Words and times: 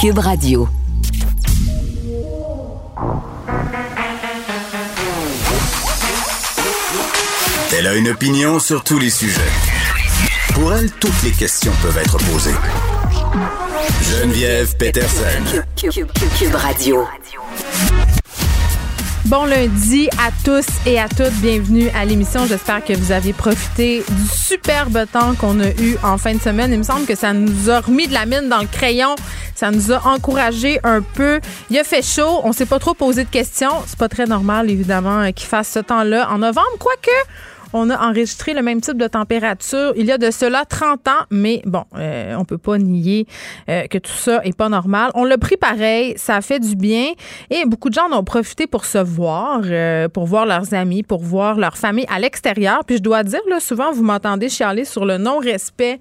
Cube 0.00 0.18
Radio. 0.18 0.68
Elle 7.76 7.86
a 7.86 7.94
une 7.94 8.08
opinion 8.08 8.58
sur 8.58 8.82
tous 8.82 8.98
les 8.98 9.10
sujets. 9.10 9.40
Pour 10.54 10.72
elle, 10.74 10.90
toutes 10.92 11.22
les 11.22 11.30
questions 11.30 11.72
peuvent 11.82 11.96
être 11.98 12.18
posées. 12.18 12.54
Geneviève 14.02 14.76
Peterson. 14.76 15.62
Cube, 15.76 15.92
Cube- 15.92 16.10
Cube 16.38 16.54
Radio. 16.54 17.06
Bon 19.30 19.44
lundi 19.44 20.08
à 20.18 20.32
tous 20.44 20.66
et 20.86 20.98
à 20.98 21.08
toutes. 21.08 21.34
Bienvenue 21.40 21.88
à 21.90 22.04
l'émission. 22.04 22.46
J'espère 22.46 22.84
que 22.84 22.94
vous 22.94 23.12
avez 23.12 23.32
profité 23.32 24.02
du 24.10 24.26
superbe 24.26 25.06
temps 25.12 25.36
qu'on 25.36 25.60
a 25.60 25.68
eu 25.68 25.96
en 26.02 26.18
fin 26.18 26.34
de 26.34 26.40
semaine. 26.40 26.72
Il 26.72 26.78
me 26.78 26.82
semble 26.82 27.06
que 27.06 27.14
ça 27.14 27.32
nous 27.32 27.70
a 27.70 27.78
remis 27.78 28.08
de 28.08 28.12
la 28.12 28.26
mine 28.26 28.48
dans 28.48 28.58
le 28.58 28.66
crayon. 28.66 29.14
Ça 29.54 29.70
nous 29.70 29.92
a 29.92 30.04
encouragé 30.04 30.80
un 30.82 31.00
peu. 31.00 31.38
Il 31.70 31.78
a 31.78 31.84
fait 31.84 32.02
chaud. 32.02 32.40
On 32.42 32.52
s'est 32.52 32.66
pas 32.66 32.80
trop 32.80 32.94
posé 32.94 33.22
de 33.22 33.30
questions. 33.30 33.70
C'est 33.86 33.98
pas 33.98 34.08
très 34.08 34.26
normal, 34.26 34.68
évidemment, 34.68 35.20
euh, 35.20 35.30
qu'il 35.30 35.46
fasse 35.46 35.68
ce 35.68 35.78
temps-là 35.78 36.28
en 36.32 36.38
novembre. 36.38 36.76
Quoique, 36.80 37.10
on 37.72 37.90
a 37.90 38.08
enregistré 38.08 38.54
le 38.54 38.62
même 38.62 38.80
type 38.80 38.96
de 38.96 39.06
température 39.06 39.92
il 39.96 40.06
y 40.06 40.12
a 40.12 40.18
de 40.18 40.30
cela 40.30 40.64
30 40.64 41.08
ans, 41.08 41.24
mais 41.30 41.62
bon, 41.64 41.84
euh, 41.96 42.34
on 42.36 42.44
peut 42.44 42.58
pas 42.58 42.78
nier 42.78 43.26
euh, 43.68 43.86
que 43.86 43.98
tout 43.98 44.12
ça 44.12 44.40
est 44.44 44.56
pas 44.56 44.68
normal. 44.68 45.10
On 45.14 45.24
l'a 45.24 45.38
pris 45.38 45.56
pareil, 45.56 46.14
ça 46.16 46.36
a 46.36 46.40
fait 46.40 46.58
du 46.58 46.76
bien 46.76 47.12
et 47.50 47.64
beaucoup 47.66 47.88
de 47.88 47.94
gens 47.94 48.10
en 48.10 48.18
ont 48.18 48.24
profité 48.24 48.66
pour 48.66 48.84
se 48.84 48.98
voir, 48.98 49.60
euh, 49.64 50.08
pour 50.08 50.26
voir 50.26 50.46
leurs 50.46 50.74
amis, 50.74 51.02
pour 51.02 51.22
voir 51.22 51.56
leur 51.56 51.76
famille 51.76 52.06
à 52.08 52.18
l'extérieur. 52.18 52.84
Puis 52.84 52.96
je 52.96 53.02
dois 53.02 53.22
dire, 53.22 53.40
là, 53.48 53.60
souvent, 53.60 53.92
vous 53.92 54.02
m'entendez 54.02 54.48
chialer 54.48 54.84
sur 54.84 55.04
le 55.04 55.18
non-respect 55.18 56.00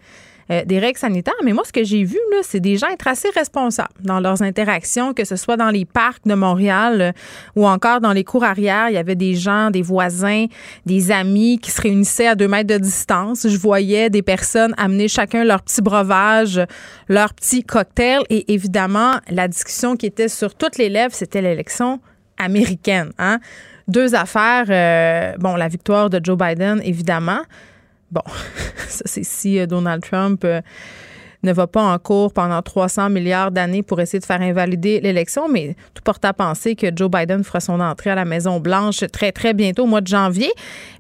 euh, 0.52 0.64
des 0.66 0.80
règles 0.80 0.98
sanitaires. 0.98 1.34
Mais 1.44 1.54
moi, 1.54 1.64
ce 1.66 1.72
que 1.72 1.84
j'ai 1.84 2.04
vu, 2.04 2.18
là, 2.32 2.40
c'est 2.42 2.60
des 2.60 2.78
gens 2.78 2.88
être 2.88 3.08
assez 3.08 3.30
responsables 3.30 3.94
dans 4.02 4.20
leurs 4.20 4.42
interactions, 4.42 5.14
que 5.14 5.24
ce 5.24 5.36
soit 5.36 5.58
dans 5.58 5.70
les 5.70 5.86
parcs 5.86 6.26
de 6.26 6.34
Montréal 6.34 7.02
euh, 7.02 7.12
ou 7.56 7.68
encore 7.68 8.02
dans 8.02 8.14
les 8.14 8.24
cours 8.24 8.44
arrière. 8.44 8.90
Il 8.90 8.96
y 8.96 8.98
avait 8.98 9.16
des 9.16 9.36
gens, 9.36 9.70
des 9.70 9.82
voisins, 9.82 10.46
des 10.86 11.12
amis 11.12 11.60
qui 11.60 11.72
se 11.72 11.82
réunissaient 11.82 12.28
à 12.28 12.36
deux 12.36 12.48
mètres 12.48 12.74
de 12.74 12.78
distance. 12.78 13.48
Je 13.48 13.58
voyais 13.58 14.10
des 14.10 14.22
personnes 14.22 14.74
amener 14.78 15.08
chacun 15.08 15.44
leur 15.44 15.62
petit 15.62 15.82
breuvage, 15.82 16.60
leur 17.08 17.34
petit 17.34 17.64
cocktail. 17.64 18.22
Et 18.30 18.52
évidemment, 18.54 19.18
la 19.30 19.48
discussion 19.48 19.96
qui 19.96 20.06
était 20.06 20.30
sur 20.30 20.56
toutes 20.56 20.78
les 20.78 20.90
lèvres, 20.90 21.14
c'était 21.14 21.42
l'élection 21.42 22.00
américaine. 22.40 23.12
Hein? 23.20 23.40
Deux 23.88 24.16
affaires. 24.16 24.66
euh, 24.70 25.38
bon, 25.38 25.56
la 25.56 25.68
victoire 25.68 26.10
de 26.10 26.20
Joe 26.24 26.38
Biden, 26.38 26.82
évidemment. 26.84 27.42
Bon, 28.12 28.22
ça 28.88 29.04
c'est 29.06 29.24
si 29.24 29.60
euh, 29.60 29.66
Donald 29.66 30.04
Trump 30.04 30.44
euh, 30.44 30.62
ne 31.44 31.54
va 31.54 31.68
pas 31.68 31.82
en 31.82 31.98
cours 31.98 32.34
pendant 32.34 32.62
300 32.62 33.10
milliards 33.10 33.52
d'années 33.52 33.82
pour 33.82 34.02
essayer 34.02 34.20
de 34.20 34.26
faire 34.26 34.42
invalider 34.42 35.00
l'élection, 35.00 35.48
mais 35.48 35.76
tout 35.94 36.04
porte 36.04 36.26
à 36.26 36.34
penser 36.34 36.76
que 36.76 36.88
Joe 36.94 37.10
Biden 37.10 37.44
fera 37.44 37.60
son 37.60 37.80
entrée 37.80 38.10
à 38.10 38.16
la 38.16 38.26
Maison-Blanche 38.26 39.06
très, 39.12 39.32
très 39.32 39.54
bientôt, 39.54 39.84
au 39.84 39.88
mois 39.88 40.02
de 40.02 40.08
janvier. 40.08 40.52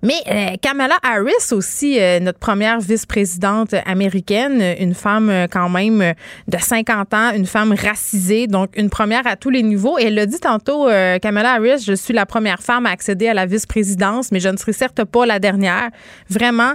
Mais 0.02 0.16
euh, 0.30 0.56
Kamala 0.62 0.96
Harris 1.04 1.52
aussi, 1.52 2.00
euh, 2.00 2.20
notre 2.20 2.40
première 2.40 2.80
vice-présidente 2.80 3.74
américaine, 3.86 4.64
une 4.80 4.94
femme 4.94 5.30
euh, 5.30 5.48
quand 5.52 5.70
même 5.70 6.14
de 6.48 6.58
50 6.58 7.14
ans, 7.14 7.32
une 7.36 7.46
femme 7.46 7.74
racisée, 7.74 8.48
donc 8.48 8.70
une 8.78 8.90
première 8.90 9.28
à 9.28 9.36
tous 9.36 9.50
les 9.50 9.64
niveaux. 9.64 10.00
Et 10.00 10.06
elle 10.06 10.16
l'a 10.16 10.26
dit 10.26 10.40
tantôt, 10.40 10.88
Kamala 11.22 11.54
Harris, 11.54 11.84
je 11.86 11.94
suis 11.94 12.14
la 12.14 12.26
première 12.26 12.62
femme 12.62 12.86
à 12.86 12.92
accéder 12.92 13.28
à 13.28 13.34
la 13.34 13.46
vice-présidence, 13.46 14.32
mais 14.32 14.40
je 14.40 14.50
ne 14.50 14.58
serai 14.58 14.74
certes 14.74 15.04
pas 15.04 15.26
la 15.26 15.40
dernière. 15.40 15.90
Vraiment, 16.30 16.74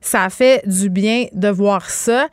ça 0.00 0.24
a 0.24 0.30
fait 0.30 0.62
du 0.66 0.90
bien 0.90 1.26
de 1.32 1.48
voir 1.48 1.88
ça. 1.88 2.28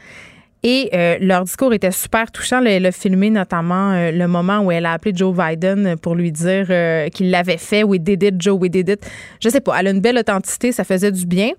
Et 0.67 0.89
euh, 0.95 1.17
leur 1.21 1.43
discours 1.43 1.75
était 1.75 1.91
super 1.91 2.31
touchant. 2.31 2.59
Elle 2.65 2.87
a 2.87 2.91
filmé 2.91 3.29
notamment 3.29 3.91
euh, 3.91 4.09
le 4.09 4.27
moment 4.27 4.61
où 4.61 4.71
elle 4.71 4.87
a 4.87 4.93
appelé 4.93 5.13
Joe 5.15 5.31
Biden 5.37 5.95
pour 5.95 6.15
lui 6.15 6.31
dire 6.31 6.65
euh, 6.71 7.07
qu'il 7.09 7.29
l'avait 7.29 7.59
fait. 7.59 7.83
We 7.83 8.01
did 8.01 8.23
it, 8.23 8.41
Joe, 8.41 8.57
we 8.59 8.71
did 8.71 8.89
it. 8.89 9.07
Je 9.39 9.49
sais 9.49 9.61
pas. 9.61 9.79
Elle 9.79 9.85
a 9.85 9.91
une 9.91 10.01
belle 10.01 10.17
authenticité. 10.17 10.71
Ça 10.71 10.83
faisait 10.83 11.11
du 11.11 11.27
bien. 11.27 11.51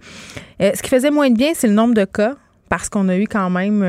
Ce 0.58 0.82
qui 0.82 0.90
faisait 0.90 1.12
moins 1.12 1.30
de 1.30 1.36
bien, 1.36 1.52
c'est 1.54 1.68
le 1.68 1.74
nombre 1.74 1.94
de 1.94 2.04
cas 2.04 2.34
parce 2.68 2.88
qu'on 2.88 3.08
a 3.08 3.16
eu 3.16 3.28
quand 3.28 3.48
même. 3.48 3.80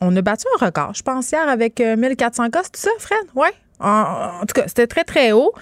on 0.00 0.16
a 0.16 0.22
battu 0.22 0.44
un 0.60 0.64
record, 0.64 0.92
je 0.94 1.02
pense, 1.02 1.32
hier 1.32 1.48
avec 1.48 1.80
euh, 1.80 1.96
1400 1.96 2.50
cas. 2.50 2.60
C'est 2.62 2.70
tout 2.70 2.80
ça, 2.80 2.90
Fred? 3.00 3.26
Oui. 3.34 3.48
En, 3.80 4.40
en 4.42 4.46
tout 4.46 4.54
cas, 4.54 4.68
c'était 4.68 4.86
très, 4.86 5.02
très 5.02 5.32
haut. 5.32 5.52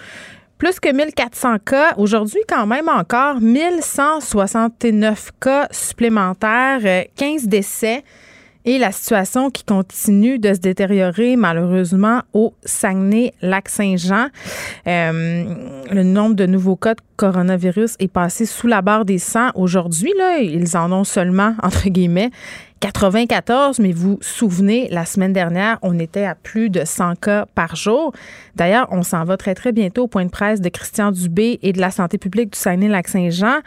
Plus 0.59 0.79
que 0.79 0.91
1400 0.91 1.57
cas. 1.65 1.93
Aujourd'hui, 1.97 2.41
quand 2.47 2.67
même 2.67 2.87
encore 2.87 3.41
1169 3.41 5.31
cas 5.41 5.67
supplémentaires, 5.71 6.81
euh, 6.83 7.03
15 7.15 7.47
décès 7.47 8.03
et 8.67 8.77
la 8.77 8.91
situation 8.91 9.49
qui 9.49 9.63
continue 9.63 10.39
de 10.39 10.53
se 10.53 10.59
détériorer 10.59 11.37
malheureusement 11.37 12.21
au 12.33 12.53
Saguenay-Lac-Saint-Jean. 12.65 14.27
Euh, 14.87 15.45
le 15.89 16.03
nombre 16.03 16.35
de 16.35 16.45
nouveaux 16.45 16.75
cas 16.75 16.93
de 16.93 16.99
coronavirus 17.15 17.95
est 17.99 18.09
passé 18.09 18.45
sous 18.45 18.67
la 18.67 18.81
barre 18.81 19.05
des 19.05 19.19
100 19.19 19.51
aujourd'hui. 19.55 20.11
Là, 20.17 20.39
ils 20.39 20.75
en 20.75 20.91
ont 20.91 21.05
seulement, 21.05 21.55
entre 21.63 21.87
guillemets, 21.87 22.29
94, 22.79 23.79
mais 23.79 23.91
vous 23.91 24.07
vous 24.07 24.17
souvenez, 24.21 24.87
la 24.91 25.05
semaine 25.05 25.33
dernière, 25.33 25.79
on 25.81 25.97
était 25.99 26.25
à 26.25 26.35
plus 26.35 26.69
de 26.69 26.85
100 26.85 27.15
cas 27.15 27.45
par 27.55 27.75
jour. 27.75 28.13
D'ailleurs, 28.55 28.87
on 28.91 29.03
s'en 29.03 29.23
va 29.23 29.37
très, 29.37 29.55
très 29.55 29.71
bientôt 29.71 30.03
au 30.03 30.07
point 30.07 30.25
de 30.25 30.29
presse 30.29 30.61
de 30.61 30.69
Christian 30.69 31.11
Dubé 31.11 31.59
et 31.61 31.73
de 31.73 31.81
la 31.81 31.91
santé 31.91 32.17
publique 32.17 32.53
du 32.53 32.59
Saguenay-Lac-Saint-Jean 32.59 33.57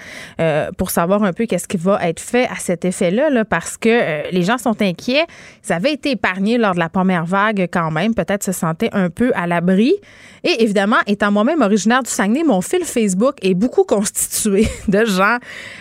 euh, 0.40 0.70
pour 0.76 0.90
savoir 0.90 1.22
un 1.24 1.32
peu 1.32 1.46
qu'est-ce 1.46 1.68
qui 1.68 1.76
va 1.76 1.98
être 2.06 2.20
fait 2.20 2.46
à 2.46 2.56
cet 2.56 2.84
effet-là, 2.84 3.30
là, 3.30 3.44
parce 3.44 3.76
que 3.76 3.88
euh, 3.88 4.22
les 4.30 4.42
gens 4.42 4.58
sont 4.58 4.80
inquiets. 4.80 5.26
Ils 5.68 5.72
avaient 5.72 5.92
été 5.92 6.12
épargnés 6.12 6.58
lors 6.58 6.74
de 6.74 6.78
la 6.78 6.88
première 6.88 7.24
vague 7.24 7.68
quand 7.72 7.90
même, 7.90 8.14
peut-être 8.14 8.44
se 8.44 8.52
sentaient 8.52 8.90
un 8.92 9.10
peu 9.10 9.32
à 9.34 9.46
l'abri. 9.46 9.94
Et 10.42 10.62
évidemment, 10.62 10.96
étant 11.06 11.30
moi-même 11.30 11.60
originaire 11.60 12.02
du 12.02 12.10
Saguenay, 12.10 12.44
mon 12.44 12.60
fil 12.60 12.84
Facebook 12.84 13.36
est 13.42 13.54
beaucoup 13.54 13.84
constitué 13.84 14.68
de 14.88 15.04
gens 15.04 15.38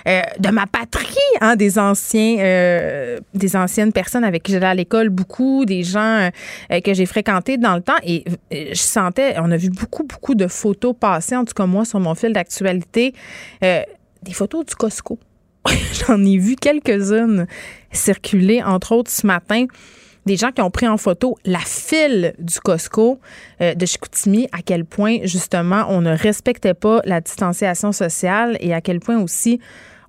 euh, 0.08 0.22
de 0.40 0.50
ma 0.50 0.66
patrie, 0.66 1.16
hein, 1.42 1.56
des 1.56 1.80
anciens, 1.80 2.38
des 3.34 3.56
anciennes 3.56 3.92
personnes 3.92 4.24
avec 4.24 4.44
qui 4.44 4.52
j'allais 4.52 4.66
à 4.66 4.74
l'école, 4.74 5.10
beaucoup, 5.10 5.66
des 5.66 5.84
gens 5.84 6.30
euh, 6.72 6.80
que 6.82 6.94
j'ai 6.94 7.06
fréquentés 7.06 7.58
dans 7.58 7.76
le 7.76 7.82
temps. 7.82 7.98
Et 8.04 8.24
euh, 8.54 8.66
je 8.72 8.76
sentais, 8.76 9.36
on 9.40 9.52
a 9.52 9.58
vu 9.58 9.70
beaucoup, 9.70 10.04
beaucoup 10.04 10.36
de 10.36 10.48
photos 10.48 10.96
passer, 11.00 11.36
en 11.36 11.46
tout 11.46 11.54
cas 11.54 11.66
moi, 11.66 11.86
sur 11.86 12.00
mon 12.00 12.16
fil 12.16 12.34
d'actualité, 12.34 13.14
euh, 13.64 13.82
des 14.24 14.34
photos 14.34 14.66
du 14.66 14.76
Costco. 14.76 15.20
J'en 16.08 16.24
ai 16.24 16.38
vu 16.38 16.56
quelques-unes 16.56 17.48
circuler, 17.92 18.64
entre 18.64 18.94
autres 18.94 19.12
ce 19.12 19.26
matin 19.26 19.66
des 20.30 20.38
gens 20.38 20.52
qui 20.52 20.62
ont 20.62 20.70
pris 20.70 20.88
en 20.88 20.98
photo 20.98 21.38
la 21.44 21.60
file 21.60 22.36
du 22.38 22.60
Costco 22.60 23.20
euh, 23.62 23.74
de 23.74 23.86
Chicoutimi, 23.86 24.48
à 24.52 24.62
quel 24.64 24.86
point 24.86 25.18
justement 25.24 25.86
on 25.90 26.02
ne 26.02 26.16
respectait 26.16 26.76
pas 26.76 27.02
la 27.06 27.20
distanciation 27.20 27.92
sociale 27.92 28.56
et 28.60 28.74
à 28.74 28.80
quel 28.80 29.00
point 29.00 29.20
aussi 29.20 29.60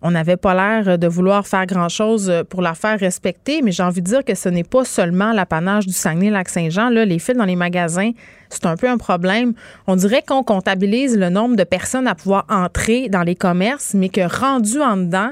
on 0.03 0.11
n'avait 0.13 0.37
pas 0.37 0.55
l'air 0.55 0.99
de 0.99 1.07
vouloir 1.07 1.47
faire 1.47 1.67
grand-chose 1.67 2.33
pour 2.49 2.63
la 2.63 2.75
faire 2.75 2.99
respecter, 2.99 3.63
mais 3.63 3.73
j'ai 3.73 3.83
envie 3.83 4.01
de 4.01 4.07
dire 4.07 4.25
que 4.25 4.35
ce 4.35 4.49
n'est 4.49 4.65
pas 4.65 4.85
seulement 4.85 5.33
l'apanage 5.33 5.87
du 5.87 5.93
Saguenay-Lac-Saint-Jean. 5.93 6.89
Les 6.89 7.19
files 7.19 7.37
dans 7.37 7.45
les 7.45 7.57
magasins, 7.57 8.13
c'est 8.51 8.67
un 8.67 8.77
peu 8.77 8.89
un 8.89 8.99
problème. 8.99 9.55
On 9.87 9.97
dirait 9.97 10.23
qu'on 10.27 10.43
comptabilise 10.43 11.17
le 11.17 11.31
nombre 11.31 11.57
de 11.57 11.65
personnes 11.65 12.07
à 12.07 12.15
pouvoir 12.15 12.47
entrer 12.49 13.09
dans 13.09 13.23
les 13.23 13.35
commerces, 13.35 13.95
mais 13.95 14.09
que 14.09 14.21
rendu 14.21 14.81
en 14.81 14.97
dedans, 14.97 15.31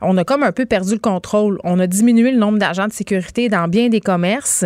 on 0.00 0.16
a 0.18 0.24
comme 0.24 0.42
un 0.42 0.52
peu 0.52 0.66
perdu 0.66 0.92
le 0.92 0.98
contrôle. 0.98 1.58
On 1.64 1.78
a 1.78 1.86
diminué 1.86 2.30
le 2.30 2.38
nombre 2.38 2.58
d'agents 2.58 2.86
de 2.86 2.92
sécurité 2.92 3.48
dans 3.48 3.68
bien 3.68 3.88
des 3.88 4.00
commerces. 4.00 4.64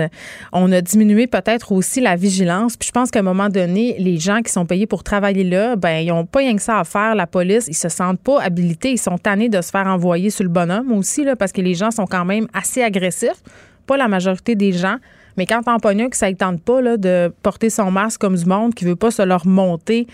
On 0.53 0.73
a 0.73 0.81
diminué 0.81 1.27
peut-être 1.27 1.73
aussi 1.73 2.00
la 2.00 2.17
vigilance. 2.17 2.77
Puis 2.77 2.89
je 2.89 2.93
pense 2.93 3.11
qu'à 3.11 3.21
un 3.21 3.23
moment 3.23 3.49
donné, 3.49 3.97
les 3.99 4.19
gens 4.19 4.41
qui 4.43 4.53
sont 4.53 4.67
payés 4.67 4.87
pour 4.87 5.05
travailler 5.05 5.45
là, 5.45 5.77
ben 5.77 5.99
ils 5.99 6.09
n'ont 6.09 6.27
pas 6.27 6.41
rien 6.41 6.56
que 6.56 6.62
ça 6.62 6.79
à 6.81 6.85
faire. 6.85 7.15
La 7.15 7.27
police, 7.27 7.69
ils 7.69 7.77
se 7.77 7.89
sentent 7.89 8.21
pas 8.21 8.41
habilités. 8.43 8.93
Ils 8.93 8.99
sont 8.99 9.19
tannés 9.19 9.49
de 9.49 9.61
se 9.61 9.71
faire 9.71 9.87
envoyer 9.87 10.31
sur 10.31 10.45
le 10.45 10.50
bonhomme 10.50 10.93
aussi, 10.93 11.25
là, 11.25 11.37
parce 11.37 11.53
que 11.53 11.61
les 11.61 11.75
gens 11.75 11.91
sont 11.91 12.06
quand 12.06 12.25
même 12.25 12.49
assez 12.53 12.83
agressifs. 12.83 13.43
Pas 13.87 13.97
la 13.97 14.09
majorité 14.09 14.55
des 14.55 14.73
gens. 14.73 14.97
Mais 15.38 15.46
quand 15.46 15.62
t'en 15.62 15.79
pognes 15.79 16.11
que 16.11 16.17
ça 16.17 16.29
ne 16.29 16.35
tente 16.35 16.61
pas 16.61 16.82
de 16.96 17.32
porter 17.43 17.70
son 17.70 17.93
masque 17.93 18.20
comme 18.20 18.35
du 18.35 18.44
monde, 18.44 18.75
qui 18.75 18.85
veut 18.85 18.96
pas 18.96 19.12
se 19.12 19.23
leur 19.23 19.46
monter 19.46 20.08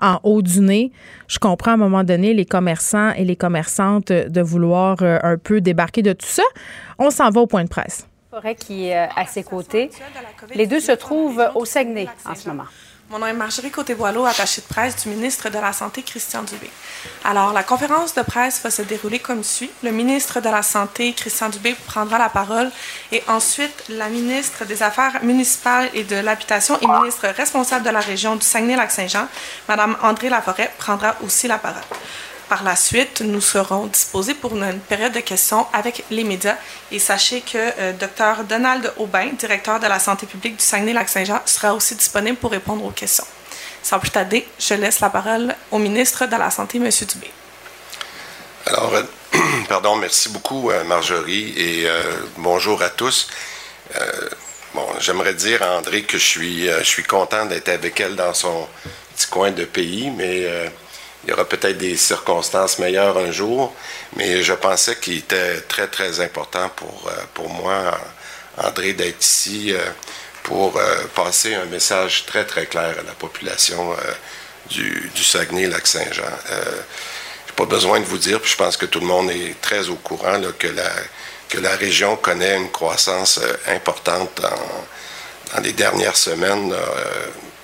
en 0.00 0.18
haut 0.24 0.42
du 0.42 0.60
nez. 0.60 0.90
Je 1.28 1.38
comprends 1.38 1.70
à 1.70 1.74
un 1.74 1.78
moment 1.78 2.02
donné 2.02 2.34
les 2.34 2.44
commerçants 2.44 3.12
et 3.12 3.24
les 3.24 3.36
commerçantes 3.36 4.10
de 4.10 4.40
vouloir 4.40 4.96
euh, 5.02 5.18
un 5.22 5.38
peu 5.38 5.60
débarquer 5.60 6.02
de 6.02 6.12
tout 6.12 6.26
ça. 6.26 6.42
On 6.98 7.10
s'en 7.10 7.30
va 7.30 7.42
au 7.42 7.46
point 7.46 7.62
de 7.62 7.68
presse. 7.68 8.08
Forêt 8.32 8.56
qui 8.56 8.88
est 8.88 8.96
à 8.96 9.24
ses 9.26 9.44
côtés. 9.44 9.90
Les 10.56 10.66
deux 10.66 10.80
se 10.80 10.90
trouvent 10.90 11.48
au 11.54 11.64
Saguenay 11.64 12.08
en 12.26 12.34
ce 12.34 12.48
moment. 12.48 12.64
Mon 13.10 13.18
nom 13.18 13.26
est 13.26 13.34
Marjorie 13.34 13.70
Côté-Boileau, 13.70 14.24
attachée 14.24 14.62
de 14.62 14.66
presse 14.66 15.02
du 15.02 15.10
ministre 15.10 15.50
de 15.50 15.58
la 15.58 15.74
Santé, 15.74 16.02
Christian 16.02 16.42
Dubé. 16.42 16.70
Alors, 17.22 17.52
la 17.52 17.62
conférence 17.62 18.14
de 18.14 18.22
presse 18.22 18.62
va 18.62 18.70
se 18.70 18.80
dérouler 18.80 19.18
comme 19.18 19.44
suit. 19.44 19.70
Le 19.82 19.92
ministre 19.92 20.40
de 20.40 20.48
la 20.48 20.62
Santé, 20.62 21.12
Christian 21.12 21.50
Dubé, 21.50 21.76
prendra 21.86 22.16
la 22.18 22.30
parole 22.30 22.70
et 23.12 23.22
ensuite, 23.28 23.84
la 23.90 24.08
ministre 24.08 24.64
des 24.64 24.82
Affaires 24.82 25.22
municipales 25.22 25.90
et 25.92 26.04
de 26.04 26.16
l'Habitation 26.16 26.78
et 26.80 26.86
ministre 26.86 27.28
responsable 27.28 27.84
de 27.84 27.90
la 27.90 28.00
région 28.00 28.36
du 28.36 28.44
Saguenay-Lac-Saint-Jean, 28.44 29.28
Mme 29.68 29.96
André 30.02 30.30
Laforêt, 30.30 30.72
prendra 30.78 31.14
aussi 31.22 31.46
la 31.46 31.58
parole. 31.58 31.82
Par 32.48 32.62
la 32.62 32.76
suite, 32.76 33.22
nous 33.22 33.40
serons 33.40 33.86
disposés 33.86 34.34
pour 34.34 34.54
une 34.54 34.78
période 34.80 35.12
de 35.12 35.20
questions 35.20 35.66
avec 35.72 36.04
les 36.10 36.24
médias. 36.24 36.56
Et 36.92 36.98
sachez 36.98 37.40
que 37.40 37.56
euh, 37.56 37.92
Dr 37.92 38.44
Donald 38.44 38.92
Aubin, 38.98 39.28
directeur 39.38 39.80
de 39.80 39.86
la 39.86 39.98
santé 39.98 40.26
publique 40.26 40.56
du 40.56 40.64
Saguenay-Lac-Saint-Jean, 40.64 41.40
sera 41.46 41.74
aussi 41.74 41.94
disponible 41.94 42.36
pour 42.36 42.50
répondre 42.50 42.84
aux 42.84 42.90
questions. 42.90 43.24
Sans 43.82 43.98
plus 43.98 44.10
tarder, 44.10 44.46
je 44.58 44.74
laisse 44.74 45.00
la 45.00 45.08
parole 45.08 45.54
au 45.70 45.78
ministre 45.78 46.26
de 46.26 46.36
la 46.36 46.50
Santé, 46.50 46.76
M. 46.76 46.90
Dubé. 46.90 47.30
Alors, 48.66 48.94
euh, 48.94 49.02
pardon, 49.68 49.96
merci 49.96 50.28
beaucoup, 50.28 50.70
euh, 50.70 50.84
Marjorie, 50.84 51.54
et 51.56 51.88
bonjour 52.36 52.82
à 52.82 52.90
tous. 52.90 53.28
bon, 54.74 54.86
j'aimerais 55.00 55.34
dire 55.34 55.62
à 55.62 55.78
André 55.78 56.02
que 56.02 56.18
je 56.18 56.24
suis, 56.24 56.66
je 56.68 56.84
suis 56.84 57.04
content 57.04 57.46
d'être 57.46 57.70
avec 57.70 57.98
elle 58.00 58.16
dans 58.16 58.34
son 58.34 58.68
petit 59.16 59.28
coin 59.28 59.50
de 59.50 59.64
pays, 59.64 60.10
mais 60.10 60.46
il 61.24 61.30
y 61.30 61.32
aura 61.32 61.44
peut-être 61.46 61.78
des 61.78 61.96
circonstances 61.96 62.78
meilleures 62.78 63.16
un 63.16 63.30
jour, 63.30 63.74
mais 64.16 64.42
je 64.42 64.52
pensais 64.52 64.96
qu'il 64.96 65.18
était 65.18 65.60
très, 65.62 65.86
très 65.86 66.20
important 66.20 66.68
pour, 66.76 67.08
euh, 67.08 67.22
pour 67.32 67.48
moi, 67.48 67.98
André, 68.58 68.92
d'être 68.92 69.24
ici 69.24 69.72
euh, 69.72 69.78
pour 70.42 70.76
euh, 70.76 71.04
passer 71.14 71.54
un 71.54 71.64
message 71.64 72.26
très, 72.26 72.44
très 72.44 72.66
clair 72.66 72.94
à 72.98 73.02
la 73.02 73.12
population 73.12 73.96
du, 74.68 75.10
Saguenay-Lac-Saint-Jean. 75.16 76.22
je 76.48 76.54
n'ai 76.54 77.56
pas 77.56 77.64
besoin 77.64 78.00
de 78.00 78.04
vous 78.04 78.18
dire, 78.18 78.40
puis 78.40 78.50
je 78.50 78.56
pense 78.56 78.76
que 78.76 78.86
tout 78.86 79.00
le 79.00 79.06
monde 79.06 79.30
est 79.30 79.58
très 79.62 79.88
au 79.88 79.96
courant 79.96 80.38
que, 80.58 80.68
la, 80.68 80.90
que 81.48 81.58
la 81.58 81.74
région 81.76 82.16
connaît 82.16 82.56
une 82.56 82.70
croissance 82.70 83.40
importante 83.66 84.40
dans, 84.42 85.60
les 85.62 85.72
dernières 85.72 86.16
semaines, 86.16 86.74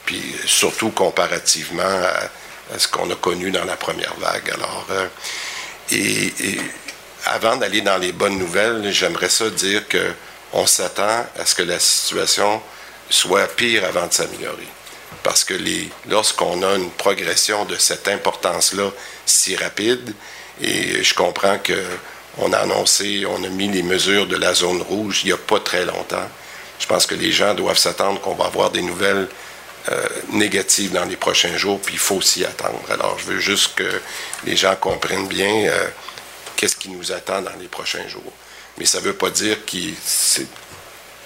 puis 0.06 0.22
surtout 0.46 0.90
comparativement 0.90 1.82
à 1.82 2.30
ce 2.78 2.88
qu'on 2.88 3.10
a 3.10 3.14
connu 3.14 3.50
dans 3.50 3.64
la 3.64 3.76
première 3.76 4.14
vague. 4.18 4.50
Alors, 4.50 4.86
euh, 4.90 5.06
et, 5.92 6.32
avant 7.26 7.56
d'aller 7.56 7.80
dans 7.80 7.98
les 7.98 8.12
bonnes 8.12 8.38
nouvelles, 8.38 8.90
j'aimerais 8.92 9.28
ça 9.28 9.50
dire 9.50 9.86
que 9.88 10.12
on 10.52 10.66
s'attend 10.66 11.26
à 11.38 11.46
ce 11.46 11.54
que 11.54 11.62
la 11.62 11.78
situation 11.78 12.60
soit 13.08 13.46
pire 13.46 13.84
avant 13.84 14.06
de 14.06 14.12
s'améliorer. 14.12 14.66
Parce 15.22 15.44
que 15.44 15.54
lorsqu'on 16.08 16.62
a 16.62 16.76
une 16.76 16.90
progression 16.90 17.64
de 17.64 17.76
cette 17.76 18.08
importance-là 18.08 18.90
si 19.26 19.54
rapide, 19.54 20.14
et 20.60 21.02
je 21.02 21.14
comprends 21.14 21.58
que 21.58 21.84
on 22.38 22.52
a 22.52 22.58
annoncé, 22.58 23.26
on 23.26 23.42
a 23.44 23.48
mis 23.48 23.68
les 23.68 23.82
mesures 23.82 24.26
de 24.26 24.36
la 24.36 24.54
zone 24.54 24.82
rouge 24.82 25.22
il 25.24 25.26
n'y 25.26 25.32
a 25.32 25.36
pas 25.36 25.60
très 25.60 25.84
longtemps. 25.84 26.28
Je 26.78 26.86
pense 26.86 27.06
que 27.06 27.14
les 27.14 27.32
gens 27.32 27.54
doivent 27.54 27.78
s'attendre 27.78 28.20
qu'on 28.20 28.34
va 28.34 28.46
avoir 28.46 28.70
des 28.70 28.82
nouvelles 28.82 29.28
euh, 29.88 30.08
dans 30.92 31.04
les 31.04 31.16
prochains 31.16 31.56
jours, 31.56 31.80
puis 31.80 31.94
il 31.94 32.00
faut 32.00 32.20
s'y 32.20 32.44
attendre. 32.44 32.80
Alors, 32.90 33.18
je 33.18 33.24
veux 33.24 33.38
juste 33.38 33.74
que 33.74 34.00
les 34.44 34.56
gens 34.56 34.76
comprennent 34.76 35.28
bien 35.28 35.66
euh, 35.66 35.86
qu'est-ce 36.56 36.76
qui 36.76 36.90
nous 36.90 37.12
attend 37.12 37.40
dans 37.42 37.56
les 37.58 37.68
prochains 37.68 38.06
jours. 38.08 38.32
Mais 38.78 38.84
ça 38.84 38.98
ne 38.98 39.04
veut 39.04 39.14
pas 39.14 39.30
dire 39.30 39.58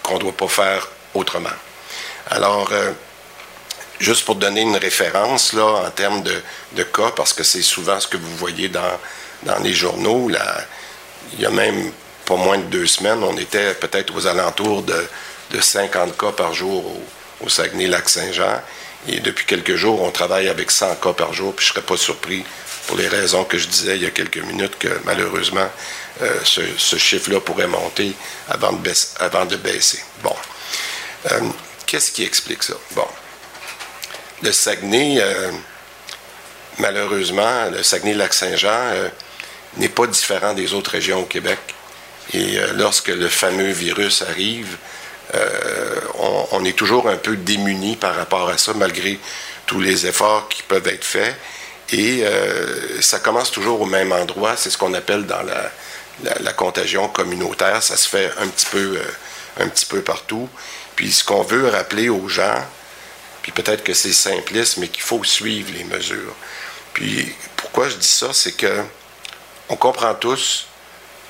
qu'on 0.02 0.14
ne 0.14 0.18
doit 0.20 0.36
pas 0.36 0.48
faire 0.48 0.88
autrement. 1.14 1.56
Alors, 2.30 2.68
euh, 2.72 2.92
juste 3.98 4.24
pour 4.24 4.36
donner 4.36 4.62
une 4.62 4.76
référence 4.76 5.52
là, 5.52 5.86
en 5.86 5.90
termes 5.90 6.22
de, 6.22 6.82
cas, 6.84 7.10
parce 7.10 7.32
que 7.32 7.42
c'est 7.42 7.62
souvent 7.62 7.98
ce 8.00 8.08
que 8.08 8.16
vous 8.16 8.36
voyez 8.36 8.68
dans, 8.68 8.98
les 9.62 9.74
journaux, 9.74 10.30
il 11.32 11.40
y 11.40 11.46
a 11.46 11.50
même 11.50 11.92
pas 12.24 12.36
moins 12.36 12.56
de 12.56 12.62
deux 12.64 12.86
semaines, 12.86 13.22
on 13.22 13.36
était 13.36 13.74
peut-être 13.74 14.14
aux 14.16 14.26
alentours 14.26 14.82
de, 14.82 15.06
de 15.50 15.60
50 15.60 16.16
cas 16.16 16.32
par 16.32 16.54
jour 16.54 16.98
au 17.44 17.48
Saguenay-Lac-Saint-Jean. 17.48 18.60
Et 19.08 19.20
depuis 19.20 19.44
quelques 19.44 19.76
jours, 19.76 20.02
on 20.02 20.10
travaille 20.10 20.48
avec 20.48 20.70
100 20.70 20.96
cas 20.96 21.12
par 21.12 21.32
jour, 21.34 21.54
puis 21.54 21.66
je 21.66 21.70
ne 21.70 21.74
serais 21.74 21.86
pas 21.86 21.96
surpris, 21.96 22.44
pour 22.86 22.96
les 22.96 23.08
raisons 23.08 23.44
que 23.44 23.58
je 23.58 23.66
disais 23.68 23.96
il 23.96 24.02
y 24.02 24.06
a 24.06 24.10
quelques 24.10 24.38
minutes, 24.38 24.78
que 24.78 24.88
malheureusement, 25.04 25.68
euh, 26.22 26.38
ce, 26.44 26.96
chiffre-là 26.96 27.40
pourrait 27.40 27.66
monter 27.66 28.12
avant 28.48 28.72
de, 28.72 29.56
baisser. 29.56 30.00
Bon. 30.22 30.34
Euh, 31.32 31.40
qu'est-ce 31.86 32.12
qui 32.12 32.24
explique 32.24 32.62
ça? 32.62 32.74
Bon. 32.92 33.06
Le 34.42 34.52
Saguenay, 34.52 35.18
euh, 35.20 35.50
malheureusement, 36.78 37.70
le 37.70 37.82
Saguenay-Lac-Saint-Jean 37.82 39.10
n'est 39.78 39.88
pas 39.88 40.06
différent 40.06 40.54
des 40.54 40.72
autres 40.74 40.90
régions 40.90 41.20
au 41.20 41.26
Québec. 41.26 41.58
Et 42.32 42.58
lorsque 42.74 43.08
le 43.08 43.28
fameux 43.28 43.70
virus 43.70 44.22
arrive, 44.22 44.76
euh, 45.34 46.00
on, 46.52 46.64
est 46.64 46.76
toujours 46.76 47.08
un 47.08 47.16
peu 47.16 47.36
démuni 47.36 47.96
par 47.96 48.14
rapport 48.14 48.48
à 48.48 48.58
ça, 48.58 48.72
malgré 48.74 49.18
tous 49.66 49.80
les 49.80 50.06
efforts 50.06 50.48
qui 50.48 50.62
peuvent 50.62 50.86
être 50.86 51.04
faits. 51.04 51.36
Et 51.90 52.24
euh, 52.24 53.00
ça 53.02 53.18
commence 53.18 53.50
toujours 53.50 53.80
au 53.80 53.86
même 53.86 54.12
endroit. 54.12 54.56
C'est 54.56 54.70
ce 54.70 54.78
qu'on 54.78 54.94
appelle 54.94 55.26
dans 55.26 55.42
la, 55.42 56.52
contagion 56.52 57.08
communautaire. 57.08 57.82
Ça 57.82 57.96
se 57.96 58.08
fait 58.08 58.30
un 58.38 58.48
petit 58.48 58.66
peu, 58.66 58.96
euh, 58.96 59.62
un 59.62 59.68
petit 59.68 59.86
peu 59.86 60.00
partout. 60.00 60.48
Puis 60.96 61.12
ce 61.12 61.24
qu'on 61.24 61.42
veut 61.42 61.68
rappeler 61.68 62.08
aux 62.08 62.28
gens, 62.28 62.64
puis 63.42 63.52
peut-être 63.52 63.84
que 63.84 63.94
c'est 63.94 64.12
simpliste, 64.12 64.78
mais 64.78 64.88
qu'il 64.88 65.02
faut 65.02 65.22
suivre 65.24 65.70
les 65.76 65.84
mesures. 65.84 66.34
Puis 66.94 67.34
pourquoi 67.56 67.88
je 67.88 67.96
dis 67.96 68.06
ça, 68.08 68.32
c'est 68.32 68.52
que 68.52 68.82
on 69.68 69.76
comprend 69.76 70.14
tous 70.14 70.66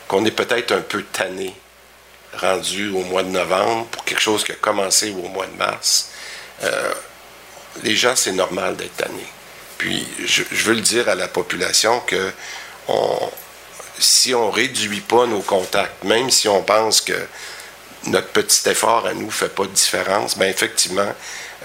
qu'on 0.06 0.24
est 0.24 0.30
peut-être 0.30 0.72
un 0.72 0.80
peu 0.80 1.02
tanné 1.02 1.54
rendu 2.38 2.90
au 2.90 3.00
mois 3.00 3.22
de 3.22 3.28
novembre 3.28 3.86
pour 3.86 4.04
quelque 4.04 4.20
chose 4.20 4.44
qui 4.44 4.52
a 4.52 4.56
commencé 4.56 5.10
au 5.12 5.28
mois 5.28 5.46
de 5.46 5.56
mars. 5.56 6.10
Euh, 6.62 6.92
les 7.82 7.96
gens, 7.96 8.14
c'est 8.16 8.32
normal 8.32 8.76
d'être 8.76 8.96
tannés. 8.96 9.26
Puis, 9.78 10.06
je, 10.24 10.42
veux 10.64 10.74
le 10.74 10.80
dire 10.80 11.08
à 11.08 11.14
la 11.14 11.28
population 11.28 12.00
que 12.00 12.32
si 13.98 14.34
on 14.34 14.48
ne 14.48 14.52
réduit 14.52 15.00
pas 15.00 15.26
nos 15.26 15.40
contacts, 15.40 16.04
même 16.04 16.30
si 16.30 16.48
on 16.48 16.62
pense 16.62 17.00
que 17.00 17.26
notre 18.06 18.28
petit 18.28 18.68
effort 18.68 19.06
à 19.06 19.14
nous 19.14 19.26
ne 19.26 19.30
fait 19.30 19.48
pas 19.48 19.64
de 19.64 19.70
différence, 19.70 20.38
bien 20.38 20.48
effectivement, 20.48 21.12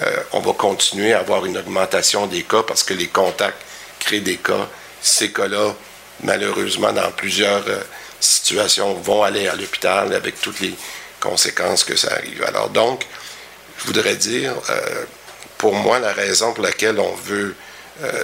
euh, 0.02 0.18
on 0.32 0.40
va 0.40 0.54
continuer 0.54 1.14
à 1.14 1.20
avoir 1.20 1.46
une 1.46 1.58
augmentation 1.58 2.28
des 2.28 2.44
cas 2.44 2.64
parce 2.64 2.84
que 2.84 2.94
les 2.94 3.08
contacts 3.08 3.62
créent 4.00 4.22
des 4.22 4.38
cas. 4.38 4.68
Ces 5.02 5.32
cas-là, 5.32 5.74
malheureusement, 6.24 6.94
dans 6.94 7.12
plusieurs 7.12 7.68
euh, 7.68 7.82
situations 8.20 8.94
vont 8.96 9.24
aller 9.24 9.48
à 9.48 9.56
l'hôpital 9.56 10.14
avec 10.14 10.40
toutes 10.42 10.60
les 10.60 10.74
conséquences 11.20 11.84
que 11.84 11.96
ça 11.96 12.14
arrive. 12.14 12.44
Alors 12.44 12.70
donc, 12.70 13.06
je 13.80 13.86
voudrais 13.86 14.16
dire, 14.16 14.54
euh, 14.70 15.06
pour 15.58 15.74
moi, 15.74 16.00
la 16.00 16.14
raison 16.14 16.54
pour 16.54 16.64
laquelle 16.64 17.00
on 17.00 17.14
veut 17.16 17.56
euh, 18.02 18.24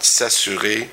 s'assurer 0.00 0.88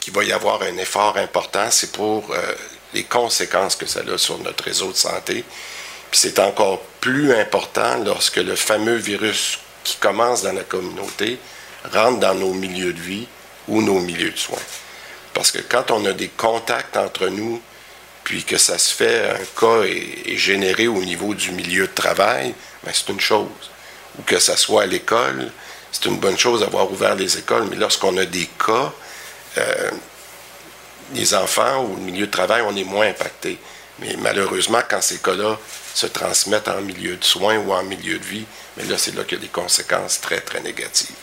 qu'il 0.00 0.12
va 0.12 0.24
y 0.24 0.32
avoir 0.32 0.62
un 0.62 0.76
effort 0.78 1.16
important, 1.16 1.70
c'est 1.70 1.92
pour 1.92 2.32
euh, 2.32 2.54
les 2.94 3.04
conséquences 3.04 3.76
que 3.76 3.86
ça 3.86 4.00
a 4.00 4.18
sur 4.18 4.38
notre 4.38 4.64
réseau 4.64 4.92
de 4.92 4.96
santé. 4.96 5.44
Puis 6.10 6.20
c'est 6.20 6.38
encore 6.38 6.80
plus 7.00 7.34
important 7.34 7.98
lorsque 8.04 8.36
le 8.36 8.56
fameux 8.56 8.96
virus 8.96 9.58
qui 9.84 9.96
commence 9.96 10.42
dans 10.42 10.52
la 10.52 10.64
communauté 10.64 11.38
rentre 11.92 12.20
dans 12.20 12.34
nos 12.34 12.52
milieux 12.52 12.92
de 12.92 13.00
vie 13.00 13.26
ou 13.68 13.82
nos 13.82 14.00
milieux 14.00 14.30
de 14.30 14.38
soins. 14.38 14.58
Parce 15.36 15.52
que 15.52 15.58
quand 15.58 15.90
on 15.90 16.06
a 16.06 16.14
des 16.14 16.28
contacts 16.28 16.96
entre 16.96 17.28
nous, 17.28 17.60
puis 18.24 18.42
que 18.42 18.56
ça 18.56 18.78
se 18.78 18.94
fait, 18.94 19.28
un 19.28 19.60
cas 19.60 19.82
est, 19.82 20.34
généré 20.38 20.88
au 20.88 21.02
niveau 21.02 21.34
du 21.34 21.50
milieu 21.50 21.86
de 21.86 21.92
travail, 21.92 22.54
ben 22.82 22.90
c'est 22.94 23.10
une 23.10 23.20
chose. 23.20 23.46
Ou 24.18 24.22
que 24.22 24.38
ça 24.38 24.56
soit 24.56 24.84
à 24.84 24.86
l'école, 24.86 25.52
c'est 25.92 26.06
une 26.06 26.16
bonne 26.16 26.38
chose 26.38 26.60
d'avoir 26.60 26.90
ouvert 26.90 27.14
les 27.16 27.36
écoles, 27.36 27.66
mais 27.68 27.76
lorsqu'on 27.76 28.16
a 28.16 28.24
des 28.24 28.48
cas, 28.66 28.90
euh, 29.58 29.90
les 31.12 31.34
enfants 31.34 31.84
ou 31.84 31.96
le 31.96 32.02
milieu 32.02 32.26
de 32.26 32.32
travail, 32.32 32.62
on 32.66 32.74
est 32.74 32.84
moins 32.84 33.08
impacté. 33.08 33.58
Mais 33.98 34.16
malheureusement, 34.18 34.80
quand 34.88 35.02
ces 35.02 35.18
cas-là 35.18 35.58
se 35.92 36.06
transmettent 36.06 36.68
en 36.68 36.80
milieu 36.80 37.16
de 37.16 37.24
soins 37.24 37.58
ou 37.58 37.74
en 37.74 37.82
milieu 37.82 38.18
de 38.18 38.24
vie, 38.24 38.46
mais 38.78 38.84
là, 38.84 38.96
c'est 38.96 39.14
là 39.14 39.22
qu'il 39.24 39.36
y 39.36 39.40
a 39.42 39.44
des 39.44 39.52
conséquences 39.52 40.18
très, 40.18 40.40
très 40.40 40.60
négatives. 40.60 41.14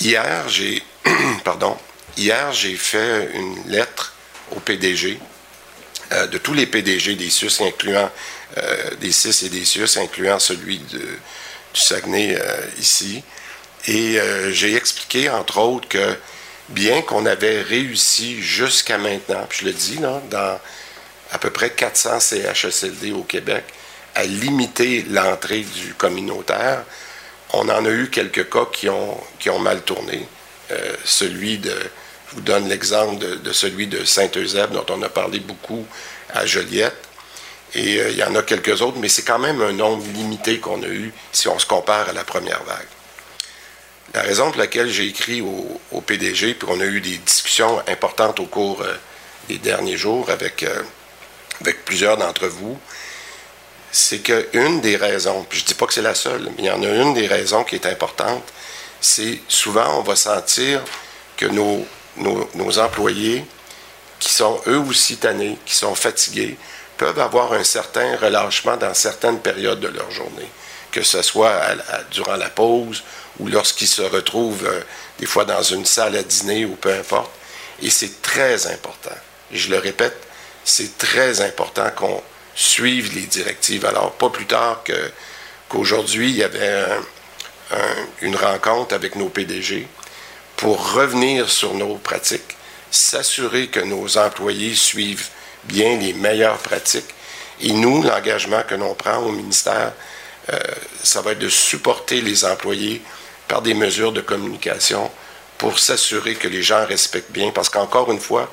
Hier, 0.00 0.48
j'ai, 0.48 0.82
pardon, 1.44 1.76
Hier, 2.16 2.52
j'ai 2.52 2.76
fait 2.76 3.30
une 3.34 3.68
lettre 3.68 4.12
au 4.50 4.60
PDG, 4.60 5.18
euh, 6.12 6.26
de 6.26 6.38
tous 6.38 6.54
les 6.54 6.66
PDG 6.66 7.14
des 7.14 7.30
SUS, 7.30 7.60
incluant 7.60 8.10
euh, 8.58 8.90
des 9.00 9.12
CIS 9.12 9.46
et 9.46 9.48
des 9.48 9.64
SUS, 9.64 9.96
incluant 9.96 10.38
celui 10.38 10.78
du 10.78 11.00
Saguenay 11.72 12.36
euh, 12.36 12.60
ici, 12.78 13.22
Et 13.86 14.18
j'ai 14.50 14.74
expliqué, 14.74 15.30
entre 15.30 15.58
autres, 15.58 15.88
que 15.88 16.16
bien 16.70 17.00
qu'on 17.02 17.26
avait 17.26 17.62
réussi 17.62 18.42
jusqu'à 18.42 18.98
maintenant, 18.98 19.46
puis 19.48 19.60
je 19.60 19.64
le 19.66 19.72
dis, 19.72 19.98
là, 19.98 20.20
dans 20.30 20.60
à 21.32 21.38
peu 21.38 21.50
près 21.50 21.70
400 21.70 22.20
CHSLD 22.20 23.12
au 23.12 23.22
Québec, 23.22 23.64
à 24.16 24.24
limiter 24.24 25.06
l'entrée 25.08 25.60
du 25.60 25.94
communautaire, 25.94 26.84
on 27.52 27.68
en 27.68 27.84
a 27.84 27.90
eu 27.90 28.10
quelques 28.10 28.50
cas 28.50 28.66
qui 28.72 28.88
ont, 28.88 29.18
qui 29.38 29.48
ont 29.48 29.60
mal 29.60 29.82
tourné. 29.82 30.26
Euh, 30.72 30.94
celui 31.04 31.58
de, 31.58 31.74
je 32.30 32.36
vous 32.36 32.40
donne 32.42 32.68
l'exemple 32.68 33.18
de, 33.18 33.52
celui 33.52 33.86
de 33.86 34.04
Saint-Eusèbe, 34.04 34.72
dont 34.72 34.86
on 34.90 35.02
a 35.02 35.08
parlé 35.08 35.40
beaucoup 35.40 35.84
à 36.32 36.46
Joliette. 36.46 36.96
Et 37.74 38.00
euh, 38.00 38.10
il 38.10 38.16
y 38.16 38.24
en 38.24 38.34
a 38.34 38.42
quelques 38.42 38.82
autres, 38.82 38.98
mais 38.98 39.08
c'est 39.08 39.22
quand 39.22 39.38
même 39.38 39.60
un 39.62 39.72
nombre 39.72 40.04
limité 40.14 40.58
qu'on 40.58 40.82
a 40.82 40.88
eu 40.88 41.12
si 41.32 41.48
on 41.48 41.58
se 41.58 41.66
compare 41.66 42.08
à 42.08 42.12
la 42.12 42.24
première 42.24 42.62
vague. 42.64 42.86
La 44.14 44.22
raison 44.22 44.50
pour 44.50 44.58
laquelle 44.58 44.90
j'ai 44.90 45.06
écrit 45.06 45.40
au, 45.40 46.00
PDG, 46.00 46.54
puis 46.54 46.68
on 46.70 46.80
a 46.80 46.84
eu 46.84 47.00
des 47.00 47.18
discussions 47.18 47.80
importantes 47.86 48.40
au 48.40 48.46
cours 48.46 48.82
euh, 48.82 48.94
des 49.48 49.58
derniers 49.58 49.96
jours 49.96 50.30
avec, 50.30 50.64
avec 51.60 51.84
plusieurs 51.84 52.16
d'entre 52.16 52.46
vous, 52.46 52.78
c'est 53.92 54.18
qu'une 54.18 54.80
des 54.80 54.96
raisons, 54.96 55.44
puis 55.48 55.58
je 55.58 55.64
ne 55.64 55.68
dis 55.68 55.74
pas 55.74 55.86
que 55.86 55.94
c'est 55.94 56.02
la 56.02 56.14
seule, 56.14 56.44
mais 56.56 56.62
il 56.62 56.64
y 56.66 56.70
en 56.70 56.82
a 56.82 56.88
une 56.88 57.14
des 57.14 57.26
raisons 57.26 57.64
qui 57.64 57.74
est 57.74 57.86
importante, 57.86 58.44
c'est 59.00 59.40
souvent 59.48 59.98
on 59.98 60.02
va 60.02 60.16
sentir 60.16 60.82
que 61.36 61.46
nos, 61.46 61.86
nos, 62.16 62.78
employés, 62.78 63.44
qui 64.18 64.30
sont 64.30 64.60
eux 64.66 64.78
aussi 64.78 65.16
tannés, 65.16 65.58
qui 65.64 65.74
sont 65.74 65.94
fatigués, 65.94 66.58
peuvent 66.98 67.18
avoir 67.18 67.52
un 67.54 67.64
certain 67.64 68.16
relâchement 68.16 68.76
dans 68.76 68.92
certaines 68.92 69.40
périodes 69.40 69.80
de 69.80 69.88
leur 69.88 70.10
journée, 70.10 70.48
que 70.92 71.02
ce 71.02 71.22
soit 71.22 71.58
durant 72.10 72.36
la 72.36 72.50
pause 72.50 73.02
ou 73.38 73.48
lorsqu'ils 73.48 73.88
se 73.88 74.02
retrouvent 74.02 74.66
euh, 74.66 74.80
des 75.18 75.24
fois 75.24 75.46
dans 75.46 75.62
une 75.62 75.86
salle 75.86 76.16
à 76.16 76.22
dîner 76.22 76.66
ou 76.66 76.76
peu 76.76 76.92
importe. 76.92 77.30
Et 77.80 77.88
c'est 77.88 78.20
très 78.20 78.66
important. 78.66 79.16
Je 79.50 79.70
le 79.70 79.78
répète, 79.78 80.16
c'est 80.64 80.98
très 80.98 81.40
important 81.40 81.90
qu'on 81.96 82.22
suivre 82.54 83.12
les 83.14 83.22
directives. 83.22 83.86
Alors, 83.86 84.12
pas 84.12 84.28
plus 84.28 84.44
tard 84.44 84.84
qu'aujourd'hui, 85.68 86.30
il 86.30 86.36
y 86.36 86.44
avait 86.44 86.84
une 88.22 88.36
rencontre 88.36 88.94
avec 88.94 89.14
nos 89.16 89.28
PDG 89.28 89.86
pour 90.56 90.92
revenir 90.92 91.48
sur 91.48 91.74
nos 91.74 91.94
pratiques, 91.96 92.56
s'assurer 92.90 93.68
que 93.68 93.80
nos 93.80 94.18
employés 94.18 94.74
suivent 94.74 95.28
bien 95.64 95.96
les 95.96 96.12
meilleures 96.12 96.58
pratiques. 96.58 97.14
Et 97.60 97.72
nous, 97.72 98.02
l'engagement 98.02 98.62
que 98.66 98.74
l'on 98.74 98.94
prend 98.94 99.18
au 99.18 99.32
ministère, 99.32 99.92
euh, 100.52 100.58
ça 101.02 101.20
va 101.20 101.32
être 101.32 101.38
de 101.38 101.48
supporter 101.48 102.20
les 102.20 102.44
employés 102.44 103.02
par 103.48 103.62
des 103.62 103.74
mesures 103.74 104.12
de 104.12 104.20
communication 104.20 105.10
pour 105.58 105.78
s'assurer 105.78 106.34
que 106.34 106.48
les 106.48 106.62
gens 106.62 106.86
respectent 106.86 107.32
bien. 107.32 107.50
Parce 107.50 107.68
qu'encore 107.68 108.10
une 108.10 108.20
fois, 108.20 108.50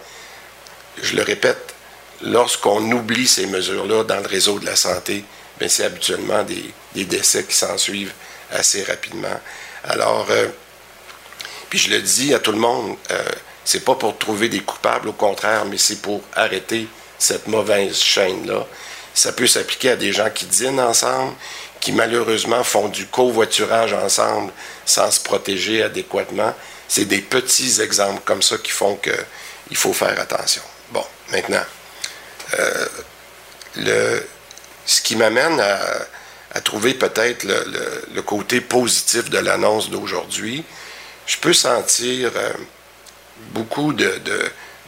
je 1.01 1.15
le 1.15 1.24
répète, 1.24 1.74
lorsqu'on 2.21 2.91
oublie 2.91 3.27
ces 3.27 3.47
mesures-là 3.47 4.03
dans 4.03 4.19
le 4.19 4.27
réseau 4.27 4.59
de 4.59 4.65
la 4.65 4.75
santé, 4.75 5.24
ben, 5.59 5.69
c'est 5.69 5.86
habituellement 5.86 6.43
des, 6.43 7.05
décès 7.05 7.43
qui 7.43 7.55
s'en 7.55 7.77
suivent 7.77 8.13
assez 8.51 8.83
rapidement. 8.83 9.39
Alors, 9.83 10.27
euh, 10.29 10.47
puis 11.69 11.79
je 11.79 11.89
le 11.89 12.01
dis 12.01 12.33
à 12.33 12.39
tout 12.39 12.51
le 12.51 12.59
monde, 12.59 12.95
euh, 13.11 13.23
c'est 13.65 13.83
pas 13.83 13.95
pour 13.95 14.17
trouver 14.17 14.49
des 14.49 14.61
coupables, 14.61 15.09
au 15.09 15.13
contraire, 15.13 15.65
mais 15.65 15.77
c'est 15.77 16.01
pour 16.01 16.21
arrêter 16.33 16.87
cette 17.19 17.47
mauvaise 17.47 17.97
chaîne-là. 17.97 18.65
Ça 19.13 19.33
peut 19.33 19.47
s'appliquer 19.47 19.91
à 19.91 19.95
des 19.95 20.13
gens 20.13 20.29
qui 20.29 20.45
dînent 20.45 20.79
ensemble, 20.79 21.33
qui 21.79 21.91
malheureusement 21.91 22.63
font 22.63 22.87
du 22.87 23.05
covoiturage 23.07 23.93
ensemble 23.93 24.51
sans 24.85 25.11
se 25.11 25.19
protéger 25.19 25.83
adéquatement. 25.83 26.53
C'est 26.87 27.05
des 27.05 27.19
petits 27.19 27.81
exemples 27.81 28.21
comme 28.23 28.41
ça 28.41 28.57
qui 28.57 28.71
font 28.71 28.97
qu'il 28.97 29.77
faut 29.77 29.93
faire 29.93 30.19
attention. 30.19 30.61
Bon, 30.91 31.03
maintenant, 31.31 31.63
euh, 32.57 32.85
le, 33.75 34.27
ce 34.85 35.01
qui 35.01 35.15
m'amène 35.15 35.59
à, 35.59 35.79
trouver 36.61 36.93
peut-être 36.93 37.43
le, 37.43 38.21
côté 38.21 38.61
positif 38.61 39.29
de 39.29 39.37
l'annonce 39.37 39.89
d'aujourd'hui, 39.89 40.63
je 41.25 41.37
peux 41.37 41.53
sentir 41.53 42.31
euh, 42.35 42.51
beaucoup 43.51 43.93
de, 43.93 44.19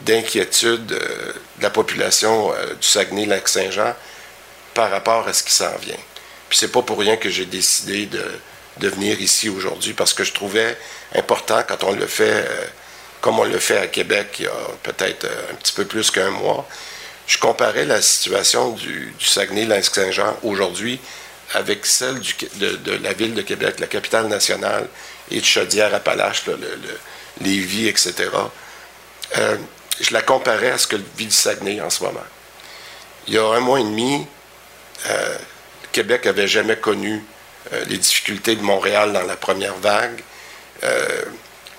d'inquiétude 0.01 0.91
euh, 0.91 1.33
de, 1.57 1.63
la 1.63 1.69
population 1.69 2.51
du 2.79 2.87
Saguenay-Lac-Saint-Jean 2.87 3.93
par 4.73 4.91
rapport 4.91 5.27
à 5.27 5.33
ce 5.33 5.43
qui 5.43 5.51
s'en 5.51 5.75
vient. 5.81 5.97
Puis 6.49 6.57
c'est 6.57 6.71
pas 6.71 6.81
pour 6.81 6.99
rien 6.99 7.17
que 7.17 7.29
j'ai 7.29 7.45
décidé 7.45 8.05
de, 8.05 8.23
de, 8.77 8.89
venir 8.89 9.21
ici 9.21 9.49
aujourd'hui 9.49 9.93
parce 9.93 10.13
que 10.13 10.23
je 10.23 10.33
trouvais 10.33 10.77
important 11.15 11.61
quand 11.67 11.83
on 11.83 11.91
le 11.91 12.07
fait 12.07 12.45
comme 13.21 13.39
on 13.39 13.43
le 13.43 13.59
fait 13.59 13.77
à 13.77 13.87
Québec 13.87 14.37
il 14.39 14.45
y 14.45 14.47
a 14.47 14.51
peut-être 14.83 15.27
un 15.51 15.55
petit 15.55 15.73
peu 15.73 15.85
plus 15.85 16.09
qu'un 16.11 16.31
mois, 16.31 16.67
je 17.29 17.37
comparais 17.37 17.85
la 17.85 18.01
situation 18.01 18.71
du, 18.71 19.13
Saguenay-Lac-Saint-Jean 19.19 20.37
aujourd'hui 20.43 20.99
avec 21.53 21.85
celle 21.85 22.21
de, 22.55 22.93
la 23.01 23.13
ville 23.13 23.33
de 23.33 23.41
Québec, 23.41 23.79
la 23.79 23.87
capitale 23.87 24.27
nationale, 24.27 24.87
et 25.31 25.39
de 25.39 25.45
Chaudière-Appalaches, 25.45 26.45
le, 26.47 26.55
le, 26.55 26.99
Lévis, 27.41 27.87
etc. 27.87 28.29
Euh, 29.37 29.57
je 29.99 30.13
la 30.13 30.21
comparais 30.21 30.71
à 30.71 30.77
ce 30.77 30.87
que 30.87 30.97
vit 31.17 31.25
le 31.25 31.31
Saguenay 31.31 31.81
en 31.81 31.89
ce 31.89 32.03
moment. 32.03 32.23
Il 33.27 33.33
y 33.33 33.37
a 33.37 33.45
un 33.45 33.59
mois 33.59 33.79
et 33.79 33.83
demi, 33.83 34.25
euh, 35.07 35.37
Québec 35.91 36.25
n'avait 36.25 36.47
jamais 36.47 36.77
connu 36.77 37.23
euh, 37.73 37.85
les 37.87 37.97
difficultés 37.97 38.55
de 38.55 38.61
Montréal 38.61 39.13
dans 39.13 39.23
la 39.23 39.35
première 39.35 39.75
vague. 39.75 40.23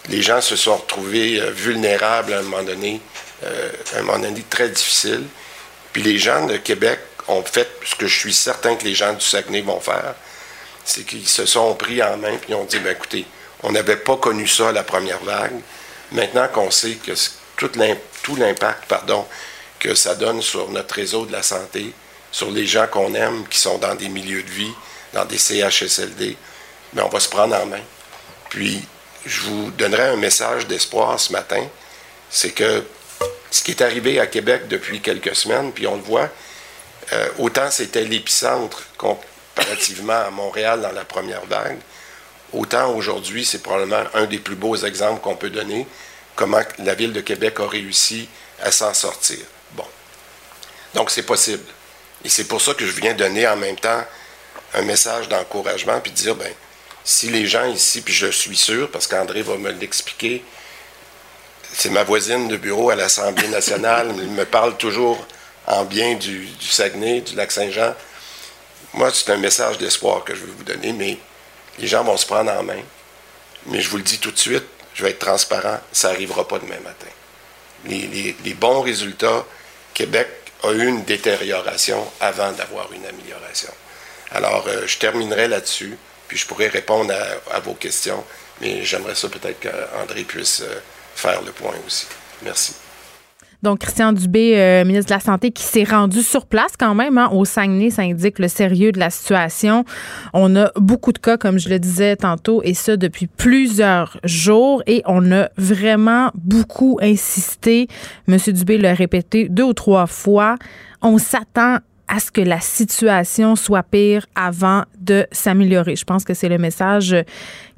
les 0.08 0.22
gens 0.22 0.40
se 0.40 0.56
sont 0.56 0.76
retrouvés 0.76 1.40
vulnérables 1.52 2.32
à 2.34 2.38
un 2.38 2.42
moment 2.42 2.62
donné, 2.62 3.00
à 3.42 3.98
un 3.98 4.02
moment 4.02 4.18
donné 4.18 4.44
très 4.48 4.68
difficile. 4.68 5.24
Puis 5.92 6.02
les 6.02 6.18
gens 6.18 6.46
de 6.46 6.56
Québec 6.56 7.00
ont 7.30 7.42
fait 7.42 7.68
ce 7.84 7.94
que 7.94 8.06
je 8.06 8.18
suis 8.18 8.34
certain 8.34 8.76
que 8.76 8.84
les 8.84 8.94
gens 8.94 9.12
du 9.12 9.24
Saguenay 9.24 9.62
vont 9.62 9.80
faire, 9.80 10.14
c'est 10.84 11.04
qu'ils 11.04 11.28
se 11.28 11.46
sont 11.46 11.74
pris 11.74 12.02
en 12.02 12.16
main 12.16 12.36
et 12.48 12.54
ont 12.54 12.64
dit, 12.64 12.78
ben 12.78 12.92
écoutez, 12.92 13.24
on 13.62 13.72
n'avait 13.72 13.96
pas 13.96 14.16
connu 14.16 14.46
ça 14.48 14.72
la 14.72 14.82
première 14.82 15.22
vague. 15.22 15.60
Maintenant 16.12 16.48
qu'on 16.48 16.70
sait 16.70 16.94
que 16.94 17.12
tout 17.56 18.36
l'impact 18.36 18.92
que 19.78 19.94
ça 19.94 20.14
donne 20.14 20.42
sur 20.42 20.70
notre 20.70 20.94
réseau 20.94 21.26
de 21.26 21.32
la 21.32 21.42
santé, 21.42 21.92
sur 22.32 22.50
les 22.50 22.66
gens 22.66 22.86
qu'on 22.86 23.14
aime, 23.14 23.46
qui 23.48 23.58
sont 23.58 23.78
dans 23.78 23.94
des 23.94 24.08
milieux 24.08 24.42
de 24.42 24.50
vie, 24.50 24.72
dans 25.12 25.24
des 25.24 25.38
CHSLD, 25.38 26.36
mais 26.92 27.02
ben, 27.02 27.04
on 27.06 27.08
va 27.08 27.20
se 27.20 27.28
prendre 27.28 27.56
en 27.56 27.66
main. 27.66 27.80
Puis, 28.48 28.82
je 29.24 29.40
vous 29.42 29.70
donnerai 29.72 30.08
un 30.08 30.16
message 30.16 30.66
d'espoir 30.66 31.18
ce 31.18 31.32
matin, 31.32 31.64
c'est 32.30 32.50
que 32.50 32.84
ce 33.50 33.62
qui 33.62 33.72
est 33.72 33.82
arrivé 33.82 34.20
à 34.20 34.26
Québec 34.26 34.68
depuis 34.68 35.00
quelques 35.00 35.34
semaines, 35.34 35.72
puis 35.72 35.86
on 35.86 35.96
le 35.96 36.02
voit, 36.02 36.28
euh, 37.12 37.28
autant 37.38 37.70
c'était 37.70 38.04
l'épicentre 38.04 38.82
comparativement 38.96 40.20
à 40.26 40.30
Montréal 40.30 40.80
dans 40.80 40.92
la 40.92 41.04
première 41.04 41.44
vague, 41.46 41.78
autant 42.52 42.94
aujourd'hui 42.94 43.44
c'est 43.44 43.62
probablement 43.62 44.04
un 44.14 44.26
des 44.26 44.38
plus 44.38 44.56
beaux 44.56 44.76
exemples 44.76 45.20
qu'on 45.20 45.36
peut 45.36 45.50
donner, 45.50 45.86
comment 46.36 46.60
la 46.78 46.94
ville 46.94 47.12
de 47.12 47.20
Québec 47.20 47.60
a 47.60 47.66
réussi 47.66 48.28
à 48.62 48.70
s'en 48.70 48.94
sortir. 48.94 49.38
Bon. 49.72 49.86
Donc 50.94 51.10
c'est 51.10 51.22
possible. 51.22 51.64
Et 52.24 52.28
c'est 52.28 52.44
pour 52.44 52.60
ça 52.60 52.74
que 52.74 52.86
je 52.86 52.92
viens 52.92 53.14
donner 53.14 53.46
en 53.48 53.56
même 53.56 53.76
temps 53.76 54.04
un 54.74 54.82
message 54.82 55.28
d'encouragement, 55.28 56.00
puis 56.00 56.12
dire, 56.12 56.34
ben, 56.34 56.52
si 57.04 57.28
les 57.28 57.46
gens 57.46 57.64
ici, 57.64 58.02
puis 58.02 58.14
je 58.14 58.26
suis 58.26 58.56
sûr, 58.56 58.90
parce 58.90 59.06
qu'André 59.06 59.42
va 59.42 59.56
me 59.56 59.70
l'expliquer, 59.70 60.44
c'est 61.72 61.90
ma 61.90 62.04
voisine 62.04 62.48
de 62.48 62.56
bureau 62.56 62.90
à 62.90 62.96
l'Assemblée 62.96 63.48
nationale. 63.48 64.12
Elle 64.18 64.28
me 64.28 64.44
parle 64.44 64.76
toujours 64.76 65.26
en 65.70 65.84
bien 65.84 66.14
du, 66.14 66.48
Saguenay, 66.60 67.20
du 67.20 67.36
lac 67.36 67.52
Saint-Jean. 67.52 67.94
Moi, 68.94 69.10
c'est 69.12 69.30
un 69.30 69.36
message 69.36 69.78
d'espoir 69.78 70.24
que 70.24 70.34
je 70.34 70.40
veux 70.40 70.52
vous 70.52 70.64
donner, 70.64 70.92
mais 70.92 71.18
les 71.78 71.86
gens 71.86 72.02
vont 72.02 72.16
se 72.16 72.26
prendre 72.26 72.50
en 72.50 72.62
main. 72.62 72.82
Mais 73.66 73.80
je 73.80 73.88
vous 73.88 73.98
le 73.98 74.02
dis 74.02 74.18
tout 74.18 74.30
de 74.30 74.38
suite, 74.38 74.64
je 74.94 75.04
vais 75.04 75.10
être 75.10 75.18
transparent, 75.18 75.78
ça 75.92 76.10
n'arrivera 76.10 76.46
pas 76.48 76.58
demain 76.58 76.80
matin. 76.80 77.06
Les, 77.86 78.54
bons 78.54 78.82
résultats, 78.82 79.44
Québec 79.94 80.28
a 80.62 80.72
eu 80.72 80.86
une 80.86 81.04
détérioration 81.04 82.04
avant 82.20 82.52
d'avoir 82.52 82.92
une 82.92 83.06
amélioration. 83.06 83.72
Alors, 84.32 84.66
euh, 84.68 84.86
je 84.86 84.98
terminerai 84.98 85.48
là-dessus, 85.48 85.96
puis 86.28 86.36
je 86.36 86.46
pourrai 86.46 86.68
répondre 86.68 87.14
à, 87.50 87.60
vos 87.60 87.74
questions, 87.74 88.24
mais 88.60 88.84
j'aimerais 88.84 89.14
ça 89.14 89.28
peut-être 89.28 89.60
qu'André 89.60 90.24
puisse... 90.24 90.60
Euh, 90.60 90.80
faire 91.20 91.42
le 91.42 91.52
point 91.52 91.74
aussi. 91.86 92.06
Merci. 92.42 92.74
Donc, 93.62 93.80
Christian 93.80 94.12
Dubé, 94.12 94.54
euh, 94.56 94.84
ministre 94.84 95.08
de 95.10 95.14
la 95.14 95.20
Santé, 95.20 95.50
qui 95.50 95.62
s'est 95.62 95.84
rendu 95.84 96.22
sur 96.22 96.46
place 96.46 96.72
quand 96.78 96.94
même 96.94 97.18
hein, 97.18 97.28
au 97.32 97.44
Saguenay, 97.44 97.90
ça 97.90 98.02
indique 98.02 98.38
le 98.38 98.48
sérieux 98.48 98.92
de 98.92 98.98
la 98.98 99.10
situation. 99.10 99.84
On 100.32 100.56
a 100.56 100.70
beaucoup 100.76 101.12
de 101.12 101.18
cas, 101.18 101.36
comme 101.36 101.58
je 101.58 101.68
le 101.68 101.78
disais 101.78 102.16
tantôt, 102.16 102.62
et 102.64 102.74
ça 102.74 102.96
depuis 102.96 103.26
plusieurs 103.26 104.18
jours. 104.24 104.82
Et 104.86 105.02
on 105.06 105.30
a 105.32 105.48
vraiment 105.58 106.30
beaucoup 106.34 106.98
insisté. 107.02 107.88
Monsieur 108.26 108.52
Dubé 108.52 108.78
l'a 108.78 108.94
répété 108.94 109.48
deux 109.48 109.64
ou 109.64 109.74
trois 109.74 110.06
fois. 110.06 110.56
On 111.02 111.18
s'attend 111.18 111.78
à 112.10 112.18
ce 112.18 112.30
que 112.32 112.40
la 112.40 112.60
situation 112.60 113.54
soit 113.54 113.84
pire 113.84 114.26
avant 114.34 114.82
de 115.00 115.26
s'améliorer. 115.30 115.94
Je 115.94 116.04
pense 116.04 116.24
que 116.24 116.34
c'est 116.34 116.48
le 116.48 116.58
message 116.58 117.14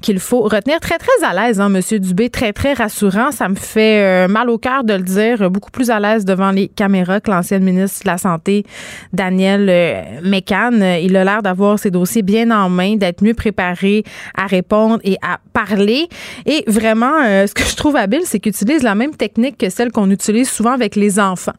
qu'il 0.01 0.19
faut 0.19 0.41
retenir. 0.41 0.79
Très, 0.79 0.97
très 0.97 1.23
à 1.23 1.33
l'aise, 1.33 1.61
hein, 1.61 1.69
Monsieur 1.69 1.99
Dubé, 1.99 2.29
très, 2.29 2.51
très 2.51 2.73
rassurant. 2.73 3.31
Ça 3.31 3.47
me 3.47 3.55
fait 3.55 4.01
euh, 4.01 4.27
mal 4.27 4.49
au 4.49 4.57
cœur 4.57 4.83
de 4.83 4.93
le 4.93 5.03
dire. 5.03 5.49
Beaucoup 5.51 5.69
plus 5.69 5.91
à 5.91 5.99
l'aise 5.99 6.25
devant 6.25 6.49
les 6.49 6.67
caméras 6.67 7.21
que 7.21 7.29
l'ancienne 7.29 7.63
ministre 7.63 8.03
de 8.03 8.09
la 8.09 8.17
Santé, 8.17 8.65
Daniel 9.13 9.67
euh, 9.69 10.21
Mécan. 10.23 10.71
Il 11.01 11.15
a 11.15 11.23
l'air 11.23 11.43
d'avoir 11.43 11.77
ses 11.77 11.91
dossiers 11.91 12.23
bien 12.23 12.49
en 12.49 12.69
main, 12.69 12.95
d'être 12.95 13.23
mieux 13.23 13.35
préparé 13.35 14.03
à 14.35 14.47
répondre 14.47 14.99
et 15.03 15.17
à 15.21 15.39
parler. 15.53 16.09
Et 16.47 16.63
vraiment, 16.65 17.21
euh, 17.23 17.45
ce 17.45 17.53
que 17.53 17.63
je 17.63 17.75
trouve 17.75 17.95
habile, 17.95 18.21
c'est 18.25 18.39
qu'il 18.39 18.49
utilise 18.49 18.81
la 18.81 18.95
même 18.95 19.15
technique 19.15 19.59
que 19.59 19.69
celle 19.69 19.91
qu'on 19.91 20.09
utilise 20.09 20.49
souvent 20.49 20.71
avec 20.71 20.95
les 20.95 21.19
enfants. 21.19 21.53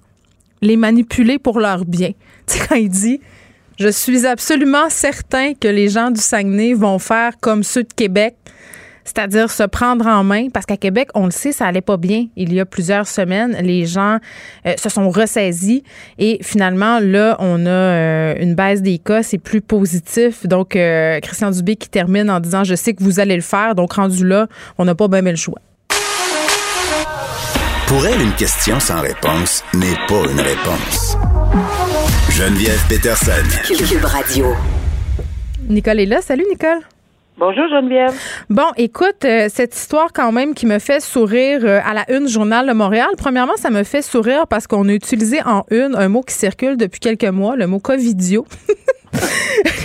Les 0.65 0.77
manipuler 0.77 1.39
pour 1.39 1.61
leur 1.61 1.85
bien. 1.85 2.11
Tu 2.47 2.59
sais, 2.59 2.67
quand 2.67 2.75
il 2.75 2.91
dit 2.91 3.21
je 3.79 3.89
suis 3.89 4.25
absolument 4.25 4.89
certain 4.89 5.55
que 5.55 5.67
les 5.67 5.89
gens 5.89 6.13
du 6.13 6.21
Saguenay 6.21 6.75
vont 6.75 7.01
faire 7.01 7.33
comme 7.41 7.65
ceux 7.65 7.83
de 7.83 7.93
Québec, 7.93 8.37
c'est-à-dire 9.05 9.51
se 9.51 9.65
prendre 9.65 10.07
en 10.07 10.23
main, 10.23 10.49
parce 10.49 10.65
qu'à 10.65 10.77
Québec, 10.77 11.09
on 11.15 11.25
le 11.25 11.33
sait, 11.33 11.51
ça 11.51 11.67
allait 11.67 11.81
pas 11.81 11.97
bien. 11.97 12.27
Il 12.37 12.55
y 12.55 12.61
a 12.61 12.65
plusieurs 12.65 13.09
semaines, 13.09 13.57
les 13.61 13.85
gens 13.85 14.19
euh, 14.67 14.75
se 14.77 14.89
sont 14.89 15.11
ressaisis 15.11 15.83
et 16.19 16.39
finalement, 16.43 17.01
là, 17.01 17.37
on 17.41 17.67
a 17.67 17.69
euh, 17.69 18.35
une 18.39 18.55
baisse 18.55 18.81
des 18.81 18.99
cas, 18.99 19.25
c'est 19.25 19.39
plus 19.39 19.61
positif. 19.61 20.47
Donc, 20.47 20.77
euh, 20.77 21.19
Christian 21.21 21.51
Dubé 21.51 21.75
qui 21.75 21.89
termine 21.89 22.31
en 22.31 22.39
disant, 22.39 22.63
je 22.63 22.77
sais 22.77 22.95
que 22.95 23.03
vous 23.03 23.19
allez 23.19 23.37
le 23.37 23.43
faire, 23.43 23.75
donc 23.75 23.95
rendu 23.95 24.25
là, 24.25 24.47
on 24.79 24.85
n'a 24.85 24.95
pas 24.95 25.09
bien 25.09 25.21
le 25.23 25.37
choix. 25.37 25.59
Pour 27.95 28.05
elle, 28.09 28.21
une 28.21 28.33
question 28.33 28.81
sans 28.81 29.03
réponse 29.03 29.63
n'est 29.73 29.95
pas 30.09 30.29
une 30.29 30.41
réponse. 30.41 31.17
Geneviève 32.29 32.85
Peterson. 32.89 33.31
Cube 33.69 34.05
Radio. 34.05 34.47
Nicole 35.69 36.01
est 36.01 36.07
là. 36.07 36.21
Salut, 36.21 36.45
Nicole. 36.51 36.81
Bonjour 37.39 37.69
Geneviève. 37.71 38.13
Bon, 38.51 38.67
écoute, 38.77 39.25
euh, 39.25 39.47
cette 39.49 39.77
histoire 39.77 40.13
quand 40.13 40.33
même 40.33 40.55
qui 40.55 40.67
me 40.67 40.81
fait 40.81 40.99
sourire 40.99 41.61
euh, 41.63 41.79
à 41.85 41.95
la 41.95 42.11
une 42.11 42.27
Journal 42.27 42.67
de 42.67 42.73
Montréal. 42.73 43.11
Premièrement, 43.17 43.57
ça 43.57 43.71
me 43.71 43.85
fait 43.85 44.03
sourire 44.03 44.49
parce 44.49 44.67
qu'on 44.67 44.89
a 44.89 44.93
utilisé 44.93 45.41
en 45.47 45.65
une 45.71 45.95
un 45.95 46.09
mot 46.09 46.23
qui 46.23 46.35
circule 46.35 46.77
depuis 46.77 46.99
quelques 46.99 47.23
mois, 47.23 47.55
le 47.55 47.69
mot 47.69 47.79
Covidio. 47.79 48.45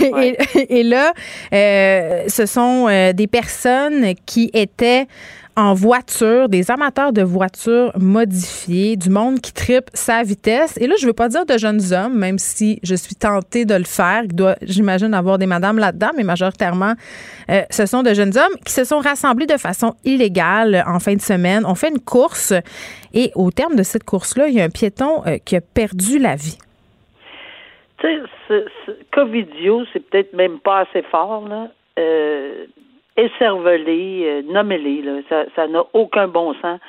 et, 0.68 0.82
là, 0.82 1.12
euh, 1.54 2.24
ce 2.26 2.46
sont 2.46 2.88
des 3.14 3.28
personnes 3.28 4.14
qui 4.26 4.50
étaient 4.52 5.06
en 5.56 5.74
voiture, 5.74 6.48
des 6.48 6.70
amateurs 6.70 7.12
de 7.12 7.22
voitures 7.22 7.92
modifiées, 7.98 8.96
du 8.96 9.10
monde 9.10 9.40
qui 9.40 9.52
tripe 9.52 9.90
sa 9.94 10.22
vitesse. 10.22 10.76
Et 10.78 10.86
là, 10.86 10.94
je 11.00 11.06
veux 11.06 11.12
pas 11.12 11.28
dire 11.28 11.44
de 11.46 11.58
jeunes 11.58 11.92
hommes, 11.92 12.16
même 12.16 12.38
si 12.38 12.78
je 12.82 12.94
suis 12.94 13.14
tentée 13.14 13.64
de 13.64 13.74
le 13.74 13.84
faire. 13.84 14.22
Doit, 14.26 14.56
j'imagine, 14.62 15.12
avoir 15.14 15.38
des 15.38 15.46
madames 15.46 15.78
là-dedans, 15.78 16.10
mais 16.16 16.22
majoritairement, 16.22 16.94
euh, 17.50 17.62
ce 17.70 17.86
sont 17.86 18.02
de 18.02 18.14
jeunes 18.14 18.36
hommes 18.36 18.56
qui 18.64 18.72
se 18.72 18.84
sont 18.84 18.98
rassemblés 18.98 19.46
de 19.46 19.56
façon 19.56 19.94
illégale 20.04 20.84
en 20.86 20.98
fin 20.98 21.14
de 21.14 21.20
semaine. 21.20 21.64
On 21.66 21.74
fait 21.74 21.90
une 21.90 22.00
course 22.00 22.54
et 23.12 23.32
au 23.34 23.50
terme 23.50 23.76
de 23.76 23.82
cette 23.82 24.04
course-là, 24.04 24.48
il 24.48 24.54
y 24.54 24.60
a 24.60 24.64
un 24.64 24.70
piéton 24.70 25.22
euh, 25.26 25.38
qui 25.44 25.56
a 25.56 25.60
perdu 25.60 26.18
la 26.18 26.36
vie. 26.36 26.58
Tu 27.98 28.06
sais, 28.48 28.64
Covidio, 29.12 29.84
c'est 29.92 30.00
peut-être 30.00 30.32
même 30.32 30.58
pas 30.58 30.80
assez 30.80 31.02
fort, 31.10 31.46
là. 31.48 31.68
Euh, 31.98 32.66
écervelés, 33.20 34.22
euh, 34.24 34.42
nommez-les, 34.46 35.04
ça 35.28 35.66
n'a 35.66 35.84
aucun 35.92 36.28
bon 36.28 36.54
sens. 36.54 36.80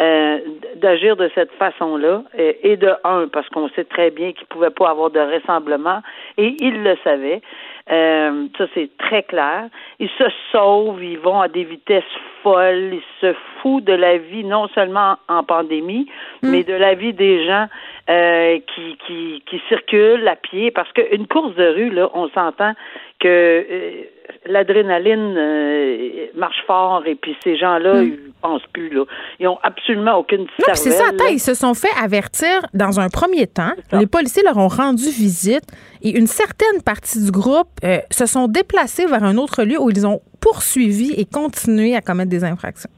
Euh, 0.00 0.38
d'agir 0.76 1.16
de 1.16 1.28
cette 1.34 1.50
façon-là, 1.54 2.22
et, 2.38 2.76
de 2.76 2.92
un, 3.02 3.26
parce 3.26 3.48
qu'on 3.48 3.68
sait 3.70 3.82
très 3.82 4.12
bien 4.12 4.30
qu'il 4.30 4.42
ne 4.42 4.54
pouvait 4.54 4.70
pas 4.70 4.90
avoir 4.90 5.10
de 5.10 5.18
rassemblement, 5.18 6.02
et 6.36 6.54
il 6.60 6.84
le 6.84 6.96
savait. 7.02 7.42
Euh, 7.90 8.46
ça, 8.56 8.66
c'est 8.74 8.90
très 8.98 9.24
clair. 9.24 9.68
Ils 9.98 10.10
se 10.10 10.24
sauvent, 10.52 11.02
ils 11.02 11.18
vont 11.18 11.40
à 11.40 11.48
des 11.48 11.64
vitesses 11.64 12.04
folles, 12.44 12.94
ils 12.94 13.02
se 13.20 13.34
foutent 13.60 13.86
de 13.86 13.92
la 13.92 14.18
vie, 14.18 14.44
non 14.44 14.68
seulement 14.68 15.16
en 15.28 15.42
pandémie, 15.42 16.06
mm. 16.42 16.48
mais 16.48 16.62
de 16.62 16.74
la 16.74 16.94
vie 16.94 17.12
des 17.12 17.44
gens 17.44 17.66
euh, 18.08 18.60
qui, 18.72 18.96
qui, 19.04 19.42
qui 19.46 19.60
circulent 19.68 20.28
à 20.28 20.36
pied, 20.36 20.70
parce 20.70 20.92
qu'une 20.92 21.26
course 21.26 21.56
de 21.56 21.66
rue, 21.66 21.90
là, 21.90 22.08
on 22.14 22.28
s'entend 22.28 22.74
que 23.18 23.26
euh, 23.26 24.02
l'adrénaline 24.46 25.34
euh, 25.36 26.26
marche 26.34 26.62
fort 26.66 27.02
et 27.06 27.14
puis 27.14 27.36
ces 27.42 27.56
gens-là, 27.56 28.02
hmm. 28.02 28.04
ils 28.04 28.32
pensent 28.40 28.66
plus. 28.72 28.90
Là. 28.90 29.04
Ils 29.40 29.48
ont 29.48 29.58
absolument 29.62 30.16
aucune 30.16 30.46
cervelle. 30.58 30.76
c'est 30.76 30.90
ça. 30.90 31.08
Attends, 31.08 31.26
ils 31.30 31.40
se 31.40 31.54
sont 31.54 31.74
fait 31.74 31.90
avertir 32.02 32.60
dans 32.74 33.00
un 33.00 33.08
premier 33.08 33.46
temps. 33.46 33.72
Les 33.92 34.06
policiers 34.06 34.42
leur 34.42 34.56
ont 34.56 34.68
rendu 34.68 35.08
visite 35.10 35.64
et 36.02 36.16
une 36.16 36.26
certaine 36.26 36.82
partie 36.84 37.24
du 37.24 37.30
groupe 37.30 37.68
euh, 37.84 37.98
se 38.10 38.26
sont 38.26 38.48
déplacés 38.48 39.06
vers 39.06 39.24
un 39.24 39.36
autre 39.36 39.64
lieu 39.64 39.80
où 39.80 39.90
ils 39.90 40.06
ont 40.06 40.20
poursuivi 40.40 41.12
et 41.16 41.24
continué 41.24 41.96
à 41.96 42.00
commettre 42.00 42.30
des 42.30 42.44
infractions. 42.44 42.90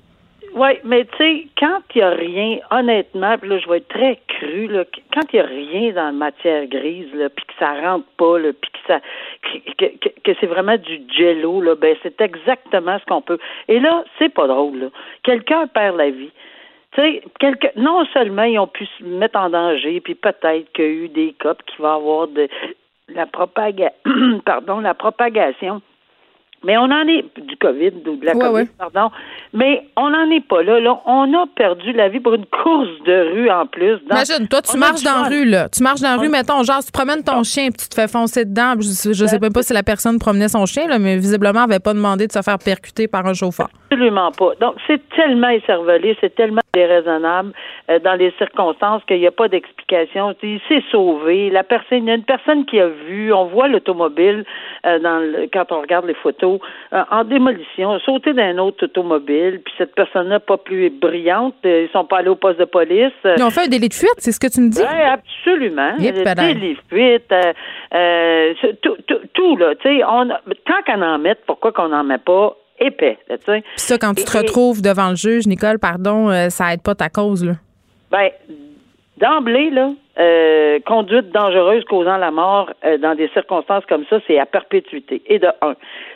Oui, 0.55 0.71
mais 0.85 1.05
tu 1.05 1.17
sais, 1.19 1.47
quand 1.59 1.81
il 1.95 1.99
n'y 1.99 2.03
a 2.03 2.11
rien, 2.11 2.59
honnêtement, 2.71 3.39
puis 3.39 3.49
là, 3.49 3.59
je 3.59 3.69
vais 3.69 3.77
être 3.77 3.89
très 3.89 4.19
cru, 4.27 4.67
là, 4.67 4.85
quand 5.13 5.23
il 5.33 5.37
n'y 5.37 5.41
a 5.41 5.47
rien 5.47 5.93
dans 5.93 6.07
la 6.07 6.13
matière 6.13 6.67
grise, 6.67 7.11
puis 7.11 7.47
que 7.47 7.53
ça 7.59 7.75
rentre 7.81 8.07
pas, 8.17 8.39
puis 8.39 8.71
que 8.73 8.79
ça 8.87 9.01
que, 10.25 10.33
c'est 10.41 10.47
vraiment 10.47 10.77
du 10.77 11.01
jello, 11.17 11.61
là, 11.61 11.75
ben 11.77 11.97
c'est 12.03 12.21
exactement 12.21 12.99
ce 12.99 13.05
qu'on 13.05 13.23
peut. 13.23 13.39
Et 13.69 13.79
là, 13.79 14.05
c'est 14.19 14.29
pas 14.29 14.49
drôle. 14.49 14.91
Quelqu'un 15.23 15.67
perd 15.69 15.97
la 15.97 16.11
vie. 16.11 16.33
Tu 16.93 17.01
sais, 17.01 17.23
non 17.77 18.05
seulement 18.07 18.43
ils 18.43 18.59
ont 18.59 18.67
pu 18.67 18.87
se 18.87 19.05
mettre 19.05 19.39
en 19.39 19.51
danger, 19.51 20.01
puis 20.01 20.17
peut-être 20.17 20.73
qu'il 20.73 20.85
y 20.85 20.89
a 20.89 20.91
eu 20.91 21.09
des 21.09 21.33
cas 21.39 21.55
qui 21.67 21.81
vont 21.81 21.95
avoir 21.95 22.27
de 22.27 22.49
la 23.09 23.27
propaga 23.27 23.93
pardon, 24.45 24.81
la 24.81 24.95
propagation 24.95 25.83
mais 26.65 26.77
on 26.77 26.85
en 26.85 27.09
est 27.09 27.25
du 27.41 27.57
COVID 27.57 27.93
ou 28.07 28.17
de 28.17 28.27
la 28.27 28.35
COVID, 28.35 28.67
pardon. 28.79 29.11
Mais 29.53 29.87
on 29.97 30.11
n'en 30.11 30.31
est 30.31 30.47
pas 30.47 30.63
là, 30.63 30.79
là. 30.79 31.01
On 31.07 31.33
a 31.35 31.47
perdu 31.57 31.93
la 31.93 32.09
vie 32.09 32.21
pour 32.21 32.35
une 32.35 32.47
course 32.47 32.89
de 33.07 33.33
rue 33.33 33.51
en 33.51 33.67
plus. 33.67 33.99
Imagine, 34.11 34.47
toi, 34.49 34.61
tu 34.61 34.77
marches 34.77 35.03
dans 35.03 35.23
la 35.23 35.29
rue, 35.29 35.45
là. 35.47 35.69
Tu 35.69 35.83
marches 35.83 36.01
dans 36.01 36.11
la 36.11 36.17
rue, 36.17 36.29
mettons, 36.29 36.63
genre, 36.63 36.85
tu 36.85 36.93
promènes 36.93 37.23
ton 37.23 37.43
chien 37.43 37.69
puis 37.71 37.85
tu 37.85 37.89
te 37.89 37.95
fais 37.95 38.09
foncer 38.09 38.45
dedans. 38.45 38.75
Je, 38.79 39.13
je 39.13 39.27
sais 39.27 39.39
même 39.39 39.53
pas 39.53 39.63
si 39.63 39.73
la 39.73 39.83
personne 39.83 40.19
promenait 40.19 40.49
son 40.49 40.67
chien, 40.67 40.87
là, 40.87 40.99
mais 40.99 41.17
visiblement, 41.17 41.63
elle 41.65 41.71
n'avait 41.71 41.81
pas 41.81 41.95
demandé 41.95 42.27
de 42.27 42.33
se 42.33 42.43
faire 42.43 42.59
percuter 42.59 43.09
par 43.09 43.27
un 43.27 43.35
chauffeur. 43.35 43.69
Absolument 43.91 44.31
pas. 44.33 44.53
Donc, 44.61 44.75
c'est 44.87 45.01
tellement 45.17 45.49
écervelé, 45.49 46.17
c'est 46.21 46.35
tellement 46.35 46.61
déraisonnable 46.75 47.53
euh, 47.91 47.99
dans 47.99 48.15
les 48.15 48.33
circonstances 48.39 49.03
qu'il 49.05 49.19
n'y 49.19 49.27
a 49.27 49.33
pas 49.33 49.49
d'explication. 49.49 50.35
Il 50.43 50.61
s'est 50.69 50.85
sauvé. 50.91 51.51
La 51.51 51.65
personne, 51.65 52.05
il 52.05 52.07
y 52.07 52.11
a 52.11 52.15
une 52.15 52.25
personne 52.25 52.65
qui 52.67 52.79
a 52.79 52.89
vu, 52.89 53.33
on 53.33 53.47
voit 53.47 53.69
l'automobile 53.69 54.45
euh, 54.87 54.99
dans 55.01 55.21
quand 55.53 55.73
on 55.73 55.81
regarde 55.81 56.07
les 56.07 56.15
photos, 56.15 56.50
euh, 56.93 57.03
en 57.11 57.25
démolition, 57.25 57.99
sauter 58.01 58.33
d'un 58.33 58.59
autre 58.59 58.87
automobile, 58.87 59.61
puis 59.65 59.75
cette 59.79 59.95
personne-là 59.95 60.41
pas 60.41 60.57
plus 60.57 60.91
brillante, 60.91 61.55
ils 61.65 61.89
sont 61.93 62.05
pas 62.05 62.19
allés 62.19 62.31
au 62.31 62.37
poste 62.37 62.59
de 62.59 62.65
police. 62.65 63.13
Ils 63.25 63.43
ont 63.43 63.51
fait 63.51 63.67
un 63.67 63.69
délit 63.69 63.89
de 63.89 63.95
fuite, 63.95 64.17
c'est 64.19 64.33
ce 64.33 64.41
que 64.41 64.49
tu 64.49 64.61
me 64.61 64.71
dis? 64.71 64.81
Oui, 64.81 65.03
absolument. 65.03 65.95
Un 65.99 66.35
délit 66.35 66.75
de 66.75 66.81
fuite, 66.89 67.33
tout, 68.83 68.97
tout, 69.07 69.21
tout, 69.33 69.57
là. 69.57 69.75
Tu 69.77 69.89
sais, 69.89 70.01
tant 70.01 70.83
qu'on 70.87 71.03
en 71.03 71.19
met, 71.19 71.37
pourquoi 71.47 71.73
qu'on 71.73 71.89
n'en 71.89 72.05
met 72.05 72.19
pas 72.19 72.57
épais. 72.81 73.19
Puis 73.29 73.63
ça, 73.77 73.99
quand 73.99 74.15
tu 74.15 74.25
te 74.25 74.39
retrouves 74.39 74.83
devant 74.83 75.11
le 75.11 75.17
juge, 75.17 75.47
Nicole, 75.47 75.79
pardon, 75.79 76.31
euh, 76.31 76.49
ça 76.49 76.73
aide 76.73 76.83
pas 76.83 76.95
ta 76.95 77.09
cause, 77.09 77.45
là. 77.45 77.53
Ben, 78.11 78.31
d'emblée, 79.19 79.71
là, 79.71 79.91
euh, 80.19 80.81
conduite 80.87 81.31
dangereuse 81.31 81.85
causant 81.85 82.17
la 82.17 82.31
mort 82.31 82.71
euh, 82.85 82.99
dans 82.99 83.15
des 83.15 83.29
circonstances 83.29 83.85
comme 83.87 84.05
ça, 84.11 84.19
c'est 84.27 84.39
à 84.39 84.47
perpétuité. 84.47 85.23
Et 85.27 85.39
de 85.39 85.49
un. 85.63 85.75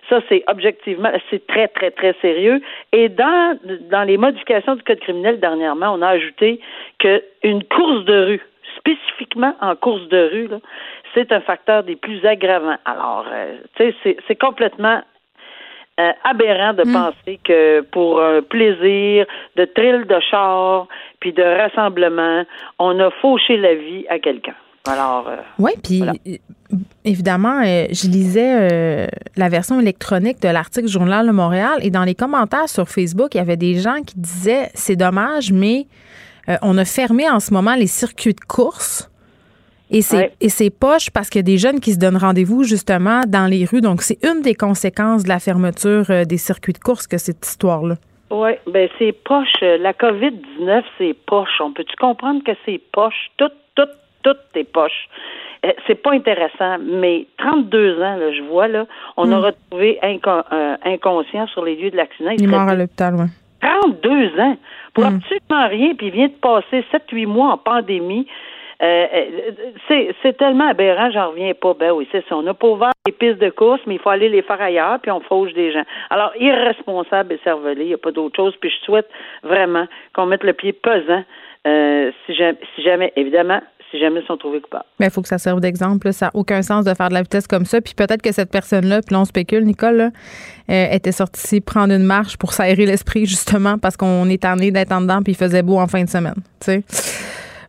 Ça, 0.08 0.20
c'est 0.28 0.44
objectivement, 0.48 1.10
c'est 1.30 1.46
très, 1.46 1.68
très, 1.68 1.90
très 1.90 2.14
sérieux. 2.20 2.60
Et 2.92 3.08
dans, 3.08 3.58
dans 3.90 4.02
les 4.02 4.16
modifications 4.16 4.74
du 4.74 4.82
Code 4.82 5.00
criminel 5.00 5.40
dernièrement, 5.40 5.94
on 5.94 6.02
a 6.02 6.08
ajouté 6.08 6.60
qu'une 6.98 7.64
course 7.64 8.04
de 8.04 8.24
rue, 8.26 8.42
spécifiquement 8.76 9.54
en 9.60 9.74
course 9.76 10.06
de 10.08 10.30
rue, 10.30 10.48
c'est 11.14 11.32
un 11.32 11.40
facteur 11.40 11.84
des 11.84 11.96
plus 11.96 12.24
aggravants. 12.26 12.76
Alors, 12.84 13.26
tu 13.76 13.94
sais, 14.02 14.16
c'est 14.26 14.36
complètement 14.38 15.00
euh, 16.00 16.10
aberrant 16.24 16.72
de 16.72 16.82
hmm. 16.82 16.92
penser 16.92 17.38
que 17.44 17.82
pour 17.82 18.20
un 18.20 18.42
plaisir 18.42 19.26
de 19.54 19.64
thrill 19.64 20.04
de 20.06 20.18
char 20.28 20.88
puis 21.20 21.32
de 21.32 21.42
rassemblement, 21.42 22.44
on 22.80 22.98
a 22.98 23.10
fauché 23.10 23.56
la 23.56 23.74
vie 23.74 24.04
à 24.08 24.18
quelqu'un. 24.18 24.56
Alors. 24.86 25.28
Euh, 25.28 25.36
oui, 25.58 25.72
puis 25.82 26.02
euh, 26.02 26.78
évidemment, 27.04 27.62
je 27.62 28.08
lisais 28.08 29.08
la 29.36 29.48
version 29.48 29.80
électronique 29.80 30.40
de 30.42 30.48
l'article 30.48 30.88
Journal 30.88 31.26
de 31.26 31.32
Montréal 31.32 31.78
et 31.82 31.90
dans 31.90 32.04
les 32.04 32.14
commentaires 32.14 32.68
sur 32.68 32.88
Facebook, 32.88 33.34
il 33.34 33.38
y 33.38 33.40
avait 33.40 33.56
des 33.56 33.76
gens 33.76 34.02
qui 34.02 34.18
disaient 34.18 34.70
c'est 34.74 34.96
dommage, 34.96 35.52
mais 35.52 35.86
on 36.60 36.76
a 36.76 36.84
fermé 36.84 37.28
en 37.30 37.40
ce 37.40 37.54
moment 37.54 37.74
les 37.74 37.86
circuits 37.86 38.34
de 38.34 38.40
course 38.40 39.08
et 39.90 40.02
c'est 40.48 40.70
poche 40.70 41.10
parce 41.10 41.30
qu'il 41.30 41.38
y 41.38 41.40
a 41.40 41.42
des 41.44 41.58
jeunes 41.58 41.80
qui 41.80 41.92
se 41.92 41.98
donnent 41.98 42.16
rendez-vous 42.16 42.64
justement 42.64 43.20
dans 43.26 43.46
les 43.46 43.64
rues. 43.64 43.80
Donc, 43.80 44.02
c'est 44.02 44.18
une 44.24 44.42
des 44.42 44.54
conséquences 44.54 45.24
de 45.24 45.28
la 45.28 45.38
fermeture 45.38 46.10
euh, 46.10 46.24
des 46.24 46.38
circuits 46.38 46.72
de 46.72 46.78
course 46.78 47.06
que 47.06 47.18
cette 47.18 47.46
histoire-là. 47.46 47.94
Oui, 48.30 48.52
ben 48.66 48.88
c'est 48.98 49.12
poche. 49.12 49.60
La 49.60 49.92
COVID-19, 49.92 50.82
c'est 50.98 51.14
poche. 51.26 51.60
On 51.60 51.72
peut-tu 51.72 51.94
comprendre 51.96 52.42
que 52.42 52.52
c'est 52.64 52.80
poche? 52.92 53.30
Tout, 53.36 53.50
tout, 53.76 53.88
tout 54.24 54.36
est 54.56 54.64
poche. 54.64 55.08
euh, 55.64 55.72
c'est 55.86 55.94
pas 56.02 56.12
intéressant, 56.12 56.76
mais 56.82 57.26
32 57.38 57.96
ans, 58.02 58.16
là, 58.16 58.32
je 58.32 58.42
vois, 58.42 58.68
là, 58.68 58.84
on 59.16 59.32
a 59.32 59.38
Mm. 59.38 59.44
retrouvé 59.44 59.98
inco- 60.02 60.44
euh, 60.52 60.76
inconscient 60.84 61.46
sur 61.46 61.64
les 61.64 61.74
lieux 61.76 61.90
de 61.90 61.96
l'accident. 61.96 62.32
Il 62.32 62.44
est 62.44 62.46
mort 62.46 62.68
à 62.68 62.74
l'hôpital, 62.74 63.14
oui. 63.14 63.26
32 63.62 64.38
ans 64.40 64.56
pour 64.92 65.04
Mm. 65.04 65.16
absolument 65.16 65.68
rien, 65.68 65.94
puis 65.94 66.08
il 66.08 66.12
vient 66.12 66.26
de 66.28 66.32
passer 66.34 66.84
7-8 66.90 67.24
mois 67.26 67.52
en 67.52 67.56
pandémie. 67.56 68.26
Euh, 68.82 69.06
c'est, 69.88 70.14
c'est 70.22 70.36
tellement 70.36 70.68
aberrant, 70.68 71.10
j'en 71.10 71.30
reviens 71.30 71.54
pas. 71.54 71.72
Ben 71.74 71.92
oui, 71.92 72.06
c'est 72.12 72.24
ça. 72.28 72.36
On 72.36 72.42
n'a 72.42 72.52
pas 72.54 72.66
ouvert 72.66 72.90
les 73.06 73.12
pistes 73.12 73.38
de 73.40 73.48
course, 73.48 73.80
mais 73.86 73.94
il 73.94 74.00
faut 74.00 74.10
aller 74.10 74.28
les 74.28 74.42
faire 74.42 74.60
ailleurs, 74.60 74.98
puis 75.00 75.10
on 75.12 75.20
fauche 75.20 75.52
des 75.54 75.72
gens. 75.72 75.84
Alors, 76.10 76.32
irresponsable 76.38 77.32
et 77.34 77.38
cervelé, 77.44 77.82
il 77.84 77.88
n'y 77.88 77.94
a 77.94 77.98
pas 77.98 78.10
d'autre 78.10 78.36
chose. 78.36 78.54
Puis 78.60 78.68
je 78.70 78.84
souhaite 78.84 79.08
vraiment 79.42 79.86
qu'on 80.12 80.26
mette 80.26 80.44
le 80.44 80.52
pied 80.52 80.72
pesant 80.74 81.24
euh, 81.66 82.10
si, 82.26 82.34
jamais, 82.34 82.58
si 82.74 82.82
jamais, 82.82 83.12
évidemment, 83.16 83.60
si 83.94 84.00
jamais 84.00 84.20
ils 84.20 84.26
sont 84.26 84.36
trouvés 84.36 84.60
coupables. 84.60 84.84
Mais 84.98 85.06
il 85.06 85.12
faut 85.12 85.22
que 85.22 85.28
ça 85.28 85.38
serve 85.38 85.60
d'exemple. 85.60 86.12
Ça 86.12 86.26
n'a 86.26 86.30
aucun 86.34 86.62
sens 86.62 86.84
de 86.84 86.92
faire 86.94 87.08
de 87.10 87.14
la 87.14 87.22
vitesse 87.22 87.46
comme 87.46 87.64
ça. 87.64 87.80
Puis 87.80 87.94
peut-être 87.94 88.22
que 88.22 88.32
cette 88.32 88.50
personne-là, 88.50 89.02
puis 89.02 89.14
là, 89.14 89.20
on 89.20 89.24
spécule, 89.24 89.64
Nicole, 89.64 90.10
euh, 90.70 90.86
était 90.90 91.12
sortie 91.12 91.60
prendre 91.60 91.94
une 91.94 92.02
marche 92.02 92.36
pour 92.36 92.52
s'aérer 92.52 92.86
l'esprit, 92.86 93.26
justement, 93.26 93.78
parce 93.78 93.96
qu'on 93.96 94.28
est 94.28 94.42
tanné 94.42 94.72
d'être 94.72 94.92
en 94.92 95.00
dedans, 95.00 95.22
puis 95.22 95.32
il 95.34 95.36
faisait 95.36 95.62
beau 95.62 95.78
en 95.78 95.86
fin 95.86 96.02
de 96.02 96.08
semaine. 96.08 96.34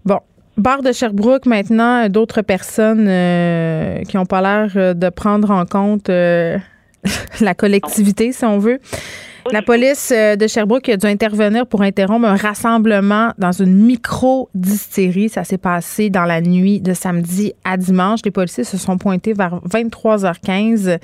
Bon. 0.03 0.19
Bar 0.57 0.81
de 0.81 0.93
Sherbrooke, 0.93 1.45
maintenant, 1.47 2.07
d'autres 2.07 2.41
personnes 2.41 3.07
euh, 3.09 4.01
qui 4.03 4.15
n'ont 4.15 4.25
pas 4.25 4.41
l'air 4.41 4.71
euh, 4.77 4.93
de 4.93 5.09
prendre 5.09 5.51
en 5.51 5.65
compte 5.65 6.09
euh, 6.09 6.57
la 7.41 7.53
collectivité, 7.53 8.31
si 8.31 8.45
on 8.45 8.57
veut. 8.57 8.79
La 9.51 9.61
police 9.61 10.11
euh, 10.11 10.35
de 10.35 10.47
Sherbrooke 10.47 10.89
a 10.89 10.97
dû 10.97 11.05
intervenir 11.05 11.67
pour 11.67 11.83
interrompre 11.83 12.25
un 12.25 12.35
rassemblement 12.35 13.31
dans 13.37 13.51
une 13.51 13.75
micro-distillerie. 13.75 15.29
Ça 15.29 15.43
s'est 15.43 15.59
passé 15.59 16.09
dans 16.09 16.23
la 16.23 16.41
nuit 16.41 16.81
de 16.81 16.93
samedi 16.93 17.53
à 17.63 17.77
dimanche. 17.77 18.21
Les 18.25 18.31
policiers 18.31 18.63
se 18.63 18.77
sont 18.77 18.97
pointés 18.97 19.33
vers 19.33 19.59
23h15 19.69 20.97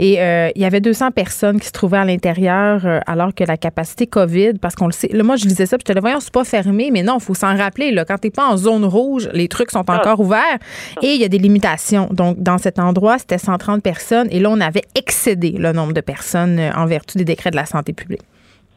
et 0.00 0.20
euh, 0.20 0.50
il 0.54 0.62
y 0.62 0.64
avait 0.64 0.80
200 0.80 1.12
personnes 1.12 1.60
qui 1.60 1.66
se 1.66 1.72
trouvaient 1.72 1.98
à 1.98 2.04
l'intérieur 2.04 2.84
euh, 2.84 3.00
alors 3.06 3.34
que 3.34 3.44
la 3.44 3.56
capacité 3.56 4.06
COVID, 4.06 4.54
parce 4.54 4.74
qu'on 4.74 4.86
le 4.86 4.92
sait, 4.92 5.08
là, 5.12 5.22
moi 5.22 5.36
je 5.36 5.44
lisais 5.44 5.66
ça, 5.66 5.76
puis 5.76 5.84
je 5.88 5.92
te 5.92 6.00
voyons, 6.00 6.20
c'est 6.20 6.32
pas 6.32 6.44
fermé, 6.44 6.90
mais 6.92 7.02
non, 7.02 7.18
il 7.18 7.24
faut 7.24 7.34
s'en 7.34 7.56
rappeler. 7.56 7.90
Là, 7.92 8.04
quand 8.04 8.18
t'es 8.18 8.30
pas 8.30 8.46
en 8.48 8.56
zone 8.56 8.84
rouge, 8.84 9.28
les 9.32 9.48
trucs 9.48 9.70
sont 9.70 9.88
encore 9.88 10.20
ouverts 10.20 10.58
et 11.02 11.14
il 11.14 11.20
y 11.20 11.24
a 11.24 11.28
des 11.28 11.38
limitations. 11.38 12.08
Donc, 12.12 12.40
dans 12.42 12.58
cet 12.58 12.78
endroit, 12.78 13.18
c'était 13.18 13.38
130 13.38 13.82
personnes 13.82 14.28
et 14.30 14.40
là, 14.40 14.50
on 14.50 14.60
avait 14.60 14.84
excédé 14.96 15.52
le 15.52 15.72
nombre 15.72 15.92
de 15.92 16.00
personnes 16.00 16.60
en 16.74 16.86
vertu 16.86 17.18
des 17.18 17.24
décrets 17.24 17.50
de 17.50 17.56
la 17.56 17.66
santé 17.68 17.92
publique. 17.92 18.22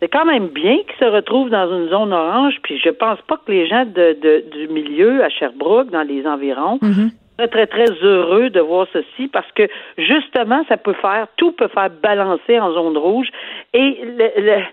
C'est 0.01 0.07
quand 0.09 0.25
même 0.25 0.47
bien 0.47 0.77
qu'ils 0.77 0.97
se 0.99 1.05
retrouvent 1.05 1.49
dans 1.51 1.69
une 1.71 1.89
zone 1.89 2.11
orange, 2.11 2.55
puis 2.63 2.79
je 2.79 2.89
pense 2.89 3.19
pas 3.27 3.37
que 3.37 3.51
les 3.51 3.67
gens 3.67 3.85
de, 3.85 4.17
de- 4.19 4.43
du 4.51 4.67
milieu 4.67 5.23
à 5.23 5.29
Sherbrooke, 5.29 5.91
dans 5.91 6.01
les 6.01 6.25
environs, 6.25 6.79
seraient 7.37 7.47
très, 7.49 7.67
très 7.67 7.91
heureux 8.03 8.49
de 8.49 8.59
voir 8.59 8.87
ceci 8.93 9.27
parce 9.27 9.51
que 9.53 9.63
justement, 9.97 10.63
ça 10.67 10.77
peut 10.77 10.93
faire, 10.93 11.27
tout 11.37 11.51
peut 11.51 11.67
faire 11.67 11.89
balancer 12.01 12.59
en 12.59 12.71
zone 12.73 12.97
rouge 12.97 13.27
et 13.73 13.99
le- 14.03 14.41
le- 14.41 14.63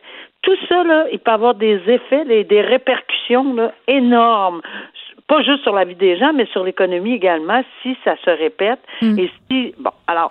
tout 0.42 0.56
ça, 0.68 0.82
là, 0.84 1.06
il 1.12 1.18
peut 1.18 1.30
avoir 1.32 1.54
des 1.56 1.78
effets, 1.88 2.24
des, 2.24 2.44
des 2.44 2.60
répercussions 2.62 3.54
là, 3.54 3.72
énormes 3.86 4.62
pas 5.26 5.42
juste 5.42 5.62
sur 5.62 5.74
la 5.74 5.84
vie 5.84 5.94
des 5.94 6.16
gens, 6.16 6.32
mais 6.32 6.46
sur 6.46 6.64
l'économie 6.64 7.12
également, 7.12 7.62
si 7.82 7.94
ça 8.02 8.14
se 8.24 8.30
répète. 8.30 8.78
Et 9.18 9.30
si, 9.50 9.74
bon, 9.78 9.90
alors, 10.06 10.30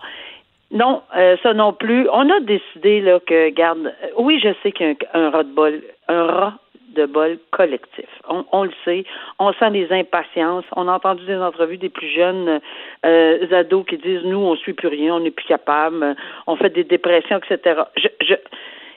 non, 0.71 1.01
euh, 1.15 1.37
ça 1.43 1.53
non 1.53 1.73
plus. 1.73 2.07
On 2.11 2.29
a 2.29 2.39
décidé 2.41 3.01
là 3.01 3.19
que, 3.25 3.49
garde, 3.49 3.87
euh, 4.03 4.07
oui, 4.17 4.39
je 4.43 4.49
sais 4.63 4.71
qu'il 4.71 4.87
y 4.87 4.89
a 4.89 4.95
un, 5.13 5.25
un 5.27 5.29
rat 5.29 5.43
de 5.43 5.53
bol, 5.53 5.81
un 6.09 6.23
rat 6.25 6.53
de 6.95 7.05
bol 7.05 7.37
collectif. 7.51 8.07
On, 8.27 8.43
on 8.51 8.63
le 8.63 8.71
sait. 8.83 9.05
On 9.39 9.53
sent 9.53 9.71
des 9.71 9.91
impatiences. 9.91 10.65
On 10.75 10.87
a 10.87 10.93
entendu 10.93 11.25
des 11.25 11.37
entrevues 11.37 11.77
des 11.77 11.89
plus 11.89 12.09
jeunes 12.09 12.59
euh, 13.05 13.47
ados 13.51 13.85
qui 13.87 13.97
disent 13.97 14.23
nous, 14.25 14.39
on 14.39 14.55
suit 14.55 14.73
plus 14.73 14.87
rien, 14.87 15.15
on 15.15 15.19
n'est 15.21 15.31
plus 15.31 15.45
capable, 15.45 16.03
euh, 16.03 16.13
on 16.47 16.55
fait 16.55 16.69
des 16.71 16.83
dépressions, 16.83 17.37
etc. 17.37 17.81
Je, 17.95 18.07
je, 18.21 18.33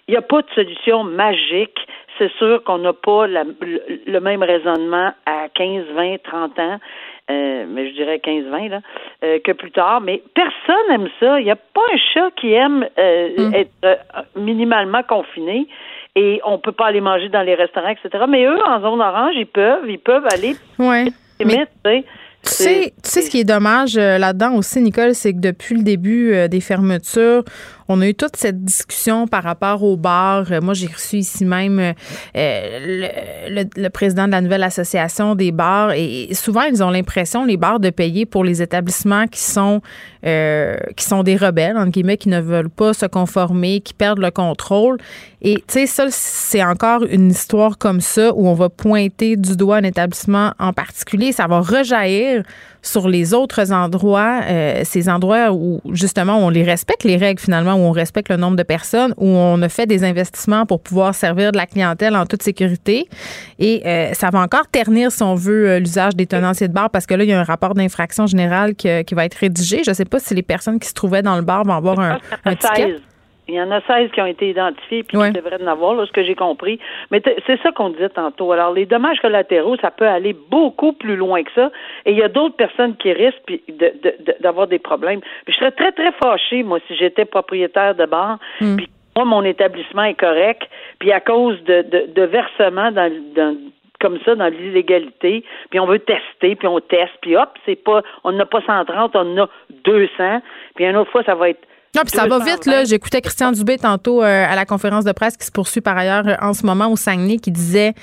il 0.09 0.12
n'y 0.12 0.16
a 0.16 0.22
pas 0.22 0.42
de 0.42 0.50
solution 0.54 1.04
magique. 1.04 1.78
C'est 2.18 2.33
sûr 2.33 2.62
qu'on 2.64 2.78
n'a 2.78 2.92
pas 2.92 3.26
la- 3.26 3.44
le, 3.44 3.80
le 4.06 4.20
même 4.20 4.42
raisonnement 4.42 5.12
à 5.26 5.48
15, 5.54 5.85
20, 5.94 6.22
30 6.22 6.59
ans, 6.59 6.78
euh, 7.30 7.64
mais 7.68 7.88
je 7.88 7.94
dirais 7.94 8.18
15, 8.18 8.44
20 8.50 8.68
là, 8.68 8.80
euh, 9.24 9.38
que 9.44 9.52
plus 9.52 9.70
tard. 9.70 10.00
Mais 10.00 10.22
personne 10.34 10.92
aime 10.92 11.08
ça. 11.20 11.38
Il 11.40 11.44
n'y 11.44 11.50
a 11.50 11.56
pas 11.56 11.80
un 11.92 11.96
chat 12.12 12.30
qui 12.36 12.52
aime 12.52 12.86
euh, 12.98 13.50
être 13.52 13.70
euh, 13.84 13.94
minimalement 14.36 15.02
confiné. 15.02 15.66
Et 16.16 16.40
on 16.44 16.58
peut 16.58 16.72
pas 16.72 16.86
aller 16.86 17.00
manger 17.00 17.28
dans 17.28 17.42
les 17.42 17.54
restaurants, 17.54 17.88
etc. 17.90 18.24
Mais 18.28 18.44
eux, 18.44 18.58
en 18.66 18.80
zone 18.80 19.00
orange, 19.00 19.34
ils 19.36 19.46
peuvent, 19.46 19.88
ils 19.88 19.98
peuvent 20.00 20.26
aller 20.32 20.56
Ouais. 20.78 21.04
limite, 21.38 21.68
tu 21.84 21.90
sais. 21.90 22.04
Tu 22.42 23.08
sais, 23.08 23.20
ce 23.20 23.30
qui 23.30 23.40
est 23.40 23.44
dommage 23.44 23.96
là-dedans 23.96 24.54
aussi, 24.56 24.80
Nicole, 24.80 25.14
c'est 25.14 25.34
que 25.34 25.40
depuis 25.40 25.76
le 25.76 25.82
début 25.82 26.48
des 26.48 26.60
fermetures, 26.60 27.42
on 27.90 28.00
a 28.03 28.07
eu 28.07 28.14
toute 28.14 28.37
cette 28.37 28.64
discussion 28.64 29.26
par 29.26 29.42
rapport 29.42 29.83
aux 29.83 29.96
bars. 29.96 30.53
Euh, 30.53 30.61
moi, 30.61 30.74
j'ai 30.74 30.87
reçu 30.87 31.16
ici 31.16 31.44
même 31.44 31.81
euh, 31.81 31.92
le, 32.37 33.88
président 33.88 34.26
de 34.26 34.31
la 34.31 34.40
nouvelle 34.40 34.62
association 34.62 35.35
des 35.35 35.50
bars 35.50 35.90
et 35.92 36.29
souvent, 36.33 36.62
ils 36.62 36.85
ont 36.85 36.90
l'impression, 36.90 37.44
les 37.44 37.57
bars, 37.57 37.81
de 37.81 37.90
payer 37.90 38.26
pour 38.26 38.44
les 38.44 38.62
établissements 38.62 39.26
qui 39.26 39.40
sont 39.40 39.83
euh, 40.24 40.76
qui 40.96 41.05
sont 41.05 41.24
des 41.24 41.35
rebelles, 41.35 41.76
entre 41.76 41.90
guillemets, 41.90 42.16
qui 42.16 42.29
ne 42.29 42.40
veulent 42.40 42.70
pas 42.70 42.92
se 42.92 43.07
conformer, 43.07 43.81
qui 43.81 43.94
perdent 43.94 44.20
le 44.20 44.31
contrôle. 44.31 44.98
Et 45.42 45.57
tu 45.57 45.62
sais, 45.68 45.87
ça, 45.87 46.05
c'est 46.11 46.62
encore 46.62 47.03
une 47.05 47.31
histoire 47.31 47.76
comme 47.76 48.00
ça 48.00 48.33
où 48.35 48.46
on 48.46 48.55
va 48.55 48.68
pointer 48.68 49.37
du 49.37 49.57
doigt 49.57 49.79
un 49.79 49.85
établissement 49.85 50.53
en 50.61 50.72
particulier. 50.72 51.33
Ça 51.33 51.46
va 51.46 51.61
rejaillir 51.61 52.44
sur 52.82 53.08
les 53.08 53.34
autres 53.34 53.72
endroits, 53.72 54.40
euh, 54.44 54.82
ces 54.84 55.08
endroits 55.08 55.52
où 55.52 55.80
justement 55.92 56.38
on 56.38 56.48
les 56.48 56.62
respecte 56.62 57.04
les 57.04 57.16
règles 57.16 57.40
finalement, 57.40 57.74
où 57.74 57.80
on 57.80 57.92
respecte 57.92 58.28
le 58.28 58.36
nombre 58.36 58.56
de 58.56 58.62
personnes, 58.62 59.14
où 59.16 59.26
on 59.26 59.60
a 59.62 59.68
fait 59.68 59.86
des 59.86 60.04
investissements 60.04 60.66
pour 60.66 60.80
pouvoir 60.80 61.14
servir 61.14 61.52
de 61.52 61.56
la 61.56 61.66
clientèle 61.66 62.16
en 62.16 62.26
toute 62.26 62.42
sécurité. 62.42 63.08
Et 63.58 63.82
euh, 63.86 64.12
ça 64.14 64.30
va 64.30 64.40
encore 64.40 64.66
ternir, 64.70 65.12
si 65.12 65.22
on 65.22 65.34
veut, 65.34 65.68
euh, 65.68 65.78
l'usage 65.78 66.16
des 66.16 66.26
tenanciers 66.26 66.68
de 66.68 66.72
bar 66.72 66.90
parce 66.90 67.06
que 67.06 67.14
là, 67.14 67.24
il 67.24 67.30
y 67.30 67.32
a 67.32 67.40
un 67.40 67.44
rapport 67.44 67.74
d'infraction 67.74 68.26
générale 68.26 68.74
qui, 68.74 68.88
qui 69.04 69.14
va 69.14 69.24
être 69.24 69.34
rédigé. 69.34 69.82
Je 69.84 69.90
ne 69.90 69.94
sais 69.94 70.04
pas 70.04 70.18
si 70.18 70.34
les 70.34 70.42
personnes 70.42 70.78
qui 70.78 70.88
se 70.88 70.94
trouvaient 70.94 71.22
dans 71.22 71.36
le 71.36 71.42
bar 71.42 71.64
vont 71.64 71.74
avoir 71.74 72.00
un, 72.00 72.18
un 72.44 72.54
ticket. 72.54 72.96
16. 73.50 73.52
Il 73.52 73.54
y 73.56 73.60
en 73.62 73.70
a 73.70 73.80
16 73.82 74.10
qui 74.12 74.20
ont 74.20 74.26
été 74.26 74.48
identifiés, 74.50 75.02
puis 75.02 75.16
Ouais. 75.16 75.28
qui 75.28 75.40
devraient 75.40 75.62
en 75.62 75.66
avoir, 75.66 75.94
là, 75.94 76.06
ce 76.06 76.12
que 76.12 76.22
j'ai 76.22 76.34
compris. 76.34 76.78
Mais 77.10 77.20
c'est 77.46 77.60
ça 77.62 77.72
qu'on 77.72 77.90
disait 77.90 78.08
tantôt. 78.08 78.52
Alors, 78.52 78.72
les 78.72 78.86
dommages 78.86 79.18
collatéraux, 79.20 79.76
ça 79.78 79.90
peut 79.90 80.06
aller 80.08 80.32
beaucoup 80.50 80.92
plus 80.92 81.16
loin 81.16 81.42
que 81.42 81.50
ça. 81.54 81.70
Et 82.06 82.12
il 82.12 82.18
y 82.18 82.22
a 82.22 82.28
d'autres 82.28 82.56
personnes 82.56 82.96
qui 82.96 83.12
risquent 83.12 83.42
puis 83.46 83.62
de- 83.68 83.74
de- 84.02 84.14
de- 84.24 84.36
d'avoir 84.40 84.66
des 84.66 84.78
problèmes. 84.78 85.20
Puis 85.44 85.52
je 85.54 85.58
serais 85.58 85.72
très, 85.72 85.92
très 85.92 86.12
fâchée, 86.12 86.62
moi, 86.62 86.78
si 86.86 86.96
j'étais 86.96 87.24
propriétaire 87.24 87.94
de 87.94 88.06
bar, 88.06 88.38
puis 88.58 88.88
moi, 89.16 89.24
mon 89.24 89.42
établissement 89.44 90.04
est 90.04 90.14
correct, 90.14 90.62
puis 90.98 91.12
à 91.12 91.20
cause 91.20 91.62
de, 91.64 91.82
de, 91.82 92.06
de 92.14 92.22
versements 92.22 92.92
dans, 92.92 93.10
dans 93.34 93.56
comme 94.00 94.18
ça 94.24 94.34
dans 94.34 94.46
l'illégalité, 94.46 95.44
puis 95.68 95.78
on 95.78 95.84
veut 95.84 95.98
tester, 95.98 96.54
puis 96.56 96.66
on 96.66 96.80
teste, 96.80 97.12
puis 97.20 97.36
hop, 97.36 97.50
c'est 97.66 97.76
pas 97.84 98.00
on 98.24 98.32
n'a 98.32 98.46
pas 98.46 98.62
130, 98.62 99.14
on 99.14 99.18
en 99.38 99.42
a 99.44 99.48
200, 99.84 100.40
puis 100.74 100.86
une 100.86 100.96
autre 100.96 101.10
fois 101.10 101.22
ça 101.24 101.34
va 101.34 101.50
être 101.50 101.60
Non, 101.96 102.03
puis 102.03 102.12
ça 102.14 102.22
va 102.29 102.38
220. 102.38 102.44
vite, 102.44 102.66
là. 102.66 102.85
J'écoutais 102.85 103.20
Christian 103.20 103.50
Dubé 103.50 103.76
tantôt 103.76 104.22
euh, 104.22 104.46
à 104.48 104.55
la 104.55 104.64
conférence 104.64 105.05
de 105.05 105.11
presse 105.11 105.37
qui 105.37 105.44
se 105.44 105.50
poursuit 105.50 105.81
par 105.81 105.96
ailleurs 105.98 106.26
euh, 106.29 106.35
en 106.40 106.55
ce 106.55 106.64
moment 106.64 106.87
au 106.87 106.96
Saguenay 106.96 107.38
qui 107.38 107.50
disait 107.50 107.94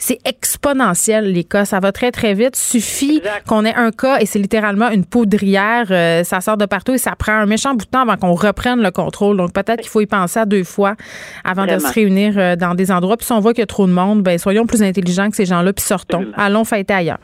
c'est 0.00 0.18
exponentiel, 0.24 1.32
les 1.32 1.42
cas. 1.44 1.64
Ça 1.64 1.78
va 1.80 1.90
très, 1.92 2.10
très 2.12 2.34
vite. 2.34 2.54
Suffit 2.56 3.20
qu'on 3.48 3.64
ait 3.64 3.74
un 3.74 3.90
cas 3.90 4.18
et 4.18 4.26
c'est 4.26 4.38
littéralement 4.38 4.90
une 4.90 5.04
poudrière. 5.04 5.86
euh, 5.90 6.24
ça 6.24 6.40
sort 6.40 6.56
de 6.56 6.66
partout 6.66 6.94
et 6.94 6.98
ça 6.98 7.14
prend 7.16 7.32
un 7.32 7.46
méchant 7.46 7.74
bout 7.74 7.84
de 7.84 7.90
temps 7.90 8.02
avant 8.02 8.16
qu'on 8.16 8.34
reprenne 8.34 8.80
le 8.80 8.90
contrôle. 8.90 9.36
Donc, 9.36 9.52
peut-être 9.52 9.80
qu'il 9.80 9.90
faut 9.90 10.00
y 10.00 10.06
penser 10.06 10.40
à 10.40 10.46
deux 10.46 10.64
fois 10.64 10.94
avant 11.44 11.66
de 11.66 11.78
se 11.78 11.86
réunir 11.92 12.56
dans 12.56 12.74
des 12.74 12.90
endroits. 12.92 13.16
Puis 13.16 13.26
si 13.26 13.32
on 13.32 13.40
voit 13.40 13.54
qu'il 13.54 13.62
y 13.62 13.64
a 13.64 13.66
trop 13.66 13.86
de 13.86 13.92
monde, 13.92 14.22
ben 14.22 14.38
soyons 14.38 14.66
plus 14.66 14.82
intelligents 14.82 15.30
que 15.30 15.36
ces 15.36 15.46
gens-là 15.46 15.72
puis 15.72 15.84
sortons. 15.84 16.18
Absolument. 16.18 16.44
Allons 16.44 16.64
fêter 16.64 16.94
ailleurs. 16.94 17.18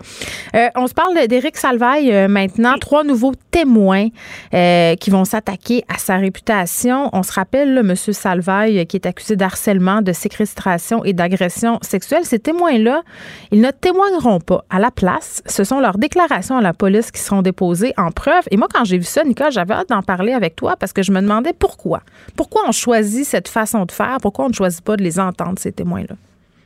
On 0.76 0.86
se 0.86 0.94
parle 0.94 1.26
d'Éric 1.28 1.56
Salvaille 1.56 2.28
maintenant. 2.28 2.74
Trois 2.80 3.04
nouveaux 3.04 3.34
témoins 3.50 4.08
qui 4.52 5.10
vont 5.10 5.24
s'attaquer 5.24 5.84
à 5.88 5.98
sa 6.04 6.16
réputation. 6.16 7.08
On 7.12 7.22
se 7.22 7.32
rappelle, 7.32 7.78
M. 7.78 7.94
Salvaille, 7.96 8.86
qui 8.86 8.96
est 8.96 9.06
accusé 9.06 9.36
d'harcèlement, 9.36 10.02
de 10.02 10.12
séquestration 10.12 11.04
et 11.04 11.12
d'agression 11.12 11.78
sexuelle. 11.82 12.24
Ces 12.24 12.38
témoins-là, 12.38 13.02
ils 13.50 13.60
ne 13.60 13.70
témoigneront 13.70 14.40
pas. 14.40 14.64
À 14.70 14.78
la 14.78 14.90
place, 14.90 15.42
ce 15.46 15.64
sont 15.64 15.80
leurs 15.80 15.98
déclarations 15.98 16.58
à 16.58 16.60
la 16.60 16.74
police 16.74 17.10
qui 17.10 17.20
seront 17.20 17.42
déposées 17.42 17.94
en 17.96 18.10
preuve. 18.10 18.44
Et 18.50 18.56
moi, 18.56 18.68
quand 18.72 18.84
j'ai 18.84 18.98
vu 18.98 19.04
ça, 19.04 19.24
Nicole, 19.24 19.52
j'avais 19.52 19.74
hâte 19.74 19.88
d'en 19.88 20.02
parler 20.02 20.32
avec 20.32 20.56
toi 20.56 20.76
parce 20.78 20.92
que 20.92 21.02
je 21.02 21.10
me 21.10 21.20
demandais 21.20 21.52
pourquoi. 21.52 22.02
Pourquoi 22.36 22.62
on 22.68 22.72
choisit 22.72 23.24
cette 23.24 23.48
façon 23.48 23.84
de 23.86 23.92
faire? 23.92 24.18
Pourquoi 24.20 24.44
on 24.44 24.48
ne 24.48 24.54
choisit 24.54 24.84
pas 24.84 24.96
de 24.96 25.02
les 25.02 25.18
entendre, 25.18 25.58
ces 25.58 25.72
témoins-là? 25.72 26.16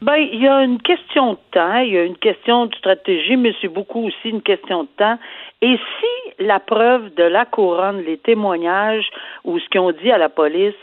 Ben, 0.01 0.17
il 0.17 0.41
y 0.41 0.47
a 0.47 0.63
une 0.63 0.81
question 0.81 1.33
de 1.33 1.39
temps, 1.51 1.79
il 1.79 1.93
y 1.93 1.99
a 1.99 2.05
une 2.05 2.17
question 2.17 2.67
de 2.67 2.75
stratégie, 2.77 3.37
mais 3.37 3.53
c'est 3.61 3.69
beaucoup 3.69 4.07
aussi 4.07 4.29
une 4.29 4.43
question 4.43 4.85
de 4.85 4.89
temps. 4.97 5.19
Et 5.61 5.77
si 5.77 6.45
la 6.45 6.61
preuve 6.61 7.13
de 7.15 7.25
la 7.25 7.45
couronne, 7.45 8.03
les 8.03 8.17
témoignages 8.17 9.09
ou 9.45 9.59
ce 9.59 9.69
qu'ils 9.71 9.81
ont 9.81 9.91
dit 9.91 10.13
à 10.13 10.19
la 10.19 10.29
police 10.29 10.75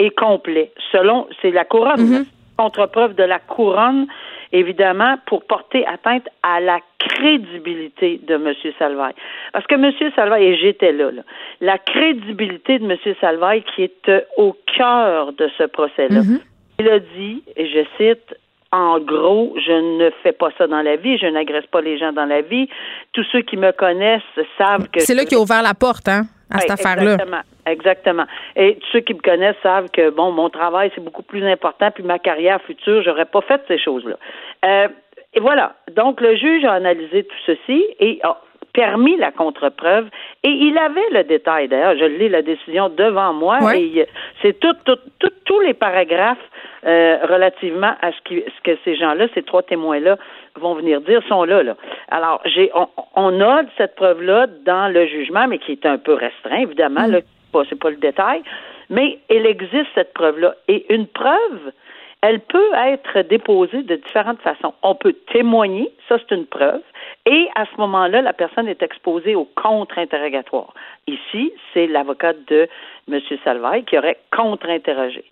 est 0.00 0.10
complet, 0.10 0.72
selon, 0.90 1.28
c'est 1.40 1.52
la 1.52 1.64
couronne, 1.64 2.26
contre-preuve 2.58 3.14
de 3.14 3.22
la 3.22 3.38
couronne, 3.38 4.06
évidemment, 4.50 5.16
pour 5.26 5.44
porter 5.44 5.86
atteinte 5.86 6.28
à 6.42 6.60
la 6.60 6.80
crédibilité 6.98 8.20
de 8.26 8.34
M. 8.34 8.54
Salvaille. 8.78 9.14
Parce 9.52 9.66
que 9.66 9.74
M. 9.74 9.92
Salvaille, 10.16 10.44
et 10.46 10.56
j'étais 10.56 10.92
là, 10.92 11.12
là, 11.12 11.22
la 11.60 11.78
crédibilité 11.78 12.80
de 12.80 12.90
M. 12.90 12.96
Salvaille 13.20 13.62
qui 13.62 13.84
est 13.84 14.10
au 14.36 14.56
cœur 14.76 15.32
de 15.32 15.48
ce 15.58 15.64
procès-là. 15.64 16.22
Mhm. 16.22 16.40
Il 16.80 16.88
a 16.88 16.98
dit, 16.98 17.42
et 17.56 17.68
je 17.68 17.84
cite, 17.96 18.36
en 18.74 18.98
gros, 18.98 19.54
je 19.64 19.72
ne 19.72 20.10
fais 20.24 20.32
pas 20.32 20.48
ça 20.58 20.66
dans 20.66 20.82
la 20.82 20.96
vie, 20.96 21.16
je 21.16 21.26
n'agresse 21.26 21.66
pas 21.66 21.80
les 21.80 21.96
gens 21.96 22.12
dans 22.12 22.24
la 22.26 22.40
vie. 22.42 22.68
Tous 23.12 23.24
ceux 23.30 23.42
qui 23.42 23.56
me 23.56 23.70
connaissent 23.70 24.22
savent 24.58 24.88
que... 24.90 24.98
C'est 25.00 25.14
là 25.14 25.24
qu'il 25.24 25.38
a 25.38 25.40
ouvert 25.40 25.62
la 25.62 25.74
porte, 25.74 26.08
hein, 26.08 26.22
à 26.50 26.58
cette 26.58 26.72
affaire-là. 26.72 27.12
Exactement. 27.12 27.40
Exactement. 27.66 28.24
Et 28.56 28.74
tous 28.80 28.86
ceux 28.92 29.00
qui 29.00 29.14
me 29.14 29.20
connaissent 29.20 29.62
savent 29.62 29.88
que 29.90 30.10
bon, 30.10 30.32
mon 30.32 30.50
travail 30.50 30.90
c'est 30.94 31.04
beaucoup 31.04 31.22
plus 31.22 31.44
important, 31.46 31.90
puis 31.92 32.02
ma 32.02 32.18
carrière 32.18 32.60
future, 32.62 33.00
j'aurais 33.02 33.26
pas 33.26 33.42
fait 33.42 33.62
ces 33.68 33.78
choses-là. 33.78 34.16
Euh, 34.64 34.88
et 35.34 35.40
voilà. 35.40 35.74
Donc 35.94 36.20
le 36.20 36.34
juge 36.36 36.64
a 36.64 36.72
analysé 36.72 37.24
tout 37.24 37.36
ceci 37.46 37.84
et 38.00 38.18
a 38.24 38.38
permis 38.72 39.16
la 39.16 39.30
contre-preuve 39.30 40.06
et 40.42 40.48
il 40.50 40.76
avait 40.78 41.08
le 41.12 41.22
détail. 41.24 41.68
D'ailleurs, 41.68 41.96
je 41.96 42.04
lis 42.06 42.28
la 42.28 42.42
décision 42.42 42.88
devant 42.88 43.32
moi 43.32 43.58
Ouais. 43.62 43.80
et 43.82 44.06
c'est 44.42 44.58
tout, 44.58 44.74
tout, 44.84 44.98
tout- 45.20 45.30
tous 45.44 45.60
les 45.60 45.74
paragraphes 45.74 46.38
euh, 46.86 47.18
relativement 47.28 47.94
à 48.02 48.12
ce, 48.12 48.20
qui, 48.24 48.42
ce 48.46 48.62
que 48.62 48.78
ces 48.84 48.96
gens-là, 48.96 49.26
ces 49.34 49.42
trois 49.42 49.62
témoins-là, 49.62 50.18
vont 50.56 50.74
venir 50.74 51.00
dire 51.00 51.22
sont 51.28 51.44
là. 51.44 51.62
là. 51.62 51.76
Alors, 52.10 52.40
j'ai, 52.44 52.70
on, 52.74 52.88
on 53.16 53.40
a 53.40 53.62
cette 53.76 53.94
preuve-là 53.94 54.46
dans 54.64 54.92
le 54.92 55.06
jugement, 55.06 55.46
mais 55.48 55.58
qui 55.58 55.72
est 55.72 55.86
un 55.86 55.98
peu 55.98 56.14
restreint, 56.14 56.58
évidemment. 56.58 57.06
Là, 57.06 57.20
c'est 57.20 57.52
pas, 57.52 57.62
c'est 57.68 57.78
pas 57.78 57.90
le 57.90 57.96
détail, 57.96 58.42
mais 58.90 59.18
il 59.30 59.46
existe 59.46 59.88
cette 59.94 60.12
preuve-là. 60.12 60.54
Et 60.68 60.92
une 60.92 61.06
preuve, 61.06 61.72
elle 62.20 62.40
peut 62.40 62.70
être 62.86 63.20
déposée 63.28 63.82
de 63.82 63.96
différentes 63.96 64.40
façons. 64.40 64.74
On 64.82 64.94
peut 64.94 65.14
témoigner, 65.32 65.90
ça 66.08 66.16
c'est 66.18 66.34
une 66.34 66.46
preuve, 66.46 66.80
et 67.26 67.48
à 67.54 67.64
ce 67.64 67.80
moment-là, 67.80 68.20
la 68.20 68.34
personne 68.34 68.68
est 68.68 68.82
exposée 68.82 69.34
au 69.34 69.44
contre-interrogatoire. 69.56 70.74
Ici, 71.06 71.52
c'est 71.72 71.86
l'avocat 71.86 72.34
de 72.48 72.68
M. 73.10 73.20
Salvaille 73.42 73.84
qui 73.84 73.96
aurait 73.96 74.18
contre-interrogé. 74.30 75.24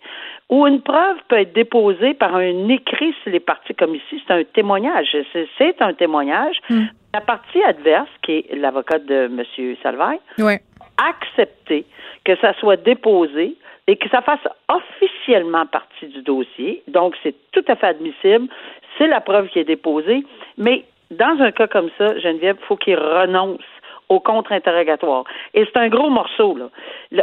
Ou 0.48 0.66
une 0.66 0.80
preuve 0.80 1.16
peut 1.28 1.38
être 1.38 1.52
déposée 1.52 2.14
par 2.14 2.34
un 2.34 2.68
écrit 2.68 3.14
si 3.22 3.30
les 3.30 3.40
parties, 3.40 3.74
comme 3.74 3.94
ici, 3.94 4.22
c'est 4.26 4.32
un 4.32 4.44
témoignage. 4.44 5.14
C'est, 5.58 5.82
un 5.82 5.92
témoignage. 5.92 6.56
La 7.12 7.20
partie 7.20 7.62
adverse, 7.62 8.08
qui 8.22 8.38
est 8.48 8.56
l'avocat 8.56 8.98
de 8.98 9.24
M. 9.26 9.76
Salvaille, 9.82 10.20
Ouais. 10.38 10.60
accepter 10.96 11.84
que 12.24 12.36
ça 12.36 12.54
soit 12.54 12.76
déposé 12.76 13.56
et 13.86 13.96
que 13.96 14.08
ça 14.08 14.22
fasse 14.22 14.46
officiellement 14.68 15.66
partie 15.66 16.06
du 16.06 16.22
dossier. 16.22 16.82
Donc, 16.88 17.16
c'est 17.22 17.34
tout 17.52 17.64
à 17.68 17.76
fait 17.76 17.88
admissible. 17.88 18.48
C'est 18.96 19.08
la 19.08 19.20
preuve 19.20 19.48
qui 19.48 19.58
est 19.58 19.64
déposée. 19.64 20.24
Mais 20.56 20.84
dans 21.12 21.40
un 21.40 21.52
cas 21.52 21.66
comme 21.66 21.90
ça, 21.98 22.18
Geneviève, 22.18 22.56
il 22.60 22.66
faut 22.66 22.76
qu'il 22.76 22.96
renonce 22.96 23.60
au 24.08 24.20
contre-interrogatoire. 24.20 25.24
Et 25.54 25.64
c'est 25.64 25.78
un 25.78 25.88
gros 25.88 26.10
morceau, 26.10 26.54
là. 26.56 26.66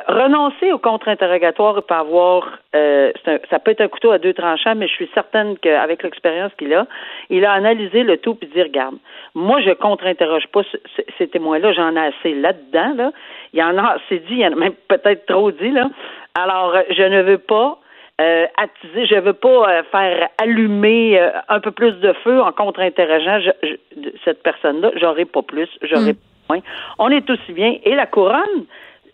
Renoncer 0.08 0.72
au 0.72 0.80
contre-interrogatoire 0.80 1.84
peut 1.84 1.94
avoir, 1.94 2.48
euh, 2.76 3.12
c'est 3.24 3.42
ça 3.50 3.60
peut 3.60 3.72
être 3.72 3.82
un 3.82 3.88
couteau 3.90 4.12
à 4.12 4.18
deux 4.18 4.34
tranchants, 4.34 4.74
mais 4.76 4.88
je 4.88 4.94
suis 4.94 5.10
certaine 5.14 5.58
qu'avec 5.60 6.02
l'expérience 6.02 6.52
qu'il 6.58 6.74
a, 6.74 6.88
il 7.30 7.46
a 7.46 7.52
analysé 7.52 8.04
le 8.04 8.18
tout 8.18 8.34
puis 8.34 8.48
dit, 8.48 8.64
regarde, 8.64 8.96
moi, 9.36 9.62
je 9.62 9.72
contre-interroge 9.72 10.48
pas 10.48 10.64
ce- 10.64 10.78
ce- 10.96 11.04
ces 11.18 11.28
témoins-là, 11.28 11.74
j'en 11.74 11.96
ai 11.96 12.08
assez 12.08 12.34
là-dedans, 12.34 12.94
là. 12.96 13.12
Il 13.54 13.60
y 13.60 13.64
en 13.64 13.78
a 13.78 13.98
assez 13.98 14.20
dit, 14.20 14.32
il 14.34 14.40
y 14.40 14.48
en 14.48 14.54
a 14.54 14.56
même 14.56 14.74
peut-être 14.88 15.26
trop 15.28 15.52
dit, 15.52 15.72
là. 15.72 15.90
Alors, 16.36 16.76
je 16.90 17.04
ne 17.04 17.22
veux 17.22 17.38
pas 17.40 17.78
euh, 18.20 18.46
attiser, 18.58 19.06
je 19.06 19.16
veux 19.16 19.34
pas 19.34 19.70
euh, 19.80 19.84
faire 19.92 20.28
allumer 20.42 21.20
euh, 21.20 21.30
un 21.48 21.60
peu 21.60 21.72
plus 21.72 21.94
de 21.94 22.12
feu 22.24 22.42
en 22.42 22.52
contre-interrogeant 22.52 23.40
je- 23.40 23.68
je- 23.68 24.02
de- 24.02 24.14
cette 24.26 24.44
personne-là. 24.44 24.92
J'aurai 24.96 25.26
pas 25.26 25.42
plus, 25.42 25.70
j'aurai 25.82 26.14
pas 26.14 26.20
moins. 26.56 26.60
On 26.98 27.10
est 27.10 27.30
aussi 27.30 27.54
bien. 27.54 27.76
Et 27.84 27.96
la 27.96 28.06
couronne, 28.08 28.66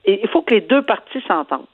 il 0.08 0.28
faut 0.30 0.42
que 0.42 0.54
les 0.56 0.62
deux 0.62 0.82
parties 0.82 1.22
s'entendent. 1.28 1.66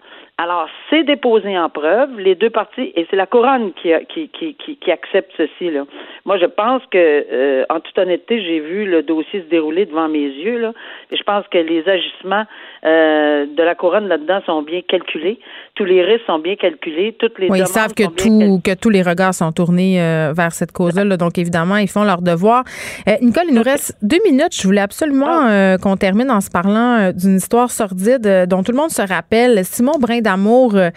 Alors, 0.43 0.67
c'est 0.89 1.03
déposé 1.03 1.55
en 1.55 1.69
preuve, 1.69 2.17
les 2.17 2.33
deux 2.33 2.49
parties, 2.49 2.91
et 2.95 3.05
c'est 3.11 3.15
la 3.15 3.27
couronne 3.27 3.73
qui, 3.73 3.91
qui, 4.11 4.27
qui, 4.29 4.55
qui, 4.55 4.75
qui 4.75 4.91
accepte 4.91 5.31
ceci. 5.37 5.69
Là. 5.69 5.83
Moi, 6.25 6.39
je 6.39 6.47
pense 6.47 6.81
que, 6.89 6.97
euh, 6.97 7.63
en 7.69 7.79
toute 7.79 7.95
honnêteté, 7.99 8.41
j'ai 8.41 8.59
vu 8.59 8.87
le 8.87 9.03
dossier 9.03 9.41
se 9.41 9.49
dérouler 9.49 9.85
devant 9.85 10.09
mes 10.09 10.25
yeux. 10.25 10.57
Là, 10.57 10.73
et 11.11 11.17
je 11.17 11.21
pense 11.21 11.45
que 11.51 11.59
les 11.59 11.87
agissements 11.87 12.45
euh, 12.85 13.45
de 13.55 13.61
la 13.61 13.75
couronne 13.75 14.07
là-dedans 14.07 14.39
sont 14.47 14.63
bien 14.63 14.81
calculés. 14.81 15.37
Tous 15.75 15.85
les 15.85 16.01
risques 16.01 16.25
sont 16.25 16.39
bien 16.39 16.55
calculés. 16.55 17.15
Toutes 17.19 17.37
les 17.37 17.47
Oui, 17.47 17.59
ils 17.59 17.67
savent 17.67 17.93
que, 17.93 18.05
tout, 18.05 18.61
que 18.63 18.73
tous 18.73 18.89
les 18.89 19.03
regards 19.03 19.35
sont 19.35 19.51
tournés 19.51 20.01
euh, 20.01 20.33
vers 20.35 20.53
cette 20.53 20.71
cause-là. 20.71 21.03
là. 21.03 21.17
donc, 21.17 21.37
évidemment, 21.37 21.77
ils 21.77 21.87
font 21.87 22.03
leur 22.03 22.23
devoir. 22.23 22.63
Nicole, 23.21 23.43
il 23.47 23.53
nous 23.53 23.61
reste 23.61 23.95
deux 24.01 24.19
minutes. 24.25 24.59
Je 24.59 24.63
voulais 24.63 24.81
absolument 24.81 25.45
euh, 25.45 25.77
qu'on 25.77 25.97
termine 25.97 26.31
en 26.31 26.41
se 26.41 26.49
parlant 26.49 27.11
d'une 27.11 27.35
histoire 27.35 27.69
sordide 27.69 28.47
dont 28.49 28.63
tout 28.63 28.71
le 28.71 28.77
monde 28.77 28.89
se 28.89 29.07
rappelle. 29.07 29.63
Simon 29.65 29.99
Euh, 30.31 30.91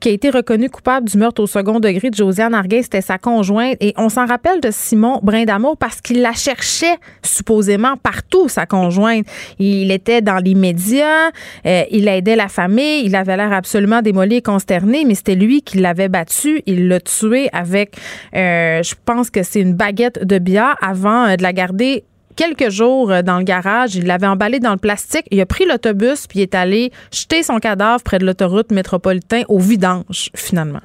qui 0.00 0.10
a 0.10 0.12
été 0.12 0.30
reconnu 0.30 0.70
coupable 0.70 1.08
du 1.08 1.18
meurtre 1.18 1.42
au 1.42 1.48
second 1.48 1.80
degré 1.80 2.10
de 2.10 2.14
Josiane 2.14 2.54
Arguin, 2.54 2.82
c'était 2.82 3.00
sa 3.00 3.18
conjointe. 3.18 3.76
Et 3.80 3.94
on 3.96 4.08
s'en 4.08 4.26
rappelle 4.26 4.60
de 4.60 4.68
Simon 4.70 5.18
Brindamour 5.24 5.76
parce 5.76 6.00
qu'il 6.00 6.22
la 6.22 6.32
cherchait 6.34 6.96
supposément 7.22 7.96
partout, 7.96 8.48
sa 8.48 8.64
conjointe. 8.64 9.26
Il 9.58 9.90
était 9.90 10.22
dans 10.22 10.36
les 10.36 10.54
médias, 10.54 11.30
euh, 11.66 11.82
il 11.90 12.06
aidait 12.06 12.36
la 12.36 12.46
famille, 12.46 13.04
il 13.06 13.16
avait 13.16 13.36
l'air 13.36 13.52
absolument 13.52 14.00
démoli 14.00 14.36
et 14.36 14.42
consterné, 14.42 15.04
mais 15.04 15.16
c'était 15.16 15.34
lui 15.34 15.62
qui 15.62 15.78
l'avait 15.78 16.08
battu. 16.08 16.62
Il 16.66 16.86
l'a 16.86 17.00
tué 17.00 17.48
avec, 17.52 17.96
euh, 18.36 18.82
je 18.84 18.94
pense 19.04 19.30
que 19.30 19.42
c'est 19.42 19.60
une 19.60 19.74
baguette 19.74 20.24
de 20.24 20.38
bière 20.38 20.76
avant 20.80 21.34
de 21.34 21.42
la 21.42 21.52
garder 21.52 22.04
quelques 22.38 22.70
jours 22.70 23.10
euh, 23.10 23.22
dans 23.22 23.38
le 23.38 23.44
garage. 23.44 23.96
Il 23.96 24.06
l'avait 24.06 24.28
emballé 24.28 24.60
dans 24.60 24.72
le 24.72 24.78
plastique. 24.78 25.26
Il 25.30 25.40
a 25.40 25.46
pris 25.46 25.66
l'autobus 25.66 26.26
puis 26.26 26.38
il 26.38 26.42
est 26.42 26.54
allé 26.54 26.90
jeter 27.12 27.42
son 27.42 27.58
cadavre 27.58 28.02
près 28.02 28.18
de 28.18 28.24
l'autoroute 28.24 28.70
métropolitain 28.70 29.42
au 29.48 29.58
vidange, 29.58 30.30
finalement. 30.34 30.80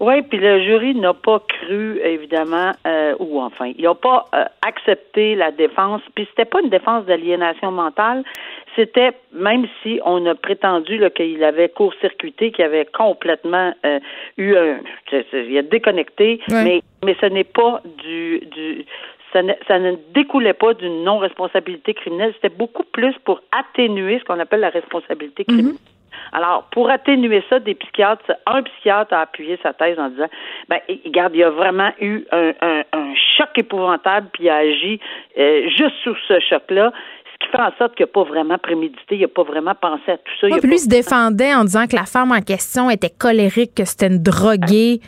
Oui, 0.00 0.22
puis 0.22 0.38
le 0.38 0.62
jury 0.62 0.94
n'a 0.94 1.12
pas 1.12 1.40
cru, 1.40 1.98
évidemment, 2.04 2.70
euh, 2.86 3.16
ou 3.18 3.40
enfin, 3.40 3.72
ils 3.76 3.84
n'ont 3.84 3.96
pas 3.96 4.26
euh, 4.32 4.44
accepté 4.64 5.34
la 5.34 5.50
défense. 5.50 6.02
Puis 6.14 6.28
c'était 6.30 6.44
pas 6.44 6.60
une 6.60 6.70
défense 6.70 7.04
d'aliénation 7.06 7.72
mentale, 7.72 8.22
c'était 8.76 9.10
même 9.32 9.66
si 9.82 9.98
on 10.04 10.24
a 10.26 10.36
prétendu 10.36 11.00
qu'il 11.16 11.42
avait 11.42 11.68
court-circuité, 11.68 12.52
qu'il 12.52 12.64
avait 12.64 12.86
complètement 12.86 13.74
euh, 13.84 13.98
eu 14.36 14.54
un, 14.56 14.78
il 15.32 15.58
a 15.58 15.62
déconnecté, 15.62 16.40
mais 16.48 16.80
mais 17.04 17.16
ce 17.20 17.26
n'est 17.26 17.42
pas 17.42 17.82
du 17.98 18.38
du 18.54 18.84
ça 19.32 19.42
ne, 19.42 19.52
ça 19.66 19.78
ne 19.78 19.94
découlait 20.14 20.54
pas 20.54 20.74
d'une 20.74 21.04
non-responsabilité 21.04 21.94
criminelle, 21.94 22.32
c'était 22.34 22.54
beaucoup 22.54 22.84
plus 22.84 23.14
pour 23.24 23.40
atténuer 23.52 24.18
ce 24.18 24.24
qu'on 24.24 24.38
appelle 24.40 24.60
la 24.60 24.70
responsabilité 24.70 25.44
criminelle. 25.44 25.74
Alors, 26.32 26.64
pour 26.72 26.90
atténuer 26.90 27.42
ça, 27.48 27.58
des 27.58 27.74
psychiatres, 27.74 28.24
un 28.46 28.62
psychiatre 28.62 29.14
a 29.14 29.20
appuyé 29.20 29.58
sa 29.62 29.72
thèse 29.72 29.98
en 29.98 30.08
disant, 30.08 30.28
ben, 30.68 30.78
regarde, 31.04 31.34
il 31.34 31.38
y 31.40 31.44
a 31.44 31.50
vraiment 31.50 31.90
eu 32.00 32.24
un, 32.32 32.52
un- 32.60 32.82
un 32.92 33.14
choc 33.36 33.50
épouvantable, 33.56 34.28
puis 34.32 34.44
il 34.44 34.48
a 34.50 34.56
agi 34.56 35.00
euh, 35.38 35.68
juste 35.68 35.94
sous 36.02 36.16
ce 36.26 36.40
choc-là, 36.40 36.92
ce 37.32 37.46
qui 37.46 37.52
fait 37.52 37.62
en 37.62 37.72
sorte 37.78 37.94
qu'il 37.94 38.04
n'a 38.04 38.12
pas 38.12 38.24
vraiment 38.24 38.58
prémédité, 38.58 39.14
il 39.14 39.20
n'a 39.20 39.28
pas 39.28 39.44
vraiment 39.44 39.74
pensé 39.74 40.10
à 40.10 40.16
tout 40.18 40.32
ça. 40.40 40.48
il 40.48 40.52
Ouais, 40.52 40.58
a 40.58 40.60
puis 40.60 40.62
pas- 40.62 40.66
lui 40.68 40.76
il 40.76 40.80
se 40.80 40.88
défendait 40.88 41.54
en 41.54 41.62
disant 41.64 41.86
que 41.86 41.94
la 41.96 42.04
femme 42.04 42.32
en 42.32 42.40
question 42.40 42.90
était 42.90 43.10
colérique, 43.16 43.74
que 43.76 43.84
c'était 43.84 44.08
une 44.08 44.22
droguée. 44.22 45.00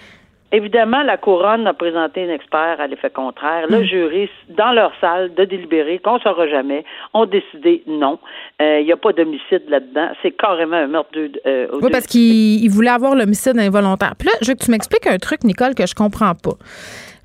Évidemment, 0.52 1.02
la 1.04 1.16
couronne 1.16 1.66
a 1.68 1.74
présenté 1.74 2.24
un 2.28 2.34
expert 2.34 2.76
à 2.80 2.86
l'effet 2.88 3.10
contraire. 3.10 3.66
Le 3.68 3.84
jury, 3.84 4.28
dans 4.48 4.72
leur 4.72 4.92
salle 5.00 5.32
de 5.34 5.44
délibérer, 5.44 6.00
qu'on 6.00 6.14
ne 6.16 6.20
saura 6.20 6.48
jamais, 6.48 6.84
ont 7.14 7.26
décidé 7.26 7.82
non. 7.86 8.18
Euh, 8.60 8.80
Il 8.80 8.86
n'y 8.86 8.92
a 8.92 8.96
pas 8.96 9.12
d'homicide 9.12 9.62
là-dedans. 9.68 10.08
C'est 10.22 10.32
carrément 10.32 10.76
un 10.76 10.88
meurtre 10.88 11.10
de. 11.14 11.30
euh, 11.46 11.68
Oui, 11.80 11.90
parce 11.92 12.06
qu'il 12.06 12.64
il 12.64 12.68
voulait 12.68 12.90
avoir 12.90 13.14
l'homicide 13.14 13.58
involontaire. 13.58 14.14
Puis 14.18 14.26
là, 14.26 14.34
je 14.42 14.48
veux 14.48 14.54
que 14.54 14.64
tu 14.64 14.70
m'expliques 14.72 15.06
un 15.06 15.18
truc, 15.18 15.44
Nicole, 15.44 15.74
que 15.76 15.86
je 15.86 15.94
comprends 15.94 16.34
pas. 16.34 16.56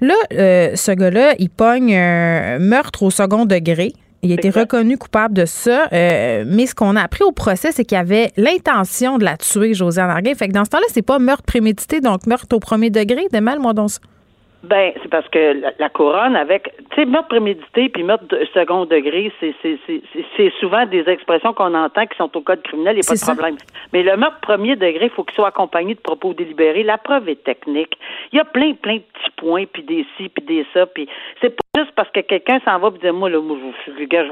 Là, 0.02 0.14
euh, 0.34 0.76
ce 0.76 0.92
gars-là, 0.92 1.34
il 1.40 1.50
pogne 1.50 1.96
un 1.96 2.60
meurtre 2.60 3.02
au 3.04 3.10
second 3.10 3.46
degré. 3.46 3.94
Il 4.26 4.32
a 4.32 4.34
été 4.36 4.48
Exact. 4.48 4.62
reconnu 4.72 4.98
coupable 4.98 5.34
de 5.34 5.46
ça. 5.46 5.88
euh, 5.94 6.44
mais 6.48 6.66
ce 6.66 6.76
qu'on 6.76 6.96
a 6.96 7.02
appris 7.02 7.24
au 7.24 7.32
procès, 7.32 7.72
c'est 7.72 7.86
qu'il 7.86 7.98
avait 7.98 8.32
l'intention 8.38 9.18
de 9.18 9.24
la 9.24 9.38
tuer, 9.38 9.74
Josiane 9.74 10.10
Arguin. 10.10 10.34
Fait 10.36 10.48
que 10.48 10.54
dans 10.54 10.66
ce 10.66 10.70
temps-là, 10.72 10.86
c'est 10.92 11.02
pas 11.02 11.20
meurtre 11.20 11.44
prémédité, 11.44 12.02
donc 12.02 12.26
meurtre 12.28 12.56
au 12.56 12.60
premier 12.60 12.90
degré. 12.90 13.28
Démêle-moi 13.32 13.74
donc 13.74 13.92
ça. 13.92 14.00
Ben, 14.68 14.94
c'est 15.02 15.10
parce 15.10 15.28
que 15.30 15.54
la, 15.62 15.72
la 15.78 15.90
couronne, 15.90 16.36
avec, 16.36 16.72
tu 16.92 16.96
sais, 16.96 17.06
meurtre 17.06 17.28
prémédité 17.30 17.90
puis 17.90 18.04
meurtre 18.04 18.26
de 18.28 18.46
second 18.54 18.86
degré, 18.86 19.32
c'est, 19.40 19.54
c'est, 19.62 19.78
c'est, 19.86 20.02
c'est- 20.12 20.26
c'est 20.36 20.52
souvent 20.60 20.86
des 20.86 21.08
expressions 21.08 21.54
qu'on 21.54 21.74
entend 21.76 22.06
qui 22.08 22.18
sont 22.18 22.36
au 22.36 22.42
code 22.42 22.62
criminel, 22.64 22.96
il 22.98 23.02
n'y 23.02 23.06
a 23.06 23.10
pas 23.10 23.14
de 23.14 23.20
ça. 23.20 23.34
problème. 23.34 23.58
Mais 23.94 24.02
le 24.04 24.18
meurtre 24.18 24.40
premier 24.42 24.76
degré, 24.76 25.06
il 25.06 25.10
faut 25.12 25.24
qu'il 25.24 25.36
soit 25.36 25.48
accompagné 25.50 25.94
de 25.94 26.00
propos 26.00 26.34
délibérés. 26.34 26.84
La 26.84 26.98
preuve 26.98 27.30
est 27.30 27.44
technique. 27.44 27.98
Il 28.32 28.38
y 28.38 28.40
a 28.40 28.46
plein, 28.46 28.74
plein 28.74 28.96
de 28.96 29.00
petits 29.02 29.32
points, 29.38 29.66
puis 29.72 29.84
des 29.84 30.06
ci, 30.18 30.30
puis 30.30 30.44
des 30.44 30.66
ça, 30.74 30.86
puis 30.88 31.08
c'est 31.42 31.50
pas 31.56 31.82
juste 31.82 31.92
parce 31.96 32.10
que 32.10 32.22
quelqu'un 32.22 32.60
s'en 32.66 32.80
va 32.80 32.88
et 32.88 32.98
dit 33.06 33.12
moi 33.12 33.30
là, 33.30 33.40
moi, 33.40 33.58
je, 33.86 34.04
gars, 34.06 34.24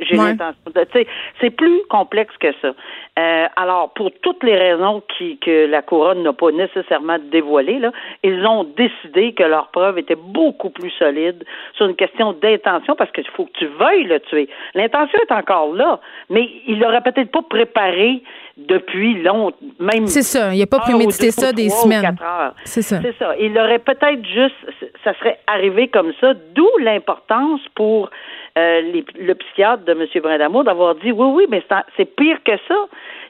j'ai 0.00 0.16
l'intention. 0.16 0.54
Tu 0.74 0.80
sais, 0.92 1.06
c'est 1.40 1.50
plus 1.50 1.82
complexe 1.90 2.34
que 2.38 2.52
ça. 2.62 2.72
Euh, 3.18 3.46
alors, 3.56 3.92
pour 3.94 4.10
toutes 4.22 4.42
les 4.42 4.56
raisons 4.56 5.02
qui, 5.18 5.38
que 5.38 5.66
la 5.66 5.82
couronne 5.82 6.22
n'a 6.22 6.32
pas 6.32 6.50
nécessairement 6.50 7.18
dévoilées, 7.30 7.78
là, 7.78 7.92
ils 8.22 8.44
ont 8.46 8.64
décidé 8.64 9.32
que 9.34 9.42
leur 9.42 9.68
preuve 9.68 9.98
était 9.98 10.16
beaucoup 10.16 10.70
plus 10.70 10.90
solide 10.90 11.44
sur 11.74 11.86
une 11.86 11.96
question 11.96 12.32
d'intention 12.32 12.94
parce 12.96 13.10
qu'il 13.12 13.26
faut 13.30 13.44
que 13.46 13.58
tu 13.58 13.66
veuilles 13.66 14.04
le 14.04 14.20
tuer. 14.20 14.48
L'intention 14.74 15.18
est 15.28 15.32
encore 15.32 15.74
là, 15.74 16.00
mais 16.30 16.48
il 16.66 16.78
l'aurait 16.80 17.02
peut-être 17.02 17.30
pas 17.30 17.42
préparé 17.42 18.22
depuis 18.56 19.20
longtemps, 19.22 19.56
même. 19.80 20.06
C'est 20.06 20.22
ça. 20.22 20.54
Il 20.54 20.60
n'a 20.60 20.66
pas 20.66 20.78
prémédité 20.78 21.30
ça 21.30 21.52
des 21.52 21.68
semaines. 21.68 22.16
C'est 22.64 22.82
ça. 22.82 23.00
C'est 23.02 23.16
ça. 23.18 23.34
Il 23.38 23.58
aurait 23.58 23.80
peut-être 23.80 24.24
juste, 24.24 24.54
ça 25.02 25.12
serait 25.18 25.38
arrivé 25.46 25.88
comme 25.88 26.12
ça, 26.20 26.34
d'où 26.54 26.68
l'importance 26.80 27.60
pour 27.74 28.10
euh, 28.56 29.02
le 29.18 29.34
psychiatre 29.34 29.84
de 29.84 29.92
M. 29.92 30.06
Brindamour 30.22 30.62
d'avoir 30.62 30.94
dit 30.94 31.10
oui, 31.10 31.26
oui, 31.34 31.46
mais 31.48 31.62
c'est 31.96 32.14
pire 32.14 32.38
que 32.44 32.52
ça. 32.68 32.76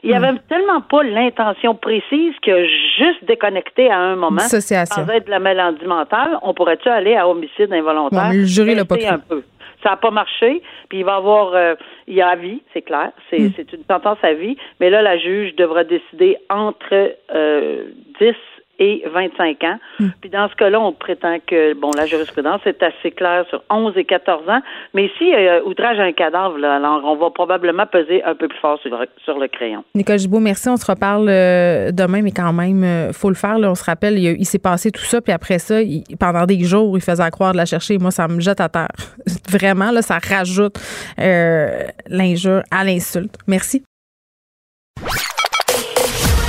Il 0.05 0.11
n'y 0.11 0.19
hmm. 0.19 0.23
avait 0.23 0.37
tellement 0.47 0.81
pas 0.81 1.01
l'intention 1.01 1.73
précise 1.73 2.33
que 2.43 2.67
juste 2.97 3.25
déconnecté 3.25 3.89
à 3.89 3.97
un 3.97 4.15
moment, 4.15 4.37
sans 4.39 5.09
être 5.09 5.25
de 5.25 5.31
la 5.31 5.39
maladie 5.39 5.85
mentale, 5.85 6.37
on 6.43 6.53
pourrait-tu 6.53 6.87
aller 6.89 7.15
à 7.15 7.27
homicide 7.27 7.73
involontaire? 7.73 8.31
le 8.31 8.45
jury 8.45 8.75
l'a 8.75 8.85
pas 8.85 8.97
cru. 8.97 9.07
Un 9.07 9.17
peu. 9.17 9.43
Ça 9.81 9.89
n'a 9.89 9.97
pas 9.97 10.11
marché, 10.11 10.61
puis 10.89 10.99
il 10.99 11.05
va 11.05 11.15
avoir, 11.15 11.53
euh, 11.55 11.73
il 12.07 12.13
y 12.13 12.21
a 12.21 12.35
vie, 12.35 12.61
c'est 12.71 12.83
clair, 12.83 13.11
c'est 13.31 13.39
hmm. 13.39 13.53
une 13.73 13.83
sentence 13.89 14.19
à 14.21 14.33
vie, 14.33 14.57
mais 14.79 14.91
là, 14.91 15.01
la 15.01 15.17
juge 15.17 15.55
devra 15.55 15.83
décider 15.83 16.37
entre 16.49 17.15
euh, 17.33 17.85
10 18.19 18.35
et 18.79 19.03
25 19.11 19.63
ans. 19.63 19.77
Hmm. 19.99 20.07
Puis 20.21 20.29
dans 20.29 20.49
ce 20.49 20.55
cas-là, 20.55 20.79
on 20.79 20.91
prétend 20.91 21.37
que 21.45 21.73
bon, 21.73 21.91
la 21.97 22.05
jurisprudence 22.05 22.61
est 22.65 22.81
assez 22.83 23.11
claire 23.11 23.45
sur 23.49 23.63
11 23.69 23.93
et 23.97 24.05
14 24.05 24.49
ans, 24.49 24.61
mais 24.93 25.05
ici, 25.05 25.33
euh, 25.33 25.61
outrage 25.63 25.99
à 25.99 26.03
un 26.03 26.11
cadavre, 26.11 26.57
là, 26.57 26.75
alors 26.75 27.01
on 27.05 27.15
va 27.15 27.29
probablement 27.29 27.85
peser 27.85 28.23
un 28.23 28.35
peu 28.35 28.47
plus 28.47 28.59
fort 28.59 28.79
sur, 28.81 28.97
sur 29.23 29.39
le 29.39 29.47
crayon. 29.47 29.83
Nicole 29.93 30.19
Gibault, 30.19 30.39
merci. 30.39 30.69
On 30.69 30.77
se 30.77 30.85
reparle 30.85 31.27
euh, 31.29 31.91
demain, 31.91 32.21
mais 32.21 32.31
quand 32.31 32.53
même, 32.53 32.83
euh, 32.83 33.13
faut 33.13 33.29
le 33.29 33.35
faire. 33.35 33.59
Là, 33.59 33.71
on 33.71 33.75
se 33.75 33.83
rappelle, 33.83 34.17
il, 34.17 34.45
s'est 34.45 34.59
passé 34.59 34.91
tout 34.91 35.03
ça, 35.03 35.21
puis 35.21 35.33
après 35.33 35.59
ça, 35.59 35.75
pendant 36.19 36.45
des 36.45 36.63
jours, 36.63 36.97
il 36.97 37.01
faisait 37.01 37.29
croire 37.31 37.53
de 37.53 37.57
la 37.57 37.65
chercher. 37.65 37.97
Moi, 37.97 38.11
ça 38.11 38.27
me 38.27 38.39
jette 38.39 38.61
à 38.61 38.69
terre. 38.69 38.87
Vraiment, 39.49 39.91
là, 39.91 40.01
ça 40.01 40.17
rajoute 40.17 40.75
l'injure 41.17 42.61
à 42.71 42.83
l'insulte. 42.83 43.35
Merci. 43.47 43.83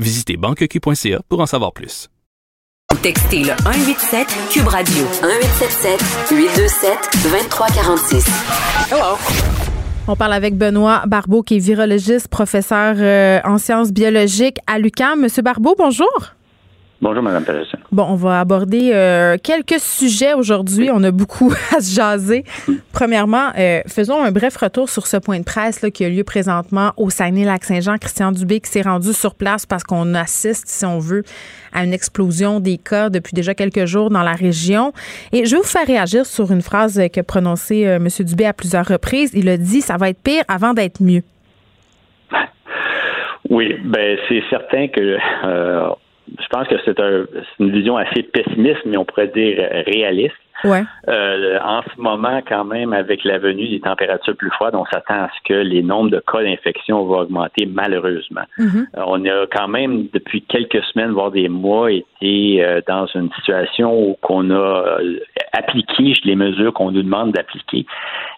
Visitez 0.00 0.38
banqueq.ca 0.38 1.20
pour 1.28 1.40
en 1.40 1.46
savoir 1.46 1.72
plus. 1.72 2.08
Textez 3.02 3.40
le 3.40 3.52
187 3.62 4.26
Cube 4.50 4.66
Radio 4.66 5.04
1877 5.22 6.00
827 6.30 6.98
2346. 7.22 8.26
Hello. 8.90 9.18
On 10.08 10.16
parle 10.16 10.32
avec 10.32 10.56
Benoît 10.56 11.02
Barbeau, 11.06 11.42
qui 11.42 11.56
est 11.56 11.58
virologiste, 11.58 12.28
professeur 12.28 12.96
euh, 12.98 13.40
en 13.44 13.58
sciences 13.58 13.92
biologiques 13.92 14.58
à 14.66 14.78
l'UQAM. 14.78 15.20
Monsieur 15.20 15.42
Barbeau, 15.42 15.74
bonjour. 15.76 16.34
Bonjour, 17.02 17.22
Mme. 17.22 17.42
Bon, 17.92 18.04
on 18.10 18.14
va 18.14 18.40
aborder 18.40 18.90
euh, 18.92 19.38
quelques 19.42 19.80
sujets 19.80 20.34
aujourd'hui. 20.34 20.90
On 20.92 21.02
a 21.02 21.10
beaucoup 21.10 21.50
à 21.74 21.80
se 21.80 21.94
jaser. 21.94 22.44
Premièrement, 22.92 23.52
euh, 23.58 23.80
faisons 23.86 24.22
un 24.22 24.30
bref 24.30 24.58
retour 24.58 24.90
sur 24.90 25.06
ce 25.06 25.16
point 25.16 25.38
de 25.38 25.44
presse 25.44 25.80
là, 25.80 25.90
qui 25.90 26.04
a 26.04 26.10
lieu 26.10 26.24
présentement 26.24 26.92
au 26.98 27.08
Saguenay-Lac-Saint-Jean. 27.08 27.96
Christian 27.96 28.32
Dubé 28.32 28.60
qui 28.60 28.70
s'est 28.70 28.82
rendu 28.82 29.14
sur 29.14 29.34
place 29.34 29.64
parce 29.64 29.82
qu'on 29.82 30.14
assiste, 30.14 30.68
si 30.68 30.84
on 30.84 30.98
veut, 30.98 31.22
à 31.72 31.84
une 31.84 31.94
explosion 31.94 32.60
des 32.60 32.76
cas 32.76 33.08
depuis 33.08 33.32
déjà 33.32 33.54
quelques 33.54 33.86
jours 33.86 34.10
dans 34.10 34.22
la 34.22 34.34
région. 34.34 34.92
Et 35.32 35.46
je 35.46 35.52
vais 35.52 35.62
vous 35.62 35.66
faire 35.66 35.86
réagir 35.86 36.26
sur 36.26 36.52
une 36.52 36.60
phrase 36.60 37.00
que 37.14 37.22
prononcée 37.22 37.86
euh, 37.86 37.96
M. 37.96 38.08
Dubé 38.26 38.44
à 38.44 38.52
plusieurs 38.52 38.84
reprises. 38.84 39.30
Il 39.32 39.48
a 39.48 39.56
dit 39.56 39.80
«ça 39.82 39.96
va 39.96 40.10
être 40.10 40.22
pire 40.22 40.44
avant 40.48 40.74
d'être 40.74 41.02
mieux». 41.02 41.22
Oui, 43.48 43.74
ben 43.84 44.18
c'est 44.28 44.42
certain 44.50 44.86
que 44.88 45.16
je 46.38 46.46
pense 46.48 46.68
que 46.68 46.76
c'est 46.84 46.98
une 47.58 47.70
vision 47.70 47.96
assez 47.96 48.22
pessimiste, 48.22 48.80
mais 48.84 48.96
on 48.96 49.04
pourrait 49.04 49.28
dire 49.28 49.58
réaliste. 49.86 50.36
Ouais. 50.64 50.82
Euh, 51.08 51.58
en 51.64 51.82
ce 51.82 52.00
moment, 52.00 52.40
quand 52.46 52.64
même, 52.64 52.92
avec 52.92 53.24
la 53.24 53.38
venue 53.38 53.68
des 53.68 53.80
températures 53.80 54.36
plus 54.36 54.50
froides, 54.50 54.74
on 54.74 54.84
s'attend 54.86 55.14
à 55.14 55.28
ce 55.28 55.48
que 55.48 55.54
les 55.54 55.82
nombres 55.82 56.10
de 56.10 56.20
cas 56.20 56.42
d'infection 56.42 57.04
vont 57.04 57.20
augmenter 57.20 57.66
malheureusement. 57.66 58.42
Mm-hmm. 58.58 58.86
Euh, 58.96 59.02
on 59.06 59.24
a 59.24 59.46
quand 59.46 59.68
même, 59.68 60.08
depuis 60.12 60.42
quelques 60.42 60.82
semaines, 60.84 61.12
voire 61.12 61.30
des 61.30 61.48
mois, 61.48 61.90
été 61.92 62.62
euh, 62.62 62.80
dans 62.86 63.06
une 63.06 63.30
situation 63.32 63.92
où 63.92 64.16
qu'on 64.20 64.50
a 64.50 64.98
appliqué 65.52 66.14
les 66.24 66.36
mesures 66.36 66.72
qu'on 66.72 66.90
nous 66.90 67.02
demande 67.02 67.32
d'appliquer. 67.32 67.86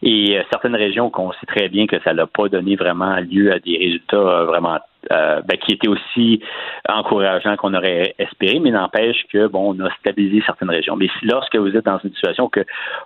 Et 0.02 0.38
certaines 0.50 0.76
régions 0.76 1.10
qu'on 1.10 1.32
sait 1.32 1.46
très 1.46 1.68
bien 1.68 1.86
que 1.86 2.00
ça 2.02 2.14
n'a 2.14 2.26
pas 2.26 2.48
donné 2.48 2.76
vraiment 2.76 3.16
lieu 3.16 3.52
à 3.52 3.58
des 3.58 3.76
résultats 3.78 4.44
vraiment 4.44 4.78
euh, 5.10 5.40
ben, 5.42 5.56
qui 5.58 5.72
était 5.72 5.88
aussi 5.88 6.40
encourageant 6.88 7.56
qu'on 7.56 7.74
aurait 7.74 8.14
espéré, 8.18 8.60
mais 8.60 8.70
n'empêche 8.70 9.16
que 9.32 9.48
bon, 9.48 9.74
on 9.74 9.84
a 9.84 9.90
stabilisé 9.98 10.42
certaines 10.46 10.70
régions. 10.70 10.94
Mais 10.96 11.08
si 11.18 11.26
lorsque 11.26 11.56
vous 11.56 11.76
êtes 11.76 11.84
dans 11.84 11.98
une 11.98 12.12
situation 12.12 12.48
que 12.48 12.64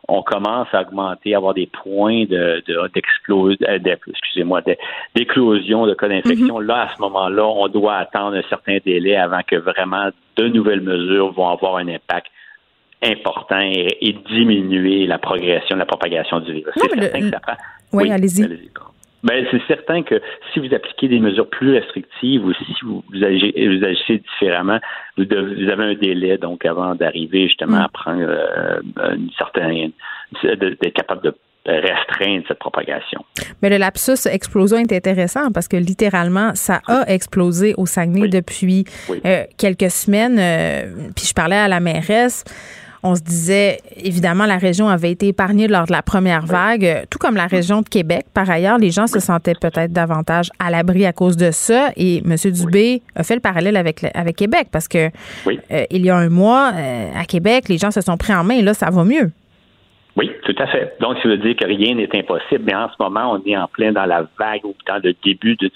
on 0.09 0.23
commence 0.23 0.69
à 0.73 0.83
augmenter, 0.83 1.35
à 1.35 1.39
avoir 1.39 1.55
des 1.55 1.67
points 1.67 2.27
de, 2.27 2.63
euh, 2.69 2.89
excusez-moi, 2.95 4.61
d'éclosion 5.15 5.87
de 5.87 5.95
cas 5.95 6.09
d'infection, 6.09 6.61
mm-hmm. 6.61 6.67
là 6.67 6.83
à 6.83 6.95
ce 6.95 7.01
moment-là, 7.01 7.47
on 7.47 7.69
doit 7.69 7.97
attendre 7.97 8.37
un 8.37 8.49
certain 8.51 8.77
délai 8.85 9.17
avant 9.17 9.41
que 9.47 9.57
vraiment 9.57 10.11
de 10.37 10.49
nouvelles 10.49 10.83
mesures 10.83 11.33
vont 11.33 11.49
avoir 11.49 11.77
un 11.77 11.89
impact 11.89 12.27
important 13.03 13.61
et, 13.61 14.17
diminuer 14.29 15.07
la 15.07 15.19
progression, 15.19 15.77
la 15.77 15.87
propagation 15.87 16.41
du 16.41 16.53
virus. 16.53 16.75
Que 16.75 17.31
ça 17.31 17.41
prend. 17.41 17.57
Oui, 17.93 18.11
allez-y. 18.11 18.71
Ben, 19.27 19.45
c'est 19.51 19.63
certain 19.67 20.03
que 20.03 20.21
si 20.53 20.61
vous 20.61 20.73
appliquez 20.73 21.09
des 21.09 21.19
mesures 21.19 21.51
plus 21.51 21.73
restrictives 21.73 22.45
ou 22.45 22.53
si 22.55 22.75
vous, 22.85 23.03
vous, 23.13 23.25
agissez, 23.25 24.19
différemment, 24.19 24.79
vous, 25.19 25.25
avez 25.25 25.85
un 25.85 25.95
délai 25.95 26.39
donc 26.39 26.65
avant 26.65 26.95
d'arriver 26.95 27.49
justement 27.49 27.79
à 27.79 27.89
mm. 27.89 27.93
prendre 27.93 28.27
euh, 28.29 28.81
une 29.15 29.31
certaine 29.37 29.91
d'être 30.43 30.95
capable 30.95 31.23
de 31.23 31.35
restreindre 31.67 32.45
cette 32.47 32.59
propagation. 32.59 33.25
Mais 33.63 33.71
le 33.71 33.79
lapsus 33.79 34.29
explosion 34.31 34.79
est 34.79 34.93
intéressant 34.93 35.51
parce 35.51 35.67
que 35.69 35.77
littéralement, 35.77 36.55
ça 36.55 36.81
a 36.87 37.05
explosé 37.09 37.75
au 37.77 37.87
Saguenay 37.87 38.29
depuis 38.29 38.85
euh, 39.25 39.45
quelques 39.59 39.91
semaines. 39.91 40.39
Euh, 40.39 41.11
puis 41.17 41.27
je 41.27 41.35
parlais 41.35 41.57
à 41.57 41.69
la 41.69 41.81
mairesse 41.81 42.45
on 43.07 43.15
se 43.15 43.23
disait, 43.23 43.79
évidemment, 43.97 44.47
la 44.47 44.59
région 44.59 44.89
avait 44.89 45.13
été 45.13 45.29
épargnée 45.29 45.69
lors 45.69 45.87
de 45.87 45.93
la 45.93 46.03
première 46.03 46.45
vague, 46.45 47.07
tout 47.09 47.19
comme 47.19 47.37
la 47.37 47.47
région 47.47 47.81
de 47.83 47.89
Québec. 47.89 48.27
Par 48.35 48.51
ailleurs, 48.51 48.79
les 48.79 48.91
gens 48.91 49.07
se 49.07 49.21
sentaient 49.21 49.55
peut-être 49.55 49.93
davantage 49.93 50.51
à 50.59 50.71
l'abri 50.71 51.07
à 51.07 51.13
cause 51.13 51.37
de 51.37 51.51
ça. 51.53 51.91
Et 51.97 52.19
M. 52.19 52.35
Dubé 52.53 53.03
a 53.15 53.23
fait 53.23 53.35
le 53.35 53.41
parallèle 53.41 53.77
avec, 53.77 54.05
avec 54.15 54.37
Québec 54.37 54.69
parce 54.73 54.89
que 54.89 55.09
euh, 55.47 55.85
il 55.91 56.05
y 56.05 56.11
a 56.11 56.17
un 56.17 56.29
mois, 56.29 56.73
euh, 56.75 57.11
à 57.15 57.25
Québec, 57.25 57.69
les 57.69 57.79
gens 57.79 57.93
se 57.93 58.01
sont 58.01 58.17
pris 58.17 58.35
en 58.35 58.43
main 58.43 58.55
et 58.55 58.63
là, 58.63 58.75
ça 58.75 58.91
va 58.91 59.05
mieux. 59.05 59.31
Oui, 60.17 60.31
tout 60.45 60.55
à 60.59 60.67
fait. 60.67 60.97
Donc, 61.01 61.19
ça 61.23 61.29
veut 61.29 61.37
dire 61.37 61.55
que 61.57 61.67
rien 61.67 61.95
n'est 61.95 62.09
impossible, 62.19 62.65
mais 62.65 62.75
en 62.75 62.89
ce 62.89 62.95
moment, 62.99 63.33
on 63.33 63.43
est 63.47 63.57
en 63.57 63.69
plein 63.69 63.93
dans 63.93 64.07
la 64.07 64.27
vague 64.39 64.65
ou 64.65 64.75
dans 64.87 64.99
le 65.03 65.15
début 65.23 65.57
de. 65.57 65.71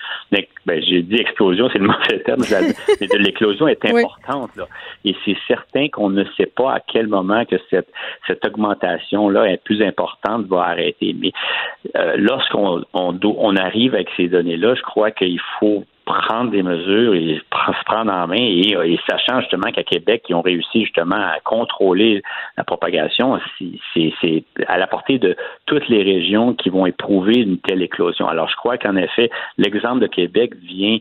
Ben, 0.71 0.81
j'ai 0.87 1.03
dit 1.03 1.17
explosion, 1.17 1.69
c'est 1.73 1.81
le 1.81 1.89
mauvais 1.89 2.21
terme, 2.25 2.43
mais 3.01 3.09
de 3.09 3.19
l'éclosion 3.19 3.67
est 3.67 3.85
importante. 3.85 4.55
Là. 4.55 4.69
Et 5.05 5.17
c'est 5.25 5.37
certain 5.49 5.89
qu'on 5.89 6.11
ne 6.11 6.23
sait 6.37 6.47
pas 6.47 6.75
à 6.75 6.79
quel 6.79 7.09
moment 7.09 7.45
que 7.45 7.57
cette, 7.71 7.89
cette 8.29 8.45
augmentation-là 8.45 9.51
est 9.51 9.65
plus 9.65 9.83
importante 9.83 10.47
va 10.47 10.63
arrêter. 10.63 11.17
Mais 11.19 11.33
euh, 11.97 12.15
lorsqu'on 12.19 12.85
on, 12.95 13.19
on 13.25 13.57
arrive 13.57 13.97
avec 13.97 14.11
ces 14.17 14.29
données-là, 14.29 14.77
je 14.77 14.83
crois 14.83 15.11
qu'il 15.11 15.41
faut 15.59 15.85
prendre 16.11 16.51
des 16.51 16.63
mesures 16.63 17.15
et 17.15 17.41
se 17.41 17.85
prendre 17.85 18.13
en 18.13 18.27
main 18.27 18.37
et, 18.37 18.73
et 18.73 19.01
sachant 19.09 19.41
justement 19.41 19.71
qu'à 19.71 19.85
Québec, 19.85 20.25
ils 20.29 20.35
ont 20.35 20.41
réussi 20.41 20.85
justement 20.85 21.17
à 21.17 21.39
contrôler 21.45 22.23
la 22.57 22.65
propagation, 22.65 23.39
c'est 23.95 24.45
à 24.67 24.79
la 24.79 24.87
portée 24.87 25.19
de 25.19 25.37
toutes 25.67 25.89
les 25.89 26.03
régions 26.03 26.55
qui 26.55 26.69
vont 26.69 26.87
éprouver 26.87 27.35
une 27.35 27.59
telle 27.59 27.83
éclosion. 27.83 28.29
Alors, 28.29 28.49
je 28.49 28.57
crois 28.57 28.77
qu'en 28.77 28.97
effet, 28.97 29.31
l'exemple 29.57 30.01
de 30.01 30.07
Québec 30.07 30.53
vient 30.63 30.99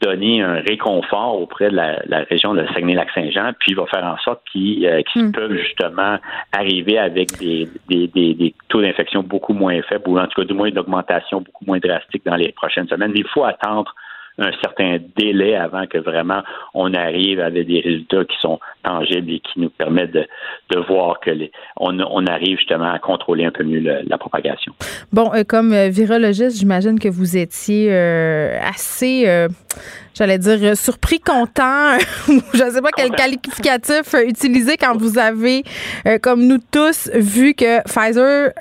donner 0.00 0.42
un 0.42 0.60
réconfort 0.60 1.40
auprès 1.40 1.70
de 1.70 1.76
la, 1.76 2.24
région 2.28 2.54
de 2.54 2.66
Saguenay-Lac-Saint-Jean, 2.66 3.52
puis 3.58 3.74
va 3.74 3.86
faire 3.86 4.04
en 4.04 4.18
sorte 4.18 4.42
qu'ils 4.52 4.86
hmm. 5.14 5.32
peuvent 5.32 5.56
justement 5.56 6.18
arriver 6.52 6.98
avec 6.98 7.38
des, 7.38 7.68
des, 7.88 8.08
des, 8.08 8.54
taux 8.68 8.82
d'infection 8.82 9.22
beaucoup 9.22 9.54
moins 9.54 9.80
faibles, 9.82 10.08
ou 10.08 10.18
en 10.18 10.26
tout 10.26 10.40
cas 10.40 10.46
du 10.46 10.54
moins 10.54 10.68
une 10.68 10.78
augmentation 10.78 11.40
beaucoup 11.40 11.64
moins 11.64 11.78
drastique 11.78 12.24
dans 12.26 12.36
les 12.36 12.52
prochaines 12.52 12.88
semaines. 12.88 13.12
Mais 13.12 13.20
il 13.20 13.28
faut 13.28 13.44
attendre 13.44 13.94
un 14.38 14.50
certain 14.62 14.98
délai 15.16 15.56
avant 15.56 15.86
que 15.86 15.98
vraiment 15.98 16.42
on 16.74 16.92
arrive 16.94 17.40
avec 17.40 17.66
des 17.66 17.80
résultats 17.80 18.24
qui 18.24 18.36
sont 18.40 18.58
tangibles 18.82 19.30
et 19.30 19.40
qui 19.40 19.60
nous 19.60 19.70
permettent 19.70 20.12
de, 20.12 20.26
de 20.70 20.78
voir 20.80 21.20
que 21.20 21.30
les, 21.30 21.50
on, 21.78 21.98
on, 22.00 22.26
arrive 22.26 22.58
justement 22.58 22.92
à 22.92 22.98
contrôler 22.98 23.44
un 23.44 23.50
peu 23.50 23.64
mieux 23.64 23.80
la 23.80 24.18
propagation. 24.18 24.72
Bon, 25.12 25.32
euh, 25.34 25.44
comme 25.44 25.72
euh, 25.72 25.88
virologiste, 25.88 26.58
j'imagine 26.58 26.98
que 26.98 27.08
vous 27.08 27.36
étiez 27.36 27.92
euh, 27.92 28.58
assez 28.60 29.26
j'allais 30.16 30.38
dire 30.38 30.58
euh, 30.62 30.74
surpris, 30.74 31.20
content, 31.20 31.98
je 32.28 32.64
ne 32.64 32.70
sais 32.70 32.80
pas 32.80 32.90
quel 32.96 33.10
qualificatif 33.10 34.14
euh, 34.14 34.26
utiliser 34.26 34.76
quand 34.76 34.96
vous 34.96 35.18
avez, 35.18 35.62
euh, 36.06 36.18
comme 36.18 36.44
nous 36.44 36.58
tous, 36.70 37.10
vu 37.14 37.54
que 37.54 37.82
Pfizer 37.82 38.52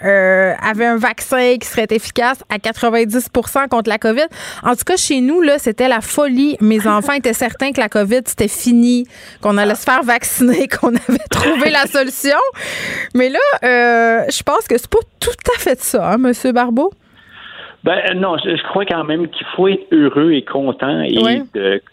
avait 0.62 0.86
un 0.86 0.98
vaccin 0.98 1.56
qui 1.60 1.68
serait 1.68 1.88
efficace 1.90 2.40
à 2.50 2.58
90% 2.58 3.70
contre 3.70 3.90
la 3.90 3.98
COVID. 3.98 4.26
En 4.64 4.76
tout 4.76 4.84
cas, 4.86 4.98
chez 4.98 5.22
nous, 5.22 5.42
là, 5.42 5.58
c'était 5.60 5.88
la 5.88 6.02
folie. 6.02 6.58
Mes 6.62 6.86
enfants 6.88 7.14
étaient 7.14 7.34
certains 7.34 7.72
que 7.72 7.80
la 7.80 7.90
COVID, 7.90 8.22
c'était 8.26 8.48
fini, 8.48 9.08
qu'on 9.42 9.58
allait 9.58 9.76
se 9.76 9.84
faire 9.84 10.04
vacciner, 10.04 10.68
qu'on 10.80 10.96
avait 10.96 11.28
trouvé 11.30 11.70
la 11.70 11.86
solution. 11.86 12.38
Mais 13.14 13.30
là, 13.30 13.40
je 13.62 14.44
pense 14.44 14.68
que 14.68 14.78
c'est 14.78 14.90
pas 14.90 15.00
tout 15.20 15.30
à 15.56 15.60
fait 15.60 15.82
ça, 15.82 16.12
hein, 16.12 16.18
M. 16.24 16.52
Barbeau? 16.52 16.92
Ben 17.86 18.02
euh, 18.10 18.14
non, 18.16 18.36
je, 18.40 18.62
crois 18.64 18.84
quand 18.84 19.04
même 19.04 19.28
qu'il 19.28 19.46
faut 19.56 19.68
être 19.68 19.86
heureux 19.92 20.32
et 20.32 20.42
content 20.42 21.02
et 21.02 21.44
de 21.54 21.84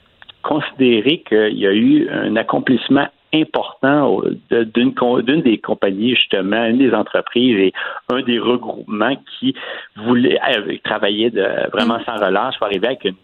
considérer 0.42 1.18
qu'il 1.28 1.58
y 1.58 1.66
a 1.66 1.72
eu 1.72 2.08
un 2.08 2.34
accomplissement 2.36 3.06
important 3.34 4.22
d'une 4.50 5.42
des 5.42 5.58
compagnies, 5.58 6.14
justement, 6.14 6.64
une 6.64 6.78
des 6.78 6.94
entreprises 6.94 7.58
et 7.58 7.72
un 8.10 8.22
des 8.22 8.38
regroupements 8.38 9.16
qui 9.38 9.54
voulait 9.96 10.38
euh, 10.56 10.76
travailler 10.82 11.28
de, 11.30 11.46
vraiment 11.72 11.98
mm. 11.98 12.04
sans 12.06 12.24
relâche 12.24 12.56
pour 12.56 12.68
arriver 12.68 12.86
avec 12.86 13.04
une, 13.04 13.16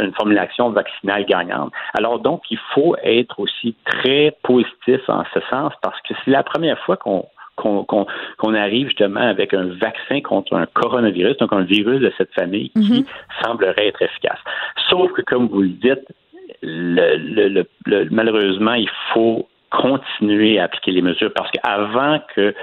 une, 0.00 0.12
formulation 0.14 0.70
vaccinale 0.70 1.26
gagnante. 1.26 1.72
Alors 1.94 2.18
donc, 2.18 2.42
il 2.50 2.58
faut 2.74 2.96
être 3.04 3.38
aussi 3.38 3.76
très 3.84 4.36
positif 4.42 5.00
en 5.08 5.22
ce 5.32 5.40
sens 5.48 5.72
parce 5.80 6.00
que 6.02 6.14
c'est 6.24 6.32
la 6.32 6.42
première 6.42 6.78
fois 6.80 6.96
qu'on 6.96 7.24
qu'on 7.56 8.54
arrive 8.54 8.88
justement 8.88 9.20
avec 9.20 9.54
un 9.54 9.66
vaccin 9.80 10.20
contre 10.20 10.54
un 10.54 10.66
coronavirus, 10.66 11.36
donc 11.38 11.52
un 11.52 11.62
virus 11.62 12.00
de 12.00 12.12
cette 12.16 12.32
famille 12.34 12.70
qui 12.70 13.00
mhm. 13.00 13.04
semblerait 13.42 13.88
être 13.88 14.02
efficace. 14.02 14.38
Sauf 14.88 15.12
que, 15.12 15.22
comme 15.22 15.48
vous 15.48 15.62
le 15.62 15.68
dites, 15.68 16.06
le, 16.62 17.64
malheureusement, 18.10 18.74
il 18.74 18.90
faut 19.12 19.48
continuer 19.70 20.58
à 20.58 20.64
appliquer 20.64 20.92
les 20.92 21.02
mesures 21.02 21.32
parce 21.34 21.50
qu'avant 21.50 22.20
que 22.34 22.54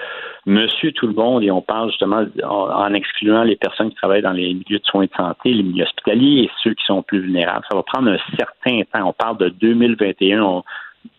monsieur 0.46 0.92
tout 0.92 1.08
le 1.08 1.14
monde, 1.14 1.44
et 1.44 1.52
on 1.52 1.62
parle 1.62 1.90
justement 1.90 2.26
en, 2.44 2.94
excluant 2.94 3.44
les 3.44 3.56
personnes 3.56 3.90
qui 3.90 3.96
travaillent 3.96 4.22
dans 4.22 4.32
les 4.32 4.54
milieux 4.54 4.80
de 4.80 4.86
soins 4.86 5.06
de 5.06 5.12
santé, 5.16 5.54
les 5.54 5.64
milieux 5.64 5.84
hospitaliers 5.84 6.44
et 6.44 6.52
ceux 6.64 6.74
qui 6.74 6.84
sont 6.86 7.02
plus 7.02 7.20
vulnérables, 7.20 7.66
ça 7.70 7.76
va 7.76 7.84
prendre 7.84 8.10
un 8.10 8.18
certain 8.38 8.82
temps. 8.92 9.08
On 9.08 9.14
parle 9.14 9.38
de 9.38 9.50
2021, 9.50 10.64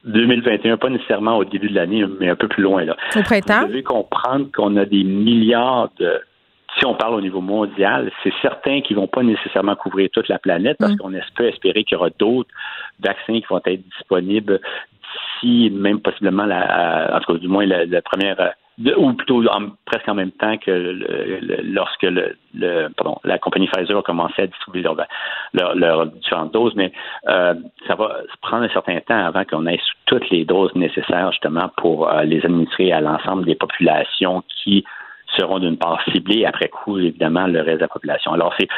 2021, 0.05 0.77
pas 0.77 0.91
nécessairement 0.91 1.37
au 1.37 1.45
début 1.45 1.69
de 1.69 1.75
l'année, 1.75 2.05
mais 2.21 2.29
un 2.29 2.37
peu 2.37 2.49
plus 2.49 2.63
loin. 2.63 2.85
Là. 2.85 2.97
Au 3.17 3.23
printemps? 3.23 3.63
Vous 3.63 3.69
devez 3.69 3.83
comprendre 3.83 4.47
qu'on 4.55 4.77
a 4.77 4.85
des 4.85 5.05
milliards 5.05 5.91
de. 5.99 6.21
Si 6.79 6.85
on 6.85 6.95
parle 6.95 7.15
au 7.15 7.21
niveau 7.21 7.41
mondial, 7.41 8.11
c'est 8.25 8.33
certain 8.43 8.81
qu'ils 8.81 8.97
ne 8.97 9.03
vont 9.03 9.07
pas 9.07 9.23
nécessairement 9.23 9.77
couvrir 9.77 10.09
toute 10.13 10.29
la 10.29 10.41
planète 10.41 10.77
parce 10.81 10.93
mm. 10.95 10.97
qu'on 10.97 11.13
peut 11.37 11.47
espérer 11.47 11.85
qu'il 11.85 11.97
y 11.97 11.99
aura 11.99 12.11
d'autres 12.19 12.51
vaccins 12.99 13.41
qui 13.41 13.47
vont 13.49 13.61
être 13.65 13.89
disponibles 13.97 14.61
d'ici, 15.41 15.71
même 15.71 16.01
possiblement, 16.01 16.45
la, 16.45 17.15
en 17.15 17.21
tout 17.21 17.35
cas, 17.35 17.39
du 17.39 17.47
moins, 17.47 17.65
la 17.65 18.03
première 18.03 18.55
ou 18.79 19.13
plutôt 19.13 19.43
presque 19.85 20.09
en 20.09 20.15
même 20.15 20.33
temps 20.33 20.57
que 20.59 20.99
lorsque 21.63 22.03
le, 22.03 22.89
pardon, 22.97 23.19
la 23.25 23.39
compagnie 23.39 23.69
Pfizer 23.69 23.99
a 23.99 24.03
commencé 24.03 24.43
à 24.43 24.47
distribuer 24.47 24.83
leurs 24.83 24.97
leur, 25.75 26.07
différentes 26.07 26.53
doses, 26.53 26.75
mais 26.75 26.93
euh, 27.29 27.55
ça 27.87 27.95
va 27.95 28.19
prendre 28.43 28.65
un 28.65 28.69
certain 28.69 28.99
temps 29.01 29.25
avant 29.27 29.45
qu'on 29.45 29.67
ait 29.67 29.81
toutes 30.07 30.29
les 30.31 30.45
doses 30.45 30.75
nécessaires 30.75 31.31
justement 31.31 31.71
pour 31.77 32.09
euh, 32.09 32.25
les 32.25 32.45
administrer 32.45 32.93
à 32.93 33.01
l'ensemble 33.01 33.45
des 33.45 33.55
populations 33.55 34.43
qui 34.49 34.85
seront 35.37 35.59
d'une 35.59 35.77
part 35.77 36.01
ciblés 36.13 36.45
après 36.45 36.69
coup, 36.69 36.99
évidemment, 36.99 37.47
le 37.47 37.61
reste 37.61 37.77
de 37.77 37.83
la 37.83 37.89
population. 37.89 38.33
Alors, 38.33 38.55
c'est, 38.59 38.69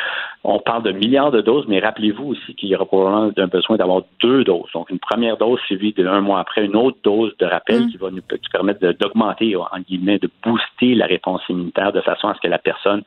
on 0.45 0.59
parle 0.59 0.83
de 0.83 0.93
milliards 0.93 1.31
de 1.31 1.41
doses, 1.41 1.67
mais 1.69 1.81
rappelez-vous 1.81 2.29
aussi 2.31 2.55
qu'il 2.55 2.69
y 2.69 2.75
aura 2.75 2.87
probablement 2.87 3.33
un 3.37 3.47
besoin 3.47 3.77
d'avoir 3.77 4.03
deux 4.21 4.45
doses. 4.45 4.71
Donc, 4.75 4.91
une 4.91 4.99
première 4.99 5.37
dose 5.37 5.61
suivie 5.67 5.93
d'un 5.93 6.21
mois 6.21 6.41
après, 6.41 6.65
une 6.65 6.77
autre 6.77 6.99
dose 7.03 7.37
de 7.39 7.47
rappel 7.47 7.83
mm. 7.83 7.91
qui 7.91 7.97
va 7.97 8.11
nous 8.11 8.23
permettre 8.53 8.81
d'augmenter, 8.81 9.57
en 9.57 9.81
guillemets, 9.87 10.19
de 10.19 10.31
booster 10.45 10.95
la 10.95 11.07
réponse 11.07 11.43
immunitaire 11.49 11.93
de 11.93 12.01
façon 12.01 12.29
à 12.29 12.35
ce 12.35 12.41
que 12.41 12.49
la 12.49 12.59
personne 12.59 13.03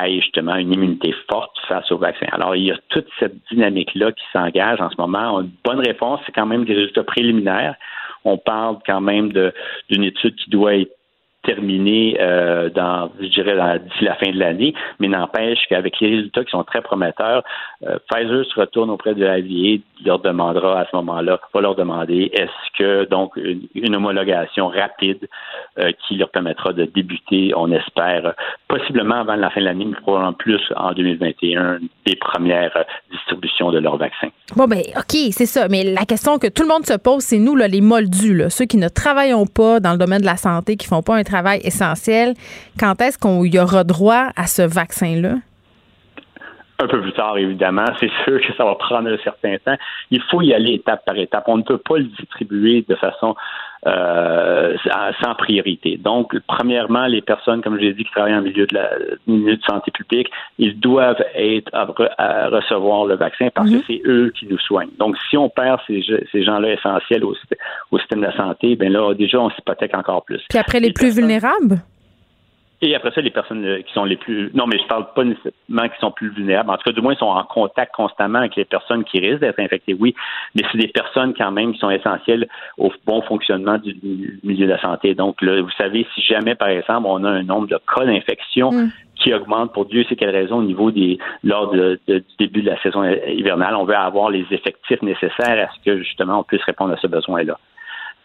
ait 0.00 0.20
justement 0.20 0.54
une 0.56 0.72
immunité 0.72 1.14
forte 1.30 1.56
face 1.68 1.90
au 1.92 1.98
vaccin. 1.98 2.26
Alors, 2.32 2.56
il 2.56 2.64
y 2.64 2.70
a 2.70 2.78
toute 2.88 3.08
cette 3.18 3.34
dynamique-là 3.50 4.12
qui 4.12 4.24
s'engage 4.32 4.80
en 4.80 4.90
ce 4.90 4.96
moment. 4.98 5.40
Une 5.40 5.50
bonne 5.64 5.80
réponse, 5.80 6.20
c'est 6.24 6.32
quand 6.32 6.46
même 6.46 6.64
des 6.64 6.74
résultats 6.74 7.04
préliminaires. 7.04 7.76
On 8.24 8.38
parle 8.38 8.78
quand 8.86 9.00
même 9.00 9.32
d'une 9.90 10.04
étude 10.04 10.36
qui 10.36 10.50
doit 10.50 10.76
être 10.76 10.96
terminé 11.42 12.16
euh, 12.20 12.70
dans, 12.70 13.10
je 13.20 13.26
dirais, 13.26 13.56
d'ici 13.80 14.04
la 14.04 14.14
fin 14.16 14.30
de 14.30 14.38
l'année, 14.38 14.74
mais 15.00 15.08
n'empêche 15.08 15.58
qu'avec 15.68 15.98
les 16.00 16.10
résultats 16.10 16.44
qui 16.44 16.50
sont 16.50 16.64
très 16.64 16.82
prometteurs, 16.82 17.42
euh, 17.86 17.98
Pfizer 18.10 18.44
se 18.46 18.60
retourne 18.60 18.90
auprès 18.90 19.14
de 19.14 19.24
la 19.24 19.38
leur 20.04 20.18
demandera 20.18 20.80
à 20.80 20.86
ce 20.90 20.96
moment-là, 20.96 21.40
va 21.52 21.60
leur 21.60 21.74
demander 21.74 22.30
est-ce 22.32 22.78
que 22.78 23.04
donc 23.08 23.36
une, 23.74 23.94
homologation 23.94 24.68
rapide 24.68 25.28
euh, 25.78 25.92
qui 26.06 26.16
leur 26.16 26.30
permettra 26.30 26.72
de 26.72 26.84
débuter, 26.84 27.52
on 27.56 27.70
espère, 27.70 28.34
possiblement 28.68 29.16
avant 29.16 29.36
la 29.36 29.50
fin 29.50 29.60
de 29.60 29.66
l'année, 29.66 29.84
mais 29.84 29.96
probablement 30.00 30.32
plus 30.32 30.60
en 30.76 30.92
2021, 30.92 31.78
des 32.06 32.16
premières 32.16 32.84
distributions 33.10 33.70
de 33.70 33.78
leur 33.78 33.96
vaccin. 33.96 34.28
Bon 34.56 34.66
ben 34.66 34.82
ok, 34.96 35.16
c'est 35.30 35.46
ça. 35.46 35.68
Mais 35.68 35.84
la 35.84 36.04
question 36.04 36.38
que 36.38 36.48
tout 36.48 36.62
le 36.62 36.68
monde 36.68 36.86
se 36.86 36.96
pose, 36.96 37.22
c'est 37.22 37.38
nous 37.38 37.56
là, 37.56 37.68
les 37.68 37.80
moldus, 37.80 38.44
ceux 38.48 38.64
qui 38.64 38.76
ne 38.76 38.88
travaillons 38.88 39.46
pas 39.46 39.80
dans 39.80 39.92
le 39.92 39.98
domaine 39.98 40.20
de 40.20 40.26
la 40.26 40.36
santé, 40.36 40.76
qui 40.76 40.86
font 40.86 41.02
pas 41.02 41.16
un 41.16 41.24
Quand 42.78 43.00
est-ce 43.00 43.18
qu'on 43.18 43.44
y 43.44 43.58
aura 43.58 43.84
droit 43.84 44.28
à 44.36 44.46
ce 44.46 44.62
vaccin-là? 44.62 45.36
un 46.82 46.88
peu 46.88 47.00
plus 47.00 47.12
tard, 47.12 47.38
évidemment. 47.38 47.84
C'est 48.00 48.10
sûr 48.24 48.40
que 48.40 48.52
ça 48.56 48.64
va 48.64 48.74
prendre 48.74 49.08
un 49.08 49.18
certain 49.18 49.56
temps. 49.64 49.76
Il 50.10 50.22
faut 50.30 50.42
y 50.42 50.52
aller 50.52 50.74
étape 50.74 51.04
par 51.04 51.16
étape. 51.16 51.44
On 51.46 51.58
ne 51.58 51.62
peut 51.62 51.78
pas 51.78 51.98
le 51.98 52.04
distribuer 52.04 52.84
de 52.88 52.94
façon 52.96 53.34
euh, 53.86 54.76
sans 55.22 55.34
priorité. 55.34 55.96
Donc, 55.96 56.38
premièrement, 56.46 57.06
les 57.06 57.20
personnes, 57.20 57.62
comme 57.62 57.76
je 57.76 57.82
l'ai 57.82 57.94
dit, 57.94 58.04
qui 58.04 58.10
travaillent 58.12 58.34
en 58.34 58.42
milieu 58.42 58.66
de 58.66 58.74
la 58.74 58.90
milieu 59.26 59.56
de 59.56 59.62
santé 59.62 59.90
publique, 59.90 60.28
ils 60.58 60.78
doivent 60.78 61.22
être 61.34 61.68
à, 61.72 62.48
recevoir 62.48 63.06
le 63.06 63.16
vaccin 63.16 63.48
parce 63.54 63.70
que 63.70 63.76
mhm. 63.76 63.82
c'est 63.86 64.02
eux 64.06 64.32
qui 64.38 64.46
nous 64.46 64.58
soignent. 64.58 64.92
Donc, 64.98 65.16
si 65.28 65.36
on 65.36 65.48
perd 65.48 65.80
ces, 65.86 66.04
ces 66.30 66.44
gens-là 66.44 66.74
essentiels 66.74 67.24
au, 67.24 67.34
au, 67.90 67.98
système 67.98 68.20
de 68.20 68.26
la 68.26 68.36
santé, 68.36 68.76
ben 68.76 68.92
là, 68.92 69.14
déjà, 69.14 69.40
on 69.40 69.50
s'hypothèque 69.50 69.96
encore 69.96 70.24
plus. 70.24 70.40
Puis 70.48 70.58
après, 70.58 70.78
les, 70.78 70.92
plus 70.92 71.14
vulnérables? 71.14 71.82
Et 72.84 72.96
après 72.96 73.12
ça, 73.12 73.20
les 73.20 73.30
personnes 73.30 73.64
euh, 73.64 73.80
qui 73.80 73.92
sont 73.92 74.04
les 74.04 74.16
plus. 74.16 74.50
Non, 74.54 74.66
mais 74.66 74.76
je 74.76 74.86
parle 74.88 75.06
pas 75.14 75.22
nécessairement 75.22 75.88
qui 75.88 76.00
sont 76.00 76.10
plus 76.10 76.30
vulnérables. 76.30 76.68
En 76.68 76.76
tout 76.76 76.82
cas, 76.82 76.92
du 76.92 77.00
moins, 77.00 77.12
ils 77.12 77.18
sont 77.18 77.26
en 77.26 77.44
contact 77.44 77.94
constamment 77.94 78.40
avec 78.40 78.56
les 78.56 78.64
personnes 78.64 79.04
qui 79.04 79.20
risquent 79.20 79.40
d'être 79.40 79.60
infectées, 79.60 79.96
oui. 79.98 80.16
Mais 80.56 80.64
c'est 80.70 80.78
des 80.78 80.88
personnes 80.88 81.32
quand 81.32 81.52
même 81.52 81.72
qui 81.72 81.78
sont 81.78 81.90
essentielles 81.90 82.48
au 82.78 82.92
bon 83.06 83.22
fonctionnement 83.22 83.78
du 83.78 83.96
milieu 84.42 84.66
de 84.66 84.72
la 84.72 84.80
santé. 84.80 85.14
Donc, 85.14 85.40
là, 85.42 85.62
vous 85.62 85.70
savez, 85.78 86.04
si 86.16 86.22
jamais, 86.22 86.56
par 86.56 86.68
exemple, 86.68 87.06
on 87.08 87.22
a 87.22 87.30
un 87.30 87.44
nombre 87.44 87.68
de 87.68 87.78
cas 87.94 88.04
d'infection 88.04 88.72
mm. 88.72 88.90
qui 89.14 89.32
augmente 89.32 89.72
pour 89.72 89.86
Dieu 89.86 90.02
sait 90.08 90.16
quelle 90.16 90.30
raison 90.30 90.56
au 90.56 90.64
niveau 90.64 90.90
des 90.90 91.18
lors 91.44 91.70
du 91.70 91.98
début 92.40 92.62
de 92.62 92.70
la 92.70 92.82
saison 92.82 93.04
hivernale, 93.04 93.76
on 93.76 93.84
veut 93.84 93.94
avoir 93.94 94.30
les 94.30 94.44
effectifs 94.50 95.02
nécessaires 95.02 95.68
à 95.68 95.72
ce 95.72 95.84
que 95.84 95.98
justement 96.02 96.40
on 96.40 96.42
puisse 96.42 96.64
répondre 96.64 96.92
à 96.92 96.96
ce 96.96 97.06
besoin-là. 97.06 97.56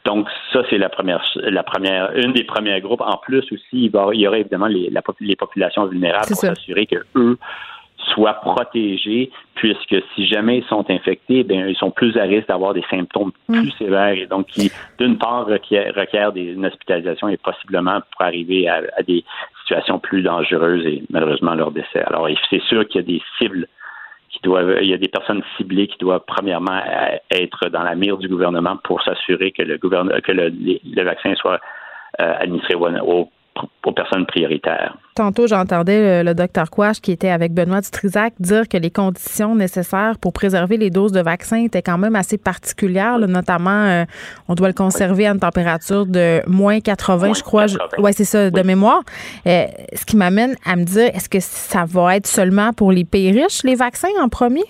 Donc, 0.08 0.30
ça, 0.54 0.62
c'est 0.70 0.78
la 0.78 0.88
première, 0.88 1.22
la 1.36 1.64
première, 1.64 2.16
une 2.16 2.32
des 2.32 2.46
premiers 2.46 2.80
groupes. 2.80 3.02
En 3.02 3.18
plus 3.18 3.44
aussi, 3.52 3.62
il, 3.74 3.92
y 3.94 4.28
aurait 4.28 4.40
évidemment 4.40 4.68
les, 4.68 4.90
les 5.20 5.36
populations 5.36 5.86
vulnérables 5.86 6.28
pour 6.28 6.38
s'assurer 6.38 6.86
que 6.86 7.04
eux 7.16 7.38
soient 8.14 8.36
protégés, 8.36 9.30
puisque 9.56 9.98
si 10.16 10.26
jamais 10.26 10.60
ils 10.60 10.64
sont 10.66 10.90
infectés, 10.90 11.44
bien, 11.44 11.68
ils 11.68 11.76
sont 11.76 11.92
plus 11.92 12.16
à 12.18 12.24
risque 12.24 12.48
d'avoir 12.48 12.74
des 12.74 12.86
symptômes 12.90 13.34
mm. 13.50 13.58
plus 13.60 13.72
sévères 13.72 14.14
et 14.14 14.28
donc 14.28 14.46
qui, 14.48 14.72
d'une 14.98 15.18
part, 15.18 15.46
requièrent, 15.46 16.32
des, 16.32 16.54
une 16.54 16.66
hospitalisation 16.66 17.28
et 17.28 17.36
possiblement 17.36 18.00
pour 18.12 18.22
arriver 18.22 18.70
à, 18.70 18.84
à, 18.96 19.04
des 19.04 19.26
situations 19.64 20.00
plus 20.00 20.22
dangereuses 20.22 20.86
et 20.86 21.04
malheureusement 21.10 21.54
leur 21.54 21.72
décès. 21.72 22.02
Alors, 22.06 22.30
c'est 22.50 22.62
sûr 22.64 22.88
qu'il 22.88 23.02
y 23.02 23.04
a 23.04 23.08
des 23.08 23.22
cibles 23.38 23.68
il 24.44 24.88
y 24.88 24.94
a 24.94 24.98
des 24.98 25.08
personnes 25.08 25.44
ciblées 25.58 25.88
qui 25.88 25.98
doivent 25.98 26.24
premièrement 26.26 26.82
être 27.32 27.70
dans 27.70 27.84
la 27.84 27.96
mire 27.96 28.18
du 28.18 28.28
gouvernement 28.28 28.78
pour 28.84 29.02
s'assurer 29.04 29.52
que 29.52 29.64
le 29.64 29.78
que 29.78 30.32
le, 30.32 31.04
vaccin 31.04 31.36
soit 31.36 31.60
euh, 32.20 32.34
administré 32.40 32.76
aux 32.76 33.30
aux 33.86 33.92
personnes 33.92 34.26
prioritaires. 34.26 34.98
Tantôt, 35.16 35.48
j'entendais 35.48 36.24
le, 36.24 36.34
docteur 36.36 36.70
Quash, 36.70 37.02
qui 37.02 37.12
était 37.12 37.30
avec 37.30 37.54
Benoît 37.54 37.82
Dutrisac, 37.82 38.34
dire 38.40 38.68
que 38.70 38.78
les 38.78 38.92
conditions 38.92 39.56
nécessaires 39.56 40.16
pour 40.22 40.32
préserver 40.34 40.78
les 40.78 40.90
doses 40.90 41.12
de 41.12 41.22
vaccins 41.22 41.64
étaient 41.64 41.82
quand 41.82 41.98
même 41.98 42.16
assez 42.16 42.38
particulières, 42.38 43.18
notamment, 43.18 43.86
euh, 43.86 44.04
on 44.48 44.54
doit 44.54 44.68
le 44.68 44.74
conserver 44.74 45.26
à 45.26 45.32
une 45.32 45.40
température 45.40 46.06
de 46.06 46.42
moins 46.48 46.80
80, 46.82 47.34
je 47.34 47.44
crois. 47.44 47.66
Oui, 47.98 48.12
c'est 48.14 48.26
ça, 48.26 48.52
de 48.52 48.62
mémoire. 48.62 49.02
Euh, 49.48 49.66
ce 49.94 50.06
qui 50.06 50.18
m'amène 50.18 50.56
à 50.66 50.76
me 50.76 50.84
dire, 50.84 51.08
est-ce 51.16 51.30
que 51.30 51.40
ça 51.40 51.86
va 51.88 52.18
être 52.18 52.28
seulement 52.28 52.72
pour 52.74 52.92
les 52.92 53.06
pays 53.06 53.32
riches, 53.32 53.64
les 53.64 53.76
vaccins 53.76 54.10
en 54.22 54.30
premier? 54.30 54.66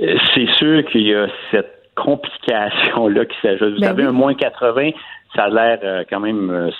Euh, 0.00 0.16
c'est 0.34 0.48
sûr 0.56 0.84
qu'il 0.86 1.02
y 1.02 1.14
a 1.14 1.26
cette 1.50 1.90
complication-là 1.96 3.26
qui 3.26 3.36
s'ajoute. 3.42 3.74
Vous 3.74 3.80
ben 3.80 3.88
savez, 3.88 4.04
un 4.04 4.12
moins 4.12 4.34
80, 4.34 4.90
ça 5.34 5.44
a 5.44 5.48
l'air 5.50 6.04
quand 6.08 6.20
même 6.20 6.70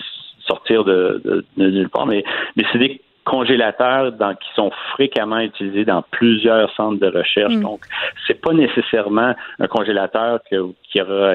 sortir 0.49 0.85
de, 0.85 1.23
de, 1.57 1.71
nulle 1.71 1.89
part, 1.89 2.07
mais, 2.07 2.25
mais 2.57 2.65
c'est 2.73 2.79
des 2.79 3.01
congélateurs 3.25 4.13
qui 4.41 4.49
sont 4.55 4.71
fréquemment 4.93 5.41
utilisés 5.41 5.85
dans 5.85 6.03
plusieurs 6.11 6.73
centres 6.75 6.99
de 6.99 7.15
recherche. 7.15 7.55
Mm. 7.55 7.61
Donc, 7.61 7.81
c'est 8.27 8.41
pas 8.41 8.55
nécessairement 8.55 9.35
un 9.59 9.67
congélateur 9.67 10.41
que, 10.51 10.73
qui 10.85 11.01
aura 11.03 11.35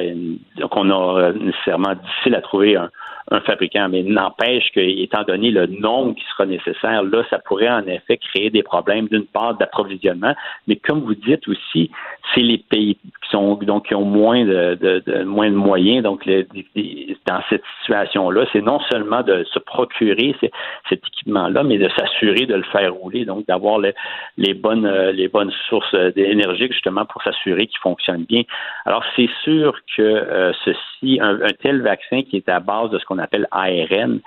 qu'on 0.71 0.89
aura 0.89 1.31
nécessairement 1.33 1.93
difficile 1.93 2.35
à 2.35 2.41
trouver 2.41 2.75
un, 2.75 2.89
un 3.31 3.39
fabricant, 3.41 3.89
mais 3.89 4.03
n'empêche 4.03 4.71
que, 4.73 4.79
étant 4.79 5.23
donné 5.23 5.51
le 5.51 5.67
nombre 5.67 6.15
qui 6.15 6.23
sera 6.31 6.45
nécessaire, 6.45 7.03
là, 7.03 7.23
ça 7.29 7.39
pourrait 7.39 7.69
en 7.69 7.85
effet 7.87 8.17
créer 8.17 8.49
des 8.49 8.63
problèmes 8.63 9.07
d'une 9.07 9.25
part 9.25 9.55
d'approvisionnement, 9.55 10.35
mais 10.67 10.75
comme 10.75 11.01
vous 11.01 11.15
dites 11.15 11.47
aussi, 11.47 11.89
c'est 12.33 12.41
les 12.41 12.57
pays 12.57 12.95
qui 12.95 13.29
sont 13.29 13.55
donc 13.55 13.87
qui 13.87 13.95
ont 13.95 14.05
moins 14.05 14.43
de, 14.45 14.75
de, 14.75 15.23
moins 15.23 15.49
de 15.49 15.55
moyens, 15.55 16.03
donc 16.03 16.27
dans 16.27 17.41
cette 17.49 17.63
situation-là, 17.81 18.45
c'est 18.51 18.61
non 18.61 18.79
seulement 18.91 19.21
de 19.21 19.43
se 19.51 19.59
procurer 19.59 20.35
cet 20.89 21.05
équipement-là, 21.07 21.63
mais 21.63 21.77
de 21.77 21.89
s'assurer 21.89 22.45
de 22.45 22.55
le 22.55 22.63
faire 22.63 22.93
rouler, 22.93 23.25
donc 23.25 23.45
d'avoir 23.47 23.79
les 23.79 24.53
bonnes 24.53 24.89
les 25.11 25.27
bonnes 25.27 25.51
sources 25.69 25.95
d'énergie 26.15 26.67
justement 26.71 27.05
pour 27.05 27.21
s'assurer 27.23 27.67
qu'il 27.67 27.79
fonctionne 27.79 28.25
bien. 28.25 28.43
Alors 28.85 29.03
c'est 29.15 29.29
sûr 29.43 29.73
que 29.95 30.01
euh, 30.01 30.51
ceci, 30.65 31.19
un, 31.21 31.41
un, 31.41 31.53
tel 31.61 31.81
vaccin 31.81 32.23
qui 32.23 32.37
est 32.37 32.49
à 32.49 32.59
base 32.59 32.89
de 32.89 32.99
ce 32.99 33.05
qu'on 33.05 33.19
appelle 33.23 33.47
ARN, 33.51 34.19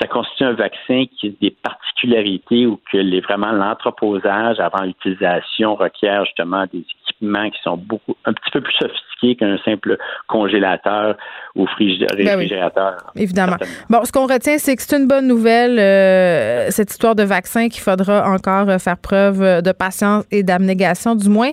ça 0.00 0.06
constitue 0.08 0.44
un 0.44 0.52
vaccin 0.52 1.04
qui 1.16 1.28
a 1.28 1.30
des 1.40 1.50
particularités 1.50 2.66
ou 2.66 2.80
que 2.90 2.96
les, 2.98 3.20
vraiment 3.20 3.52
l'entreposage 3.52 4.58
avant 4.60 4.82
l'utilisation 4.84 5.74
requiert 5.74 6.24
justement 6.24 6.66
des 6.72 6.80
équipements 6.80 7.50
qui 7.50 7.60
sont 7.62 7.76
beaucoup 7.76 8.16
un 8.24 8.32
petit 8.32 8.50
peu 8.50 8.60
plus 8.60 8.74
sophistiqués 8.74 9.11
qu'un 9.36 9.56
simple 9.64 9.96
congélateur 10.28 11.16
ou 11.54 11.66
ben 11.78 12.06
réfrigérateur. 12.16 12.96
évidemment. 13.14 13.56
Bon, 13.90 14.04
ce 14.04 14.12
qu'on 14.12 14.26
retient, 14.26 14.58
c'est 14.58 14.74
que 14.76 14.82
c'est 14.82 14.96
une 14.96 15.06
bonne 15.06 15.26
nouvelle, 15.26 15.78
euh, 15.78 16.70
cette 16.70 16.90
histoire 16.90 17.14
de 17.14 17.22
vaccin 17.22 17.68
qu'il 17.68 17.82
faudra 17.82 18.28
encore 18.28 18.80
faire 18.80 18.96
preuve 18.96 19.62
de 19.62 19.72
patience 19.72 20.24
et 20.30 20.42
d'abnégation, 20.42 21.14
du 21.14 21.28
moins. 21.28 21.50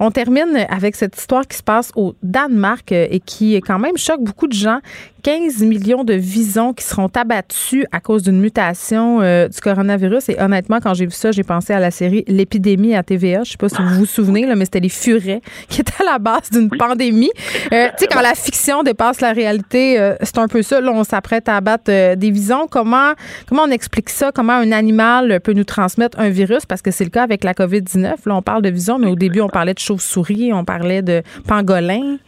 On 0.00 0.10
termine 0.10 0.66
avec 0.68 0.96
cette 0.96 1.16
histoire 1.16 1.46
qui 1.46 1.56
se 1.56 1.62
passe 1.62 1.92
au 1.96 2.14
Danemark 2.22 2.92
et 2.92 3.20
qui 3.20 3.54
quand 3.56 3.78
même 3.78 3.96
choque 3.96 4.22
beaucoup 4.22 4.46
de 4.46 4.54
gens 4.54 4.80
15 5.22 5.62
millions 5.62 6.02
de 6.02 6.14
visons 6.14 6.72
qui 6.72 6.84
seront 6.84 7.08
abattus 7.14 7.84
à 7.92 8.00
cause 8.00 8.24
d'une 8.24 8.40
mutation 8.40 9.20
euh, 9.20 9.48
du 9.48 9.60
coronavirus. 9.60 10.30
Et 10.30 10.40
honnêtement, 10.40 10.80
quand 10.80 10.94
j'ai 10.94 11.06
vu 11.06 11.12
ça, 11.12 11.30
j'ai 11.30 11.44
pensé 11.44 11.72
à 11.72 11.80
la 11.80 11.90
série 11.90 12.24
L'épidémie 12.26 12.96
à 12.96 13.02
TVA. 13.02 13.44
Je 13.44 13.52
sais 13.52 13.56
pas 13.56 13.68
si 13.68 13.80
vous 13.80 13.94
vous 13.94 14.06
souvenez, 14.06 14.46
là, 14.46 14.56
mais 14.56 14.64
c'était 14.64 14.80
les 14.80 14.88
furets 14.88 15.40
qui 15.68 15.80
étaient 15.80 16.02
à 16.02 16.12
la 16.12 16.18
base 16.18 16.50
d'une 16.50 16.68
pandémie. 16.70 17.11
Euh, 17.12 17.88
tu 17.88 17.92
sais, 17.98 18.06
quand 18.06 18.20
la 18.20 18.34
fiction 18.34 18.82
dépasse 18.82 19.20
la 19.20 19.32
réalité, 19.32 20.00
euh, 20.00 20.14
c'est 20.22 20.38
un 20.38 20.48
peu 20.48 20.62
ça. 20.62 20.80
Là, 20.80 20.90
on 20.94 21.04
s'apprête 21.04 21.48
à 21.48 21.56
abattre 21.56 21.84
des 21.84 22.30
visons. 22.30 22.66
Comment, 22.70 23.12
comment 23.48 23.62
on 23.62 23.70
explique 23.70 24.08
ça? 24.08 24.32
Comment 24.32 24.54
un 24.54 24.72
animal 24.72 25.40
peut 25.40 25.52
nous 25.52 25.64
transmettre 25.64 26.18
un 26.18 26.30
virus? 26.30 26.66
Parce 26.66 26.82
que 26.82 26.90
c'est 26.90 27.04
le 27.04 27.10
cas 27.10 27.22
avec 27.22 27.44
la 27.44 27.52
COVID-19. 27.52 28.26
Là, 28.26 28.36
on 28.36 28.42
parle 28.42 28.62
de 28.62 28.70
visons, 28.70 28.98
mais 28.98 29.08
au 29.08 29.16
début, 29.16 29.40
on 29.40 29.48
parlait 29.48 29.74
de 29.74 29.78
chauves-souris, 29.78 30.52
on 30.52 30.64
parlait 30.64 31.02
de 31.02 31.22
pangolins. 31.48 32.18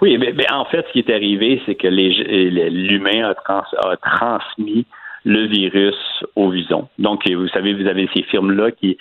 Oui, 0.00 0.18
mais, 0.18 0.50
en 0.50 0.64
fait, 0.66 0.84
ce 0.88 0.92
qui 0.92 0.98
est 1.00 1.14
arrivé, 1.14 1.60
c'est 1.66 1.74
que 1.74 1.88
l'humain 1.88 3.32
a, 3.32 3.96
transmis 3.96 4.86
le 5.24 5.46
virus 5.46 5.94
au 6.34 6.50
vison. 6.50 6.88
Donc, 6.98 7.28
vous 7.28 7.48
savez, 7.48 7.74
vous 7.74 7.86
avez 7.86 8.08
ces 8.14 8.22
firmes-là 8.24 8.72
qui, 8.72 8.98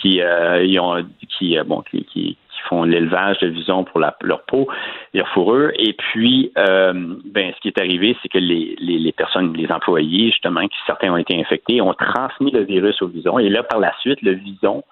qui, 0.00 0.20
euh, 0.20 0.80
ont, 0.80 1.04
qui, 1.38 1.58
euh, 1.58 1.64
bon, 1.64 1.82
qui, 1.90 2.04
qui, 2.04 2.36
font 2.68 2.84
l'élevage 2.84 3.38
de 3.38 3.48
visons 3.48 3.84
pour 3.84 4.00
leur 4.00 4.42
peau, 4.46 4.68
leur 5.14 5.28
fourrure. 5.28 5.70
Et 5.78 5.94
puis, 5.94 6.52
euh, 6.58 6.92
ben, 7.24 7.52
ce 7.54 7.60
qui 7.60 7.68
est 7.68 7.80
arrivé, 7.80 8.16
c'est 8.22 8.28
que 8.28 8.38
les, 8.38 8.76
les, 8.78 9.12
personnes, 9.12 9.54
les 9.54 9.70
employés, 9.70 10.30
justement, 10.30 10.66
qui 10.66 10.76
certains 10.86 11.12
ont 11.12 11.16
été 11.16 11.38
infectés, 11.38 11.80
ont 11.80 11.94
transmis 11.94 12.50
le 12.50 12.62
virus 12.62 13.00
au 13.02 13.08
vison. 13.08 13.38
Et 13.38 13.48
là, 13.48 13.62
par 13.62 13.80
la 13.80 13.92
suite, 14.00 14.22
le 14.22 14.32
vison 14.32 14.82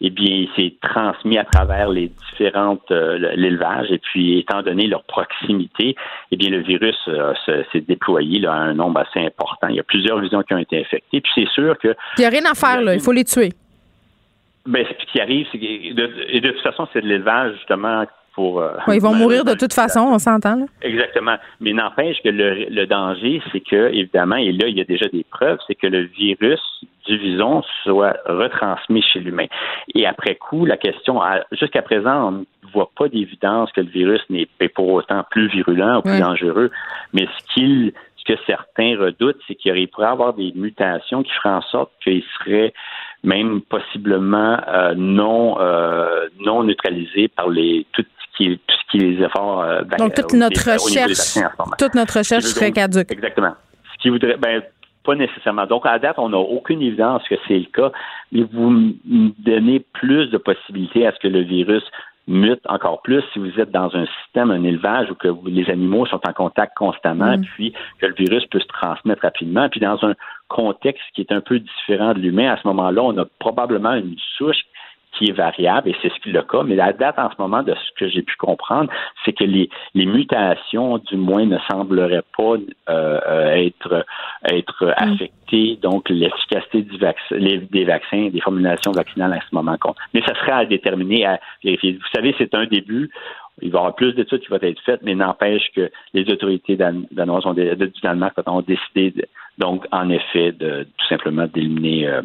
eh 0.00 0.10
bien, 0.10 0.44
c'est 0.56 0.74
transmis 0.82 1.38
à 1.38 1.44
travers 1.44 1.88
les 1.88 2.10
différentes 2.30 2.90
euh, 2.90 3.16
l'élevage 3.36 3.90
et 3.90 3.98
puis 3.98 4.40
étant 4.40 4.60
donné 4.60 4.86
leur 4.86 5.04
proximité, 5.04 5.94
eh 6.30 6.36
bien, 6.36 6.50
le 6.50 6.58
virus 6.58 6.96
euh, 7.08 7.32
s'est 7.46 7.80
déployé 7.80 8.40
là, 8.40 8.52
à 8.52 8.56
un 8.56 8.74
nombre 8.74 9.00
assez 9.00 9.24
important. 9.24 9.68
Il 9.68 9.76
y 9.76 9.80
a 9.80 9.84
plusieurs 9.84 10.18
visions 10.20 10.42
qui 10.42 10.52
ont 10.52 10.58
été 10.58 10.80
infectées. 10.80 11.20
Puis 11.20 11.32
c'est 11.34 11.48
sûr 11.48 11.78
que 11.78 11.94
il 12.18 12.20
n'y 12.20 12.26
a 12.26 12.28
rien 12.28 12.44
à 12.44 12.54
faire 12.54 12.82
là, 12.82 12.94
il 12.94 13.00
faut 13.00 13.12
les 13.12 13.24
tuer. 13.24 13.50
Ben, 14.66 14.86
ce 14.86 15.12
qui 15.12 15.20
arrive, 15.20 15.46
c'est 15.52 15.58
que 15.58 15.92
de, 15.94 16.40
de 16.40 16.50
toute 16.50 16.62
façon, 16.62 16.88
c'est 16.92 17.02
de 17.02 17.06
l'élevage 17.06 17.54
justement 17.58 18.06
euh, 18.38 18.70
ils 18.92 19.00
vont 19.00 19.14
mourir 19.14 19.44
de 19.44 19.54
toute 19.54 19.72
façon, 19.72 20.00
on 20.00 20.18
s'entend. 20.18 20.66
Exactement. 20.82 21.36
Mais 21.60 21.72
n'empêche 21.72 22.20
que 22.22 22.28
le, 22.28 22.86
danger, 22.86 23.40
c'est 23.52 23.60
que, 23.60 23.92
évidemment, 23.92 24.36
et 24.36 24.52
là, 24.52 24.68
il 24.68 24.76
y 24.76 24.80
a 24.80 24.84
déjà 24.84 25.06
des 25.08 25.24
preuves, 25.30 25.58
c'est 25.66 25.74
que 25.74 25.86
le 25.86 26.02
virus 26.02 26.60
du 27.06 27.18
vison 27.18 27.62
soit 27.82 28.16
retransmis 28.26 29.02
chez 29.02 29.20
l'humain. 29.20 29.46
Et 29.94 30.06
après 30.06 30.36
coup, 30.36 30.64
la 30.64 30.76
question, 30.76 31.20
jusqu'à 31.52 31.82
présent, 31.82 32.28
on 32.28 32.30
ne 32.32 32.44
voit 32.72 32.90
pas 32.96 33.08
d'évidence 33.08 33.70
que 33.72 33.82
le 33.82 33.90
virus 33.90 34.22
n'est 34.30 34.48
pour 34.74 34.88
autant 34.88 35.22
plus 35.30 35.48
virulent 35.48 35.98
ou 35.98 36.02
plus 36.02 36.18
dangereux. 36.18 36.70
Mais 37.12 37.26
ce 37.26 37.54
qu'il 37.54 37.92
ce 38.16 38.32
que 38.32 38.40
certains 38.46 38.96
redoutent, 38.98 39.40
c'est 39.46 39.54
qu'il 39.54 39.88
pourrait 39.88 40.06
y 40.06 40.10
avoir 40.10 40.32
des 40.32 40.52
mutations 40.54 41.22
qui 41.22 41.30
feraient 41.32 41.56
en 41.56 41.62
sorte 41.62 41.92
qu'il 42.02 42.22
serait 42.38 42.72
même 43.24 43.62
possiblement 43.62 44.58
euh, 44.68 44.94
non 44.94 45.58
euh, 45.60 46.28
non 46.40 46.62
neutralisé 46.62 47.28
par 47.28 47.48
les 47.48 47.86
toutes 47.92 48.06
qui, 48.36 48.58
tout 48.66 48.76
ce 48.76 48.90
qui 48.90 49.04
est 49.04 49.10
les 49.10 49.24
efforts. 49.24 49.62
Euh, 49.62 49.82
Donc, 49.98 50.14
toute 50.14 50.32
notre 50.34 50.72
recherche, 50.72 51.38
toute 51.78 51.94
notre 51.94 52.18
recherche 52.18 52.44
serait 52.44 52.72
caduque. 52.72 53.10
Exactement. 53.10 53.54
Ce 53.92 54.02
qui 54.02 54.08
voudrait, 54.10 54.36
ben, 54.36 54.62
pas 55.04 55.14
nécessairement. 55.14 55.66
Donc, 55.66 55.86
à 55.86 55.98
date, 55.98 56.18
on 56.18 56.30
n'a 56.30 56.38
aucune 56.38 56.82
évidence 56.82 57.22
que 57.28 57.36
c'est 57.46 57.58
le 57.58 57.66
cas, 57.66 57.92
mais 58.32 58.42
vous 58.52 58.70
me 58.70 58.92
donnez 59.38 59.80
plus 59.92 60.28
de 60.28 60.38
possibilités 60.38 61.06
à 61.06 61.12
ce 61.12 61.18
que 61.18 61.28
le 61.28 61.42
virus 61.42 61.84
mute 62.26 62.60
encore 62.66 63.02
plus 63.02 63.22
si 63.32 63.38
vous 63.38 63.60
êtes 63.60 63.70
dans 63.70 63.94
un 63.94 64.06
système, 64.22 64.50
un 64.50 64.64
élevage 64.64 65.10
où 65.10 65.14
que 65.14 65.28
les 65.46 65.68
animaux 65.70 66.06
sont 66.06 66.20
en 66.26 66.32
contact 66.32 66.76
constamment, 66.76 67.36
mm. 67.36 67.44
puis 67.44 67.74
que 68.00 68.06
le 68.06 68.14
virus 68.14 68.46
peut 68.46 68.60
se 68.60 68.66
transmettre 68.66 69.22
rapidement. 69.22 69.68
Puis 69.68 69.80
dans 69.80 70.02
un 70.04 70.14
contexte 70.48 71.04
qui 71.14 71.20
est 71.20 71.32
un 71.32 71.40
peu 71.40 71.58
différent 71.58 72.14
de 72.14 72.20
l'humain, 72.20 72.52
à 72.52 72.56
ce 72.56 72.66
moment-là, 72.68 73.02
on 73.02 73.18
a 73.18 73.24
probablement 73.38 73.94
une 73.94 74.16
souche 74.36 74.62
qui 75.16 75.30
est 75.30 75.32
variable, 75.32 75.88
et 75.88 75.96
c'est 76.02 76.12
ce 76.12 76.20
qui 76.20 76.30
est 76.30 76.32
le 76.32 76.42
cas. 76.42 76.62
Mais 76.62 76.74
la 76.74 76.92
date 76.92 77.18
en 77.18 77.30
ce 77.30 77.36
moment, 77.38 77.62
de 77.62 77.74
ce 77.74 77.98
que 77.98 78.08
j'ai 78.08 78.22
pu 78.22 78.36
comprendre, 78.36 78.90
c'est 79.24 79.32
que 79.32 79.44
les, 79.44 79.68
les 79.94 80.06
mutations, 80.06 80.98
du 80.98 81.16
moins, 81.16 81.46
ne 81.46 81.58
sembleraient 81.70 82.24
pas 82.36 82.54
euh, 82.88 83.48
être, 83.54 84.04
être 84.50 84.86
mm. 84.86 84.94
affectées. 84.96 85.78
Donc, 85.82 86.08
l'efficacité 86.10 86.82
du 86.82 86.98
vaccin, 86.98 87.36
des 87.38 87.84
vaccins, 87.84 88.28
des 88.28 88.40
formulations 88.40 88.92
vaccinales 88.92 89.32
à 89.32 89.40
ce 89.40 89.54
moment 89.54 89.76
compte. 89.78 89.96
Mais 90.12 90.22
ça 90.22 90.34
serait 90.34 90.52
à 90.52 90.64
déterminer, 90.64 91.26
à 91.26 91.40
vérifier. 91.62 91.92
Vous 91.92 92.14
savez, 92.14 92.34
c'est 92.38 92.54
un 92.54 92.66
début. 92.66 93.10
Il 93.62 93.70
va 93.70 93.78
y 93.78 93.80
avoir 93.82 93.94
plus 93.94 94.12
d'études 94.14 94.40
qui 94.40 94.48
vont 94.48 94.58
être 94.60 94.80
faites, 94.84 95.02
mais 95.02 95.14
n'empêche 95.14 95.70
que 95.76 95.88
les 96.12 96.28
autorités 96.28 96.76
danoises 96.76 97.46
ont, 97.46 97.54
du 97.54 97.76
Danemark 98.02 98.34
ont 98.46 98.62
décidé, 98.62 99.14
donc, 99.58 99.86
en 99.92 100.10
effet, 100.10 100.50
de 100.50 100.82
tout 100.82 101.06
simplement 101.08 101.46
d'éliminer 101.46 102.08
euh, 102.08 102.22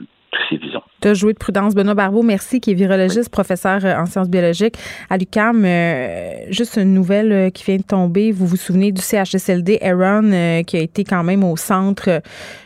tu 1.01 1.07
as 1.07 1.13
joué 1.13 1.33
de 1.33 1.37
prudence. 1.37 1.75
Benoît 1.75 1.93
Barbeau, 1.93 2.23
merci, 2.23 2.59
qui 2.59 2.71
est 2.71 2.73
virologiste, 2.73 3.29
professeur 3.29 3.85
euh, 3.85 3.95
en 3.95 4.05
sciences 4.05 4.29
biologiques 4.29 4.75
à 5.09 5.17
l'UCAM. 5.17 5.63
Euh, 5.65 6.45
juste 6.49 6.77
une 6.77 6.93
nouvelle 6.93 7.31
euh, 7.31 7.49
qui 7.49 7.63
vient 7.63 7.77
de 7.77 7.83
tomber. 7.83 8.31
Vous 8.31 8.45
vous 8.45 8.57
souvenez 8.57 8.91
du 8.91 9.01
CHSLD 9.01 9.79
Aaron, 9.81 10.63
qui 10.63 10.77
a 10.77 10.81
été 10.81 11.03
quand 11.03 11.23
même 11.23 11.43
au 11.43 11.55
centre 11.57 12.21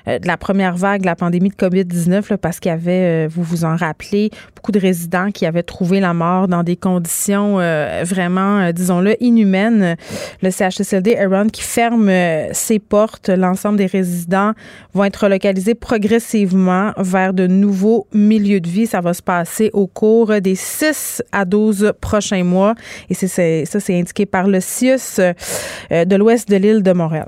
de 0.05 0.27
la 0.27 0.37
première 0.37 0.75
vague 0.75 1.01
de 1.01 1.05
la 1.05 1.15
pandémie 1.15 1.49
de 1.49 1.55
COVID-19, 1.55 2.37
parce 2.37 2.59
qu'il 2.59 2.69
y 2.69 2.73
avait, 2.73 3.27
vous 3.27 3.43
vous 3.43 3.65
en 3.65 3.75
rappelez, 3.75 4.31
beaucoup 4.55 4.71
de 4.71 4.79
résidents 4.79 5.31
qui 5.31 5.45
avaient 5.45 5.63
trouvé 5.63 5.99
la 5.99 6.13
mort 6.13 6.47
dans 6.47 6.63
des 6.63 6.75
conditions 6.75 7.57
vraiment, 8.03 8.71
disons-le, 8.71 9.21
inhumaines. 9.23 9.95
Le 10.41 10.51
CHSLD 10.51 11.15
Aaron 11.15 11.47
qui 11.47 11.61
ferme 11.61 12.11
ses 12.51 12.79
portes. 12.79 13.29
L'ensemble 13.29 13.77
des 13.77 13.85
résidents 13.85 14.53
vont 14.93 15.05
être 15.05 15.23
relocalisés 15.23 15.75
progressivement 15.75 16.91
vers 16.97 17.33
de 17.33 17.47
nouveau 17.47 18.07
milieu 18.13 18.59
de 18.59 18.69
vie. 18.69 18.87
Ça 18.87 19.01
va 19.01 19.13
se 19.13 19.21
passer 19.21 19.69
au 19.73 19.87
cours 19.87 20.41
des 20.41 20.55
6 20.55 21.23
à 21.31 21.45
12 21.45 21.93
prochains 22.01 22.43
mois. 22.43 22.75
Et 23.09 23.13
c'est, 23.13 23.65
ça, 23.65 23.79
c'est 23.79 23.99
indiqué 23.99 24.25
par 24.25 24.47
le 24.47 24.59
CIUS 24.59 25.19
euh, 25.19 26.05
de 26.05 26.15
l'ouest 26.15 26.49
de 26.49 26.55
l'île 26.55 26.83
de 26.83 26.93
Montréal. 26.93 27.27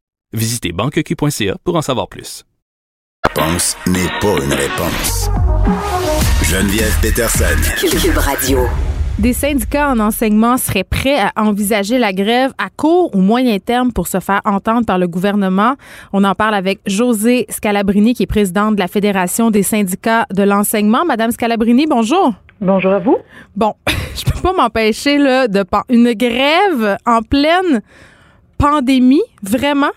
Visitez 0.33 0.71
banqueq.ca 0.71 1.57
pour 1.65 1.75
en 1.75 1.81
savoir 1.81 2.07
plus. 2.07 2.45
Réponse 3.27 3.75
n'est 3.85 4.07
pas 4.21 4.41
une 4.41 4.53
réponse. 4.53 5.29
Geneviève 6.43 6.97
Peterson. 7.01 7.43
Cube 7.77 8.17
Radio. 8.17 8.59
Des 9.19 9.33
syndicats 9.33 9.89
en 9.89 9.99
enseignement 9.99 10.55
seraient 10.55 10.85
prêts 10.85 11.19
à 11.19 11.33
envisager 11.35 11.99
la 11.99 12.13
grève 12.13 12.53
à 12.57 12.69
court 12.69 13.13
ou 13.13 13.19
moyen 13.19 13.59
terme 13.59 13.91
pour 13.91 14.07
se 14.07 14.21
faire 14.21 14.39
entendre 14.45 14.85
par 14.85 14.97
le 14.97 15.09
gouvernement? 15.09 15.75
On 16.13 16.23
en 16.23 16.33
parle 16.33 16.55
avec 16.55 16.79
José 16.87 17.45
Scalabrini, 17.49 18.13
qui 18.13 18.23
est 18.23 18.27
présidente 18.27 18.75
de 18.75 18.79
la 18.79 18.87
Fédération 18.87 19.51
des 19.51 19.63
syndicats 19.63 20.27
de 20.33 20.43
l'enseignement. 20.43 21.03
Madame 21.03 21.31
Scalabrini, 21.31 21.87
bonjour. 21.87 22.33
Bonjour 22.61 22.93
à 22.93 22.99
vous. 22.99 23.17
Bon, 23.57 23.73
je 24.15 24.23
peux 24.23 24.39
pas 24.39 24.53
m'empêcher 24.53 25.17
là 25.17 25.49
de 25.49 25.65
une 25.89 26.13
grève 26.13 26.97
en 27.05 27.21
pleine 27.21 27.81
pandémie, 28.57 29.23
vraiment? 29.43 29.91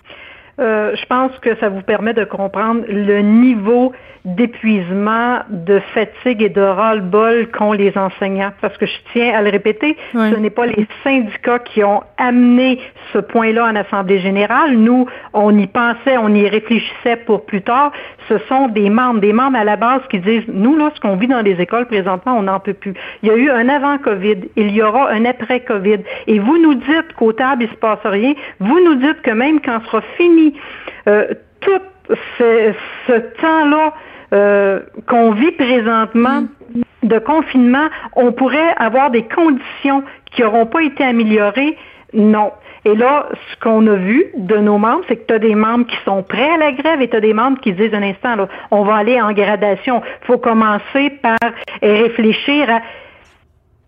Euh, 0.60 0.94
je 0.94 1.06
pense 1.06 1.36
que 1.40 1.56
ça 1.56 1.68
vous 1.68 1.82
permet 1.82 2.14
de 2.14 2.24
comprendre 2.24 2.84
le 2.88 3.20
niveau 3.20 3.92
d'épuisement, 4.24 5.40
de 5.50 5.80
fatigue 5.92 6.42
et 6.42 6.48
de 6.48 6.62
ras-le-bol 6.62 7.48
qu'ont 7.50 7.72
les 7.72 7.96
enseignants. 7.96 8.52
Parce 8.62 8.76
que 8.78 8.86
je 8.86 8.96
tiens 9.12 9.34
à 9.34 9.42
le 9.42 9.50
répéter, 9.50 9.98
ce 10.12 10.36
n'est 10.36 10.48
pas 10.48 10.64
les 10.64 10.86
syndicats 11.02 11.58
qui 11.58 11.84
ont 11.84 12.02
amené 12.16 12.80
ce 13.12 13.18
point-là 13.18 13.66
en 13.66 13.76
Assemblée 13.76 14.20
générale. 14.20 14.78
Nous, 14.78 15.06
on 15.34 15.56
y 15.58 15.66
pensait, 15.66 16.16
on 16.16 16.28
y 16.28 16.48
réfléchissait 16.48 17.16
pour 17.26 17.44
plus 17.44 17.60
tard. 17.60 17.92
Ce 18.28 18.38
sont 18.48 18.68
des 18.68 18.88
membres, 18.88 19.20
des 19.20 19.34
membres 19.34 19.58
à 19.58 19.64
la 19.64 19.76
base 19.76 20.00
qui 20.10 20.18
disent, 20.20 20.48
nous, 20.48 20.74
là, 20.78 20.90
ce 20.94 21.00
qu'on 21.00 21.16
vit 21.16 21.28
dans 21.28 21.42
les 21.42 21.60
écoles 21.60 21.84
présentement, 21.84 22.38
on 22.38 22.44
n'en 22.44 22.60
peut 22.60 22.72
plus. 22.72 22.94
Il 23.22 23.28
y 23.28 23.30
a 23.30 23.36
eu 23.36 23.50
un 23.50 23.68
avant-COVID, 23.68 24.38
il 24.56 24.70
y 24.70 24.82
aura 24.82 25.10
un 25.10 25.26
après-COVID. 25.26 25.98
Et 26.28 26.38
vous 26.38 26.56
nous 26.62 26.74
dites 26.74 27.12
qu'au 27.18 27.34
table, 27.34 27.64
il 27.64 27.68
se 27.68 27.74
passe 27.74 27.98
rien. 28.04 28.32
Vous 28.58 28.80
nous 28.82 28.94
dites 28.94 29.20
que 29.20 29.32
même 29.32 29.60
quand 29.60 29.84
sera 29.84 30.00
fini 30.16 30.54
euh, 31.08 31.26
tout 31.60 32.16
ce, 32.38 32.72
ce 33.06 33.12
temps-là 33.40 33.92
euh, 34.32 34.80
qu'on 35.08 35.32
vit 35.32 35.52
présentement 35.52 36.42
mm. 36.42 36.82
de 37.02 37.18
confinement, 37.18 37.88
on 38.16 38.32
pourrait 38.32 38.74
avoir 38.76 39.10
des 39.10 39.24
conditions 39.24 40.02
qui 40.32 40.42
n'auront 40.42 40.66
pas 40.66 40.82
été 40.82 41.04
améliorées. 41.04 41.76
Non. 42.12 42.52
Et 42.84 42.94
là, 42.94 43.28
ce 43.50 43.60
qu'on 43.60 43.86
a 43.86 43.96
vu 43.96 44.26
de 44.36 44.56
nos 44.58 44.76
membres, 44.76 45.02
c'est 45.08 45.16
que 45.16 45.26
tu 45.26 45.34
as 45.34 45.38
des 45.38 45.54
membres 45.54 45.86
qui 45.86 45.96
sont 46.04 46.22
prêts 46.22 46.50
à 46.50 46.58
la 46.58 46.72
grève 46.72 47.00
et 47.00 47.08
tu 47.08 47.16
as 47.16 47.20
des 47.20 47.32
membres 47.32 47.58
qui 47.60 47.72
disent 47.72 47.94
un 47.94 48.02
instant, 48.02 48.36
là, 48.36 48.48
on 48.70 48.84
va 48.84 48.96
aller 48.96 49.20
en 49.20 49.32
gradation. 49.32 50.02
Il 50.22 50.26
faut 50.26 50.38
commencer 50.38 51.10
par 51.22 51.38
réfléchir 51.82 52.68
à 52.70 52.80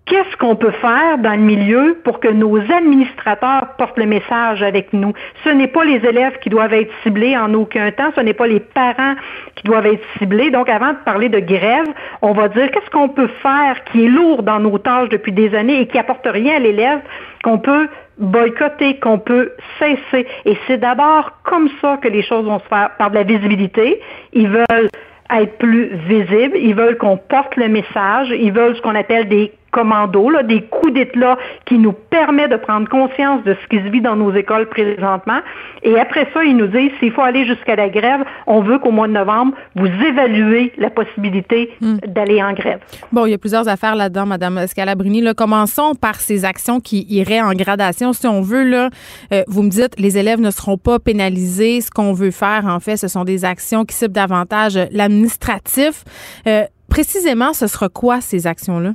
qu'est-ce 0.06 0.36
qu'on 0.36 0.54
peut 0.54 0.70
faire 0.70 1.18
dans 1.18 1.32
le 1.32 1.42
milieu 1.42 1.98
pour 2.04 2.20
que 2.20 2.28
nos 2.28 2.58
administrateurs 2.58 3.74
portent 3.76 3.98
le 3.98 4.06
message 4.06 4.62
avec 4.62 4.92
nous? 4.92 5.12
Ce 5.44 5.50
n'est 5.50 5.66
pas 5.66 5.84
les 5.84 5.96
élèves 6.06 6.38
qui 6.38 6.48
doivent 6.48 6.72
être 6.72 6.92
ciblés 7.02 7.36
en 7.36 7.52
aucun 7.54 7.90
temps, 7.90 8.10
ce 8.14 8.20
n'est 8.20 8.32
pas 8.32 8.46
les 8.46 8.60
parents 8.60 9.14
qui 9.56 9.64
doivent 9.64 9.86
être 9.86 10.04
ciblés. 10.18 10.50
Donc, 10.50 10.68
avant 10.68 10.92
de 10.92 10.98
parler 11.04 11.28
de 11.28 11.40
grève, 11.40 11.86
on 12.22 12.32
va 12.32 12.48
dire 12.48 12.70
qu'est-ce 12.70 12.90
qu'on 12.90 13.08
peut 13.08 13.30
faire 13.42 13.82
qui 13.92 14.04
est 14.04 14.08
lourd 14.08 14.42
dans 14.42 14.60
nos 14.60 14.78
tâches 14.78 15.08
depuis 15.08 15.32
des 15.32 15.54
années 15.54 15.80
et 15.80 15.86
qui 15.86 15.98
apporte 15.98 16.26
rien 16.26 16.56
à 16.56 16.60
l'élève, 16.60 17.00
qu'on 17.42 17.58
peut 17.58 17.88
boycotter, 18.18 18.98
qu'on 19.00 19.18
peut 19.18 19.52
cesser? 19.78 20.26
Et 20.44 20.56
c'est 20.66 20.78
d'abord 20.78 21.32
comme 21.42 21.68
ça 21.80 21.98
que 22.00 22.08
les 22.08 22.22
choses 22.22 22.44
vont 22.44 22.60
se 22.60 22.68
faire, 22.68 22.90
par 22.96 23.10
de 23.10 23.16
la 23.16 23.24
visibilité. 23.24 24.00
Ils 24.32 24.48
veulent 24.48 24.88
être 25.30 25.58
plus 25.58 25.88
visibles, 26.06 26.56
ils 26.56 26.74
veulent 26.74 26.96
qu'on 26.96 27.16
porte 27.16 27.56
le 27.56 27.66
message, 27.68 28.28
ils 28.30 28.52
veulent 28.52 28.76
ce 28.76 28.80
qu'on 28.82 28.94
appelle 28.94 29.26
des 29.28 29.52
commando, 29.76 30.30
là, 30.30 30.42
des 30.42 30.62
coups 30.62 30.94
d'éclat 30.94 31.36
qui 31.66 31.76
nous 31.78 31.92
permettent 31.92 32.52
de 32.52 32.56
prendre 32.56 32.88
conscience 32.88 33.44
de 33.44 33.54
ce 33.60 33.68
qui 33.68 33.76
se 33.84 33.90
vit 33.90 34.00
dans 34.00 34.16
nos 34.16 34.32
écoles 34.34 34.66
présentement. 34.70 35.40
Et 35.82 35.98
après 35.98 36.26
ça, 36.32 36.42
ils 36.42 36.56
nous 36.56 36.66
disent, 36.66 36.92
s'il 36.98 37.12
faut 37.12 37.20
aller 37.20 37.44
jusqu'à 37.44 37.76
la 37.76 37.90
grève, 37.90 38.24
on 38.46 38.62
veut 38.62 38.78
qu'au 38.78 38.90
mois 38.90 39.06
de 39.06 39.12
novembre, 39.12 39.52
vous 39.74 39.86
évaluez 39.86 40.72
la 40.78 40.88
possibilité 40.88 41.70
hmm. 41.82 41.96
d'aller 42.06 42.42
en 42.42 42.54
grève. 42.54 42.78
Bon, 43.12 43.26
il 43.26 43.32
y 43.32 43.34
a 43.34 43.38
plusieurs 43.38 43.68
affaires 43.68 43.94
là-dedans, 43.94 44.24
Madame 44.24 44.66
Scalabrini. 44.66 45.20
Là, 45.20 45.34
commençons 45.34 45.94
par 45.94 46.14
ces 46.14 46.46
actions 46.46 46.80
qui 46.80 47.06
iraient 47.10 47.42
en 47.42 47.52
gradation. 47.52 48.14
Si 48.14 48.26
on 48.26 48.40
veut, 48.40 48.64
là, 48.64 48.88
euh, 49.34 49.42
vous 49.46 49.62
me 49.62 49.68
dites, 49.68 49.92
les 49.98 50.16
élèves 50.16 50.40
ne 50.40 50.50
seront 50.50 50.78
pas 50.78 50.98
pénalisés. 50.98 51.82
Ce 51.82 51.90
qu'on 51.90 52.14
veut 52.14 52.30
faire, 52.30 52.64
en 52.66 52.80
fait, 52.80 52.96
ce 52.96 53.08
sont 53.08 53.24
des 53.24 53.44
actions 53.44 53.84
qui 53.84 53.94
ciblent 53.94 54.14
davantage 54.14 54.78
l'administratif. 54.90 56.04
Euh, 56.46 56.64
précisément, 56.88 57.52
ce 57.52 57.66
sera 57.66 57.90
quoi 57.90 58.22
ces 58.22 58.46
actions-là? 58.46 58.92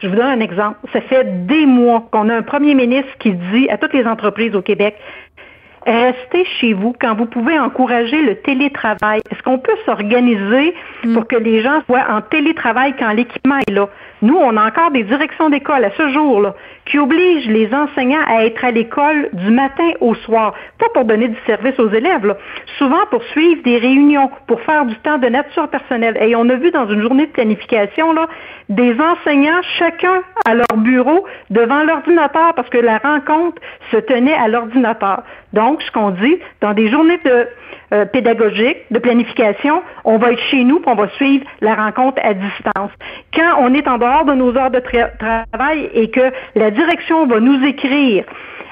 Je 0.00 0.08
vous 0.08 0.16
donne 0.16 0.26
un 0.26 0.40
exemple. 0.40 0.78
Ça 0.92 1.00
fait 1.00 1.46
des 1.46 1.66
mois 1.66 2.06
qu'on 2.10 2.28
a 2.28 2.34
un 2.34 2.42
premier 2.42 2.74
ministre 2.74 3.10
qui 3.18 3.32
dit 3.32 3.68
à 3.70 3.78
toutes 3.78 3.94
les 3.94 4.06
entreprises 4.06 4.54
au 4.54 4.62
Québec, 4.62 4.96
restez 5.86 6.44
chez 6.60 6.72
vous 6.72 6.94
quand 7.00 7.14
vous 7.14 7.26
pouvez 7.26 7.58
encourager 7.58 8.20
le 8.22 8.36
télétravail. 8.36 9.20
Est-ce 9.30 9.42
qu'on 9.42 9.58
peut 9.58 9.76
s'organiser 9.84 10.74
mm. 11.04 11.14
pour 11.14 11.26
que 11.26 11.36
les 11.36 11.62
gens 11.62 11.82
soient 11.86 12.06
en 12.10 12.20
télétravail 12.20 12.94
quand 12.98 13.12
l'équipement 13.12 13.58
est 13.58 13.70
là? 13.70 13.88
Nous, 14.22 14.36
on 14.36 14.56
a 14.56 14.66
encore 14.66 14.90
des 14.92 15.02
directions 15.02 15.50
d'école 15.50 15.84
à 15.84 15.90
ce 15.90 16.08
jour-là 16.08 16.54
qui 16.86 16.98
obligent 16.98 17.48
les 17.48 17.72
enseignants 17.74 18.24
à 18.26 18.44
être 18.44 18.64
à 18.64 18.70
l'école 18.70 19.28
du 19.32 19.50
matin 19.50 19.90
au 20.00 20.14
soir, 20.14 20.54
pas 20.78 20.88
pour 20.94 21.04
donner 21.04 21.28
du 21.28 21.36
service 21.46 21.78
aux 21.78 21.90
élèves, 21.90 22.34
souvent 22.78 23.04
pour 23.10 23.22
suivre 23.24 23.62
des 23.62 23.76
réunions, 23.76 24.30
pour 24.46 24.60
faire 24.62 24.86
du 24.86 24.94
temps 24.96 25.18
de 25.18 25.28
nature 25.28 25.68
personnelle. 25.68 26.16
Et 26.20 26.34
on 26.34 26.48
a 26.48 26.54
vu 26.54 26.70
dans 26.70 26.88
une 26.88 27.02
journée 27.02 27.26
de 27.26 27.32
planification 27.32 28.12
là, 28.12 28.26
des 28.68 28.96
enseignants, 28.98 29.60
chacun 29.78 30.22
à 30.46 30.54
leur 30.54 30.76
bureau, 30.76 31.24
devant 31.50 31.82
l'ordinateur, 31.82 32.54
parce 32.54 32.70
que 32.70 32.78
la 32.78 32.98
rencontre 32.98 33.60
se 33.90 33.96
tenait 33.96 34.34
à 34.34 34.48
l'ordinateur. 34.48 35.22
Donc, 35.52 35.82
ce 35.82 35.90
qu'on 35.90 36.10
dit, 36.10 36.38
dans 36.60 36.72
des 36.72 36.88
journées 36.88 37.20
de 37.24 37.46
euh, 37.92 38.04
pédagogique, 38.04 38.78
de 38.90 38.98
planification, 38.98 39.82
on 40.04 40.18
va 40.18 40.32
être 40.32 40.42
chez 40.50 40.64
nous, 40.64 40.80
puis 40.80 40.90
on 40.90 40.96
va 40.96 41.08
suivre 41.10 41.44
la 41.60 41.74
rencontre 41.74 42.20
à 42.22 42.34
distance. 42.34 42.90
Quand 43.34 43.60
on 43.60 43.74
est 43.74 43.86
en 43.86 43.98
dehors 43.98 44.24
de 44.24 44.34
nos 44.34 44.56
heures 44.56 44.70
de 44.70 44.80
travail 44.80 45.90
et 45.94 46.10
que 46.10 46.32
la 46.54 46.70
direction 46.70 47.26
va 47.26 47.40
nous 47.40 47.64
écrire 47.64 48.24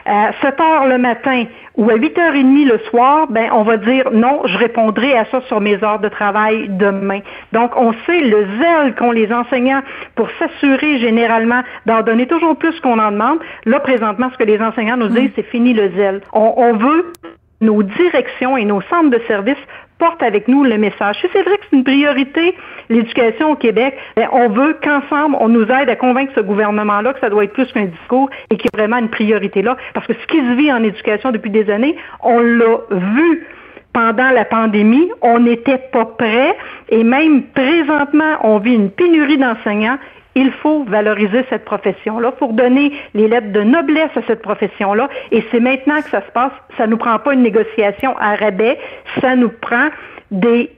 à 0.07 0.33
7 0.43 0.61
heures 0.61 0.87
le 0.87 0.99
matin 0.99 1.45
ou 1.77 1.89
à 1.91 1.95
8h30 1.95 2.67
le 2.67 2.79
soir, 2.91 3.27
ben, 3.29 3.49
on 3.53 3.63
va 3.63 3.77
dire 3.77 4.11
non, 4.13 4.43
je 4.45 4.59
répondrai 4.59 5.17
à 5.17 5.25
ça 5.27 5.41
sur 5.43 5.61
mes 5.61 5.83
heures 5.83 5.99
de 5.99 6.09
travail 6.09 6.69
demain. 6.69 7.21
Donc, 7.53 7.73
on 7.77 7.93
sait 8.07 8.21
le 8.21 8.47
zèle 8.61 8.95
qu'ont 8.95 9.13
les 9.13 9.33
enseignants 9.33 9.83
pour 10.15 10.29
s'assurer 10.39 10.99
généralement 10.99 11.63
d'en 11.87 12.03
donner 12.03 12.27
toujours 12.27 12.57
plus 12.57 12.79
qu'on 12.81 12.99
en 12.99 13.13
demande. 13.13 13.39
Là, 13.65 13.81
présentement, 13.81 14.29
ce 14.33 14.39
que 14.39 14.45
les 14.45 14.61
enseignants 14.61 14.97
nous 14.97 15.09
disent, 15.09 15.31
c'est 15.35 15.51
fini 15.51 15.73
le 15.73 15.91
zèle. 15.97 16.21
On, 16.33 16.53
on 16.57 16.77
veut 16.77 17.13
nos 17.61 17.83
directions 17.83 18.57
et 18.57 18.65
nos 18.65 18.81
centres 18.83 19.11
de 19.11 19.21
services 19.27 19.57
portent 19.99 20.23
avec 20.23 20.49
nous 20.49 20.65
le 20.65 20.77
message. 20.77 21.17
Si 21.21 21.27
c'est 21.33 21.43
vrai 21.43 21.57
que 21.57 21.65
c'est 21.71 21.77
une 21.77 21.85
priorité, 21.85 22.55
l'éducation 22.89 23.53
au 23.53 23.57
Québec, 23.57 23.97
ben, 24.17 24.29
on 24.33 24.49
veut 24.49 24.77
qu'ensemble, 24.83 25.37
on 25.41 25.49
nous 25.49 25.65
aide 25.65 25.89
à 25.89 25.97
convaincre 25.97 26.33
ce 26.35 26.41
gouvernement-là 26.41 27.13
que 27.15 27.21
ça 27.21 27.31
doit 27.31 27.45
être 27.45 27.53
plus 27.53 27.71
qu'un 27.73 27.87
discours 27.87 28.29
et 28.51 28.57
qu'il 28.57 28.71
y 28.73 28.77
a 28.77 28.79
vraiment 28.79 28.99
une 28.99 29.11
priorité 29.11 29.63
là. 29.63 29.77
Parce 29.95 30.07
que 30.07 30.15
ce 30.15 30.27
qui 30.27 30.39
se 30.39 30.53
vit 30.57 30.73
en 30.73 30.83
éducation 30.83 31.31
depuis 31.31 31.51
des 31.51 31.71
années, 31.71 31.97
on 32.23 32.41
l'a 32.41 32.79
vu 32.91 33.47
pendant 33.93 34.31
la 34.31 34.45
pandémie, 34.45 35.09
on 35.23 35.39
n'était 35.39 35.79
pas 35.93 36.05
prêt 36.05 36.57
et 36.89 37.05
même 37.05 37.45
présentement, 37.45 38.39
on 38.43 38.59
vit 38.59 38.75
une 38.75 38.91
pénurie 38.91 39.39
d'enseignants 39.39 39.99
il 40.35 40.51
faut 40.53 40.85
valoriser 40.85 41.45
cette 41.49 41.65
profession-là 41.65 42.33
pour 42.33 42.53
donner 42.53 42.93
les 43.15 43.29
lettres 43.29 43.53
de 43.53 43.63
noblesse 43.63 44.11
à 44.17 44.23
cette 44.27 44.43
profession-là. 44.43 45.09
Et 45.31 45.45
c'est 45.51 45.61
maintenant 45.61 46.01
que 46.03 46.11
ça 46.11 46.23
se 46.27 46.33
passe. 46.33 46.53
Ça 46.77 46.87
nous 46.87 46.97
prend 46.97 47.19
pas 47.19 47.35
une 47.35 47.43
négociation 47.43 48.17
à 48.19 48.35
rabais. 48.35 48.79
Ça 49.21 49.37
nous 49.37 49.51
prend 49.51 49.89
des, 50.31 50.71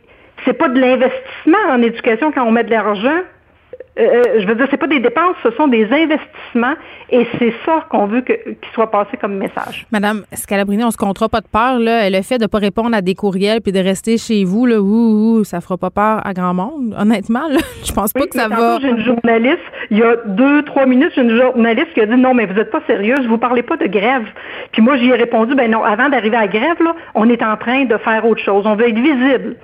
c'est 0.45 0.53
pas 0.53 0.69
de 0.69 0.79
l'investissement 0.79 1.59
en 1.71 1.83
éducation 1.83 2.33
quand 2.33 2.45
on 2.45 2.51
met 2.51 2.65
de 2.65 2.71
l'argent 2.71 3.21
euh, 3.99 4.03
euh, 4.03 4.41
je 4.41 4.47
veux 4.47 4.55
dire, 4.55 4.67
c'est 4.71 4.77
pas 4.77 4.87
des 4.87 5.01
dépenses, 5.01 5.37
ce 5.43 5.51
sont 5.53 5.69
des 5.69 5.85
investissements 5.85 6.75
et 7.11 7.27
c'est 7.39 7.55
ça 7.65 7.87
qu'on 7.89 8.07
veut 8.07 8.21
qu'il 8.21 8.57
soit 8.75 8.91
passé 8.91 9.17
comme 9.17 9.37
message. 9.37 9.87
Madame 9.91 10.25
Scalabrini, 10.33 10.85
on 10.85 10.91
se 10.91 10.99
comptera 10.99 11.29
pas 11.29 11.41
de 11.41 11.49
peur, 11.49 11.79
là. 11.79 12.11
Le 12.11 12.21
fait 12.23 12.39
de 12.39 12.47
pas 12.47 12.59
répondre 12.59 12.95
à 12.95 13.01
des 13.01 13.15
courriels 13.15 13.63
puis 13.63 13.73
de 13.73 13.79
rester 13.79 14.19
chez 14.19 14.45
vous, 14.45 14.67
là, 14.67 14.81
ouh, 14.81 15.39
ouh, 15.39 15.45
ça 15.45 15.61
fera 15.61 15.79
pas 15.79 15.91
peur 15.91 16.27
à 16.27 16.35
grand 16.35 16.53
monde, 16.53 16.95
honnêtement, 16.99 17.49
là. 17.49 17.59
Je 17.85 17.93
pense 17.93 18.13
pas 18.13 18.27
que 18.27 18.37
ça 18.37 18.49
va. 18.49 18.79
J'ai 18.81 18.89
une 18.89 19.05
journaliste, 19.05 19.63
il 19.91 19.99
y 19.99 20.03
a 20.03 20.17
deux, 20.27 20.63
trois 20.65 20.85
minutes, 20.85 21.13
j'ai 21.15 21.23
une 21.23 21.37
journaliste 21.37 21.95
qui 21.95 22.01
a 22.01 22.07
dit 22.07 22.17
non, 22.17 22.35
mais 22.35 22.47
vous 22.47 22.59
êtes 22.59 22.71
pas 22.71 22.83
sérieuse, 22.87 23.27
vous 23.27 23.39
parlez 23.39 23.63
pas 23.63 23.77
de 23.77 23.87
grève. 23.87 24.27
Puis 24.73 24.83
moi, 24.83 24.97
j'y 24.99 25.09
ai 25.09 25.15
répondu, 25.15 25.55
ben 25.55 25.71
non, 25.71 25.83
avant 25.85 26.11
d'arriver 26.11 26.37
à 26.37 26.43
la 26.43 26.49
grève, 26.49 26.83
là, 26.83 26.95
on 27.15 27.29
est 27.31 27.43
en 27.43 27.57
train 27.57 27.85
de 27.85 27.97
faire 27.97 28.27
autre 28.27 28.43
chose. 28.43 28.67
On 28.67 28.75
veut 28.75 28.89
être 28.89 28.99
visible. 28.99 29.57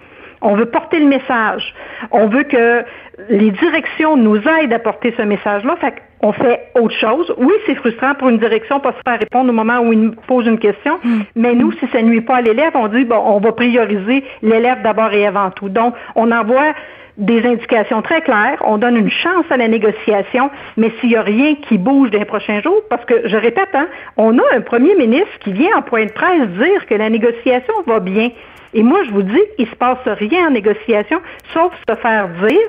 On 0.43 0.57
veut 0.57 0.67
porter 0.67 0.99
le 0.99 1.07
message. 1.07 1.73
On 2.11 2.27
veut 2.27 2.43
que 2.43 2.85
les 3.29 3.51
directions 3.51 4.17
nous 4.17 4.37
aident 4.37 4.73
à 4.73 4.79
porter 4.79 5.15
ce 5.17 5.23
message-là. 5.23 5.77
Fait 5.81 5.95
qu'on 6.21 6.33
fait 6.33 6.71
autre 6.75 6.95
chose. 6.95 7.35
Oui, 7.37 7.53
c'est 7.67 7.75
frustrant 7.75 8.15
pour 8.15 8.29
une 8.29 8.39
direction 8.39 8.81
pas 8.81 8.93
se 8.93 9.01
faire 9.05 9.19
répondre 9.19 9.51
au 9.51 9.53
moment 9.53 9.81
où 9.81 9.93
il 9.93 10.13
pose 10.27 10.47
une 10.47 10.59
question, 10.59 10.99
mm. 11.03 11.21
mais 11.37 11.55
nous, 11.55 11.73
si 11.73 11.87
ça 11.93 12.03
nuit 12.03 12.21
pas 12.21 12.37
à 12.37 12.43
l'élève, 12.43 12.73
on 12.75 12.89
dit 12.89 13.05
bon, 13.05 13.17
on 13.17 13.41
va 13.41 13.53
prioriser 13.53 14.25
l'élève 14.43 14.83
d'abord 14.83 15.13
et 15.13 15.27
avant 15.27 15.51
tout. 15.51 15.69
Donc, 15.69 15.95
on 16.15 16.31
envoie 16.31 16.75
des 17.19 17.45
indications 17.45 18.01
très 18.01 18.23
claires, 18.23 18.59
on 18.65 18.79
donne 18.79 18.97
une 18.97 19.11
chance 19.11 19.45
à 19.51 19.57
la 19.57 19.69
négociation, 19.69 20.51
mais 20.77 20.91
s'il 20.99 21.11
n'y 21.11 21.17
a 21.17 21.23
rien 21.23 21.57
qui 21.57 21.77
bouge 21.77 22.11
dans 22.11 22.19
les 22.19 22.25
prochains 22.25 22.63
jours, 22.63 22.81
parce 22.89 23.05
que 23.05 23.29
je 23.29 23.37
répète, 23.37 23.69
hein, 23.75 23.87
on 24.17 24.39
a 24.39 24.43
un 24.55 24.61
premier 24.61 24.95
ministre 24.95 25.39
qui 25.41 25.53
vient 25.53 25.77
en 25.77 25.83
point 25.83 26.07
de 26.07 26.13
presse 26.13 26.49
dire 26.49 26.87
que 26.87 26.95
la 26.95 27.11
négociation 27.11 27.75
va 27.87 28.01
bien. 28.01 28.31
Et 28.75 28.83
moi, 28.83 29.03
je 29.05 29.11
vous 29.11 29.23
dis, 29.23 29.43
il 29.59 29.67
ne 29.67 29.71
se 29.71 29.75
passe 29.75 29.99
rien 30.07 30.49
en 30.49 30.51
négociation, 30.51 31.21
sauf 31.53 31.73
se 31.87 31.95
faire 31.97 32.29
dire 32.47 32.69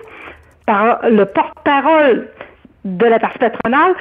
par 0.65 0.99
le 1.09 1.25
porte-parole 1.25 2.29
de 2.85 3.05
la 3.05 3.19
partie 3.19 3.39
patronale, 3.39 3.93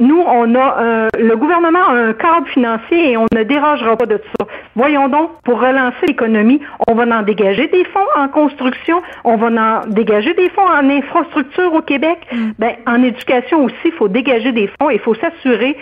nous, 0.00 0.18
on 0.26 0.54
a 0.54 1.08
le 1.18 1.36
gouvernement 1.36 1.84
a 1.84 1.92
un 1.92 2.12
cadre 2.14 2.46
financier 2.48 3.12
et 3.12 3.16
on 3.18 3.26
ne 3.34 3.42
dérogera 3.42 3.96
pas 3.96 4.06
de 4.06 4.18
ça. 4.38 4.46
Voyons 4.74 5.08
donc, 5.08 5.30
pour 5.44 5.60
relancer 5.60 6.06
l'économie, 6.06 6.60
on 6.88 6.94
va 6.94 7.04
en 7.18 7.22
dégager 7.22 7.68
des 7.68 7.84
fonds 7.84 8.00
en 8.16 8.28
construction, 8.28 9.02
on 9.24 9.36
va 9.36 9.48
en 9.48 9.86
dégager 9.88 10.32
des 10.34 10.48
fonds 10.50 10.66
en 10.66 10.88
infrastructure 10.88 11.74
au 11.74 11.82
Québec. 11.82 12.18
Mm. 12.32 12.50
Ben, 12.58 12.72
en 12.86 13.02
éducation 13.02 13.64
aussi, 13.64 13.74
il 13.84 13.92
faut 13.92 14.08
dégager 14.08 14.52
des 14.52 14.70
fonds 14.80 14.88
et 14.88 14.94
il 14.94 15.00
faut 15.00 15.14
s'assurer 15.14 15.76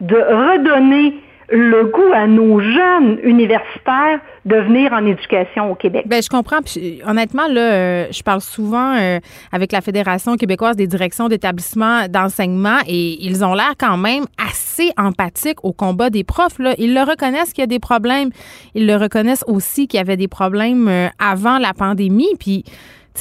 de 0.00 0.16
redonner 0.16 1.20
le 1.50 1.84
goût 1.86 2.12
à 2.14 2.26
nos 2.26 2.60
jeunes 2.60 3.18
universitaires 3.22 4.20
de 4.44 4.56
venir 4.56 4.92
en 4.92 5.04
éducation 5.06 5.70
au 5.70 5.74
Québec. 5.74 6.04
Ben 6.06 6.22
je 6.22 6.28
comprends. 6.28 6.58
Honnêtement, 7.06 7.48
là, 7.48 7.60
euh, 7.60 8.06
je 8.10 8.22
parle 8.22 8.40
souvent 8.40 8.96
euh, 8.96 9.18
avec 9.52 9.72
la 9.72 9.80
Fédération 9.80 10.36
québécoise 10.36 10.76
des 10.76 10.86
directions 10.86 11.28
d'établissements 11.28 12.06
d'enseignement 12.08 12.78
et 12.86 13.24
ils 13.24 13.44
ont 13.44 13.54
l'air 13.54 13.72
quand 13.78 13.96
même 13.96 14.24
assez 14.38 14.90
empathiques 14.96 15.64
au 15.64 15.72
combat 15.72 16.10
des 16.10 16.24
profs. 16.24 16.58
Là. 16.58 16.74
Ils 16.78 16.94
le 16.94 17.00
reconnaissent 17.00 17.52
qu'il 17.52 17.62
y 17.62 17.64
a 17.64 17.68
des 17.68 17.78
problèmes. 17.78 18.30
Ils 18.74 18.86
le 18.86 18.96
reconnaissent 18.96 19.44
aussi 19.46 19.88
qu'il 19.88 19.98
y 19.98 20.00
avait 20.00 20.16
des 20.16 20.28
problèmes 20.28 20.88
euh, 20.88 21.08
avant 21.18 21.58
la 21.58 21.72
pandémie. 21.72 22.34
Puis 22.38 22.64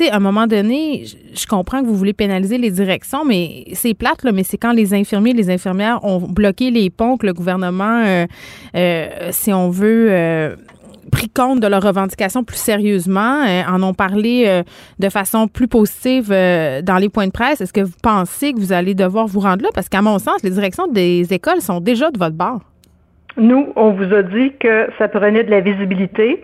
à 0.05 0.17
un 0.17 0.19
moment 0.19 0.47
donné, 0.47 1.05
je 1.33 1.45
comprends 1.47 1.81
que 1.81 1.87
vous 1.87 1.95
voulez 1.95 2.13
pénaliser 2.13 2.57
les 2.57 2.71
directions, 2.71 3.25
mais 3.25 3.65
c'est 3.73 3.93
plate, 3.93 4.23
là, 4.23 4.31
mais 4.31 4.43
c'est 4.43 4.57
quand 4.57 4.71
les 4.71 4.93
infirmiers 4.93 5.31
et 5.31 5.33
les 5.33 5.49
infirmières 5.49 6.03
ont 6.03 6.19
bloqué 6.19 6.71
les 6.71 6.89
ponts 6.89 7.17
que 7.17 7.25
le 7.25 7.33
gouvernement, 7.33 8.03
euh, 8.05 8.25
euh, 8.75 9.07
si 9.31 9.51
on 9.51 9.69
veut, 9.69 10.07
euh, 10.09 10.55
pris 11.11 11.29
compte 11.29 11.59
de 11.61 11.67
leurs 11.67 11.83
revendications 11.83 12.43
plus 12.43 12.57
sérieusement, 12.57 13.43
en 13.67 13.81
ont 13.81 13.93
parlé 13.93 14.61
de 14.99 15.09
façon 15.09 15.47
plus 15.47 15.69
positive 15.69 16.27
dans 16.27 16.97
les 16.99 17.07
points 17.07 17.27
de 17.27 17.31
presse. 17.31 17.61
Est-ce 17.61 17.71
que 17.71 17.79
vous 17.79 17.95
pensez 18.03 18.51
que 18.51 18.59
vous 18.59 18.73
allez 18.73 18.93
devoir 18.93 19.25
vous 19.25 19.39
rendre 19.39 19.63
là? 19.63 19.69
Parce 19.73 19.87
qu'à 19.87 20.01
mon 20.01 20.19
sens, 20.19 20.43
les 20.43 20.51
directions 20.51 20.87
des 20.87 21.25
écoles 21.31 21.61
sont 21.61 21.79
déjà 21.79 22.11
de 22.11 22.19
votre 22.19 22.35
bord. 22.35 22.59
Nous, 23.37 23.71
on 23.75 23.91
vous 23.91 24.13
a 24.13 24.23
dit 24.23 24.53
que 24.59 24.89
ça 24.97 25.07
prenait 25.07 25.43
de 25.43 25.51
la 25.51 25.61
visibilité. 25.61 26.41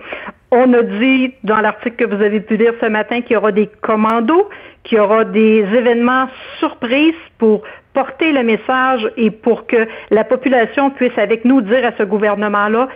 On 0.51 0.71
a 0.73 0.83
dit 0.83 1.33
dans 1.43 1.59
l'article 1.59 1.95
que 1.95 2.15
vous 2.15 2.21
avez 2.21 2.39
pu 2.39 2.57
lire 2.57 2.73
ce 2.79 2.85
matin 2.85 3.21
qu'il 3.21 3.33
y 3.33 3.37
aura 3.37 3.51
des 3.51 3.67
commandos, 3.81 4.47
qu'il 4.83 4.99
y 4.99 5.01
aura 5.01 5.25
des 5.25 5.65
événements 5.73 6.27
surprises 6.59 7.15
pour 7.39 7.63
porter 7.93 8.31
le 8.31 8.43
message 8.43 9.09
et 9.17 9.31
pour 9.31 9.65
que 9.65 9.87
la 10.11 10.23
population 10.23 10.91
puisse 10.91 11.17
avec 11.17 11.45
nous 11.45 11.61
dire 11.61 11.83
à 11.85 11.91
ce 11.97 12.03
gouvernement-là, 12.03 12.87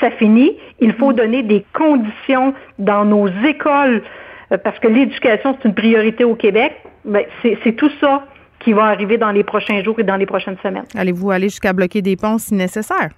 ça 0.00 0.10
finit, 0.12 0.56
il 0.80 0.94
faut 0.94 1.12
donner 1.12 1.42
des 1.42 1.64
conditions 1.74 2.54
dans 2.78 3.04
nos 3.04 3.28
écoles 3.44 4.02
euh, 4.52 4.58
parce 4.58 4.78
que 4.78 4.88
l'éducation, 4.88 5.56
c'est 5.60 5.68
une 5.68 5.74
priorité 5.74 6.24
au 6.24 6.34
Québec. 6.34 6.72
Ben, 7.04 7.24
c'est 7.42 7.76
tout 7.76 7.90
ça 8.00 8.24
qui 8.60 8.72
va 8.72 8.84
arriver 8.84 9.18
dans 9.18 9.32
les 9.32 9.42
prochains 9.42 9.82
jours 9.82 9.98
et 9.98 10.04
dans 10.04 10.16
les 10.16 10.26
prochaines 10.26 10.56
semaines. 10.62 10.84
Allez-vous 10.96 11.30
aller 11.30 11.48
jusqu'à 11.48 11.72
bloquer 11.72 12.00
des 12.00 12.16
ponts 12.16 12.38
si 12.38 12.54
nécessaire? 12.54 13.10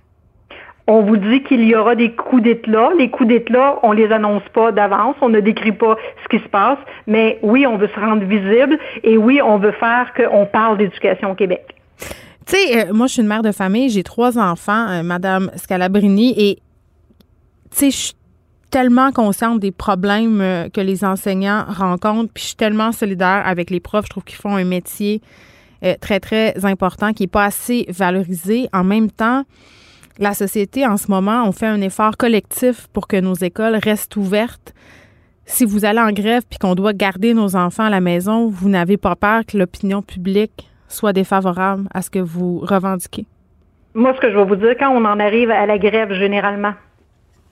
On 0.86 1.00
vous 1.02 1.16
dit 1.16 1.42
qu'il 1.42 1.64
y 1.64 1.74
aura 1.74 1.94
des 1.94 2.12
coups 2.12 2.42
d'éclat. 2.42 2.90
Les 2.98 3.08
coups 3.08 3.28
d'éclat, 3.28 3.78
on 3.82 3.92
les 3.92 4.12
annonce 4.12 4.42
pas 4.52 4.70
d'avance, 4.70 5.16
on 5.22 5.30
ne 5.30 5.40
décrit 5.40 5.72
pas 5.72 5.96
ce 6.22 6.28
qui 6.36 6.42
se 6.42 6.48
passe, 6.48 6.78
mais 7.06 7.38
oui, 7.42 7.66
on 7.66 7.78
veut 7.78 7.88
se 7.88 7.98
rendre 7.98 8.24
visible 8.24 8.78
et 9.02 9.16
oui, 9.16 9.40
on 9.42 9.56
veut 9.56 9.72
faire 9.72 10.12
qu'on 10.14 10.44
parle 10.44 10.76
d'éducation 10.76 11.30
au 11.30 11.34
Québec. 11.34 11.74
Tu 12.46 12.56
sais, 12.56 12.88
euh, 12.88 12.92
moi, 12.92 13.06
je 13.06 13.14
suis 13.14 13.22
une 13.22 13.28
mère 13.28 13.42
de 13.42 13.52
famille, 13.52 13.88
j'ai 13.88 14.02
trois 14.02 14.38
enfants, 14.38 14.88
euh, 14.90 15.02
Madame 15.02 15.50
Scalabrini, 15.56 16.34
et 16.36 16.58
tu 17.70 17.78
sais, 17.78 17.90
je 17.90 17.96
suis 17.96 18.14
tellement 18.70 19.10
consciente 19.10 19.60
des 19.60 19.70
problèmes 19.72 20.42
euh, 20.42 20.68
que 20.68 20.82
les 20.82 21.02
enseignants 21.04 21.64
rencontrent, 21.66 22.30
puis 22.34 22.42
je 22.42 22.48
suis 22.48 22.56
tellement 22.56 22.92
solidaire 22.92 23.42
avec 23.46 23.70
les 23.70 23.80
profs. 23.80 24.04
Je 24.04 24.10
trouve 24.10 24.24
qu'ils 24.24 24.36
font 24.36 24.56
un 24.56 24.64
métier 24.64 25.22
très, 26.00 26.18
très 26.18 26.64
important 26.64 27.12
qui 27.12 27.24
n'est 27.24 27.28
pas 27.28 27.44
assez 27.44 27.84
valorisé. 27.90 28.70
En 28.72 28.84
même 28.84 29.10
temps, 29.10 29.44
la 30.18 30.34
société 30.34 30.86
en 30.86 30.96
ce 30.96 31.10
moment, 31.10 31.44
on 31.46 31.52
fait 31.52 31.66
un 31.66 31.80
effort 31.80 32.16
collectif 32.16 32.86
pour 32.92 33.08
que 33.08 33.20
nos 33.20 33.34
écoles 33.34 33.76
restent 33.76 34.16
ouvertes. 34.16 34.74
Si 35.44 35.64
vous 35.64 35.84
allez 35.84 36.00
en 36.00 36.12
grève 36.12 36.42
puis 36.48 36.58
qu'on 36.58 36.74
doit 36.74 36.92
garder 36.92 37.34
nos 37.34 37.56
enfants 37.56 37.84
à 37.84 37.90
la 37.90 38.00
maison, 38.00 38.48
vous 38.48 38.68
n'avez 38.68 38.96
pas 38.96 39.16
peur 39.16 39.42
que 39.46 39.58
l'opinion 39.58 40.02
publique 40.02 40.70
soit 40.88 41.12
défavorable 41.12 41.88
à 41.92 42.02
ce 42.02 42.10
que 42.10 42.18
vous 42.18 42.60
revendiquez? 42.60 43.26
Moi, 43.94 44.14
ce 44.14 44.20
que 44.20 44.30
je 44.30 44.36
vais 44.36 44.44
vous 44.44 44.56
dire, 44.56 44.74
quand 44.78 44.90
on 44.90 45.04
en 45.04 45.20
arrive 45.20 45.50
à 45.50 45.66
la 45.66 45.78
grève 45.78 46.12
généralement, 46.12 46.74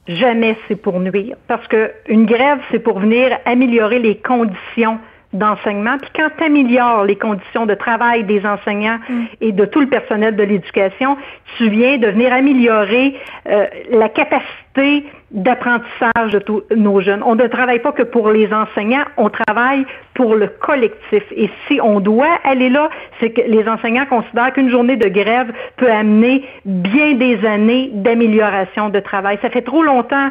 jamais 0.09 0.57
c'est 0.67 0.77
pour 0.77 0.99
nuire. 1.01 1.37
Parce 1.49 1.67
qu'une 1.69 2.27
grève, 2.27 2.59
c'est 2.71 2.81
pour 2.81 2.99
venir 2.99 3.39
améliorer 3.45 3.99
les 3.99 4.17
conditions 4.17 4.99
d'enseignement. 5.33 5.97
Puis 5.99 6.11
quand 6.15 6.29
tu 6.37 6.45
améliores 6.45 7.05
les 7.05 7.17
conditions 7.17 7.67
de 7.67 7.75
travail 7.75 8.25
des 8.25 8.45
enseignants 8.45 8.99
mm. 9.09 9.25
et 9.41 9.53
de 9.53 9.65
tout 9.65 9.81
le 9.81 9.87
personnel 9.89 10.37
de 10.37 10.43
l'éducation, 10.43 11.17
tu 11.57 11.71
viens 11.71 11.99
de 11.99 12.09
venir 12.09 12.33
améliorer 12.33 13.15
euh, 13.49 13.67
la 13.91 14.09
capacité 14.09 15.07
d'apprentissage 15.31 16.33
de 16.33 16.39
tous 16.39 16.63
nos 16.77 17.01
jeunes. 17.01 17.23
On 17.25 17.35
ne 17.35 17.47
travaille 17.47 17.79
pas 17.79 17.93
que 17.93 18.03
pour 18.03 18.31
les 18.31 18.53
enseignants, 18.53 19.05
on 19.17 19.31
travaille 19.31 19.87
pour 20.15 20.35
le 20.35 20.49
collectif. 20.49 21.23
Et 21.35 21.51
si 21.67 21.81
on 21.83 22.01
doit 22.01 22.39
aller 22.45 22.69
là, 22.69 22.91
c'est 23.19 23.31
que 23.31 23.41
les 23.41 23.67
enseignants 23.67 24.07
considèrent 24.07 24.53
qu'une 24.53 24.71
journée 24.71 24.97
de 24.97 25.09
grève 25.09 25.53
peut 25.77 25.91
amener 25.91 26.45
bien 26.67 27.15
des 27.15 27.45
années 27.47 27.91
d'amélioration 27.93 28.91
de 28.91 29.01
travail. 29.01 29.39
Ça 29.41 29.49
fait 29.49 29.63
trop 29.63 29.83
longtemps 29.83 30.31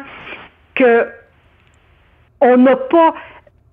que 0.74 1.06
on 2.40 2.56
n'a 2.56 2.76
pas 2.76 3.14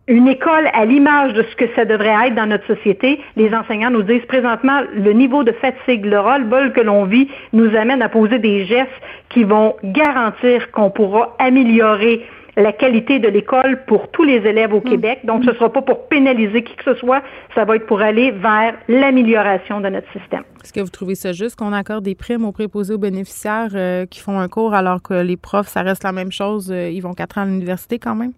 une 0.09 0.27
école 0.27 0.67
à 0.73 0.85
l'image 0.85 1.33
de 1.33 1.43
ce 1.43 1.55
que 1.55 1.65
ça 1.75 1.85
devrait 1.85 2.27
être 2.27 2.35
dans 2.35 2.47
notre 2.47 2.65
société. 2.65 3.21
Les 3.37 3.53
enseignants 3.53 3.91
nous 3.91 4.01
disent 4.01 4.25
présentement 4.27 4.81
le 4.91 5.13
niveau 5.13 5.43
de 5.43 5.51
fatigue, 5.51 6.03
le 6.03 6.19
ras-le-bol 6.19 6.73
que 6.73 6.81
l'on 6.81 7.05
vit 7.05 7.29
nous 7.53 7.73
amène 7.75 8.01
à 8.01 8.09
poser 8.09 8.39
des 8.39 8.65
gestes 8.65 8.89
qui 9.29 9.43
vont 9.43 9.75
garantir 9.83 10.71
qu'on 10.71 10.89
pourra 10.89 11.35
améliorer 11.37 12.25
la 12.57 12.73
qualité 12.73 13.19
de 13.19 13.27
l'école 13.27 13.85
pour 13.85 14.09
tous 14.09 14.23
les 14.23 14.37
élèves 14.37 14.73
au 14.73 14.79
mm. 14.79 14.89
Québec. 14.89 15.19
Donc, 15.25 15.43
ce 15.43 15.51
ne 15.51 15.55
sera 15.55 15.71
pas 15.71 15.83
pour 15.83 16.07
pénaliser 16.07 16.63
qui 16.63 16.75
que 16.75 16.83
ce 16.83 16.95
soit, 16.95 17.21
ça 17.53 17.63
va 17.63 17.75
être 17.75 17.85
pour 17.85 18.01
aller 18.01 18.31
vers 18.31 18.73
l'amélioration 18.87 19.79
de 19.79 19.89
notre 19.89 20.11
système. 20.11 20.43
Est-ce 20.63 20.73
que 20.73 20.81
vous 20.81 20.89
trouvez 20.89 21.15
ça 21.15 21.33
juste 21.33 21.55
qu'on 21.55 21.71
accorde 21.71 22.03
des 22.03 22.15
primes 22.15 22.45
aux 22.45 22.51
préposés 22.51 22.95
aux 22.95 22.97
bénéficiaires 22.97 23.69
euh, 23.75 24.07
qui 24.07 24.19
font 24.19 24.39
un 24.39 24.47
cours 24.47 24.73
alors 24.73 25.03
que 25.03 25.13
les 25.13 25.37
profs, 25.37 25.67
ça 25.67 25.83
reste 25.83 26.03
la 26.03 26.11
même 26.11 26.31
chose, 26.31 26.71
euh, 26.71 26.89
ils 26.89 27.01
vont 27.01 27.13
quatre 27.13 27.37
ans 27.37 27.43
à 27.43 27.45
l'université 27.45 27.99
quand 27.99 28.15
même? 28.15 28.31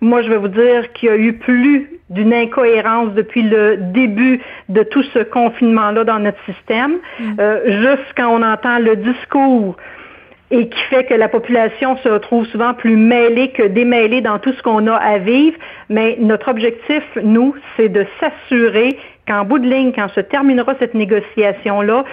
Moi, 0.00 0.22
je 0.22 0.28
vais 0.28 0.36
vous 0.36 0.48
dire 0.48 0.92
qu'il 0.92 1.08
y 1.08 1.12
a 1.12 1.16
eu 1.16 1.34
plus 1.34 1.90
d'une 2.10 2.32
incohérence 2.32 3.12
depuis 3.14 3.42
le 3.42 3.76
début 3.76 4.40
de 4.68 4.82
tout 4.82 5.02
ce 5.14 5.20
confinement-là 5.20 6.04
dans 6.04 6.18
notre 6.18 6.42
système. 6.44 6.98
Mm. 7.18 7.32
Euh, 7.40 7.82
juste 7.82 8.12
quand 8.16 8.28
on 8.28 8.42
entend 8.42 8.78
le 8.78 8.96
discours 8.96 9.76
et 10.50 10.68
qui 10.68 10.80
fait 10.90 11.04
que 11.04 11.14
la 11.14 11.28
population 11.28 11.96
se 11.98 12.08
retrouve 12.08 12.46
souvent 12.46 12.74
plus 12.74 12.96
mêlée 12.96 13.50
que 13.50 13.62
démêlée 13.62 14.20
dans 14.20 14.38
tout 14.38 14.52
ce 14.52 14.62
qu'on 14.62 14.86
a 14.86 14.94
à 14.94 15.18
vivre. 15.18 15.56
Mais 15.88 16.16
notre 16.20 16.48
objectif, 16.48 17.02
nous, 17.22 17.54
c'est 17.76 17.88
de 17.88 18.06
s'assurer 18.20 18.98
qu'en 19.26 19.44
bout 19.44 19.58
de 19.58 19.66
ligne, 19.66 19.92
quand 19.92 20.08
se 20.08 20.20
terminera 20.20 20.74
cette 20.78 20.94
négociation-là, 20.94 22.04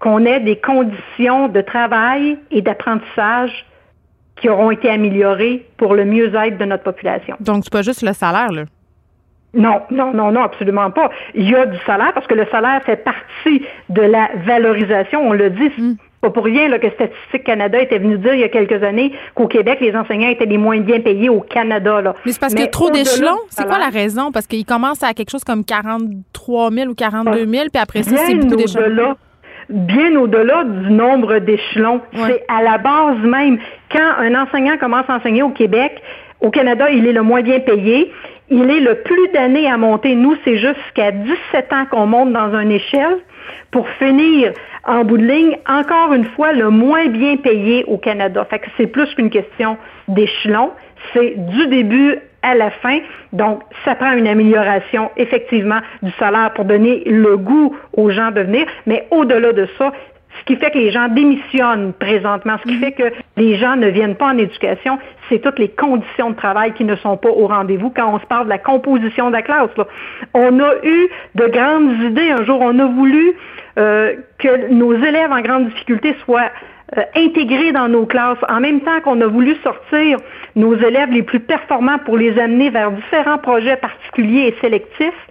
qu'on 0.00 0.24
ait 0.24 0.40
des 0.40 0.56
conditions 0.56 1.48
de 1.48 1.60
travail 1.60 2.38
et 2.50 2.62
d'apprentissage 2.62 3.66
qui 4.40 4.48
auront 4.48 4.70
été 4.70 4.90
améliorées 4.90 5.66
pour 5.76 5.94
le 5.94 6.04
mieux-être 6.04 6.58
de 6.58 6.64
notre 6.64 6.82
population. 6.82 7.36
Donc, 7.40 7.64
c'est 7.64 7.72
pas 7.72 7.82
juste 7.82 8.02
le 8.02 8.12
salaire, 8.12 8.50
là? 8.52 8.64
Non, 9.52 9.82
non, 9.90 10.12
non, 10.14 10.30
non, 10.30 10.42
absolument 10.42 10.90
pas. 10.90 11.10
Il 11.34 11.48
y 11.48 11.54
a 11.54 11.66
du 11.66 11.76
salaire 11.84 12.12
parce 12.14 12.26
que 12.26 12.34
le 12.34 12.46
salaire 12.50 12.82
fait 12.84 12.96
partie 12.96 13.66
de 13.88 14.02
la 14.02 14.30
valorisation. 14.46 15.28
On 15.28 15.32
le 15.32 15.50
dit. 15.50 15.70
Mm. 15.76 15.94
Pas 16.20 16.28
pour 16.28 16.44
rien 16.44 16.68
là, 16.68 16.78
que 16.78 16.90
Statistique 16.90 17.44
Canada 17.44 17.80
était 17.80 17.98
venu 17.98 18.18
dire 18.18 18.34
il 18.34 18.40
y 18.40 18.44
a 18.44 18.50
quelques 18.50 18.82
années 18.82 19.10
qu'au 19.34 19.48
Québec, 19.48 19.78
les 19.80 19.96
enseignants 19.96 20.28
étaient 20.28 20.44
les 20.44 20.58
moins 20.58 20.78
bien 20.78 21.00
payés 21.00 21.30
au 21.30 21.40
Canada. 21.40 22.02
Là. 22.02 22.14
Mais 22.26 22.32
c'est 22.32 22.38
parce 22.38 22.52
qu'il 22.52 22.62
y 22.62 22.66
a 22.66 22.70
trop 22.70 22.90
d'échelons. 22.90 23.38
C'est 23.48 23.64
quoi 23.64 23.78
la 23.78 23.88
raison? 23.88 24.30
Parce 24.30 24.46
qu'ils 24.46 24.66
commencent 24.66 25.02
à 25.02 25.14
quelque 25.14 25.30
chose 25.30 25.44
comme 25.44 25.64
43 25.64 26.70
000 26.72 26.90
ou 26.90 26.94
42 26.94 27.46
000, 27.46 27.64
puis 27.72 27.82
après 27.82 28.02
ça, 28.02 28.16
c'est 28.18 28.34
beaucoup 28.34 28.56
d'échelons 28.56 29.16
bien 29.70 30.16
au-delà 30.16 30.64
du 30.64 30.90
nombre 30.90 31.38
d'échelons. 31.38 32.00
C'est 32.12 32.44
à 32.48 32.62
la 32.62 32.78
base 32.78 33.18
même. 33.18 33.58
Quand 33.90 34.12
un 34.18 34.34
enseignant 34.34 34.76
commence 34.78 35.08
à 35.08 35.16
enseigner 35.16 35.42
au 35.42 35.50
Québec, 35.50 36.02
au 36.40 36.50
Canada, 36.50 36.90
il 36.90 37.06
est 37.06 37.12
le 37.12 37.22
moins 37.22 37.42
bien 37.42 37.60
payé. 37.60 38.12
Il 38.50 38.68
est 38.68 38.80
le 38.80 38.96
plus 39.02 39.28
d'années 39.28 39.70
à 39.70 39.76
monter. 39.76 40.14
Nous, 40.14 40.36
c'est 40.44 40.56
jusqu'à 40.56 41.12
17 41.12 41.72
ans 41.72 41.86
qu'on 41.90 42.06
monte 42.06 42.32
dans 42.32 42.54
une 42.54 42.72
échelle 42.72 43.18
pour 43.70 43.88
finir 43.90 44.52
en 44.84 45.04
bout 45.04 45.18
de 45.18 45.26
ligne, 45.26 45.56
encore 45.68 46.12
une 46.14 46.24
fois, 46.24 46.52
le 46.52 46.70
moins 46.70 47.06
bien 47.06 47.36
payé 47.36 47.84
au 47.86 47.98
Canada. 47.98 48.44
Fait 48.50 48.58
que 48.58 48.66
c'est 48.76 48.86
plus 48.86 49.14
qu'une 49.14 49.30
question 49.30 49.76
d'échelon. 50.08 50.70
C'est 51.12 51.34
du 51.36 51.66
début 51.68 52.18
à 52.42 52.54
la 52.54 52.70
fin. 52.70 52.98
Donc, 53.32 53.62
ça 53.84 53.94
prend 53.94 54.12
une 54.12 54.26
amélioration, 54.26 55.10
effectivement, 55.16 55.80
du 56.02 56.10
salaire 56.12 56.52
pour 56.54 56.64
donner 56.64 57.02
le 57.06 57.36
goût 57.36 57.76
aux 57.96 58.10
gens 58.10 58.30
de 58.30 58.42
venir. 58.42 58.66
Mais 58.86 59.06
au-delà 59.10 59.52
de 59.52 59.66
ça, 59.78 59.92
ce 60.38 60.44
qui 60.44 60.56
fait 60.56 60.70
que 60.70 60.78
les 60.78 60.90
gens 60.90 61.08
démissionnent 61.08 61.92
présentement, 61.92 62.56
ce 62.62 62.68
qui 62.68 62.76
mhm. 62.76 62.80
fait 62.80 62.92
que 62.92 63.12
les 63.36 63.56
gens 63.56 63.76
ne 63.76 63.88
viennent 63.88 64.14
pas 64.14 64.26
en 64.26 64.38
éducation, 64.38 64.98
c'est 65.28 65.40
toutes 65.40 65.58
les 65.58 65.68
conditions 65.68 66.30
de 66.30 66.36
travail 66.36 66.72
qui 66.72 66.84
ne 66.84 66.96
sont 66.96 67.16
pas 67.16 67.30
au 67.30 67.46
rendez-vous. 67.46 67.90
Quand 67.90 68.14
on 68.14 68.20
se 68.20 68.26
parle 68.26 68.44
de 68.44 68.50
la 68.50 68.58
composition 68.58 69.28
de 69.28 69.34
la 69.34 69.42
classe, 69.42 69.70
on 70.34 70.60
a 70.60 70.72
eu 70.84 71.08
de 71.34 71.46
grandes 71.46 72.02
idées. 72.02 72.30
Un 72.30 72.44
jour, 72.44 72.58
on 72.60 72.78
a 72.78 72.86
voulu 72.86 73.32
euh, 73.78 74.14
que 74.38 74.72
nos 74.72 74.94
élèves 74.94 75.32
en 75.32 75.40
grande 75.40 75.68
difficulté 75.68 76.16
soient 76.24 76.50
euh, 76.96 77.02
intégrés 77.14 77.72
dans 77.72 77.88
nos 77.88 78.06
classes, 78.06 78.38
en 78.48 78.60
même 78.60 78.80
temps 78.80 79.00
qu'on 79.02 79.20
a 79.20 79.26
voulu 79.26 79.56
sortir 79.62 80.18
nos 80.56 80.74
élèves 80.76 81.10
les 81.10 81.22
plus 81.22 81.40
performants 81.40 81.98
pour 81.98 82.18
les 82.18 82.38
amener 82.38 82.70
vers 82.70 82.90
différents 82.90 83.38
projets 83.38 83.76
particuliers 83.76 84.48
et 84.48 84.60
sélectifs 84.60 85.28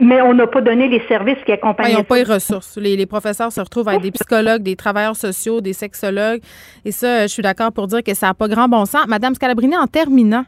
mais 0.00 0.22
on 0.22 0.32
n'a 0.32 0.46
pas 0.46 0.60
donné 0.60 0.88
les 0.88 1.02
services 1.08 1.38
qui 1.44 1.52
accompagnent. 1.52 1.90
ils 1.90 1.96
n'ont 1.96 2.04
pas 2.04 2.16
les 2.16 2.22
ressources. 2.22 2.76
Les, 2.76 3.06
professeurs 3.06 3.52
se 3.52 3.60
retrouvent 3.60 3.88
avec 3.88 4.02
des 4.02 4.10
psychologues, 4.12 4.62
des 4.62 4.76
travailleurs 4.76 5.16
sociaux, 5.16 5.60
des 5.60 5.72
sexologues. 5.72 6.40
Et 6.84 6.92
ça, 6.92 7.22
je 7.22 7.32
suis 7.32 7.42
d'accord 7.42 7.72
pour 7.72 7.86
dire 7.88 8.02
que 8.02 8.14
ça 8.14 8.28
n'a 8.28 8.34
pas 8.34 8.48
grand 8.48 8.68
bon 8.68 8.84
sens. 8.84 9.06
Madame 9.08 9.34
Scalabrini, 9.34 9.76
en 9.76 9.86
terminant, 9.86 10.44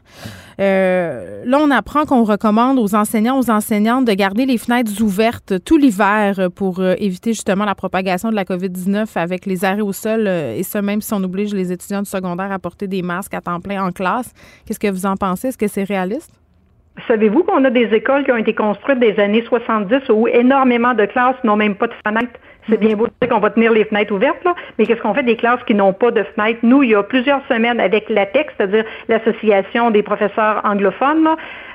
euh, 0.59 1.43
là, 1.45 1.59
on 1.61 1.71
apprend 1.71 2.05
qu'on 2.05 2.23
recommande 2.23 2.79
aux 2.79 2.95
enseignants, 2.95 3.39
aux 3.39 3.49
enseignantes 3.49 4.05
de 4.05 4.13
garder 4.13 4.45
les 4.45 4.57
fenêtres 4.57 5.01
ouvertes 5.01 5.53
tout 5.65 5.77
l'hiver 5.77 6.49
pour 6.55 6.79
euh, 6.79 6.95
éviter 6.99 7.33
justement 7.33 7.65
la 7.65 7.75
propagation 7.75 8.29
de 8.29 8.35
la 8.35 8.45
COVID-19 8.45 9.07
avec 9.15 9.45
les 9.45 9.65
arrêts 9.65 9.81
au 9.81 9.93
sol. 9.93 10.25
Euh, 10.27 10.55
et 10.55 10.63
ça, 10.63 10.81
même 10.81 11.01
si 11.01 11.13
on 11.13 11.23
oblige 11.23 11.53
les 11.53 11.71
étudiants 11.71 12.01
du 12.01 12.09
secondaire 12.09 12.51
à 12.51 12.59
porter 12.59 12.87
des 12.87 13.01
masques 13.01 13.33
à 13.33 13.41
temps 13.41 13.59
plein 13.59 13.83
en 13.83 13.91
classe. 13.91 14.31
Qu'est-ce 14.65 14.79
que 14.79 14.89
vous 14.89 15.05
en 15.05 15.15
pensez? 15.15 15.49
Est-ce 15.49 15.57
que 15.57 15.67
c'est 15.67 15.83
réaliste? 15.83 16.40
Savez-vous 17.07 17.43
qu'on 17.43 17.63
a 17.63 17.69
des 17.69 17.93
écoles 17.93 18.23
qui 18.23 18.31
ont 18.31 18.37
été 18.37 18.53
construites 18.53 18.99
des 18.99 19.19
années 19.19 19.43
70 19.47 20.09
où 20.09 20.27
énormément 20.27 20.93
de 20.93 21.05
classes 21.05 21.41
n'ont 21.43 21.55
même 21.55 21.75
pas 21.75 21.87
de 21.87 21.93
fenêtres? 22.05 22.39
C'est 22.69 22.79
bien 22.79 22.95
beau 22.95 23.07
de 23.07 23.11
dire 23.21 23.29
qu'on 23.29 23.39
va 23.39 23.49
tenir 23.49 23.71
les 23.71 23.85
fenêtres 23.85 24.13
ouvertes, 24.13 24.43
là, 24.43 24.53
mais 24.77 24.85
qu'est-ce 24.85 25.01
qu'on 25.01 25.13
fait 25.13 25.23
des 25.23 25.35
classes 25.35 25.63
qui 25.65 25.73
n'ont 25.73 25.93
pas 25.93 26.11
de 26.11 26.23
fenêtres? 26.35 26.59
Nous, 26.63 26.83
il 26.83 26.91
y 26.91 26.95
a 26.95 27.01
plusieurs 27.01 27.41
semaines 27.47 27.79
avec 27.79 28.09
l'ATEC, 28.09 28.51
c'est-à-dire 28.55 28.85
l'Association 29.07 29.89
des 29.89 30.03
professeurs 30.03 30.61
anglophones 30.63 31.29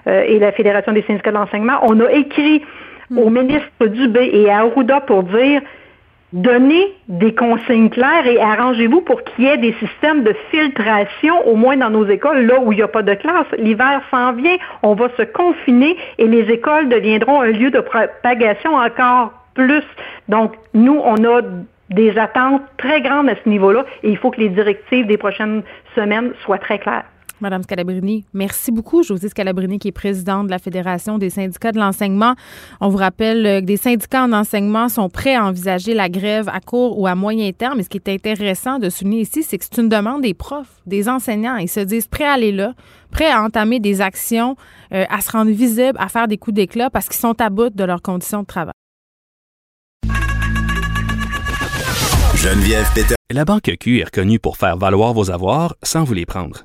euh, 0.06 0.22
et 0.22 0.38
la 0.38 0.52
Fédération 0.52 0.92
des 0.92 1.02
syndicats 1.02 1.32
de 1.32 1.36
l'enseignement, 1.36 1.78
on 1.82 1.98
a 2.00 2.12
écrit 2.12 2.62
au 3.16 3.30
ministre 3.30 3.86
Dubé 3.86 4.30
et 4.32 4.50
à 4.50 4.60
Arruda 4.60 5.00
pour 5.00 5.24
dire 5.24 5.60
Donnez 6.36 6.92
des 7.08 7.34
consignes 7.34 7.88
claires 7.88 8.26
et 8.26 8.38
arrangez-vous 8.38 9.00
pour 9.00 9.24
qu'il 9.24 9.44
y 9.44 9.48
ait 9.48 9.56
des 9.56 9.72
systèmes 9.80 10.22
de 10.22 10.34
filtration, 10.50 11.48
au 11.48 11.56
moins 11.56 11.78
dans 11.78 11.88
nos 11.88 12.06
écoles, 12.06 12.44
là 12.44 12.60
où 12.60 12.72
il 12.72 12.76
n'y 12.76 12.82
a 12.82 12.88
pas 12.88 13.02
de 13.02 13.14
classe. 13.14 13.46
L'hiver 13.56 14.02
s'en 14.10 14.34
vient, 14.34 14.58
on 14.82 14.92
va 14.92 15.08
se 15.16 15.22
confiner 15.22 15.96
et 16.18 16.26
les 16.26 16.52
écoles 16.52 16.90
deviendront 16.90 17.40
un 17.40 17.52
lieu 17.52 17.70
de 17.70 17.80
propagation 17.80 18.74
encore 18.74 19.32
plus. 19.54 19.86
Donc, 20.28 20.52
nous, 20.74 21.00
on 21.02 21.24
a 21.24 21.40
des 21.88 22.18
attentes 22.18 22.60
très 22.76 23.00
grandes 23.00 23.30
à 23.30 23.34
ce 23.42 23.48
niveau-là 23.48 23.86
et 24.02 24.10
il 24.10 24.18
faut 24.18 24.30
que 24.30 24.40
les 24.42 24.50
directives 24.50 25.06
des 25.06 25.16
prochaines 25.16 25.62
semaines 25.94 26.32
soient 26.44 26.58
très 26.58 26.78
claires. 26.78 27.06
Madame 27.40 27.62
Scalabrini, 27.62 28.24
merci 28.32 28.72
beaucoup. 28.72 29.02
Josée 29.02 29.28
Scalabrini, 29.28 29.78
qui 29.78 29.88
est 29.88 29.92
présidente 29.92 30.46
de 30.46 30.50
la 30.50 30.58
Fédération 30.58 31.18
des 31.18 31.28
syndicats 31.28 31.70
de 31.70 31.78
l'enseignement. 31.78 32.34
On 32.80 32.88
vous 32.88 32.96
rappelle 32.96 33.44
euh, 33.44 33.60
que 33.60 33.66
des 33.66 33.76
syndicats 33.76 34.24
en 34.24 34.32
enseignement 34.32 34.88
sont 34.88 35.10
prêts 35.10 35.34
à 35.34 35.44
envisager 35.44 35.92
la 35.92 36.08
grève 36.08 36.48
à 36.48 36.60
court 36.60 36.98
ou 36.98 37.06
à 37.06 37.14
moyen 37.14 37.52
terme. 37.52 37.80
Et 37.80 37.82
ce 37.82 37.90
qui 37.90 37.98
est 37.98 38.08
intéressant 38.08 38.78
de 38.78 38.88
souligner 38.88 39.20
ici, 39.20 39.42
c'est 39.42 39.58
que 39.58 39.64
c'est 39.64 39.80
une 39.80 39.90
demande 39.90 40.22
des 40.22 40.32
profs, 40.32 40.80
des 40.86 41.08
enseignants. 41.08 41.56
Ils 41.56 41.68
se 41.68 41.80
disent 41.80 42.08
prêts 42.08 42.24
à 42.24 42.32
aller 42.32 42.52
là, 42.52 42.72
prêts 43.10 43.30
à 43.30 43.42
entamer 43.42 43.80
des 43.80 44.00
actions, 44.00 44.56
euh, 44.94 45.04
à 45.10 45.20
se 45.20 45.30
rendre 45.30 45.50
visibles, 45.50 45.98
à 45.98 46.08
faire 46.08 46.28
des 46.28 46.38
coups 46.38 46.54
d'éclat 46.54 46.88
parce 46.88 47.06
qu'ils 47.06 47.16
sont 47.16 47.38
à 47.40 47.50
bout 47.50 47.68
de 47.68 47.84
leurs 47.84 48.02
conditions 48.02 48.40
de 48.40 48.46
travail. 48.46 48.72
Geneviève 52.36 52.88
Peter. 52.94 53.14
La 53.30 53.44
Banque 53.44 53.72
Q 53.80 54.00
est 54.00 54.04
reconnue 54.04 54.38
pour 54.38 54.56
faire 54.56 54.76
valoir 54.76 55.12
vos 55.12 55.30
avoirs 55.30 55.74
sans 55.82 56.04
vous 56.04 56.14
les 56.14 56.26
prendre. 56.26 56.64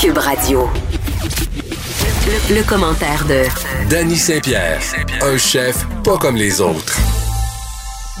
Cube 0.00 0.18
Radio. 0.18 0.68
Le, 2.50 2.68
commentaire 2.68 3.24
de 3.26 3.44
Danny 3.88 4.16
Saint-Pierre, 4.16 4.78
un 5.22 5.38
chef 5.38 5.86
pas 6.04 6.18
comme 6.18 6.36
les 6.36 6.60
autres. 6.60 6.98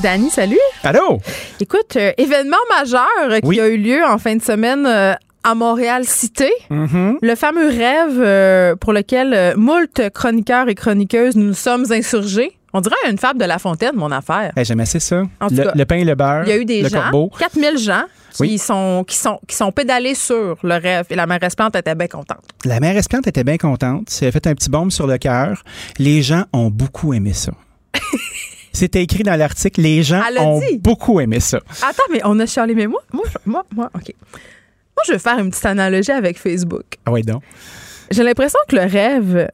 Danny, 0.02 0.30
salut. 0.30 0.58
Allô? 0.82 1.20
Écoute, 1.60 1.96
euh, 1.96 2.12
événement 2.16 2.56
majeur 2.70 3.40
qui 3.42 3.60
a 3.60 3.68
eu 3.68 3.76
lieu 3.76 4.02
en 4.04 4.16
fin 4.16 4.36
de 4.36 4.42
semaine 4.42 4.86
euh, 4.86 5.12
à 5.44 5.54
Montréal 5.54 6.04
Cité. 6.06 6.50
Mm-hmm. 6.70 7.18
Le 7.20 7.34
fameux 7.34 7.68
rêve 7.68 8.20
euh, 8.20 8.74
pour 8.76 8.94
lequel 8.94 9.54
moult 9.56 10.00
chroniqueurs 10.14 10.68
et 10.68 10.74
chroniqueuses 10.74 11.36
nous 11.36 11.52
sommes 11.52 11.84
insurgés. 11.92 12.52
On 12.72 12.80
dirait 12.80 12.96
une 13.10 13.18
fable 13.18 13.38
de 13.38 13.44
La 13.44 13.58
Fontaine, 13.58 13.96
mon 13.96 14.12
affaire. 14.12 14.52
J'aime 14.56 14.80
assez 14.80 15.00
ça. 15.00 15.22
le, 15.50 15.84
pain 15.84 15.96
et 15.96 16.04
le 16.04 16.14
beurre. 16.14 16.44
Il 16.46 16.50
y 16.50 16.52
a 16.52 16.56
eu 16.56 16.64
des 16.64 16.82
le 16.82 16.88
gens, 16.88 17.28
4000 17.38 17.78
gens 17.78 18.04
qui, 18.36 18.58
sont, 18.58 19.04
qui, 19.06 19.16
sont, 19.16 19.40
qui 19.46 19.56
sont 19.56 19.72
pédalés 19.72 20.14
sur 20.14 20.56
le 20.62 20.74
rêve. 20.74 21.06
Et 21.10 21.14
la 21.14 21.26
mère 21.26 21.42
Espiante 21.42 21.76
était 21.76 21.94
bien 21.94 22.08
contente. 22.08 22.44
La 22.64 22.80
mère 22.80 22.96
Espiante 22.96 23.26
était 23.26 23.44
bien 23.44 23.56
contente. 23.56 24.16
Elle 24.20 24.28
a 24.28 24.32
fait 24.32 24.46
un 24.46 24.54
petit 24.54 24.70
bombe 24.70 24.90
sur 24.90 25.06
le 25.06 25.18
cœur. 25.18 25.62
Les 25.98 26.22
gens 26.22 26.44
ont 26.52 26.70
beaucoup 26.70 27.14
aimé 27.14 27.32
ça. 27.32 27.52
C'était 28.72 29.02
écrit 29.02 29.22
dans 29.22 29.36
l'article. 29.36 29.80
Les 29.80 30.02
gens 30.02 30.22
ont 30.38 30.60
beaucoup 30.80 31.18
aimé 31.20 31.40
ça. 31.40 31.58
Attends, 31.82 32.02
mais 32.12 32.20
on 32.24 32.38
a 32.40 32.46
Charlie, 32.46 32.74
mais 32.74 32.86
moi, 32.86 33.00
moi, 33.12 33.24
moi, 33.46 33.64
moi, 33.74 33.90
OK. 33.94 34.12
Moi, 34.96 35.02
je 35.06 35.12
vais 35.12 35.18
faire 35.18 35.38
une 35.38 35.50
petite 35.50 35.66
analogie 35.66 36.12
avec 36.12 36.38
Facebook. 36.38 36.84
Ah 37.06 37.12
oui, 37.12 37.22
donc. 37.22 37.42
J'ai 38.10 38.22
l'impression 38.22 38.58
que 38.68 38.76
le 38.76 38.82
rêve, 38.82 39.48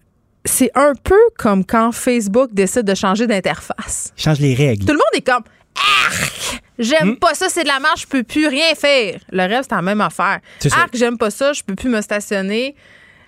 c'est 0.45 0.71
un 0.75 0.93
peu 1.03 1.19
comme 1.39 1.65
quand 1.65 1.93
Facebook 1.93 2.51
décide 2.53 2.83
de 2.83 2.95
changer 2.95 3.27
d'interface. 3.27 4.13
Change 4.17 4.41
les 4.41 4.55
règles. 4.55 4.85
Tout 4.85 4.93
le 4.93 4.99
monde 4.99 5.15
est 5.15 5.23
comme 5.23 5.43
Arc! 5.77 6.63
J'aime 6.79 7.11
hmm? 7.11 7.17
pas 7.17 7.35
ça, 7.35 7.49
c'est 7.49 7.63
de 7.63 7.69
la 7.69 7.81
marche, 7.81 8.03
je 8.03 8.07
peux 8.07 8.23
plus 8.23 8.47
rien 8.49 8.75
faire. 8.75 9.21
Le 9.31 9.43
reste, 9.43 9.71
c'est 9.71 9.77
la 9.77 9.83
même 9.83 10.01
affaire. 10.01 10.41
Arc, 10.73 10.91
j'aime 10.95 11.19
pas 11.19 11.31
ça, 11.31 11.53
je 11.53 11.63
peux 11.63 11.75
plus 11.75 11.89
me 11.89 12.01
stationner. 12.01 12.75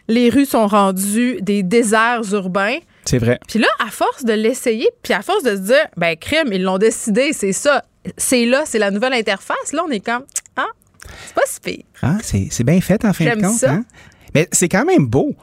Les 0.08 0.28
rues 0.28 0.46
sont 0.46 0.66
rendues 0.66 1.38
des 1.40 1.62
déserts 1.62 2.22
urbains. 2.32 2.78
C'est 3.04 3.18
vrai. 3.18 3.38
Puis 3.48 3.58
là, 3.58 3.68
à 3.78 3.90
force 3.90 4.24
de 4.24 4.32
l'essayer, 4.32 4.88
puis 5.02 5.12
à 5.12 5.22
force 5.22 5.42
de 5.42 5.56
se 5.56 5.60
dire, 5.60 5.86
ben, 5.96 6.16
crime, 6.16 6.52
ils 6.52 6.62
l'ont 6.62 6.78
décidé, 6.78 7.32
c'est 7.32 7.52
ça. 7.52 7.84
C'est 8.16 8.44
là, 8.44 8.64
c'est 8.66 8.78
la 8.78 8.90
nouvelle 8.90 9.14
interface. 9.14 9.72
Là, 9.72 9.82
on 9.86 9.90
est 9.90 10.04
comme, 10.04 10.24
ah, 10.56 10.66
c'est 11.26 11.34
pas 11.34 11.42
si 11.46 11.60
pire. 11.60 11.84
Ah, 12.02 12.18
c'est 12.22 12.64
bien 12.64 12.80
fait, 12.80 13.04
en 13.04 13.12
fin 13.12 13.36
de 13.36 13.40
compte. 13.40 13.58
Ça. 13.58 13.72
Hein? 13.72 13.84
Mais 14.34 14.48
c'est 14.52 14.68
quand 14.68 14.84
même 14.84 15.06
beau 15.06 15.34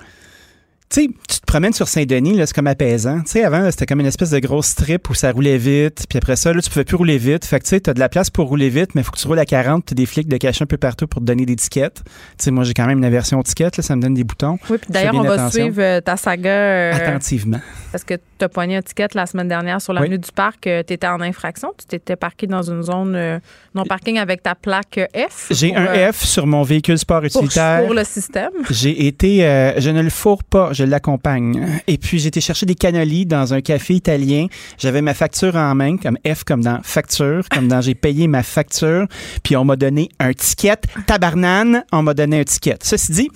tu 0.92 1.04
sais, 1.04 1.08
tu 1.08 1.39
te 1.39 1.46
promènes 1.46 1.72
sur 1.72 1.88
Saint-Denis, 1.88 2.36
là, 2.36 2.46
c'est 2.46 2.54
comme 2.54 2.68
apaisant. 2.68 3.22
Tu 3.22 3.32
sais, 3.32 3.44
avant, 3.46 3.72
c'était 3.72 3.86
comme 3.86 4.02
une 4.02 4.08
espèce 4.08 4.32
de 4.32 4.39
grosse 4.39 4.68
strip 4.68 5.10
où 5.10 5.14
ça 5.14 5.32
roulait 5.32 5.58
vite. 5.58 6.06
Puis 6.10 6.18
après 6.18 6.36
ça, 6.36 6.52
là, 6.52 6.62
tu 6.62 6.70
pouvais 6.70 6.84
plus 6.84 6.98
rouler 6.98 7.18
vite. 7.18 7.46
Fait 7.46 7.60
que, 7.60 7.64
tu 7.64 7.70
sais, 7.70 7.80
t'as 7.80 7.94
de 7.94 8.00
la 8.00 8.10
place 8.10 8.30
pour 8.30 8.50
rouler 8.50 8.68
vite, 8.68 8.94
mais 8.94 9.02
il 9.02 9.04
faut 9.06 9.12
que 9.12 9.18
tu 9.18 9.26
roules 9.26 9.39
à 9.39 9.46
40. 9.46 9.86
T'as 9.86 9.96
des 9.96 10.06
flics 10.06 10.28
de 10.28 10.36
cacher 10.36 10.64
un 10.64 10.68
peu 10.68 10.76
partout 10.76 11.08
pour 11.08 11.22
te 11.22 11.26
donner 11.26 11.46
des 11.46 11.56
tickets. 11.56 12.02
Tu 12.04 12.12
sais, 12.39 12.52
moi, 12.52 12.66
j'ai 12.66 12.74
quand 12.74 12.86
même 12.88 12.98
une 12.98 13.06
aversion 13.06 13.42
ticket, 13.42 13.70
là, 13.78 13.84
ça 13.84 13.96
me 13.96 14.02
donne 14.02 14.16
des 14.16 14.26
boutons. 14.26 14.60
Oui, 14.70 14.78
puis 14.80 14.92
d'ailleurs, 14.92 15.16
on 15.16 15.24
va 15.24 15.50
suivre 15.50 15.82
euh, 15.82 16.02
ta 16.02 16.18
saga. 16.18 16.50
Euh, 16.50 16.94
Attentivement. 16.94 17.62
Parce 17.94 18.04
que 18.04 18.16
tu 18.16 18.44
as 18.44 18.50
poigné 18.50 18.76
un 18.76 18.82
ticket 18.82 19.08
la 19.14 19.26
semaine 19.26 19.48
dernière 19.48 19.82
sur 19.82 19.94
l'avenue 19.94 20.20
du 20.20 20.32
Parc. 20.34 20.68
Euh, 20.68 20.84
tu 20.86 20.94
étais 20.94 21.08
en 21.08 21.22
infraction. 21.22 21.74
Tu 21.78 21.86
t'étais 21.86 22.18
parqué 22.18 22.48
dans 22.48 22.64
une 22.64 22.84
zone 22.84 23.39
non-parking 23.76 24.18
avec 24.18 24.44
ta 24.44 24.56
plaque 24.56 25.00
F. 25.16 25.48
J'ai 25.52 25.74
un 25.74 26.12
F 26.12 26.26
sur 26.26 26.48
mon 26.48 26.64
véhicule 26.64 26.98
sport 26.98 27.24
utilitaire. 27.24 27.86
Pour, 27.86 27.94
le 27.94 28.04
système. 28.04 28.52
J'ai 28.70 29.08
été. 29.08 29.39
je 29.78 29.89
ne 29.89 30.02
le 30.02 30.10
fourre 30.10 30.44
pas, 30.44 30.74
je 30.82 30.90
l'accompagne. 30.90 31.82
Et 31.88 31.98
puis, 31.98 32.26
été 32.26 32.42
chercher 32.42 32.66
des 32.66 32.76
cannolis 32.76 33.26
dans 33.26 33.54
un 33.54 33.62
café 33.62 33.96
italien. 33.96 34.48
J'avais 34.78 35.02
ma 35.02 35.14
facture 35.14 35.56
en 35.56 35.76
main, 35.76 35.98
comme 35.98 36.18
F, 36.26 36.44
comme 36.44 36.64
dans 36.64 36.80
facture, 36.84 37.44
comme 37.50 37.68
dans 37.68 37.82
j'ai 37.82 37.96
payé 37.96 38.28
ma 38.28 38.44
facture. 38.44 39.06
Puis, 39.44 39.56
on 39.56 39.66
m'a 39.66 39.76
donné 39.76 40.10
un 40.20 40.34
ticket. 40.34 40.82
Tabarnane, 41.06 41.84
on 41.92 42.04
m'a 42.04 42.14
donné 42.14 42.40
un 42.40 42.44
ticket. 42.44 42.78
Ceci 42.82 43.12
dit, 43.12 43.30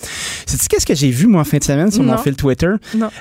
c'est 0.46 0.68
qu'est-ce 0.68 0.86
que 0.86 0.96
j'ai 0.96 1.10
vu, 1.10 1.28
moi, 1.28 1.42
en 1.42 1.44
fin 1.44 1.58
de 1.58 1.64
semaine 1.64 1.92
sur 1.92 2.04
mon 2.04 2.18
fil 2.18 2.36
Twitter? 2.36 2.72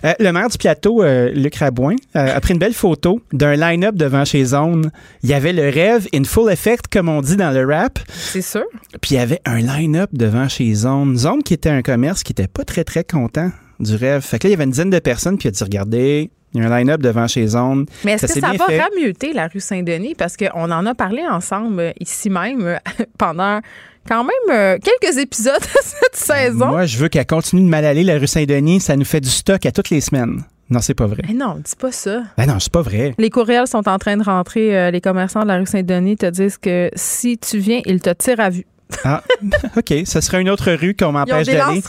Euh, 0.05 0.15
le 0.19 0.33
maire 0.33 0.49
du 0.49 0.59
plateau, 0.59 1.03
euh, 1.03 1.31
Luc 1.31 1.57
Rabouin, 1.57 1.97
euh, 2.17 2.37
a 2.37 2.41
pris 2.41 2.55
une 2.55 2.59
belle 2.59 2.75
photo 2.75 3.21
d'un 3.33 3.57
line-up 3.57 3.95
devant 3.95 4.25
chez 4.25 4.45
Zone. 4.45 4.91
Il 5.23 5.31
y 5.31 5.35
avait 5.35 5.53
le 5.53 5.69
rêve 5.69 6.09
in 6.15 6.25
full 6.25 6.51
effect, 6.51 6.87
comme 6.91 7.09
on 7.09 7.21
dit 7.21 7.37
dans 7.37 7.51
le 7.51 7.67
rap. 7.67 7.99
C'est 8.09 8.43
sûr. 8.43 8.65
Puis, 9.01 9.13
il 9.13 9.19
y 9.19 9.21
avait 9.21 9.41
un 9.45 9.59
line-up 9.59 10.11
devant 10.13 10.49
chez 10.49 10.73
Zone. 10.75 11.17
Zone 11.17 11.43
qui 11.43 11.55
était 11.55 11.71
un 11.71 11.83
commerce 11.83 12.23
qui 12.23 12.33
était 12.33 12.49
pas 12.49 12.65
très, 12.65 12.85
très 12.85 13.05
content 13.05 13.51
du 13.85 13.95
rêve. 13.95 14.23
Fait 14.23 14.39
que 14.39 14.47
là, 14.47 14.51
il 14.51 14.53
y 14.53 14.55
avait 14.55 14.65
une 14.65 14.71
dizaine 14.71 14.91
de 14.91 14.99
personnes, 14.99 15.39
puis 15.39 15.47
il 15.47 15.51
a 15.51 15.53
dit 15.53 15.65
Regardez, 15.65 16.31
il 16.55 16.63
y 16.63 16.65
a 16.65 16.73
un 16.73 16.79
line-up 16.79 17.01
devant 17.01 17.27
chez 17.27 17.47
Zone. 17.49 17.87
Mais 18.05 18.13
est-ce 18.13 18.27
que 18.27 18.41
ça 18.41 18.53
va 18.53 18.67
rameuter 18.67 19.33
la 19.33 19.49
rue 19.49 19.61
Saint-Denis? 19.61 20.15
Parce 20.15 20.37
qu'on 20.37 20.71
en 20.71 20.87
a 20.87 20.95
parlé 20.95 21.23
ensemble 21.29 21.81
euh, 21.81 21.93
ici 22.01 22.31
même 22.31 22.65
euh, 22.65 22.77
pendant 23.19 23.61
quand 24.09 24.23
même 24.23 24.57
euh, 24.57 24.79
quelques 24.79 25.19
épisodes 25.19 25.61
de 25.61 25.81
cette 25.83 26.17
saison. 26.17 26.67
Moi, 26.67 26.87
je 26.87 26.97
veux 26.99 27.09
qu'elle 27.09 27.27
continue 27.27 27.63
de 27.63 27.69
mal 27.69 27.85
aller, 27.85 28.05
la 28.05 28.19
rue 28.19 28.29
Saint-Denis. 28.29 28.81
Ça 28.81 28.97
nous 28.97 29.05
fait 29.05 29.21
du 29.21 29.31
stock 29.31 29.67
à 29.67 29.73
toutes 29.73 29.91
les 29.91 30.01
semaines. 30.01 30.43
Non, 30.71 30.81
c'est 30.81 30.95
pas 30.95 31.07
vrai. 31.07 31.23
Mais 31.27 31.35
non, 31.35 31.57
dis 31.57 31.77
pas 31.79 31.93
ça. 31.93 32.23
Ben 32.39 32.47
non, 32.47 32.59
c'est 32.59 32.73
pas 32.73 32.83
vrai. 32.83 33.15
Les 33.19 33.31
courriels 33.31 33.67
sont 33.67 33.87
en 33.87 33.99
train 33.99 34.17
de 34.17 34.23
rentrer. 34.23 34.91
les 34.91 35.01
commerçants 35.01 35.43
de 35.43 35.49
la 35.49 35.59
rue 35.59 35.67
Saint-Denis 35.67 36.17
te 36.17 36.27
disent 36.27 36.57
que 36.57 36.89
si 36.95 37.37
tu 37.37 37.59
viens, 37.59 37.83
ils 37.85 38.01
te 38.01 38.11
tirent 38.11 38.41
à 38.41 38.49
vue. 38.49 38.65
Ah, 39.05 39.23
OK. 39.77 39.95
Ce 40.05 40.21
serait 40.21 40.41
une 40.41 40.51
autre 40.51 40.73
rue 40.73 40.95
qu'on 40.95 41.13
m'empêche 41.13 41.47
d'aller. 41.47 41.83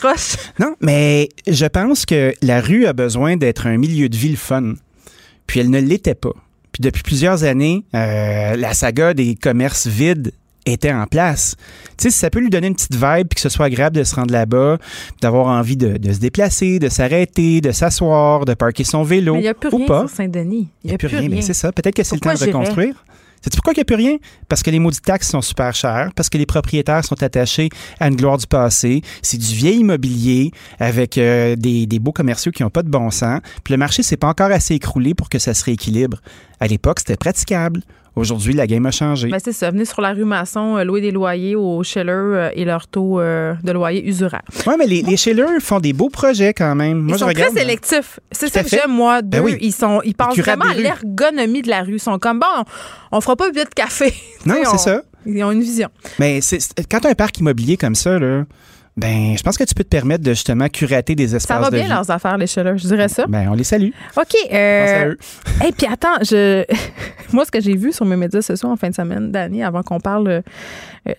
Non, 0.59 0.75
mais 0.81 1.29
je 1.47 1.65
pense 1.65 2.05
que 2.05 2.33
la 2.41 2.61
rue 2.61 2.85
a 2.85 2.93
besoin 2.93 3.37
d'être 3.37 3.67
un 3.67 3.77
milieu 3.77 4.09
de 4.09 4.15
ville 4.15 4.37
fun. 4.37 4.73
Puis 5.47 5.59
elle 5.59 5.69
ne 5.69 5.79
l'était 5.79 6.15
pas. 6.15 6.33
Puis 6.71 6.81
depuis 6.81 7.03
plusieurs 7.03 7.43
années, 7.43 7.85
euh, 7.93 8.55
la 8.55 8.73
saga 8.73 9.13
des 9.13 9.35
commerces 9.35 9.87
vides 9.87 10.33
était 10.65 10.91
en 10.91 11.05
place. 11.05 11.55
Tu 11.97 12.03
sais, 12.03 12.09
si 12.09 12.17
ça 12.17 12.29
peut 12.29 12.39
lui 12.39 12.49
donner 12.49 12.67
une 12.67 12.75
petite 12.75 12.95
vibe, 12.95 13.27
puis 13.27 13.35
que 13.35 13.41
ce 13.41 13.49
soit 13.49 13.67
agréable 13.67 13.95
de 13.95 14.03
se 14.03 14.15
rendre 14.15 14.33
là-bas, 14.33 14.77
d'avoir 15.21 15.47
envie 15.47 15.77
de, 15.77 16.11
se 16.11 16.19
déplacer, 16.19 16.79
de 16.79 16.89
s'arrêter, 16.89 17.61
de 17.61 17.71
s'asseoir, 17.71 18.45
de 18.45 18.55
parquer 18.55 18.83
son 18.83 19.03
vélo. 19.03 19.35
Mais 19.35 19.39
il 19.39 19.43
n'y 19.43 19.47
a 19.47 19.53
plus 19.53 19.69
rien 19.69 19.85
sur 19.85 20.09
Saint-Denis. 20.09 20.69
Il 20.83 20.87
n'y 20.87 20.95
a, 20.95 20.97
plus 20.97 21.07
rien. 21.07 21.29
Mais 21.29 21.41
c'est 21.41 21.53
ça. 21.53 21.71
Peut-être 21.71 21.95
que 21.95 22.03
c'est 22.03 22.15
le 22.15 22.21
temps 22.21 22.33
de 22.33 22.43
reconstruire. 22.43 23.05
C'est 23.45 23.55
pourquoi 23.55 23.73
il 23.73 23.77
n'y 23.77 23.81
a 23.81 23.85
plus 23.85 23.95
rien? 23.95 24.17
Parce 24.49 24.63
que 24.63 24.71
les 24.71 24.79
maudits 24.79 25.01
taxes 25.01 25.29
sont 25.29 25.41
super 25.41 25.73
chères, 25.75 26.11
parce 26.15 26.29
que 26.29 26.37
les 26.37 26.45
propriétaires 26.45 27.05
sont 27.05 27.21
attachés 27.21 27.69
à 27.99 28.07
une 28.07 28.15
gloire 28.15 28.37
du 28.37 28.47
passé. 28.47 29.01
C'est 29.21 29.37
du 29.37 29.53
vieil 29.53 29.79
immobilier 29.79 30.51
avec 30.79 31.17
euh, 31.17 31.55
des, 31.55 31.99
beaux 31.99 32.11
commerciaux 32.11 32.51
qui 32.51 32.63
n'ont 32.63 32.69
pas 32.69 32.83
de 32.83 32.89
bon 32.89 33.11
sens. 33.11 33.41
Puis 33.63 33.73
le 33.73 33.77
marché 33.77 34.03
s'est 34.03 34.17
pas 34.17 34.27
encore 34.27 34.51
assez 34.51 34.73
écroulé 34.73 35.13
pour 35.13 35.29
que 35.29 35.37
ça 35.37 35.53
se 35.53 35.63
rééquilibre. 35.63 36.21
À 36.59 36.67
l'époque, 36.67 36.99
c'était 36.99 37.17
praticable. 37.17 37.81
Aujourd'hui, 38.15 38.53
la 38.53 38.65
game 38.65 38.85
a 38.85 38.91
changé. 38.91 39.27
Ben 39.27 39.39
c'est 39.43 39.51
ça. 39.51 39.71
Venez 39.71 39.83
sur 39.83 39.99
la 39.99 40.13
rue 40.13 40.23
Masson, 40.23 40.77
euh, 40.77 40.85
louer 40.85 41.01
des 41.01 41.11
loyers 41.11 41.55
aux 41.55 41.83
Scheller 41.83 42.11
euh, 42.11 42.49
et 42.53 42.63
leur 42.63 42.87
taux 42.87 43.19
euh, 43.19 43.53
de 43.61 43.71
loyer 43.73 44.07
usuraire. 44.07 44.43
Oui, 44.65 44.73
mais 44.79 44.87
les, 44.87 45.01
les 45.01 45.17
Scheller 45.17 45.59
font 45.59 45.81
des 45.81 45.91
beaux 45.91 46.09
projets 46.09 46.53
quand 46.53 46.75
même. 46.75 46.99
Moi, 46.99 47.17
ils 47.17 47.19
sont 47.19 47.27
très 47.27 47.51
sélectifs. 47.51 48.21
C'est 48.31 48.47
ça 48.47 48.63
que 48.63 48.69
j'aime, 48.69 48.91
moi, 48.91 49.21
ben 49.21 49.43
d'eux. 49.43 49.57
Ils, 49.59 49.73
sont, 49.73 50.01
ils 50.05 50.15
pensent 50.15 50.37
vraiment 50.37 50.65
à 50.65 50.73
l'ergonomie 50.73 51.61
de 51.61 51.69
la 51.69 51.81
rue. 51.81 51.95
Ils 51.95 51.99
sont 51.99 52.17
comme, 52.17 52.39
bon, 52.39 52.63
on, 53.11 53.19
fera 53.19 53.35
pas 53.35 53.49
vite 53.51 53.73
café. 53.73 54.13
Non, 54.45 54.55
c'est 54.63 54.77
ça. 54.77 55.01
Ils 55.25 55.43
ont 55.43 55.51
une 55.51 55.61
vision. 55.61 55.89
Mais 56.19 56.39
quand 56.89 56.99
tu 56.99 57.07
as 57.07 57.09
un 57.09 57.15
parc 57.15 57.39
immobilier 57.39 57.77
comme 57.77 57.95
ça, 57.95 58.19
là, 58.19 58.45
ben, 58.97 59.35
je 59.37 59.43
pense 59.43 59.57
que 59.57 59.65
tu 59.65 59.75
peux 59.75 59.83
te 59.83 59.89
permettre 59.89 60.23
de 60.23 60.31
justement 60.31 60.69
curater 60.69 61.15
des 61.15 61.35
espaces. 61.35 61.57
Ça 61.57 61.59
va 61.59 61.69
bien 61.69 61.89
leurs 61.89 62.09
affaires, 62.09 62.37
les 62.37 62.47
Scheller, 62.47 62.77
je 62.77 62.87
dirais 62.87 63.09
ça. 63.09 63.25
Ben, 63.27 63.49
on 63.49 63.53
les 63.53 63.65
salue. 63.65 63.89
OK. 64.15 64.35
Euh, 64.53 65.15
Et 65.67 65.71
puis 65.77 65.85
attends, 65.85 66.15
je... 66.21 66.63
moi, 67.33 67.43
ce 67.43 67.51
que 67.51 67.59
j'ai 67.59 67.75
vu 67.75 67.91
sur 67.91 68.05
mes 68.05 68.15
médias 68.15 68.41
sociaux 68.41 68.69
en 68.69 68.77
fin 68.77 68.89
de 68.89 68.95
semaine, 68.95 69.33
Dani, 69.33 69.63
avant 69.63 69.83
qu'on 69.83 69.99
parle 69.99 70.27
euh, 70.29 70.41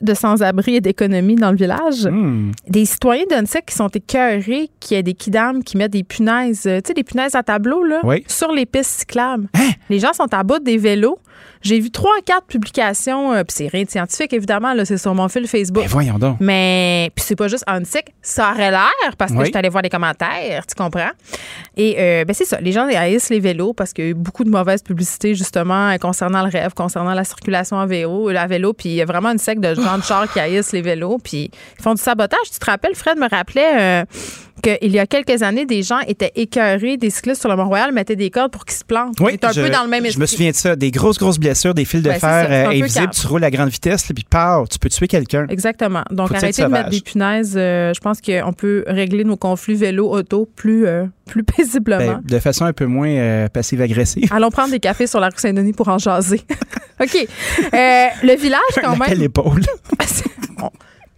de 0.00 0.14
sans-abri 0.14 0.76
et 0.76 0.80
d'économie 0.80 1.34
dans 1.34 1.50
le 1.50 1.58
village, 1.58 2.06
hmm. 2.06 2.52
des 2.66 2.86
citoyens 2.86 3.24
d'Unsec 3.28 3.66
qui 3.66 3.74
sont 3.74 3.88
écœurés 3.88 4.70
qu'il 4.80 4.96
y 4.96 5.00
ait 5.00 5.02
des 5.02 5.14
kidams 5.14 5.62
qui 5.62 5.76
mettent 5.76 5.92
des 5.92 6.04
punaises, 6.04 6.66
euh, 6.66 6.80
tu 6.80 6.88
sais, 6.88 6.94
des 6.94 7.04
punaises 7.04 7.34
à 7.34 7.42
tableau, 7.42 7.84
là, 7.84 8.00
sur 8.26 8.52
les 8.52 8.64
pistes 8.64 9.00
cyclables. 9.00 9.48
Hein? 9.52 9.70
Les 9.90 9.98
gens 9.98 10.14
sont 10.14 10.32
à 10.32 10.42
bout 10.42 10.62
des 10.62 10.78
vélos. 10.78 11.18
J'ai 11.66 11.80
vu 11.80 11.90
trois, 11.90 12.14
quatre 12.24 12.46
publications, 12.46 13.32
euh, 13.32 13.42
puis 13.42 13.56
c'est 13.56 13.66
rien 13.66 13.82
de 13.82 13.90
scientifique, 13.90 14.32
évidemment, 14.32 14.72
là, 14.72 14.84
c'est 14.84 14.98
sur 14.98 15.12
mon 15.16 15.28
fil 15.28 15.48
Facebook. 15.48 15.82
Mais 15.82 15.88
voyons 15.88 16.16
donc. 16.16 16.36
Mais, 16.38 17.10
puis 17.14 17.24
c'est 17.26 17.34
pas 17.34 17.48
juste 17.48 17.64
un 17.66 17.82
cycle, 17.82 18.12
ça 18.22 18.52
aurait 18.52 18.70
l'air, 18.70 19.16
parce 19.18 19.32
que 19.32 19.40
je 19.40 19.46
suis 19.46 19.56
allée 19.56 19.68
voir 19.68 19.82
les 19.82 19.90
commentaires, 19.90 20.64
tu 20.64 20.76
comprends? 20.76 21.10
Et, 21.76 21.96
euh, 21.98 22.24
ben 22.24 22.34
c'est 22.34 22.44
ça, 22.44 22.60
les 22.60 22.70
gens 22.70 22.86
haïssent 22.86 23.30
les 23.30 23.40
vélos 23.40 23.72
parce 23.72 23.92
qu'il 23.92 24.04
y 24.04 24.06
a 24.06 24.10
eu 24.10 24.14
beaucoup 24.14 24.44
de 24.44 24.50
mauvaises 24.50 24.82
publicités, 24.82 25.34
justement, 25.34 25.96
concernant 25.98 26.44
le 26.44 26.50
rêve, 26.50 26.72
concernant 26.72 27.14
la 27.14 27.24
circulation 27.24 27.80
à 27.80 27.86
vélo, 27.86 28.30
la 28.30 28.46
vélo, 28.46 28.72
puis 28.72 28.90
il 28.90 28.94
y 28.94 29.02
a 29.02 29.04
vraiment 29.04 29.30
une 29.30 29.38
secte 29.38 29.60
de 29.60 29.74
gens 29.74 29.98
de 29.98 30.04
chars 30.04 30.32
qui 30.32 30.38
haïssent 30.38 30.70
les 30.70 30.82
vélos, 30.82 31.18
puis 31.18 31.50
ils 31.78 31.82
font 31.82 31.94
du 31.94 32.00
sabotage. 32.00 32.48
Tu 32.52 32.60
te 32.60 32.66
rappelles, 32.66 32.94
Fred 32.94 33.18
me 33.18 33.28
rappelait... 33.28 34.02
Euh, 34.02 34.04
qu'il 34.62 34.92
y 34.92 34.98
a 34.98 35.06
quelques 35.06 35.42
années, 35.42 35.66
des 35.66 35.82
gens 35.82 36.00
étaient 36.00 36.32
écœurés, 36.34 36.96
des 36.96 37.10
cyclistes 37.10 37.40
sur 37.40 37.50
le 37.50 37.56
Mont-Royal 37.56 37.92
mettaient 37.92 38.16
des 38.16 38.30
cordes 38.30 38.50
pour 38.50 38.64
qu'ils 38.64 38.76
se 38.76 38.84
plantent. 38.84 39.18
Oui, 39.20 39.38
un 39.42 39.52
peu 39.52 39.70
dans 39.70 39.84
le 39.84 39.88
même 39.88 40.04
Je 40.10 40.18
me 40.18 40.26
souviens 40.26 40.50
de 40.50 40.56
ça. 40.56 40.76
Des 40.76 40.90
grosses, 40.90 41.18
grosses 41.18 41.38
blessures, 41.38 41.74
des 41.74 41.84
fils 41.84 42.02
de 42.02 42.10
ben, 42.10 42.18
fer 42.18 42.46
euh, 42.50 42.70
invisibles, 42.70 43.10
tu 43.10 43.26
roules 43.26 43.44
à 43.44 43.50
grande 43.50 43.68
vitesse, 43.68 44.10
puis 44.12 44.24
pars, 44.28 44.68
tu 44.68 44.78
peux 44.78 44.88
tuer 44.88 45.08
quelqu'un. 45.08 45.46
Exactement. 45.48 46.02
Donc, 46.10 46.34
arrêtez 46.34 46.62
de 46.62 46.68
mettre 46.68 46.90
des 46.90 47.00
punaises. 47.00 47.54
Euh, 47.56 47.92
je 47.94 48.00
pense 48.00 48.20
qu'on 48.20 48.52
peut 48.52 48.84
régler 48.86 49.24
nos 49.24 49.36
conflits 49.36 49.74
vélo-auto 49.74 50.48
plus, 50.56 50.86
euh, 50.86 51.04
plus 51.26 51.44
paisiblement. 51.56 51.98
Ben, 51.98 52.22
de 52.24 52.38
façon 52.38 52.64
un 52.64 52.72
peu 52.72 52.86
moins 52.86 53.46
passive-agressive. 53.52 54.28
Allons 54.32 54.50
prendre 54.50 54.70
des 54.70 54.80
cafés 54.80 55.06
sur 55.06 55.20
la 55.20 55.28
rue 55.28 55.34
Saint-Denis 55.36 55.72
pour 55.72 55.88
en 55.88 55.98
jaser. 55.98 56.40
OK. 57.00 57.26
le 57.72 58.36
village, 58.36 58.60
quand 58.82 58.96
même. 58.96 59.08
Quelle 59.08 59.22
épaule. 59.22 59.62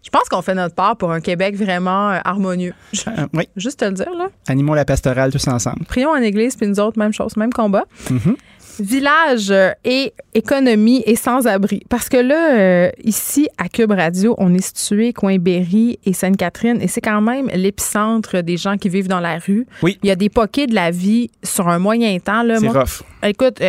Je 0.09 0.11
pense 0.19 0.27
qu'on 0.31 0.41
fait 0.41 0.55
notre 0.55 0.75
part 0.75 0.97
pour 0.97 1.13
un 1.13 1.21
Québec 1.21 1.55
vraiment 1.55 2.13
euh, 2.13 2.19
harmonieux. 2.25 2.73
Euh, 3.09 3.27
oui. 3.35 3.47
Juste 3.57 3.81
te 3.81 3.85
le 3.85 3.91
dire, 3.91 4.11
là. 4.17 4.29
Animons 4.47 4.73
la 4.73 4.87
pastorale 4.87 5.31
tous 5.31 5.47
ensemble. 5.49 5.85
Prions 5.85 6.09
en 6.09 6.23
église, 6.23 6.57
puis 6.57 6.67
nous 6.67 6.81
autres, 6.81 6.99
même 6.99 7.13
chose, 7.13 7.37
même 7.37 7.53
combat. 7.53 7.85
Mm-hmm. 8.07 8.37
Village 8.81 9.51
euh, 9.51 9.71
et 9.85 10.13
économie 10.35 11.03
et 11.07 11.17
sans-abri. 11.17 11.83
Parce 11.89 12.09
que 12.09 12.17
là, 12.17 12.93
ici, 13.03 13.49
à 13.59 13.69
Cube 13.69 13.91
Radio, 13.91 14.35
on 14.39 14.55
est 14.55 14.65
situé 14.65 15.13
coin 15.13 15.39
Berry 15.39 15.99
et 16.05 16.13
Sainte-Catherine 16.13 16.81
et 16.81 16.87
c'est 16.89 17.01
quand 17.01 17.21
même 17.21 17.49
l'épicentre 17.55 18.43
des 18.43 18.57
gens 18.57 18.77
qui 18.77 18.89
vivent 18.89 19.09
dans 19.09 19.21
la 19.21 19.39
rue. 19.39 19.67
Oui. 19.83 19.99
Il 20.03 20.09
y 20.09 20.13
a 20.13 20.17
des 20.17 20.29
poquets 20.29 20.67
de 20.67 20.75
la 20.75 20.91
vie 20.91 21.31
sur 21.43 21.69
un 21.69 21.79
moyen 21.79 22.17
temps. 22.19 22.45
C'est 22.61 22.69
rough. 22.69 23.03
Écoute, 23.25 23.61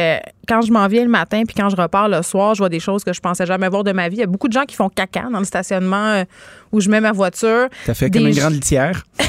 quand 0.49 0.61
je 0.61 0.71
m'en 0.71 0.87
viens 0.87 1.03
le 1.03 1.09
matin 1.09 1.43
puis 1.45 1.55
quand 1.55 1.69
je 1.69 1.75
repars 1.75 2.09
le 2.09 2.21
soir, 2.23 2.55
je 2.55 2.59
vois 2.59 2.69
des 2.69 2.79
choses 2.79 3.03
que 3.03 3.13
je 3.13 3.19
pensais 3.21 3.45
jamais 3.45 3.69
voir 3.69 3.83
de 3.83 3.91
ma 3.91 4.09
vie. 4.09 4.17
Il 4.17 4.19
y 4.19 4.23
a 4.23 4.27
beaucoup 4.27 4.47
de 4.47 4.53
gens 4.53 4.65
qui 4.65 4.75
font 4.75 4.89
caca 4.89 5.27
dans 5.31 5.39
le 5.39 5.45
stationnement 5.45 6.07
euh, 6.07 6.23
où 6.71 6.81
je 6.81 6.89
mets 6.89 7.01
ma 7.01 7.11
voiture. 7.11 7.67
Ça 7.85 7.93
fait 7.93 8.09
comme 8.09 8.27
une 8.27 8.35
grande 8.35 8.53
litière? 8.53 9.03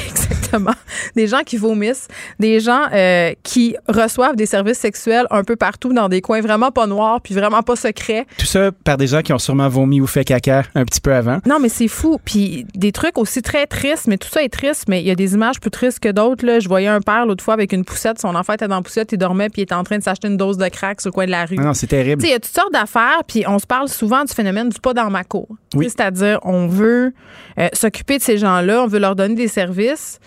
Exactement. 0.50 0.74
Des 1.16 1.26
gens 1.26 1.40
qui 1.44 1.56
vomissent, 1.56 2.08
des 2.38 2.60
gens 2.60 2.86
euh, 2.92 3.32
qui 3.42 3.76
reçoivent 3.88 4.36
des 4.36 4.46
services 4.46 4.78
sexuels 4.78 5.26
un 5.30 5.44
peu 5.44 5.56
partout 5.56 5.92
dans 5.92 6.08
des 6.08 6.20
coins 6.20 6.40
vraiment 6.40 6.70
pas 6.70 6.86
noirs 6.86 7.20
puis 7.20 7.34
vraiment 7.34 7.62
pas 7.62 7.76
secrets. 7.76 8.26
Tout 8.38 8.46
ça 8.46 8.70
par 8.84 8.96
des 8.96 9.06
gens 9.06 9.22
qui 9.22 9.32
ont 9.32 9.38
sûrement 9.38 9.68
vomi 9.68 10.00
ou 10.00 10.06
fait 10.06 10.24
caca 10.24 10.64
un 10.74 10.84
petit 10.84 11.00
peu 11.00 11.14
avant. 11.14 11.38
Non, 11.46 11.58
mais 11.58 11.68
c'est 11.68 11.88
fou. 11.88 12.18
Puis 12.24 12.66
des 12.74 12.92
trucs 12.92 13.18
aussi 13.18 13.42
très 13.42 13.66
tristes, 13.66 14.06
mais 14.06 14.18
tout 14.18 14.28
ça 14.28 14.42
est 14.42 14.48
triste, 14.48 14.84
mais 14.88 15.00
il 15.00 15.06
y 15.06 15.10
a 15.10 15.14
des 15.14 15.34
images 15.34 15.60
plus 15.60 15.70
tristes 15.70 16.00
que 16.00 16.10
d'autres. 16.10 16.60
Je 16.60 16.68
voyais 16.68 16.88
un 16.88 17.00
père 17.00 17.26
l'autre 17.26 17.42
fois 17.42 17.54
avec 17.54 17.72
une 17.72 17.84
poussette. 17.84 18.20
Son 18.20 18.34
enfant 18.34 18.54
était 18.54 18.68
dans 18.68 18.76
la 18.76 18.82
poussette, 18.82 19.12
il 19.12 19.18
dormait 19.18 19.48
puis 19.48 19.62
il 19.62 19.64
était 19.64 19.74
en 19.74 19.84
train 19.84 19.98
de 19.98 20.02
s'acheter 20.02 20.28
une 20.28 20.36
dose 20.36 20.56
de 20.56 20.68
crack 20.68 21.00
coin 21.12 21.26
de 21.26 21.30
la 21.30 21.44
rue. 21.44 21.56
Non, 21.56 21.74
c'est 21.74 21.86
terrible. 21.86 22.22
Il 22.22 22.30
y 22.30 22.34
a 22.34 22.40
toutes 22.40 22.54
sortes 22.54 22.72
d'affaires, 22.72 23.22
puis 23.26 23.44
on 23.46 23.58
se 23.58 23.66
parle 23.66 23.88
souvent 23.88 24.24
du 24.24 24.32
phénomène 24.32 24.68
du 24.68 24.78
pas 24.80 24.94
dans 24.94 25.10
ma 25.10 25.24
cour. 25.24 25.48
C'est-à-dire, 25.74 26.38
on 26.42 26.66
veut 26.66 27.12
euh, 27.58 27.68
s'occuper 27.72 28.18
de 28.18 28.22
ces 28.22 28.38
gens-là, 28.38 28.82
on 28.82 28.86
veut 28.86 28.98
leur 28.98 29.16
donner 29.16 29.34
des 29.34 29.48
services. 29.48 30.20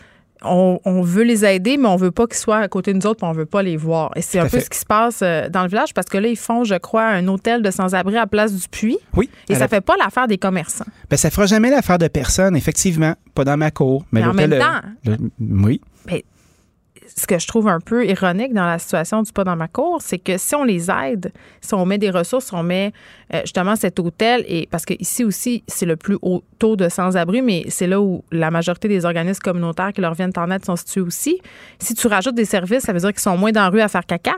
On, 0.43 1.01
veut 1.01 1.23
les 1.23 1.45
aider, 1.45 1.77
mais 1.77 1.87
on 1.87 1.95
veut 1.95 2.11
pas 2.11 2.27
qu'ils 2.27 2.37
soient 2.37 2.57
à 2.57 2.67
côté 2.67 2.93
de 2.93 2.97
nous 2.97 3.07
autres, 3.07 3.19
puis 3.19 3.27
on 3.27 3.33
veut 3.33 3.45
pas 3.45 3.63
les 3.63 3.77
voir. 3.77 4.11
Et 4.15 4.21
c'est 4.21 4.39
un 4.39 4.47
peu 4.47 4.59
ce 4.59 4.69
qui 4.69 4.77
se 4.77 4.85
passe 4.85 5.19
euh, 5.21 5.49
dans 5.49 5.63
le 5.63 5.69
village, 5.69 5.93
parce 5.93 6.07
que 6.07 6.17
là, 6.17 6.27
ils 6.27 6.37
font, 6.37 6.63
je 6.63 6.75
crois, 6.75 7.05
un 7.05 7.27
hôtel 7.27 7.61
de 7.61 7.71
sans-abri 7.71 8.17
à 8.17 8.27
Place 8.27 8.53
du 8.53 8.67
Puy. 8.67 8.97
Oui. 9.15 9.29
Et 9.49 9.55
ça 9.55 9.67
fait 9.67 9.81
pas 9.81 9.95
l'affaire 9.97 10.27
des 10.27 10.37
commerçants. 10.37 10.85
Ben, 11.09 11.17
ça 11.17 11.29
fera 11.29 11.45
jamais 11.45 11.69
l'affaire 11.69 11.97
de 11.97 12.07
personne, 12.07 12.55
effectivement. 12.55 13.15
Pas 13.35 13.43
dans 13.43 13.57
ma 13.57 13.71
cour. 13.71 14.05
Mais, 14.11 14.23
en 14.23 14.33
même 14.33 14.57
temps. 14.57 15.15
oui. 15.39 15.81
Ce 17.15 17.27
que 17.27 17.37
je 17.39 17.47
trouve 17.47 17.67
un 17.67 17.79
peu 17.79 18.05
ironique 18.05 18.53
dans 18.53 18.65
la 18.65 18.79
situation 18.79 19.21
du 19.21 19.31
pas 19.31 19.43
dans 19.43 19.55
ma 19.55 19.67
cour, 19.67 20.01
c'est 20.01 20.17
que 20.17 20.37
si 20.37 20.55
on 20.55 20.63
les 20.63 20.89
aide, 20.89 21.31
si 21.61 21.73
on 21.73 21.85
met 21.85 21.97
des 21.97 22.09
ressources, 22.09 22.45
si 22.45 22.53
on 22.53 22.63
met 22.63 22.91
euh, 23.33 23.41
justement 23.41 23.75
cet 23.75 23.99
hôtel, 23.99 24.43
et 24.47 24.67
parce 24.69 24.85
que 24.85 24.93
ici 24.99 25.23
aussi, 25.23 25.63
c'est 25.67 25.85
le 25.85 25.95
plus 25.95 26.17
haut 26.21 26.43
taux 26.59 26.75
de 26.75 26.89
sans-abri, 26.89 27.41
mais 27.41 27.65
c'est 27.69 27.87
là 27.87 28.01
où 28.01 28.23
la 28.31 28.51
majorité 28.51 28.87
des 28.87 29.05
organismes 29.05 29.41
communautaires 29.41 29.93
qui 29.93 30.01
leur 30.01 30.13
viennent 30.13 30.33
en 30.37 30.49
aide 30.51 30.65
sont 30.65 30.75
situés 30.75 31.01
aussi. 31.01 31.39
Si 31.79 31.93
tu 31.93 32.07
rajoutes 32.07 32.35
des 32.35 32.45
services, 32.45 32.83
ça 32.83 32.93
veut 32.93 32.99
dire 32.99 33.11
qu'ils 33.11 33.19
sont 33.19 33.37
moins 33.37 33.51
dans 33.51 33.61
la 33.61 33.69
rue 33.69 33.81
à 33.81 33.87
faire 33.87 34.05
caca? 34.05 34.35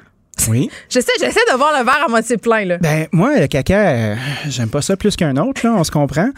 Oui. 0.50 0.70
J'essaie, 0.90 1.14
j'essaie 1.20 1.40
de 1.52 1.58
voir 1.58 1.72
le 1.80 1.86
verre 1.86 2.04
à 2.06 2.10
moitié 2.10 2.38
plein. 2.38 2.66
Là. 2.66 2.78
Ben, 2.78 3.08
moi, 3.14 3.40
le 3.40 3.48
caca, 3.48 3.90
euh, 3.90 4.16
j'aime 4.48 4.70
pas 4.70 4.82
ça 4.82 4.98
plus 4.98 5.16
qu'un 5.16 5.38
autre, 5.38 5.66
là, 5.66 5.74
on 5.74 5.84
se 5.84 5.92
comprend. 5.92 6.30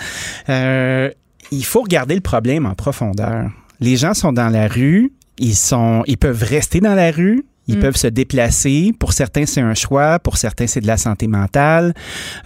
Euh, 0.50 1.10
il 1.52 1.66
faut 1.66 1.82
regarder 1.82 2.14
le 2.14 2.22
problème 2.22 2.66
en 2.66 2.76
profondeur. 2.76 3.50
Les 3.80 3.96
gens 3.96 4.14
sont 4.14 4.34
dans 4.34 4.50
la 4.50 4.68
rue, 4.68 5.12
ils, 5.40 5.56
sont, 5.56 6.04
ils 6.08 6.18
peuvent 6.18 6.44
rester 6.44 6.80
dans 6.80 6.96
la 6.96 7.12
rue, 7.12 7.46
ils 7.70 7.78
Mm. 7.78 7.82
peuvent 7.82 7.98
se 7.98 8.08
déplacer. 8.08 8.94
Pour 8.98 9.12
certains, 9.12 9.46
c'est 9.46 9.60
un 9.60 9.74
choix. 9.74 10.20
Pour 10.20 10.38
certains, 10.38 10.68
c'est 10.68 10.80
de 10.80 10.88
la 10.88 10.96
santé 10.96 11.28
mentale. 11.28 11.94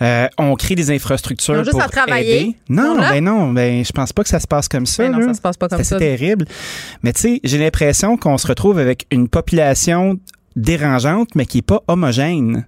Euh, 0.01 0.27
on 0.39 0.55
crée 0.55 0.73
des 0.75 0.89
infrastructures 0.89 1.59
juste 1.63 1.71
pour 1.71 1.83
à 1.83 1.89
travailler. 1.89 2.39
aider. 2.41 2.55
Non, 2.69 2.97
ben 2.97 3.23
non, 3.23 3.51
ben 3.53 3.85
je 3.85 3.91
pense 3.91 4.13
pas 4.13 4.23
que 4.23 4.29
ça 4.29 4.39
se 4.39 4.47
passe 4.47 4.67
comme 4.67 4.87
ça. 4.87 5.03
Ben 5.07 5.11
non, 5.19 5.27
ça 5.27 5.33
se 5.35 5.41
passe 5.41 5.57
pas 5.57 5.67
comme 5.67 5.77
C'est 5.77 5.83
ça. 5.83 5.95
assez 5.97 6.05
terrible. 6.05 6.45
Mais 7.03 7.13
tu 7.13 7.21
sais, 7.21 7.39
j'ai 7.43 7.59
l'impression 7.59 8.17
qu'on 8.17 8.37
se 8.39 8.47
retrouve 8.47 8.79
avec 8.79 9.05
une 9.11 9.27
population 9.27 10.17
dérangeante, 10.55 11.35
mais 11.35 11.45
qui 11.45 11.59
est 11.59 11.61
pas 11.61 11.81
homogène. 11.87 12.65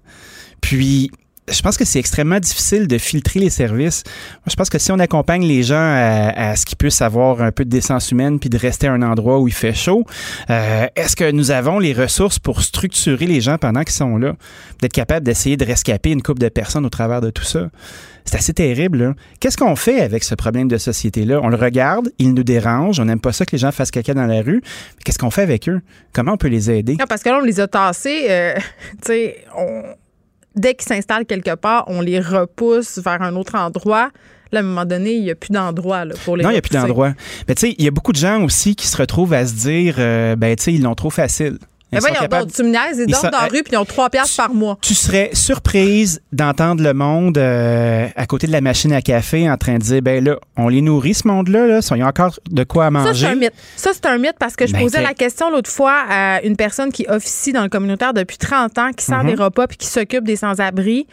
Puis 0.61 1.09
je 1.51 1.61
pense 1.61 1.77
que 1.77 1.83
c'est 1.85 1.99
extrêmement 1.99 2.39
difficile 2.39 2.87
de 2.87 2.97
filtrer 2.97 3.39
les 3.39 3.49
services. 3.49 4.03
Moi, 4.05 4.43
je 4.49 4.55
pense 4.55 4.69
que 4.69 4.79
si 4.79 4.91
on 4.91 4.99
accompagne 4.99 5.43
les 5.43 5.61
gens 5.63 5.75
à, 5.77 6.55
ce 6.55 6.65
qu'ils 6.65 6.77
puissent 6.77 7.01
avoir 7.01 7.41
un 7.41 7.51
peu 7.51 7.65
de 7.65 7.69
décence 7.69 8.11
humaine 8.11 8.39
puis 8.39 8.49
de 8.49 8.57
rester 8.57 8.87
à 8.87 8.93
un 8.93 9.01
endroit 9.01 9.39
où 9.39 9.47
il 9.47 9.53
fait 9.53 9.73
chaud, 9.73 10.05
euh, 10.49 10.87
est-ce 10.95 11.15
que 11.15 11.29
nous 11.31 11.51
avons 11.51 11.79
les 11.79 11.91
ressources 11.93 12.39
pour 12.39 12.61
structurer 12.61 13.25
les 13.25 13.41
gens 13.41 13.57
pendant 13.57 13.81
qu'ils 13.81 13.91
sont 13.93 14.17
là? 14.17 14.33
D'être 14.81 14.93
capable 14.93 15.25
d'essayer 15.25 15.57
de 15.57 15.65
rescaper 15.65 16.11
une 16.11 16.21
couple 16.21 16.39
de 16.39 16.49
personnes 16.49 16.85
au 16.85 16.89
travers 16.89 17.19
de 17.21 17.29
tout 17.29 17.43
ça? 17.43 17.69
C'est 18.25 18.37
assez 18.37 18.53
terrible. 18.53 18.97
là. 18.99 19.13
Qu'est-ce 19.41 19.57
qu'on 19.57 19.75
fait 19.75 19.99
avec 19.99 20.23
ce 20.23 20.35
problème 20.35 20.69
de 20.69 20.77
société-là? 20.77 21.41
On 21.43 21.49
le 21.49 21.57
regarde, 21.57 22.09
il 22.19 22.33
nous 22.33 22.43
dérange, 22.43 23.01
on 23.01 23.05
n'aime 23.05 23.19
pas 23.19 23.33
ça 23.33 23.45
que 23.45 23.51
les 23.51 23.57
gens 23.57 23.73
fassent 23.73 23.91
caca 23.91 24.13
dans 24.13 24.25
la 24.27 24.41
rue. 24.41 24.61
Qu'est-ce 25.03 25.19
qu'on 25.19 25.29
fait 25.29 25.41
avec 25.41 25.67
eux? 25.67 25.81
Comment 26.13 26.33
on 26.33 26.37
peut 26.37 26.47
les 26.47 26.71
aider? 26.71 26.95
Non, 26.97 27.05
parce 27.09 27.21
que 27.21 27.27
là, 27.27 27.39
on 27.41 27.45
les 27.45 27.59
a 27.59 27.67
tassés. 27.67 28.27
euh, 28.29 28.53
tu 29.01 29.07
sais, 29.07 29.37
on- 29.57 29.83
dès 30.55 30.75
qu'ils 30.75 30.87
s'installent 30.87 31.25
quelque 31.25 31.55
part, 31.55 31.85
on 31.87 32.01
les 32.01 32.19
repousse 32.19 32.99
vers 32.99 33.21
un 33.21 33.35
autre 33.35 33.55
endroit. 33.55 34.09
Là, 34.51 34.59
à 34.59 34.61
un 34.61 34.65
moment 34.65 34.85
donné, 34.85 35.13
il 35.13 35.23
n'y 35.23 35.31
a 35.31 35.35
plus 35.35 35.51
d'endroit 35.51 36.03
pour 36.25 36.37
les 36.37 36.43
Non, 36.43 36.51
il 36.51 36.53
n'y 36.53 36.59
a 36.59 36.61
plus 36.61 36.73
d'endroit. 36.73 37.13
Mais 37.47 37.55
tu 37.55 37.61
sais, 37.61 37.75
il 37.77 37.83
y 37.83 37.87
a 37.87 37.91
beaucoup 37.91 38.11
de 38.11 38.17
gens 38.17 38.43
aussi 38.43 38.75
qui 38.75 38.87
se 38.87 38.95
retrouvent 38.97 39.33
à 39.33 39.45
se 39.47 39.53
dire, 39.53 39.95
euh, 39.97 40.35
ben 40.35 40.55
tu 40.55 40.63
sais, 40.63 40.73
ils 40.73 40.83
l'ont 40.83 40.93
trop 40.93 41.09
facile. 41.09 41.57
Mais 41.93 41.99
Ils 41.99 42.01
sont 42.01 42.07
voyons 42.07 42.21
capables- 42.21 42.45
donc, 42.45 42.53
tu 42.53 42.63
me 42.63 42.69
niaises, 42.69 42.97
ils 42.97 43.01
Ils 43.07 43.11
dorment 43.11 43.21
sont- 43.25 43.29
dans 43.29 43.37
la 43.41 43.47
rue 43.47 43.63
puis 43.63 43.73
ils 43.73 43.77
ont 43.77 43.85
trois 43.85 44.09
piastres 44.09 44.35
par 44.37 44.53
mois. 44.53 44.77
Tu 44.81 44.93
serais 44.93 45.29
surprise 45.33 46.21
d'entendre 46.31 46.83
le 46.83 46.93
monde 46.93 47.37
euh, 47.37 48.07
à 48.15 48.25
côté 48.25 48.47
de 48.47 48.51
la 48.51 48.61
machine 48.61 48.91
à 48.93 49.01
café 49.01 49.49
en 49.49 49.57
train 49.57 49.75
de 49.75 49.79
dire, 49.83 50.01
ben 50.01 50.23
là, 50.23 50.37
on 50.57 50.67
les 50.69 50.81
nourrit 50.81 51.13
ce 51.13 51.27
monde-là, 51.27 51.65
là, 51.67 51.79
ils 51.95 52.03
ont 52.03 52.07
encore 52.07 52.39
de 52.49 52.63
quoi 52.63 52.87
à 52.87 52.91
Ça, 52.91 52.99
c'est 52.99 53.05
manger. 53.07 53.27
un 53.27 53.35
mythe. 53.35 53.53
Ça, 53.75 53.91
c'est 53.93 54.05
un 54.05 54.17
mythe 54.17 54.35
parce 54.39 54.55
que 54.55 54.65
je 54.67 54.73
Ben, 54.73 54.81
posais 54.81 55.01
la 55.01 55.13
question 55.13 55.49
l'autre 55.49 55.69
fois 55.69 55.95
à 56.09 56.41
une 56.43 56.55
personne 56.55 56.91
qui 56.91 57.05
officie 57.07 57.53
dans 57.53 57.63
le 57.63 57.69
communautaire 57.69 58.13
depuis 58.13 58.37
30 58.37 58.77
ans, 58.79 58.91
qui 58.95 59.05
sert 59.05 59.23
Mhm. 59.23 59.35
des 59.35 59.41
repas 59.43 59.67
puis 59.67 59.77
qui 59.77 59.87
s'occupe 59.87 60.23
des 60.25 60.35
sans-abri. 60.35 61.07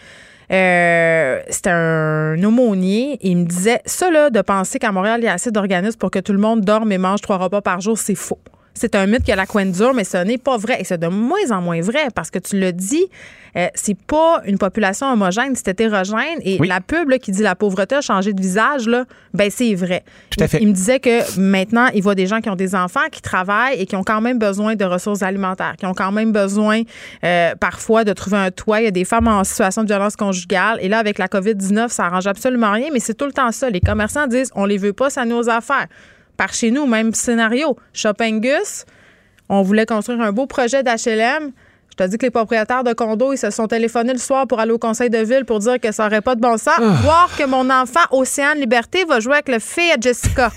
Euh, 0.53 1.39
c'était 1.49 1.71
un 1.71 2.43
aumônier 2.43 3.13
et 3.23 3.29
il 3.31 3.37
me 3.37 3.45
disait 3.45 3.81
ça 3.87 4.11
là 4.11 4.31
de 4.31 4.41
penser 4.41 4.81
qu'à 4.81 4.91
Montréal 4.91 5.21
il 5.23 5.27
y 5.27 5.29
a 5.29 5.33
assez 5.35 5.53
d'organismes 5.53 5.97
pour 5.97 6.11
que 6.11 6.19
tout 6.19 6.33
le 6.33 6.39
monde 6.41 6.63
dorme 6.63 6.91
et 6.91 6.99
mange 6.99 7.21
trois 7.21 7.37
repas 7.37 7.61
par 7.61 7.81
jour 7.81 7.97
c'est 7.97 8.17
faux 8.17 8.41
c'est 8.75 8.95
un 8.95 9.07
mythe 9.07 9.25
que 9.27 9.33
la 9.33 9.47
coin 9.47 9.67
dure 9.67 9.95
mais 9.95 10.05
ce 10.05 10.19
n'est 10.19 10.39
pas 10.39 10.57
vrai 10.57 10.81
et 10.81 10.85
c'est 10.85 10.99
de 10.99 11.09
moins 11.09 11.51
en 11.51 11.61
moins 11.61 11.81
vrai 11.81 12.07
parce 12.15 12.31
que 12.31 12.39
tu 12.39 12.59
le 12.59 12.73
dis 12.73 13.05
euh, 13.57 13.67
c'est 13.75 13.99
pas 13.99 14.43
une 14.47 14.59
population 14.59 15.09
homogène 15.13 15.57
c'est 15.57 15.67
hétérogène 15.69 16.39
et 16.45 16.57
Oui. 16.61 16.69
la 16.69 16.81
pub 16.81 17.09
là, 17.09 17.19
qui 17.19 17.33
dit 17.33 17.43
la 17.43 17.57
pauvreté 17.57 17.97
a 17.97 18.01
changé 18.01 18.33
de 18.33 18.41
visage 18.41 18.87
là 18.87 19.05
ben 19.35 19.51
c'est 19.51 19.75
vrai 19.75 20.05
Tout 20.31 20.43
à 20.45 20.47
fait. 20.49 20.59
il, 20.59 20.63
il 20.63 20.69
me 20.69 20.73
disait 20.73 21.01
que 21.01 21.39
maintenant, 21.41 21.89
il 21.95 22.03
voit 22.03 22.15
des 22.15 22.27
gens 22.27 22.41
qui 22.41 22.49
ont 22.49 22.55
des 22.57 22.75
enfants, 22.77 23.09
qui 23.11 23.21
travaillent 23.23 23.81
et 23.81 23.87
qui 23.87 23.97
ont 23.97 24.05
quand 24.05 24.21
même 24.21 24.39
besoin 24.39 24.77
de 24.77 24.85
ressources 24.85 25.23
alimentaires, 25.23 25.75
qui 25.79 25.87
ont 25.87 25.95
quand 25.95 26.13
même 26.13 26.31
besoin 26.33 26.83
euh, 27.25 27.55
parfois 27.59 28.05
de 28.05 28.13
trouver 28.13 28.37
un 28.39 28.51
toit. 28.51 28.81
Il 28.81 28.85
y 28.85 28.89
a 28.89 28.93
des 28.93 29.05
femmes 29.05 29.29
en 29.29 29.43
situation 29.45 29.83
de 29.83 29.89
violence 29.89 30.17
conjugale. 30.17 30.79
Et 30.81 30.89
là, 30.89 30.99
avec 30.99 31.19
la 31.19 31.27
COVID-19, 31.29 31.89
ça 31.91 32.07
arrange 32.07 32.27
absolument 32.27 32.73
rien, 32.73 32.89
mais 32.93 33.01
c'est 33.01 33.15
tout 33.15 33.27
le 33.27 33.33
temps 33.33 33.51
ça. 33.53 33.69
Les 33.71 33.81
commerçants 33.81 34.27
disent 34.27 34.51
on 34.55 34.65
les 34.65 34.79
veut 34.79 34.93
pas, 34.93 35.11
ça 35.11 35.25
nos 35.25 35.49
affaires. 35.49 35.87
Par 36.41 36.55
chez 36.55 36.71
nous, 36.71 36.87
même 36.87 37.13
scénario. 37.13 37.77
Shoppingus, 37.93 38.87
on 39.51 39.61
voulait 39.61 39.85
construire 39.85 40.23
un 40.23 40.33
beau 40.33 40.47
projet 40.47 40.83
d'HLM. 40.83 41.53
Je 41.91 41.97
te 41.97 42.05
dis 42.05 42.17
que 42.17 42.25
les 42.25 42.31
propriétaires 42.31 42.83
de 42.83 42.95
condos, 42.95 43.35
ils 43.35 43.37
se 43.37 43.51
sont 43.51 43.67
téléphonés 43.67 44.15
le 44.15 44.19
soir 44.19 44.47
pour 44.47 44.59
aller 44.59 44.73
au 44.73 44.79
conseil 44.79 45.11
de 45.11 45.19
ville 45.19 45.45
pour 45.45 45.59
dire 45.59 45.79
que 45.79 45.93
ça 45.93 46.05
n'aurait 46.05 46.23
pas 46.23 46.35
de 46.35 46.41
bon 46.41 46.57
sens. 46.57 46.81
Voir 47.03 47.29
que 47.37 47.45
mon 47.45 47.69
enfant, 47.69 48.01
Océane 48.11 48.59
Liberté, 48.59 49.05
va 49.05 49.21
jouer 49.21 49.35
avec 49.35 49.51
le 49.51 49.59
fille 49.59 49.93
à 49.93 50.01
Jessica. 50.01 50.51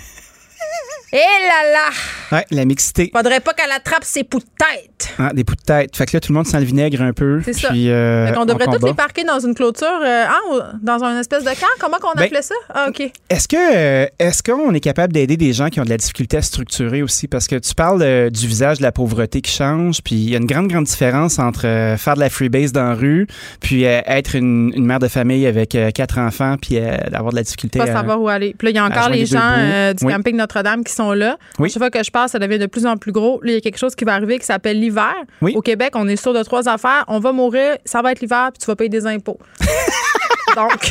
Et 1.12 1.16
là 1.16 1.72
là! 1.72 2.36
Ouais, 2.36 2.44
la 2.50 2.64
mixité. 2.64 3.10
Faudrait 3.14 3.38
pas 3.38 3.52
qu'elle 3.52 3.70
attrape 3.70 4.02
ses 4.02 4.24
poux 4.24 4.40
de 4.40 4.44
tête. 4.44 5.14
Ah, 5.16 5.30
des 5.32 5.44
poux 5.44 5.54
de 5.54 5.60
tête. 5.60 5.96
Fait 5.96 6.06
que 6.06 6.16
là, 6.16 6.20
tout 6.20 6.32
le 6.32 6.36
monde 6.38 6.46
sent 6.46 6.58
le 6.58 6.64
vinaigre 6.64 7.02
un 7.02 7.12
peu. 7.12 7.40
C'est 7.44 7.52
ça. 7.52 7.68
Puis, 7.68 7.88
euh, 7.88 8.26
Fait 8.26 8.32
qu'on 8.34 8.44
devrait 8.44 8.64
on 8.66 8.72
tous 8.72 8.86
les 8.86 8.94
parquer 8.94 9.22
dans 9.22 9.38
une 9.38 9.54
clôture, 9.54 9.86
euh, 10.04 10.24
hein, 10.26 10.72
dans 10.82 11.04
un 11.04 11.20
espèce 11.20 11.44
de 11.44 11.50
camp? 11.50 11.66
Comment 11.78 11.98
qu'on 11.98 12.12
Ben, 12.16 12.24
appelait 12.24 12.42
ça? 12.42 12.56
Ah, 12.74 12.86
OK. 12.88 13.00
Est-ce 13.30 13.46
que 13.46 13.54
euh, 13.56 14.06
est-ce 14.18 14.42
qu'on 14.42 14.74
est 14.74 14.80
capable 14.80 15.12
d'aider 15.12 15.36
des 15.36 15.52
gens 15.52 15.68
qui 15.68 15.78
ont 15.78 15.84
de 15.84 15.88
la 15.90 15.98
difficulté 15.98 16.36
à 16.38 16.42
structurer 16.42 17.02
aussi? 17.02 17.28
Parce 17.28 17.46
que 17.46 17.56
tu 17.56 17.74
parles 17.76 18.02
euh, 18.02 18.28
du 18.30 18.48
visage 18.48 18.78
de 18.78 18.82
la 18.82 18.90
pauvreté 18.90 19.40
qui 19.40 19.52
change 19.52 20.02
puis 20.02 20.16
il 20.16 20.30
y 20.30 20.34
a 20.34 20.38
une 20.38 20.46
grande 20.46 20.66
grande 20.66 20.84
différence 20.84 21.38
entre 21.38 21.62
faire 21.96 22.14
de 22.14 22.20
la 22.20 22.30
freebase 22.30 22.72
dans 22.72 22.88
la 22.88 22.94
rue 22.94 23.28
puis 23.60 23.84
être 23.84 24.34
une, 24.34 24.72
une 24.74 24.84
mère 24.84 24.98
de 24.98 25.08
famille 25.08 25.46
avec 25.46 25.76
quatre 25.94 26.18
enfants 26.18 26.56
puis 26.60 26.80
d'avoir 27.10 27.30
de 27.30 27.36
la 27.36 27.42
difficulté 27.44 27.78
Pas 27.78 27.84
à- 27.84 27.92
savoir 27.92 28.20
où 28.20 28.28
aller. 28.28 28.54
Puis 28.58 28.66
là, 28.66 28.70
il 28.70 28.76
y 28.76 28.78
a 28.78 28.84
encore 28.84 29.10
les 29.10 29.26
gens 29.26 29.92
du 29.96 30.04
Oui. 30.04 30.12
camping 30.12 30.36
Notre-Dame 30.54 30.84
qui 30.84 30.92
sont 30.92 31.12
là. 31.12 31.36
Oui. 31.58 31.68
Chaque 31.70 31.78
fois 31.78 31.90
que 31.90 32.02
je 32.02 32.10
passe, 32.10 32.32
ça 32.32 32.38
devient 32.38 32.58
de 32.58 32.66
plus 32.66 32.86
en 32.86 32.96
plus 32.96 33.12
gros. 33.12 33.40
Là, 33.42 33.52
il 33.52 33.54
y 33.54 33.58
a 33.58 33.60
quelque 33.60 33.78
chose 33.78 33.94
qui 33.94 34.04
va 34.04 34.14
arriver 34.14 34.38
qui 34.38 34.46
s'appelle 34.46 34.78
l'hiver. 34.78 35.14
Oui. 35.40 35.54
Au 35.56 35.60
Québec, 35.62 35.92
on 35.94 36.06
est 36.08 36.16
sûr 36.16 36.32
de 36.32 36.42
trois 36.42 36.68
affaires. 36.68 37.04
On 37.08 37.18
va 37.18 37.32
mourir, 37.32 37.76
ça 37.84 38.02
va 38.02 38.12
être 38.12 38.20
l'hiver, 38.20 38.50
puis 38.52 38.60
tu 38.60 38.66
vas 38.66 38.76
payer 38.76 38.90
des 38.90 39.06
impôts. 39.06 39.38
Donc, 40.56 40.90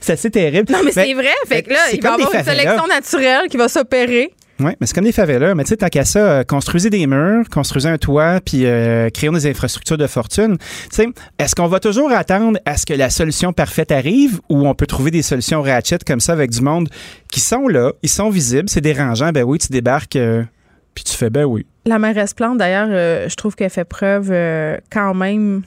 c'est 0.00 0.14
assez 0.14 0.30
terrible 0.30 0.72
non, 0.72 0.78
mais 0.82 0.92
Ben, 0.92 1.04
c'est 1.04 1.14
vrai. 1.14 1.34
Fait 1.46 1.62
que 1.62 1.70
là, 1.70 1.80
il 1.92 2.00
va 2.00 2.10
y 2.10 2.12
avoir 2.14 2.34
une 2.34 2.44
sélection 2.44 2.86
naturelle 2.86 3.48
qui 3.50 3.56
va 3.56 3.68
s'opérer. 3.68 4.32
Oui, 4.58 4.72
mais 4.80 4.86
c'est 4.86 4.94
comme 4.94 5.04
des 5.04 5.12
favelas. 5.12 5.54
Mais 5.54 5.64
tu 5.64 5.70
sais, 5.70 5.76
tant 5.76 5.88
qu'à 5.88 6.04
ça, 6.04 6.18
euh, 6.18 6.44
construisez 6.44 6.88
des 6.88 7.06
murs, 7.06 7.48
construisez 7.50 7.88
un 7.88 7.98
toit, 7.98 8.40
puis 8.44 8.64
euh, 8.64 9.10
créons 9.10 9.32
des 9.32 9.46
infrastructures 9.46 9.98
de 9.98 10.06
fortune. 10.06 10.56
Tu 10.58 10.66
sais, 10.90 11.08
est-ce 11.38 11.54
qu'on 11.54 11.66
va 11.66 11.78
toujours 11.78 12.10
attendre 12.10 12.58
à 12.64 12.76
ce 12.76 12.86
que 12.86 12.94
la 12.94 13.10
solution 13.10 13.52
parfaite 13.52 13.92
arrive 13.92 14.40
ou 14.48 14.66
on 14.66 14.74
peut 14.74 14.86
trouver 14.86 15.10
des 15.10 15.22
solutions 15.22 15.60
ratchet 15.60 15.98
comme 16.06 16.20
ça 16.20 16.32
avec 16.32 16.50
du 16.50 16.62
monde 16.62 16.88
qui 17.30 17.40
sont 17.40 17.68
là, 17.68 17.92
ils 18.02 18.08
sont 18.08 18.30
visibles, 18.30 18.68
c'est 18.68 18.80
dérangeant. 18.80 19.30
Ben 19.30 19.44
oui, 19.44 19.58
tu 19.58 19.68
débarques, 19.68 20.16
euh, 20.16 20.42
puis 20.94 21.04
tu 21.04 21.14
fais 21.14 21.28
ben 21.28 21.44
oui. 21.44 21.66
La 21.84 21.98
mairesse 21.98 22.32
Plante, 22.34 22.58
d'ailleurs, 22.58 22.88
euh, 22.90 23.28
je 23.28 23.34
trouve 23.36 23.54
qu'elle 23.54 23.70
fait 23.70 23.84
preuve 23.84 24.32
quand 24.90 25.14
même. 25.14 25.62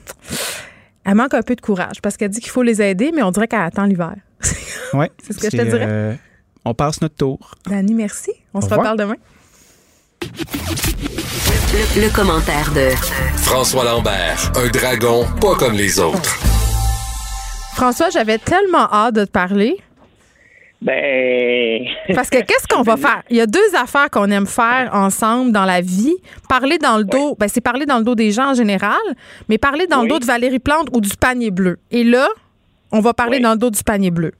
Elle 1.06 1.14
manque 1.14 1.34
un 1.34 1.42
peu 1.42 1.54
de 1.54 1.60
courage 1.60 2.02
parce 2.02 2.16
qu'elle 2.16 2.30
dit 2.30 2.40
qu'il 2.40 2.50
faut 2.50 2.62
les 2.62 2.82
aider, 2.82 3.12
mais 3.14 3.22
on 3.22 3.30
dirait 3.30 3.48
qu'elle 3.48 3.60
attend 3.60 3.84
l'hiver. 3.84 4.14
Ouais, 4.92 5.08
C'est 5.22 5.34
ce 5.34 5.38
que 5.38 5.50
je 5.52 5.56
te 5.56 5.62
dirais. 5.62 6.18
On 6.64 6.74
passe 6.74 7.00
notre 7.00 7.16
tour. 7.16 7.38
Dani, 7.66 7.94
merci. 7.94 8.32
On 8.54 8.58
Au 8.58 8.60
se 8.62 8.66
revoir. 8.66 8.80
reparle 8.92 8.98
demain. 8.98 9.16
Le, 11.72 12.02
le 12.02 12.14
commentaire 12.14 12.70
de 12.72 12.90
François 13.38 13.84
Lambert, 13.84 14.52
un 14.56 14.68
dragon 14.68 15.24
pas 15.40 15.54
comme 15.56 15.74
les 15.74 15.98
autres. 15.98 16.36
François, 17.74 18.10
j'avais 18.10 18.38
tellement 18.38 18.92
hâte 18.92 19.14
de 19.14 19.24
te 19.24 19.30
parler. 19.30 19.76
Ben. 20.82 21.82
Parce 22.14 22.30
que 22.30 22.38
qu'est-ce 22.38 22.66
qu'on 22.66 22.82
va 22.82 22.96
faire? 22.96 23.22
Il 23.30 23.36
y 23.36 23.40
a 23.40 23.46
deux 23.46 23.74
affaires 23.78 24.08
qu'on 24.10 24.30
aime 24.30 24.46
faire 24.46 24.90
ensemble 24.94 25.52
dans 25.52 25.64
la 25.66 25.80
vie. 25.82 26.16
Parler 26.48 26.78
dans 26.78 26.96
le 26.98 27.04
dos, 27.04 27.36
ben 27.38 27.48
c'est 27.48 27.60
parler 27.60 27.84
dans 27.86 27.98
le 27.98 28.04
dos 28.04 28.14
des 28.14 28.30
gens 28.32 28.50
en 28.50 28.54
général, 28.54 28.98
mais 29.48 29.58
parler 29.58 29.86
dans 29.86 30.02
le 30.02 30.08
dos 30.08 30.18
de 30.18 30.24
Valérie 30.24 30.58
Plante 30.58 30.88
ou 30.92 31.00
du 31.00 31.10
panier 31.16 31.50
bleu. 31.50 31.78
Et 31.90 32.02
là, 32.02 32.28
on 32.92 33.00
va 33.00 33.12
parler 33.14 33.36
Oui. 33.38 33.42
dans 33.42 33.52
le 33.52 33.58
dos 33.58 33.70
du 33.70 33.82
panier 33.82 34.10
bleu. 34.10 34.32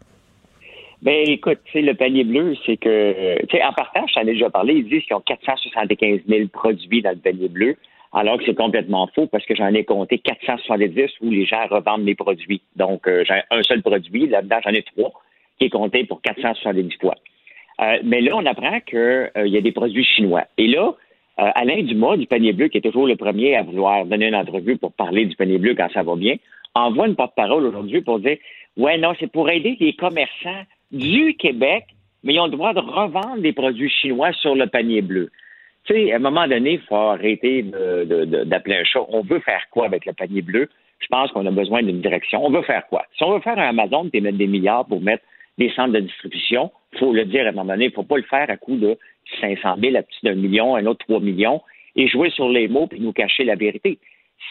Ben 1.03 1.25
écoute, 1.27 1.61
tu 1.65 1.73
sais, 1.73 1.83
le 1.83 1.95
panier 1.95 2.25
bleu, 2.25 2.55
c'est 2.67 2.77
que, 2.77 3.41
tu 3.47 3.57
sais, 3.57 3.65
en 3.65 3.73
partant, 3.73 4.07
je 4.07 4.13
t'en 4.13 4.21
ai 4.23 4.33
déjà 4.33 4.51
parlé, 4.51 4.75
ils 4.75 4.89
disent 4.89 5.03
qu'ils 5.05 5.17
ont 5.17 5.21
475 5.21 6.21
000 6.29 6.49
produits 6.49 7.01
dans 7.01 7.11
le 7.11 7.17
panier 7.17 7.49
bleu, 7.49 7.77
alors 8.13 8.39
que 8.39 8.45
c'est 8.45 8.55
complètement 8.55 9.09
faux 9.15 9.27
parce 9.27 9.47
que 9.47 9.55
j'en 9.55 9.73
ai 9.73 9.85
compté 9.85 10.19
470 10.19 11.11
où 11.23 11.31
les 11.31 11.47
gens 11.47 11.67
revendent 11.71 12.05
les 12.05 12.15
produits. 12.15 12.61
Donc, 12.77 13.07
euh, 13.09 13.25
j'ai 13.27 13.41
un 13.51 13.63
seul 13.63 13.83
produit, 13.83 14.27
là-dedans, 14.27 14.59
j'en 14.65 14.73
ai 14.73 14.83
trois 14.83 15.13
qui 15.59 15.67
est 15.67 15.71
compté 15.71 16.05
pour 16.05 16.21
470 16.23 16.97
fois. 17.01 17.15
Euh, 17.81 17.99
mais 18.05 18.21
là, 18.21 18.33
on 18.37 18.45
apprend 18.45 18.81
qu'il 18.81 19.31
y 19.37 19.57
a 19.57 19.61
des 19.61 19.73
produits 19.73 20.05
chinois. 20.05 20.45
Et 20.59 20.67
là, 20.67 20.95
euh, 21.39 21.51
Alain 21.55 21.83
Dumas 21.83 22.17
du 22.17 22.27
panier 22.27 22.53
bleu, 22.53 22.69
qui 22.69 22.79
est 22.79 22.83
toujours 22.83 23.07
le 23.07 23.17
premier 23.17 23.57
à 23.57 23.63
vouloir 23.63 24.05
donner 24.05 24.29
une 24.29 24.35
entrevue 24.35 24.77
pour 24.77 24.93
parler 24.93 25.25
du 25.25 25.37
panier 25.37 25.59
bleu 25.59 25.75
quand 25.75 25.89
ça 25.93 26.03
va 26.03 26.15
bien, 26.17 26.37
envoie 26.75 27.07
une 27.07 27.17
porte-parole 27.17 27.65
aujourd'hui 27.65 28.03
pour 28.03 28.21
dire 28.21 28.37
Ouais, 28.77 28.99
non, 28.99 29.15
c'est 29.19 29.31
pour 29.31 29.49
aider 29.51 29.77
les 29.81 29.95
commerçants 29.95 30.65
du 30.93 31.35
Québec, 31.35 31.85
mais 32.23 32.35
ils 32.35 32.41
ont 32.41 32.47
le 32.47 32.53
droit 32.53 32.75
de 32.75 32.81
revendre 32.81 33.41
des 33.41 33.53
produits 33.53 33.91
chinois 33.91 34.33
sur 34.35 34.55
le 34.55 34.67
panier 34.67 35.03
bleu. 35.03 35.31
Tu 35.85 35.95
sais, 35.95 36.13
à 36.13 36.17
un 36.17 36.21
moment 36.21 36.47
donné, 36.47 36.75
il 36.75 36.81
faut 36.81 36.97
arrêter 36.97 37.63
d'appeler 37.63 38.77
un 38.77 38.85
chat. 38.85 39.01
On 39.09 39.23
veut 39.23 39.41
faire 39.41 39.67
quoi 39.71 39.87
avec 39.87 40.05
le 40.05 40.13
panier 40.13 40.43
bleu? 40.43 40.69
Je 40.99 41.07
pense 41.07 41.33
qu'on 41.33 41.47
a 41.47 41.51
besoin 41.51 41.83
d'une 41.83 42.03
direction. 42.03 42.45
On 42.45 42.51
veut 42.51 42.63
faire 42.63 42.87
quoi? 42.89 43.07
Si 43.17 43.25
on 43.25 43.33
veut 43.33 43.41
faire 43.41 43.59
un 43.59 43.69
Amazon 43.69 44.11
et 44.13 44.21
mettre 44.21 44.37
des 44.37 44.47
milliards 44.47 44.87
pour 44.87 45.01
mettre 45.01 45.25
des 45.57 45.71
centres 45.71 45.93
de 45.93 46.01
distribution, 46.01 46.71
il 46.93 46.99
faut 46.99 47.13
le 47.13 47.25
dire 47.25 47.47
à 47.47 47.49
un 47.49 47.53
moment 47.53 47.73
donné, 47.73 47.87
il 47.87 47.89
ne 47.89 47.95
faut 47.95 48.03
pas 48.03 48.19
le 48.19 48.23
faire 48.25 48.51
à 48.51 48.57
coût 48.57 48.77
de 48.77 48.99
500 49.41 49.77
000, 49.81 49.97
à 49.97 50.03
petit 50.03 50.19
d'un 50.23 50.35
million, 50.35 50.77
un 50.77 50.85
autre 50.87 51.05
3 51.07 51.21
millions, 51.21 51.63
et 51.97 52.09
jouer 52.09 52.31
sur 52.31 52.49
les 52.49 52.69
mots 52.69 52.87
puis 52.87 53.01
nous 53.01 53.13
cacher 53.13 53.45
la 53.45 53.55
vérité. 53.55 53.99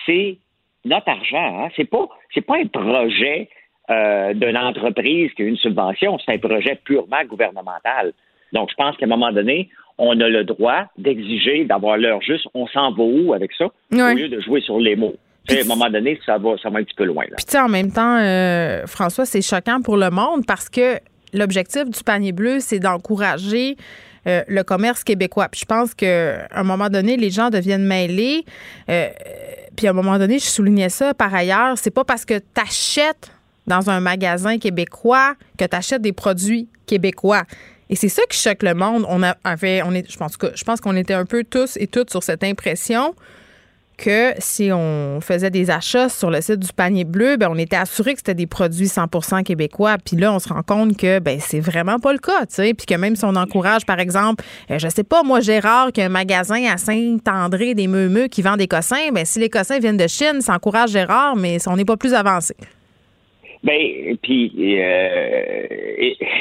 C'est 0.06 0.38
notre 0.86 1.10
argent. 1.10 1.66
Hein? 1.66 1.70
C'est 1.76 1.90
pas 1.90 2.08
pas 2.48 2.58
un 2.58 2.68
projet 2.68 3.50
euh, 3.90 4.34
d'une 4.34 4.58
entreprise 4.58 5.32
qui 5.34 5.44
a 5.44 5.46
une 5.46 5.58
subvention, 5.58 6.18
c'est 6.20 6.34
un 6.34 6.38
projet 6.38 6.80
purement 6.84 7.24
gouvernemental. 7.28 8.14
Donc, 8.54 8.70
je 8.72 8.76
pense 8.76 8.98
qu'à 8.98 9.06
un 9.06 9.10
moment 9.10 9.32
donné, 9.32 9.70
on 9.98 10.20
a 10.20 10.28
le 10.28 10.44
droit 10.44 10.86
d'exiger 10.98 11.66
d'avoir 11.66 11.98
l'heure 11.98 12.22
juste. 12.22 12.48
On 12.54 12.68
s'en 12.68 12.92
va 12.92 13.04
où 13.04 13.34
avec 13.34 13.52
ça? 13.58 13.66
Au 13.66 14.16
lieu 14.16 14.30
de 14.30 14.40
jouer 14.42 14.62
sur 14.62 14.80
les 14.80 14.96
mots. 14.96 15.16
à 15.50 15.54
un 15.54 15.68
moment 15.68 15.90
donné, 15.90 16.20
ça 16.26 16.38
va, 16.38 16.56
ça 16.62 16.70
va 16.70 16.80
un 16.80 16.84
petit 16.84 16.96
peu 16.96 17.04
loin. 17.06 17.26
Là. 17.30 17.36
Puis, 17.36 17.58
en 17.60 17.68
même 17.68 17.92
temps, 17.92 18.18
euh, 18.18 18.86
François, 18.88 19.26
c'est 19.26 19.42
choquant 19.42 19.82
pour 19.82 19.98
le 19.98 20.10
monde 20.10 20.46
parce 20.48 20.70
que 20.70 20.98
l'objectif 21.34 21.90
du 21.90 22.04
panier 22.04 22.32
bleu, 22.32 22.60
c'est 22.60 22.80
d'encourager 22.80 23.76
euh, 24.28 24.42
le 24.48 24.64
commerce 24.64 25.04
québécois. 25.04 25.48
Puis 25.50 25.62
je 25.62 25.66
pense 25.66 25.94
qu'à 25.94 26.48
un 26.52 26.64
moment 26.64 26.90
donné, 26.90 27.18
les 27.18 27.30
gens 27.30 27.50
deviennent 27.50 27.86
mêlés. 27.86 28.44
Euh, 28.90 29.08
puis 29.76 29.88
à 29.88 29.92
un 29.92 29.94
moment 29.94 30.18
donné, 30.18 30.40
je 30.40 30.46
soulignais 30.46 30.90
ça 30.90 31.14
par 31.14 31.34
ailleurs, 31.34 31.78
c'est 31.78 31.94
pas 31.94 32.04
parce 32.04 32.26
que 32.26 32.38
tu 32.38 32.62
achètes 32.62 33.32
dans 33.70 33.90
un 33.90 34.02
magasin 34.02 34.58
québécois 34.58 35.36
que 35.58 35.64
tu 35.64 35.76
achètes 35.76 36.02
des 36.02 36.12
produits 36.12 36.68
québécois. 36.86 37.44
Et 37.90 37.96
c'est 37.96 38.10
ça 38.10 38.22
qui 38.30 38.38
choque 38.38 38.64
le 38.64 38.74
monde. 38.74 39.06
On 39.08 39.24
avait, 39.44 39.82
on 39.84 39.94
est, 39.94 40.06
je 40.12 40.64
pense 40.64 40.82
qu'on 40.82 40.96
était 40.96 41.14
un 41.14 41.26
peu 41.26 41.44
tous 41.44 41.78
et 41.78 41.88
toutes 41.88 42.10
sur 42.10 42.22
cette 42.22 42.44
impression 42.44 43.16
que 44.00 44.34
si 44.40 44.72
on 44.72 45.20
faisait 45.22 45.50
des 45.50 45.70
achats 45.70 46.08
sur 46.08 46.30
le 46.30 46.40
site 46.42 46.60
du 46.60 46.72
panier 46.72 47.04
bleu, 47.04 47.36
ben 47.36 47.50
on 47.52 47.58
était 47.58 47.76
assuré 47.76 48.14
que 48.14 48.20
c'était 48.20 48.34
des 48.34 48.48
produits 48.48 48.88
100% 48.88 49.44
québécois. 49.44 49.98
Puis 50.04 50.16
là, 50.16 50.34
on 50.34 50.40
se 50.40 50.48
rend 50.50 50.64
compte 50.64 50.98
que 50.98 51.20
ben 51.20 51.40
c'est 51.42 51.60
vraiment 51.60 52.00
pas 52.00 52.14
le 52.14 52.20
cas, 52.20 52.46
tu. 52.46 52.74
Puis 52.74 52.86
que 52.86 52.96
même 52.96 53.16
si 53.16 53.26
on 53.26 53.36
encourage, 53.36 53.86
par 53.86 54.00
exemple, 54.00 54.44
euh, 54.72 54.80
je 54.80 54.88
sais 54.88 55.04
pas, 55.04 55.24
moi 55.24 55.42
Gérard, 55.42 55.92
qui 55.92 56.02
a 56.02 56.06
un 56.06 56.10
magasin 56.10 56.64
à 56.72 56.78
Saint-André 56.78 57.76
des 57.76 57.88
Meumeux 57.88 58.28
qui 58.28 58.42
vend 58.42 58.56
des 58.56 58.68
cossins, 58.68 59.12
ben 59.14 59.26
si 59.26 59.38
les 59.40 59.50
cossins 59.50 59.80
viennent 59.80 59.98
de 59.98 60.08
Chine, 60.08 60.42
ça 60.42 60.54
encourage 60.54 60.92
Gérard, 60.92 61.36
mais 61.36 61.58
on 61.68 61.76
n'est 61.76 61.86
pas 61.86 61.98
plus 61.98 62.14
avancé. 62.14 62.56
Ben, 63.64 64.18
puis 64.22 64.52
euh, 64.58 65.68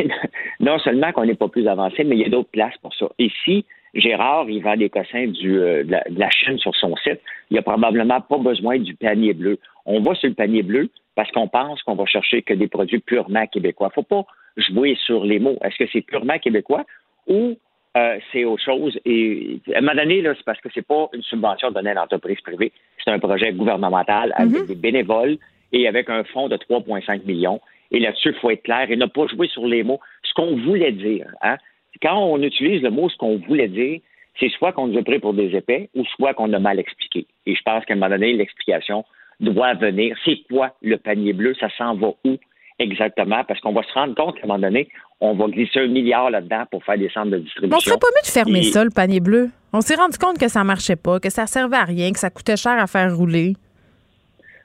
non 0.60 0.78
seulement 0.78 1.12
qu'on 1.12 1.24
n'est 1.24 1.34
pas 1.34 1.48
plus 1.48 1.66
avancé, 1.66 2.04
mais 2.04 2.16
il 2.16 2.22
y 2.22 2.24
a 2.24 2.28
d'autres 2.28 2.50
places 2.50 2.76
pour 2.80 2.94
ça. 2.94 3.08
Ici, 3.18 3.64
Gérard, 3.94 4.48
il 4.48 4.62
vend 4.62 4.76
des 4.76 4.88
cossins 4.88 5.26
du, 5.26 5.58
euh, 5.58 5.82
de, 5.82 5.96
la, 6.16 6.30
Chine 6.30 6.58
sur 6.58 6.74
son 6.76 6.94
site. 6.96 7.20
Il 7.50 7.54
n'y 7.54 7.58
a 7.58 7.62
probablement 7.62 8.20
pas 8.20 8.38
besoin 8.38 8.78
du 8.78 8.94
panier 8.94 9.32
bleu. 9.32 9.58
On 9.86 10.00
va 10.00 10.14
sur 10.14 10.28
le 10.28 10.34
panier 10.34 10.62
bleu 10.62 10.90
parce 11.16 11.30
qu'on 11.32 11.48
pense 11.48 11.82
qu'on 11.82 11.96
va 11.96 12.06
chercher 12.06 12.42
que 12.42 12.54
des 12.54 12.68
produits 12.68 13.00
purement 13.00 13.46
québécois. 13.46 13.88
Il 13.88 13.98
ne 13.98 14.04
faut 14.04 14.22
pas 14.22 14.26
jouer 14.56 14.96
sur 15.04 15.24
les 15.24 15.40
mots. 15.40 15.58
Est-ce 15.64 15.76
que 15.76 15.90
c'est 15.92 16.02
purement 16.02 16.38
québécois 16.38 16.84
ou 17.26 17.56
euh, 17.96 18.18
c'est 18.32 18.44
autre 18.44 18.62
chose? 18.62 18.98
Et 19.04 19.58
à 19.74 19.78
un 19.78 19.80
moment 19.80 19.96
donné, 19.96 20.22
c'est 20.22 20.44
parce 20.44 20.60
que 20.60 20.68
c'est 20.72 20.86
pas 20.86 21.08
une 21.12 21.22
subvention 21.22 21.72
donnée 21.72 21.90
à 21.90 21.94
l'entreprise 21.94 22.40
privée. 22.42 22.70
C'est 23.04 23.10
un 23.10 23.18
projet 23.18 23.52
gouvernemental 23.52 24.32
avec 24.36 24.52
mm-hmm. 24.52 24.66
des 24.68 24.74
bénévoles 24.76 25.38
et 25.72 25.88
avec 25.88 26.08
un 26.10 26.24
fonds 26.24 26.48
de 26.48 26.56
3,5 26.56 27.24
millions. 27.24 27.60
Et 27.90 28.00
là-dessus, 28.00 28.30
il 28.30 28.40
faut 28.40 28.50
être 28.50 28.62
clair 28.62 28.90
et 28.90 28.96
ne 28.96 29.06
pas 29.06 29.26
jouer 29.26 29.48
sur 29.48 29.66
les 29.66 29.82
mots. 29.82 30.00
Ce 30.22 30.34
qu'on 30.34 30.56
voulait 30.56 30.92
dire, 30.92 31.26
hein, 31.42 31.56
quand 32.02 32.18
on 32.18 32.42
utilise 32.42 32.82
le 32.82 32.90
mot 32.90 33.08
ce 33.08 33.16
qu'on 33.16 33.38
voulait 33.38 33.68
dire, 33.68 34.00
c'est 34.38 34.50
soit 34.50 34.72
qu'on 34.72 34.86
nous 34.88 34.98
a 34.98 35.02
pris 35.02 35.18
pour 35.18 35.34
des 35.34 35.54
épais 35.56 35.90
ou 35.94 36.04
soit 36.16 36.34
qu'on 36.34 36.52
a 36.52 36.58
mal 36.58 36.78
expliqué. 36.78 37.26
Et 37.46 37.54
je 37.54 37.62
pense 37.62 37.84
qu'à 37.84 37.94
un 37.94 37.96
moment 37.96 38.10
donné, 38.10 38.34
l'explication 38.34 39.04
doit 39.40 39.74
venir. 39.74 40.16
C'est 40.24 40.38
quoi 40.48 40.74
le 40.82 40.96
panier 40.96 41.32
bleu? 41.32 41.54
Ça 41.58 41.68
s'en 41.76 41.94
va 41.94 42.12
où 42.24 42.36
exactement? 42.78 43.42
Parce 43.44 43.60
qu'on 43.60 43.72
va 43.72 43.82
se 43.82 43.92
rendre 43.92 44.14
compte 44.14 44.36
qu'à 44.36 44.44
un 44.44 44.46
moment 44.46 44.60
donné, 44.60 44.88
on 45.20 45.34
va 45.34 45.46
glisser 45.46 45.80
un 45.80 45.88
milliard 45.88 46.30
là-dedans 46.30 46.64
pour 46.70 46.84
faire 46.84 46.98
des 46.98 47.08
centres 47.08 47.30
de 47.30 47.38
distribution. 47.38 47.76
On 47.76 47.80
serait 47.80 47.98
pas 47.98 48.06
mieux 48.14 48.22
de 48.22 48.30
fermer 48.30 48.62
ça, 48.62 48.84
le 48.84 48.90
panier 48.90 49.20
bleu? 49.20 49.48
On 49.72 49.80
s'est 49.80 49.96
rendu 49.96 50.16
compte 50.18 50.38
que 50.38 50.48
ça 50.48 50.62
marchait 50.62 50.96
pas, 50.96 51.18
que 51.18 51.30
ça 51.30 51.46
servait 51.46 51.76
à 51.76 51.84
rien, 51.84 52.12
que 52.12 52.18
ça 52.18 52.30
coûtait 52.30 52.56
cher 52.56 52.72
à 52.78 52.86
faire 52.86 53.16
rouler. 53.16 53.54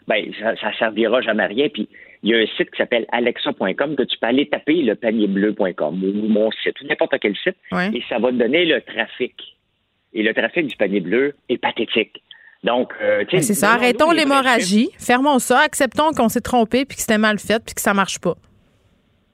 Bien, 0.07 0.25
ça, 0.39 0.55
ça 0.57 0.73
servira 0.77 1.21
jamais 1.21 1.43
à 1.43 1.47
rien. 1.47 1.69
Puis 1.69 1.87
il 2.23 2.29
y 2.29 2.33
a 2.33 2.37
un 2.37 2.45
site 2.57 2.71
qui 2.71 2.77
s'appelle 2.77 3.05
alexa.com 3.11 3.95
que 3.95 4.03
tu 4.03 4.17
peux 4.17 4.27
aller 4.27 4.47
taper 4.47 4.81
le 4.81 4.95
panierbleu.com 4.95 6.03
ou 6.03 6.27
mon 6.29 6.51
site 6.51 6.79
ou 6.81 6.87
n'importe 6.87 7.15
quel 7.21 7.35
site 7.35 7.57
et 7.93 8.01
ça 8.07 8.17
va 8.17 8.29
te 8.29 8.35
donner 8.35 8.65
le 8.65 8.81
trafic. 8.81 9.33
Et 10.13 10.23
le 10.23 10.33
trafic 10.33 10.67
du 10.67 10.75
panier 10.77 11.01
bleu 11.01 11.35
est 11.49 11.57
pathétique. 11.57 12.21
Donc, 12.63 12.93
euh, 13.01 13.25
c'est 13.29 13.41
ça. 13.41 13.73
Arrêtons 13.73 14.11
l'hémorragie, 14.11 14.89
fermons 14.97 15.39
ça, 15.39 15.59
acceptons 15.59 16.11
qu'on 16.13 16.29
s'est 16.29 16.41
trompé 16.41 16.85
puis 16.85 16.95
que 16.95 17.01
c'était 17.01 17.17
mal 17.17 17.39
fait 17.39 17.61
puis 17.63 17.75
que 17.75 17.81
ça 17.81 17.93
marche 17.93 18.19
pas. 18.19 18.35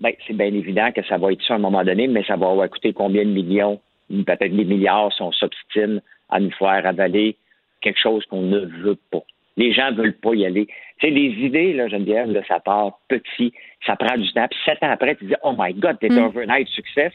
Bien, 0.02 0.12
c'est 0.26 0.34
bien 0.34 0.48
évident 0.48 0.92
que 0.92 1.04
ça 1.06 1.18
va 1.18 1.32
être 1.32 1.44
ça 1.44 1.54
à 1.54 1.58
un 1.58 1.60
moment 1.60 1.84
donné, 1.84 2.08
mais 2.08 2.24
ça 2.24 2.38
va 2.38 2.68
coûter 2.70 2.94
combien 2.94 3.24
de 3.24 3.30
millions, 3.30 3.80
peut-être 4.10 4.56
des 4.56 4.66
milliards 4.66 5.14
si 5.14 5.22
on 5.22 5.32
s'obstine 5.32 6.02
à 6.30 6.40
nous 6.40 6.52
faire 6.52 6.88
avaler 6.88 7.36
quelque 7.82 8.00
chose 8.00 8.26
qu'on 8.26 8.42
ne 8.42 8.62
veut 8.82 8.98
pas. 9.12 9.24
Les 9.60 9.74
gens 9.74 9.92
veulent 9.92 10.18
pas 10.18 10.34
y 10.34 10.46
aller. 10.46 10.68
Sais, 11.02 11.10
les 11.10 11.32
idées, 11.46 11.74
là, 11.74 11.88
Geneviève, 11.88 12.32
là, 12.32 12.42
ça 12.48 12.60
part 12.60 13.00
petit, 13.10 13.54
ça 13.86 13.96
prend 13.96 14.18
du 14.18 14.32
temps. 14.34 14.48
Puis 14.50 14.60
sept 14.66 14.82
ans 14.82 14.90
après, 14.90 15.16
tu 15.16 15.26
dis, 15.26 15.36
oh 15.44 15.54
my 15.58 15.74
God, 15.74 15.98
t'es 16.00 16.12
un 16.12 16.22
mm. 16.22 16.26
overnight 16.26 16.68
success. 16.70 17.14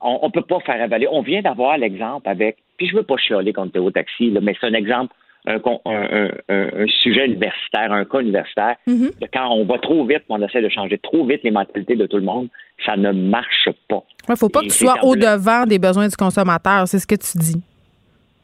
On 0.00 0.26
ne 0.26 0.30
peut 0.30 0.42
pas 0.42 0.60
faire 0.60 0.80
avaler. 0.82 1.06
On 1.10 1.20
vient 1.20 1.42
d'avoir 1.42 1.76
l'exemple 1.76 2.26
avec, 2.28 2.56
puis 2.78 2.88
je 2.88 2.96
veux 2.96 3.02
pas 3.02 3.16
chialer 3.16 3.52
contre 3.52 3.72
Théo 3.72 3.90
Taxi, 3.90 4.30
là, 4.30 4.40
mais 4.40 4.54
c'est 4.58 4.66
un 4.66 4.72
exemple, 4.72 5.12
un, 5.44 6.86
sujet 7.02 7.26
universitaire, 7.26 7.92
un 7.92 8.04
cas 8.04 8.20
universitaire. 8.20 8.76
Mm-hmm. 8.86 9.28
Quand 9.32 9.50
on 9.50 9.64
va 9.64 9.78
trop 9.78 10.06
vite, 10.06 10.22
on 10.28 10.40
essaie 10.40 10.62
de 10.62 10.68
changer 10.68 10.98
trop 10.98 11.26
vite 11.26 11.42
les 11.42 11.50
mentalités 11.50 11.96
de 11.96 12.06
tout 12.06 12.16
le 12.16 12.22
monde, 12.22 12.48
ça 12.84 12.96
ne 12.96 13.12
marche 13.12 13.68
pas. 13.88 14.02
Il 14.28 14.32
ne 14.32 14.36
faut 14.36 14.48
pas 14.48 14.60
que 14.60 14.66
tu 14.66 14.70
sois 14.70 14.96
au-devant 15.02 15.66
des 15.66 15.78
besoins 15.78 16.08
du 16.08 16.16
consommateur, 16.16 16.86
c'est 16.86 16.98
ce 16.98 17.06
que 17.06 17.16
tu 17.16 17.38
dis. 17.38 17.62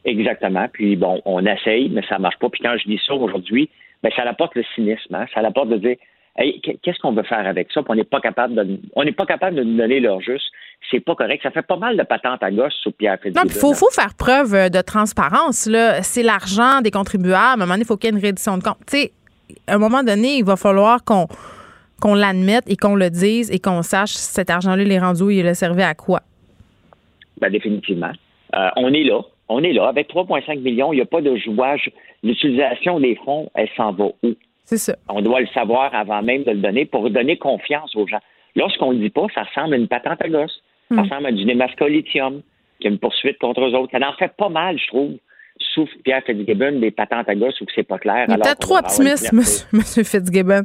Exactement. 0.07 0.67
Puis 0.71 0.95
bon, 0.95 1.21
on 1.25 1.45
essaye, 1.45 1.89
mais 1.89 2.01
ça 2.07 2.17
marche 2.17 2.39
pas. 2.39 2.49
Puis 2.49 2.61
quand 2.63 2.75
je 2.77 2.87
dis 2.87 2.99
ça 3.05 3.13
aujourd'hui, 3.13 3.69
ben 4.01 4.11
ça 4.15 4.23
apporte 4.23 4.55
le 4.55 4.63
cynisme. 4.73 5.13
Hein? 5.13 5.25
Ça 5.33 5.41
apporte 5.41 5.67
de 5.67 5.77
dire 5.77 5.97
hey, 6.37 6.61
qu'est-ce 6.61 6.97
qu'on 6.99 7.11
veut 7.11 7.23
faire 7.23 7.45
avec 7.45 7.69
ça? 7.73 7.81
Puis 7.81 7.91
on 7.91 7.95
n'est 7.95 8.05
pas 8.05 8.21
capable 8.21 8.55
de 8.55 8.79
on 8.95 9.03
n'est 9.03 9.11
pas 9.11 9.25
capable 9.25 9.57
de 9.57 9.63
nous 9.63 9.75
donner 9.75 9.99
leur 9.99 10.21
juste. 10.21 10.45
C'est 10.89 11.01
pas 11.01 11.13
correct. 11.13 11.43
Ça 11.43 11.51
fait 11.51 11.61
pas 11.61 11.75
mal 11.75 11.97
de 11.97 12.03
patentes 12.03 12.41
à 12.41 12.51
gauche 12.51 12.73
sur 12.81 12.93
Pierre 12.93 13.17
Non, 13.35 13.41
il 13.43 13.51
faut, 13.51 13.73
faut, 13.73 13.89
faire 13.91 14.13
preuve 14.17 14.53
euh, 14.53 14.69
de 14.69 14.79
transparence. 14.79 15.65
Là. 15.65 16.01
C'est 16.03 16.23
l'argent 16.23 16.79
des 16.81 16.91
contribuables. 16.91 17.35
À 17.35 17.53
un 17.53 17.57
moment 17.57 17.73
donné, 17.73 17.81
il 17.81 17.87
faut 17.87 17.97
qu'il 17.97 18.09
y 18.09 18.13
ait 18.13 18.15
une 18.15 18.21
réédition 18.21 18.57
de 18.57 18.63
compte. 18.63 18.77
Tu 18.87 18.97
sais, 18.97 19.11
à 19.67 19.75
un 19.75 19.77
moment 19.77 20.03
donné, 20.03 20.37
il 20.37 20.45
va 20.45 20.55
falloir 20.55 21.03
qu'on 21.03 21.27
qu'on 21.99 22.13
l'admette 22.13 22.69
et 22.69 22.77
qu'on 22.77 22.95
le 22.95 23.09
dise 23.09 23.51
et 23.51 23.59
qu'on 23.59 23.81
sache 23.81 24.11
si 24.11 24.31
cet 24.33 24.51
argent-là, 24.51 24.83
il 24.83 24.91
est 24.91 24.99
rendu 24.99 25.23
où 25.23 25.29
il 25.31 25.47
a 25.47 25.55
servi 25.55 25.81
à 25.81 25.95
quoi. 25.95 26.21
Ben, 27.41 27.51
définitivement. 27.51 28.11
Euh, 28.55 28.69
on 28.77 28.93
est 28.93 29.03
là 29.03 29.21
on 29.49 29.63
est 29.63 29.73
là. 29.73 29.87
Avec 29.87 30.09
3,5 30.09 30.59
millions, 30.59 30.93
il 30.93 30.97
n'y 30.97 31.01
a 31.01 31.05
pas 31.05 31.21
de 31.21 31.35
jouage. 31.37 31.89
L'utilisation 32.23 32.99
des 32.99 33.15
fonds, 33.15 33.49
elle 33.55 33.69
s'en 33.75 33.91
va 33.91 34.05
où? 34.23 34.33
C'est 34.63 34.77
ça. 34.77 34.95
On 35.07 35.21
doit 35.21 35.39
le 35.39 35.47
savoir 35.47 35.95
avant 35.95 36.21
même 36.21 36.43
de 36.43 36.51
le 36.51 36.57
donner 36.57 36.85
pour 36.85 37.09
donner 37.09 37.37
confiance 37.37 37.95
aux 37.95 38.05
gens. 38.05 38.19
Lorsqu'on 38.55 38.91
ne 38.91 38.97
le 38.97 39.03
dit 39.03 39.09
pas, 39.09 39.27
ça 39.33 39.43
ressemble 39.43 39.75
à 39.75 39.77
une 39.77 39.87
patente 39.87 40.21
à 40.21 40.27
gosse. 40.27 40.61
Ça 40.89 40.95
hmm. 40.95 40.99
ressemble 40.99 41.25
à 41.27 41.31
du 41.31 41.45
Nemasco 41.45 41.87
lithium, 41.87 42.41
qui 42.79 42.87
a 42.87 42.89
une 42.89 42.99
poursuite 42.99 43.37
contre 43.39 43.61
eux 43.61 43.73
autres. 43.75 43.91
Ça 43.91 44.09
en 44.09 44.13
fait 44.13 44.33
pas 44.35 44.49
mal, 44.49 44.77
je 44.77 44.87
trouve. 44.87 45.11
Sauf 45.73 45.89
Pierre 46.03 46.21
Fitzgibbon, 46.23 46.79
des 46.79 46.91
patentes 46.91 47.29
à 47.29 47.35
gosse 47.35 47.59
où 47.61 47.65
c'est 47.73 47.87
pas 47.87 47.97
clair. 47.97 48.25
Il 48.29 48.35
peut-être 48.35 48.59
trop 48.59 48.77
optimiste, 48.77 49.31
monsieur, 49.33 50.03
Fitzgibbon. 50.03 50.63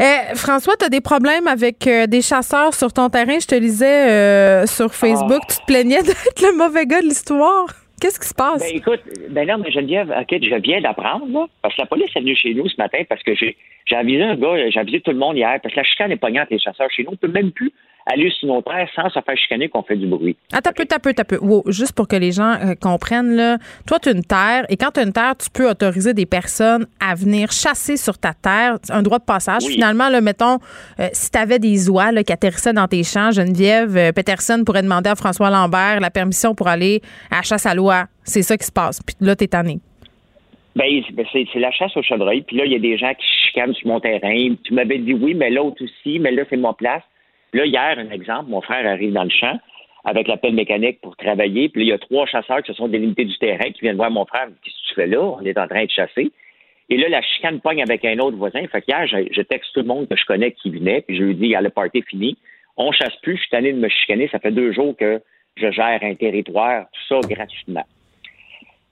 Eh, 0.00 0.34
François, 0.34 0.74
tu 0.76 0.84
as 0.84 0.88
des 0.90 1.00
problèmes 1.00 1.46
avec 1.46 1.86
euh, 1.86 2.06
des 2.06 2.20
chasseurs 2.20 2.74
sur 2.74 2.92
ton 2.92 3.08
terrain? 3.08 3.38
Je 3.40 3.46
te 3.46 3.54
lisais 3.54 4.10
euh, 4.10 4.66
sur 4.66 4.92
Facebook. 4.92 5.40
Ah. 5.42 5.52
Tu 5.52 5.60
te 5.60 5.64
plaignais 5.66 6.02
d'être 6.02 6.42
le 6.42 6.56
mauvais 6.56 6.86
gars 6.86 7.00
de 7.00 7.06
l'histoire. 7.06 7.68
Qu'est-ce 8.00 8.20
qui 8.20 8.28
se 8.28 8.34
passe? 8.34 8.60
Ben, 8.60 8.76
écoute, 8.76 9.00
ben 9.30 9.48
non, 9.48 9.58
mais 9.58 9.70
Geneviève, 9.70 10.10
OK, 10.10 10.38
je 10.40 10.54
viens 10.56 10.80
d'apprendre, 10.80 11.26
là, 11.28 11.46
parce 11.62 11.74
que 11.74 11.80
la 11.80 11.86
police 11.86 12.10
est 12.14 12.20
venue 12.20 12.36
chez 12.36 12.54
nous 12.54 12.68
ce 12.68 12.76
matin 12.78 13.02
parce 13.08 13.22
que 13.22 13.34
j'ai, 13.34 13.56
j'ai 13.88 13.96
avisé 13.96 14.22
un 14.22 14.36
gars, 14.36 14.70
j'ai 14.70 14.80
avisé 14.80 15.00
tout 15.00 15.10
le 15.10 15.18
monde 15.18 15.36
hier, 15.36 15.58
parce 15.62 15.74
que 15.74 15.80
la 15.80 15.84
chicane 15.84 16.12
est 16.12 16.16
pognante, 16.16 16.48
les 16.50 16.58
chasseurs 16.58 16.90
chez 16.90 17.04
nous. 17.04 17.12
On 17.12 17.16
peut 17.16 17.28
même 17.28 17.52
plus 17.52 17.72
aller 18.10 18.30
sur 18.30 18.48
nos 18.48 18.62
terres 18.62 18.88
sans 18.94 19.08
se 19.10 19.20
faire 19.20 19.36
chicaner 19.36 19.68
qu'on 19.68 19.82
fait 19.82 19.96
du 19.96 20.06
bruit. 20.06 20.36
Attends 20.52 20.70
peu, 20.72 20.84
peu, 20.86 21.24
peu. 21.24 21.38
juste 21.70 21.92
pour 21.92 22.08
que 22.08 22.16
les 22.16 22.32
gens 22.32 22.54
euh, 22.54 22.74
comprennent, 22.80 23.36
là, 23.36 23.58
toi, 23.86 23.98
tu 23.98 24.08
as 24.08 24.12
une 24.12 24.24
terre, 24.24 24.64
et 24.68 24.76
quand 24.76 24.90
tu 24.92 25.00
as 25.00 25.02
une 25.02 25.12
terre, 25.12 25.34
tu 25.36 25.50
peux 25.50 25.68
autoriser 25.68 26.14
des 26.14 26.26
personnes 26.26 26.86
à 27.00 27.14
venir 27.14 27.52
chasser 27.52 27.96
sur 27.96 28.18
ta 28.18 28.32
terre, 28.32 28.78
un 28.88 29.02
droit 29.02 29.18
de 29.18 29.24
passage. 29.24 29.64
Finalement, 29.64 30.08
là, 30.08 30.20
mettons, 30.20 30.58
euh, 31.00 31.08
si 31.12 31.30
tu 31.30 31.38
avais 31.38 31.58
des 31.58 31.90
oies 31.90 32.12
qui 32.22 32.32
atterrissaient 32.32 32.72
dans 32.72 32.88
tes 32.88 33.02
champs, 33.04 33.30
Geneviève 33.30 33.96
euh, 33.96 34.12
Peterson 34.12 34.62
pourrait 34.64 34.82
demander 34.82 35.10
à 35.10 35.14
François 35.14 35.50
Lambert 35.50 36.00
la 36.00 36.10
permission 36.10 36.54
pour 36.54 36.68
aller 36.68 37.02
à 37.30 37.36
la 37.36 37.42
chasse 37.42 37.66
à 37.66 37.74
l'oie. 37.74 38.06
C'est 38.24 38.42
ça 38.42 38.56
qui 38.56 38.64
se 38.64 38.72
passe. 38.72 39.00
Puis 39.02 39.16
là, 39.20 39.36
tu 39.36 39.44
es 39.44 39.48
tanné. 39.48 39.80
Ben, 40.78 41.02
ben 41.10 41.26
c'est 41.32 41.58
la 41.58 41.72
chasse 41.72 41.96
au 41.96 42.02
chevreuil. 42.02 42.42
Puis 42.42 42.56
là, 42.56 42.64
il 42.64 42.70
y 42.70 42.76
a 42.76 42.78
des 42.78 42.96
gens 42.96 43.12
qui 43.12 43.26
chicanent 43.26 43.74
sur 43.74 43.88
mon 43.88 43.98
terrain. 43.98 44.54
Tu 44.62 44.72
m'avais 44.72 44.98
dit 44.98 45.12
oui, 45.12 45.34
mais 45.34 45.50
l'autre 45.50 45.82
aussi, 45.82 46.20
mais 46.20 46.30
là, 46.30 46.44
c'est 46.48 46.56
ma 46.56 46.72
place. 46.72 47.02
Là, 47.52 47.66
hier, 47.66 47.98
un 47.98 48.10
exemple, 48.10 48.48
mon 48.48 48.60
frère 48.60 48.86
arrive 48.86 49.12
dans 49.12 49.24
le 49.24 49.30
champ 49.30 49.58
avec 50.04 50.28
la 50.28 50.38
mécanique 50.52 51.00
pour 51.00 51.16
travailler. 51.16 51.68
Puis 51.68 51.80
là, 51.80 51.84
il 51.84 51.88
y 51.88 51.92
a 51.92 51.98
trois 51.98 52.26
chasseurs 52.26 52.62
qui 52.62 52.70
se 52.70 52.74
sont 52.74 52.86
délimités 52.86 53.24
du 53.24 53.36
terrain 53.38 53.72
qui 53.72 53.80
viennent 53.80 53.96
voir 53.96 54.12
mon 54.12 54.24
frère. 54.24 54.46
Qu'est-ce 54.62 54.76
que 54.76 54.88
tu 54.88 54.94
fais 54.94 55.06
là? 55.08 55.20
On 55.20 55.44
est 55.44 55.58
en 55.58 55.66
train 55.66 55.84
de 55.84 55.90
chasser. 55.90 56.30
Et 56.90 56.96
là, 56.96 57.08
la 57.08 57.22
chicane 57.22 57.60
pogne 57.60 57.82
avec 57.82 58.04
un 58.04 58.16
autre 58.20 58.36
voisin. 58.36 58.64
Fait 58.68 58.80
qu'hier, 58.80 59.04
je, 59.08 59.16
je 59.32 59.42
texte 59.42 59.74
tout 59.74 59.80
le 59.80 59.86
monde 59.86 60.06
que 60.08 60.16
je 60.16 60.24
connais 60.26 60.52
qui 60.52 60.70
venait, 60.70 61.00
puis 61.00 61.16
je 61.16 61.24
lui 61.24 61.34
dis, 61.34 61.56
ah, 61.56 61.60
le 61.60 61.70
party 61.70 62.02
fini. 62.02 62.38
On 62.76 62.92
chasse 62.92 63.16
plus, 63.22 63.34
je 63.34 63.40
suis 63.40 63.50
tanné 63.50 63.72
de 63.72 63.78
me 63.78 63.88
chicaner. 63.88 64.28
Ça 64.28 64.38
fait 64.38 64.52
deux 64.52 64.72
jours 64.72 64.96
que 64.96 65.20
je 65.56 65.72
gère 65.72 65.98
un 66.02 66.14
territoire, 66.14 66.86
tout 66.92 67.20
ça 67.20 67.28
gratuitement. 67.28 67.84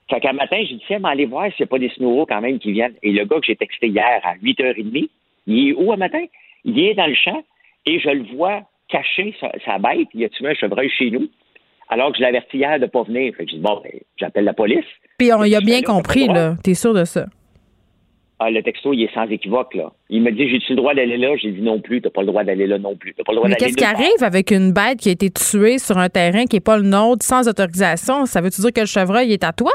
Fait 0.09 0.21
qu'un 0.21 0.33
matin, 0.33 0.57
j'ai 0.61 0.75
dit, 0.75 0.83
tiens, 0.87 0.99
mais 0.99 1.09
allez 1.09 1.25
voir 1.25 1.47
s'il 1.47 1.63
n'y 1.63 1.65
a 1.65 1.67
pas 1.67 1.79
des 1.79 1.89
snowos 1.89 2.25
quand 2.27 2.41
même 2.41 2.59
qui 2.59 2.71
viennent. 2.71 2.95
Et 3.03 3.11
le 3.11 3.25
gars 3.25 3.39
que 3.39 3.45
j'ai 3.45 3.55
texté 3.55 3.87
hier 3.87 4.21
à 4.23 4.35
8h30, 4.35 5.09
il 5.47 5.69
est 5.69 5.73
où 5.73 5.91
un 5.91 5.97
matin? 5.97 6.23
Il 6.63 6.79
est 6.79 6.93
dans 6.93 7.07
le 7.07 7.15
champ 7.15 7.43
et 7.85 7.99
je 7.99 8.09
le 8.09 8.23
vois 8.35 8.61
caché 8.89 9.35
sa, 9.39 9.51
sa 9.65 9.79
bête. 9.79 10.07
Il 10.13 10.23
a 10.23 10.29
tué 10.29 10.47
un 10.47 10.53
chevreuil 10.53 10.89
chez 10.89 11.11
nous. 11.11 11.27
Alors 11.89 12.11
que 12.11 12.17
je 12.17 12.23
l'avertis 12.23 12.57
hier 12.57 12.79
de 12.79 12.85
ne 12.85 12.89
pas 12.89 13.03
venir. 13.03 13.33
Fait 13.35 13.45
que 13.45 13.51
j'ai 13.51 13.57
dit, 13.57 13.63
bon, 13.63 13.81
ben, 13.83 13.91
j'appelle 14.17 14.45
la 14.45 14.53
police. 14.53 14.85
Puis 15.17 15.31
on 15.33 15.43
y 15.43 15.55
a 15.55 15.61
bien 15.61 15.77
là, 15.79 15.83
compris, 15.83 16.27
là. 16.27 16.55
T'es 16.63 16.73
sûr 16.73 16.93
de 16.93 17.05
ça? 17.05 17.25
Ah, 18.39 18.51
le 18.51 18.61
texto, 18.61 18.93
il 18.93 19.03
est 19.03 19.13
sans 19.13 19.27
équivoque, 19.27 19.73
là. 19.73 19.91
Il 20.09 20.21
me 20.21 20.31
dit, 20.31 20.47
j'ai-tu 20.49 20.73
le 20.73 20.75
droit 20.75 20.93
d'aller 20.93 21.17
là? 21.17 21.35
J'ai 21.37 21.51
dit 21.51 21.61
non 21.61 21.79
plus, 21.79 22.01
t'as 22.01 22.11
pas 22.11 22.21
le 22.21 22.27
droit 22.27 22.43
d'aller 22.43 22.67
là 22.67 22.77
non 22.77 22.95
plus. 22.95 23.13
T'as 23.15 23.23
pas 23.23 23.31
le 23.31 23.37
droit 23.37 23.49
Mais 23.49 23.55
qu'est-ce 23.55 23.75
qui 23.75 23.83
arrive 23.83 24.21
avec 24.21 24.51
une 24.51 24.73
bête 24.73 24.99
qui 24.99 25.09
a 25.09 25.13
été 25.13 25.31
tuée 25.31 25.79
sur 25.79 25.97
un 25.97 26.09
terrain 26.09 26.45
qui 26.45 26.55
n'est 26.55 26.61
pas 26.61 26.77
le 26.77 26.83
nôtre 26.83 27.25
sans 27.25 27.47
autorisation? 27.47 28.25
Ça 28.25 28.41
veut-tu 28.41 28.61
dire 28.61 28.73
que 28.73 28.81
le 28.81 28.85
chevreuil 28.85 29.33
est 29.33 29.43
à 29.43 29.53
toi? 29.53 29.71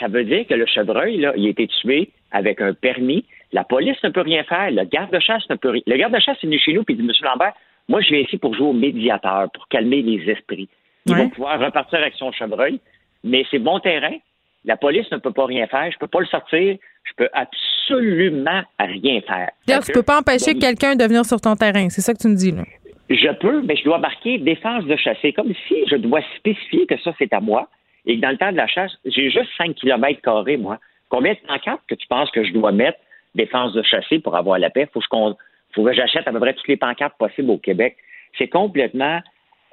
Ça 0.00 0.08
veut 0.08 0.24
dire 0.24 0.46
que 0.46 0.54
le 0.54 0.66
chevreuil, 0.66 1.18
là, 1.18 1.32
il 1.36 1.46
a 1.46 1.50
été 1.50 1.66
tué 1.68 2.10
avec 2.32 2.60
un 2.60 2.72
permis. 2.74 3.24
La 3.52 3.64
police 3.64 4.02
ne 4.02 4.08
peut 4.08 4.22
rien 4.22 4.42
faire. 4.44 4.70
Le 4.70 4.84
garde-chasse 4.84 5.48
ne 5.50 5.56
peut 5.56 5.70
rien. 5.70 5.82
Le 5.86 5.96
garde-chasse 5.96 6.38
est 6.42 6.46
venu 6.46 6.58
chez 6.58 6.72
nous 6.72 6.82
et 6.88 6.94
dit, 6.94 7.02
Monsieur 7.02 7.24
Lambert, 7.26 7.52
moi, 7.88 8.00
je 8.00 8.08
viens 8.08 8.20
ici 8.20 8.38
pour 8.38 8.54
jouer 8.54 8.66
au 8.68 8.72
médiateur, 8.72 9.50
pour 9.52 9.68
calmer 9.68 10.00
les 10.02 10.28
esprits. 10.30 10.68
Il 11.06 11.12
Ouais. 11.14 11.24
va 11.24 11.28
pouvoir 11.30 11.60
repartir 11.60 11.98
avec 11.98 12.14
son 12.14 12.30
chevreuil, 12.32 12.80
mais 13.24 13.44
c'est 13.50 13.58
bon 13.58 13.78
terrain. 13.80 14.14
La 14.64 14.76
police 14.76 15.10
ne 15.10 15.16
peut 15.18 15.32
pas 15.32 15.46
rien 15.46 15.66
faire. 15.66 15.90
Je 15.92 15.98
peux 15.98 16.06
pas 16.06 16.20
le 16.20 16.26
sortir. 16.26 16.76
Je 17.04 17.12
peux 17.16 17.28
absolument 17.32 18.62
rien 18.78 19.20
faire. 19.22 19.50
D'ailleurs, 19.66 19.82
tu 19.84 19.92
peux 19.92 20.00
que- 20.00 20.06
pas 20.06 20.18
empêcher 20.20 20.54
Bon, 20.54 20.60
quelqu'un 20.60 20.94
de 20.96 21.04
venir 21.04 21.24
sur 21.24 21.40
ton 21.40 21.56
terrain. 21.56 21.88
C'est 21.88 22.02
ça 22.02 22.12
que 22.14 22.18
tu 22.18 22.28
me 22.28 22.36
dis, 22.36 22.52
là. 22.52 22.62
Je 23.08 23.32
peux, 23.40 23.62
mais 23.62 23.74
je 23.76 23.84
dois 23.84 23.98
marquer 23.98 24.38
défense 24.38 24.84
de 24.84 24.94
chasser, 24.96 25.32
comme 25.32 25.52
si 25.66 25.74
je 25.90 25.96
dois 25.96 26.20
spécifier 26.36 26.86
que 26.86 26.96
ça, 27.00 27.12
c'est 27.18 27.32
à 27.32 27.40
moi, 27.40 27.68
et 28.06 28.16
que 28.16 28.20
dans 28.20 28.30
le 28.30 28.36
temps 28.36 28.52
de 28.52 28.56
la 28.56 28.66
chasse, 28.66 28.92
j'ai 29.04 29.30
juste 29.30 29.50
5 29.58 29.74
km 29.74 30.20
carrés, 30.22 30.56
moi. 30.56 30.78
Combien 31.08 31.32
de 31.32 31.38
pancartes 31.46 31.82
que 31.88 31.94
tu 31.94 32.06
penses 32.06 32.30
que 32.30 32.44
je 32.44 32.52
dois 32.52 32.72
mettre 32.72 32.98
défense 33.34 33.72
de 33.72 33.82
chasser 33.82 34.20
pour 34.20 34.36
avoir 34.36 34.58
la 34.58 34.70
paix? 34.70 34.88
Faut 34.92 35.00
que, 35.00 35.06
faut 35.74 35.84
que 35.84 35.92
j'achète 35.92 36.26
à 36.26 36.32
peu 36.32 36.40
près 36.40 36.54
toutes 36.54 36.68
les 36.68 36.76
pancartes 36.76 37.18
possibles 37.18 37.50
au 37.50 37.58
Québec. 37.58 37.96
C'est 38.38 38.48
complètement 38.48 39.20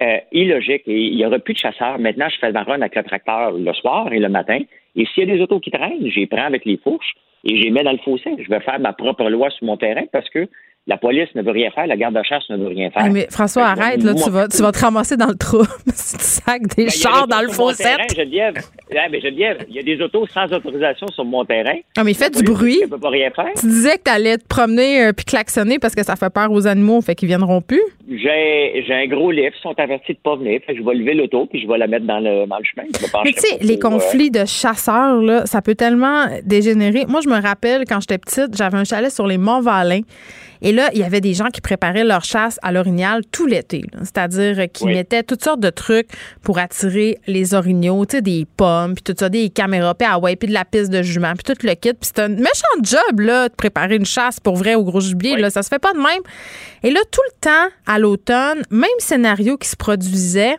euh, 0.02 0.18
illogique 0.32 0.84
et 0.88 1.08
il 1.08 1.16
n'y 1.16 1.26
aura 1.26 1.40
plus 1.40 1.54
de 1.54 1.60
chasseurs. 1.60 2.00
Maintenant, 2.00 2.28
je 2.30 2.38
fais 2.38 2.52
ma 2.52 2.64
run 2.64 2.82
avec 2.82 2.96
le 2.96 3.04
tracteur 3.04 3.52
le 3.52 3.74
soir 3.74 4.12
et 4.12 4.20
le 4.20 4.30
matin. 4.30 4.60
Et 4.96 5.06
s'il 5.06 5.28
y 5.28 5.32
a 5.32 5.36
des 5.36 5.42
autos 5.42 5.60
qui 5.60 5.72
traînent, 5.72 6.08
j'y 6.10 6.26
prends 6.26 6.46
avec 6.46 6.66
les 6.66 6.78
fourches 6.78 7.14
et 7.44 7.54
les 7.54 7.70
mets 7.70 7.84
dans 7.84 7.92
le 7.92 7.98
fossé. 8.00 8.36
Je 8.38 8.50
vais 8.50 8.60
faire 8.60 8.80
ma 8.80 8.94
propre 8.94 9.30
loi 9.30 9.50
sur 9.52 9.66
mon 9.66 9.78
terrain 9.78 10.06
parce 10.12 10.30
que 10.30 10.48
la 10.88 10.98
police 10.98 11.28
ne 11.36 11.42
veut 11.42 11.52
rien 11.52 11.70
faire, 11.72 11.86
la 11.86 11.98
garde 11.98 12.16
de 12.16 12.24
chasse 12.24 12.44
ne 12.50 12.56
veut 12.58 12.68
rien 12.68 12.90
faire. 12.90 13.04
Ah, 13.06 13.10
mais 13.10 13.28
François, 13.30 13.76
Fait 13.76 13.82
arrête, 13.82 14.04
là, 14.04 14.14
moi- 14.14 14.22
tu 14.24 14.30
vas, 14.30 14.48
tu 14.48 14.62
vas 14.62 14.72
te 14.72 14.80
ramasser 14.80 15.18
dans 15.18 15.28
le 15.28 15.36
trou 15.36 15.64
si 15.94 16.18
tu 16.18 16.24
sacs 16.24 16.62
des 16.76 16.86
Ben, 16.86 16.88
il 16.88 16.92
chars 16.92 17.28
dans 17.28 17.42
le 17.42 17.48
terrain, 17.76 18.04
Geneviève. 18.16 18.56
Geneviève, 18.90 19.66
il 19.70 19.76
y 19.76 19.80
a 19.80 19.84
des 19.84 20.02
autos 20.02 20.26
sans 20.28 20.46
autorisation 20.54 21.08
sur 21.08 21.26
mon 21.26 21.44
terrain. 21.44 21.76
Ah, 21.98 22.04
mais 22.06 22.14
fais 22.14 22.26
La 22.26 22.30
du 22.30 22.44
police 22.44 22.58
bruit. 22.58 22.80
ne 22.84 22.88
peut 22.88 23.00
pas 23.00 23.10
rien 23.10 23.30
faire. 23.32 23.50
Tu 23.60 23.66
disais 23.68 23.98
que 23.98 24.04
tu 24.06 24.12
allais 24.12 24.38
te 24.38 24.48
promener 24.48 25.04
euh, 25.08 25.12
puis 25.14 25.26
klaxonner 25.26 25.78
parce 25.78 25.94
que 25.94 26.04
ça 26.04 26.16
fait 26.16 26.30
peur 26.30 26.52
aux 26.52 26.68
animaux, 26.68 27.02
fait 27.02 27.16
qu'ils 27.16 27.28
viendront 27.28 27.62
plus? 27.62 27.82
J'ai 28.10 28.84
j'ai 28.88 28.94
un 28.94 29.08
gros 29.08 29.32
lift, 29.32 29.56
ils 29.58 29.62
sont 29.62 29.78
avertis 29.78 30.14
de 30.14 30.20
pas 30.24 30.36
venir. 30.38 30.62
Fait 30.66 30.74
que 30.74 30.80
je 30.80 30.86
vais 30.86 30.96
lever 30.96 31.14
l'auto 31.16 31.48
puis 31.48 31.62
je 31.62 31.68
vais 31.68 31.78
la 31.78 31.88
mettre 31.88 32.06
dans 32.06 32.20
le, 32.20 32.46
dans 32.48 32.58
le 32.58 32.64
chemin. 32.64 32.88
Je 32.88 33.06
Mais 33.26 33.34
tu 33.34 33.40
sais, 33.42 33.58
les 33.62 33.76
euh, 33.76 33.80
conflits 33.80 34.32
de 34.32 34.46
chasseurs, 34.46 35.22
là, 35.22 35.46
ça 35.46 35.62
peut 35.62 35.76
tellement 35.76 36.26
dégénérer. 36.46 37.06
Moi, 37.08 37.20
je 37.24 37.30
me 37.30 37.42
rappelle, 37.42 37.84
quand 37.88 38.00
j'étais 38.00 38.18
petite, 38.18 38.56
j'avais 38.56 38.78
un 38.78 38.86
chalet 38.86 39.12
sur 39.12 39.28
les 39.28 39.38
Monts-Valin. 39.38 40.02
Et 40.62 40.72
là, 40.72 40.90
il 40.94 41.00
y 41.00 41.04
avait 41.04 41.22
des 41.22 41.34
gens 41.34 41.48
qui 41.48 41.62
préparaient 41.62 42.04
leur 42.04 42.24
chasse 42.24 42.60
à 42.64 42.72
l'orignal 42.72 43.22
tout 43.32 43.46
l'été. 43.46 43.84
C'est-à-dire 44.00 44.60
euh, 44.60 44.68
qui 44.68 44.86
Oui. 44.86 44.94
mettaient 44.94 45.24
toutes 45.24 45.44
sortes 45.44 45.60
de 45.60 45.70
trucs 45.70 46.10
pour 46.44 46.58
attirer 46.60 47.18
les 47.28 47.54
orignaux, 47.54 48.06
tu 48.06 48.18
sais, 48.18 48.22
des 48.22 48.46
pommes, 48.58 48.96
puis 48.96 49.04
tout 49.04 49.16
ça, 49.18 49.30
des 49.30 49.50
caméras, 49.50 49.94
puis 49.96 50.08
ah 50.10 50.20
ouais, 50.20 50.36
puis 50.36 50.48
de 50.48 50.54
la 50.54 50.66
piste 50.66 50.92
de 50.92 51.02
jument, 51.02 51.34
puis 51.34 51.54
tout 51.56 51.66
le 51.66 51.74
kit. 51.74 51.94
Puis 51.94 52.12
c'est 52.16 52.20
un 52.20 52.30
méchant 52.30 52.48
job, 52.82 53.20
là, 53.20 53.50
de 53.50 53.54
préparer 53.54 53.96
une 53.96 54.06
chasse 54.06 54.40
pour 54.40 54.56
vrai 54.56 54.76
au 54.76 54.84
gros 54.84 55.00
gibier. 55.02 55.38
Là, 55.38 55.50
ça 55.50 55.64
se 55.64 55.70
fait 55.70 55.80
pas 55.80 55.94
de 55.94 55.98
même. 56.00 56.22
Et 56.84 56.92
là, 56.92 57.00
tout 57.12 57.22
le 57.34 57.40
temps, 57.42 57.74
à 57.86 58.00
l'automne, 58.00 58.62
même 58.72 58.90
scénario 59.00 59.58
qui 59.58 59.68
se 59.68 59.76
produisait, 59.76 60.56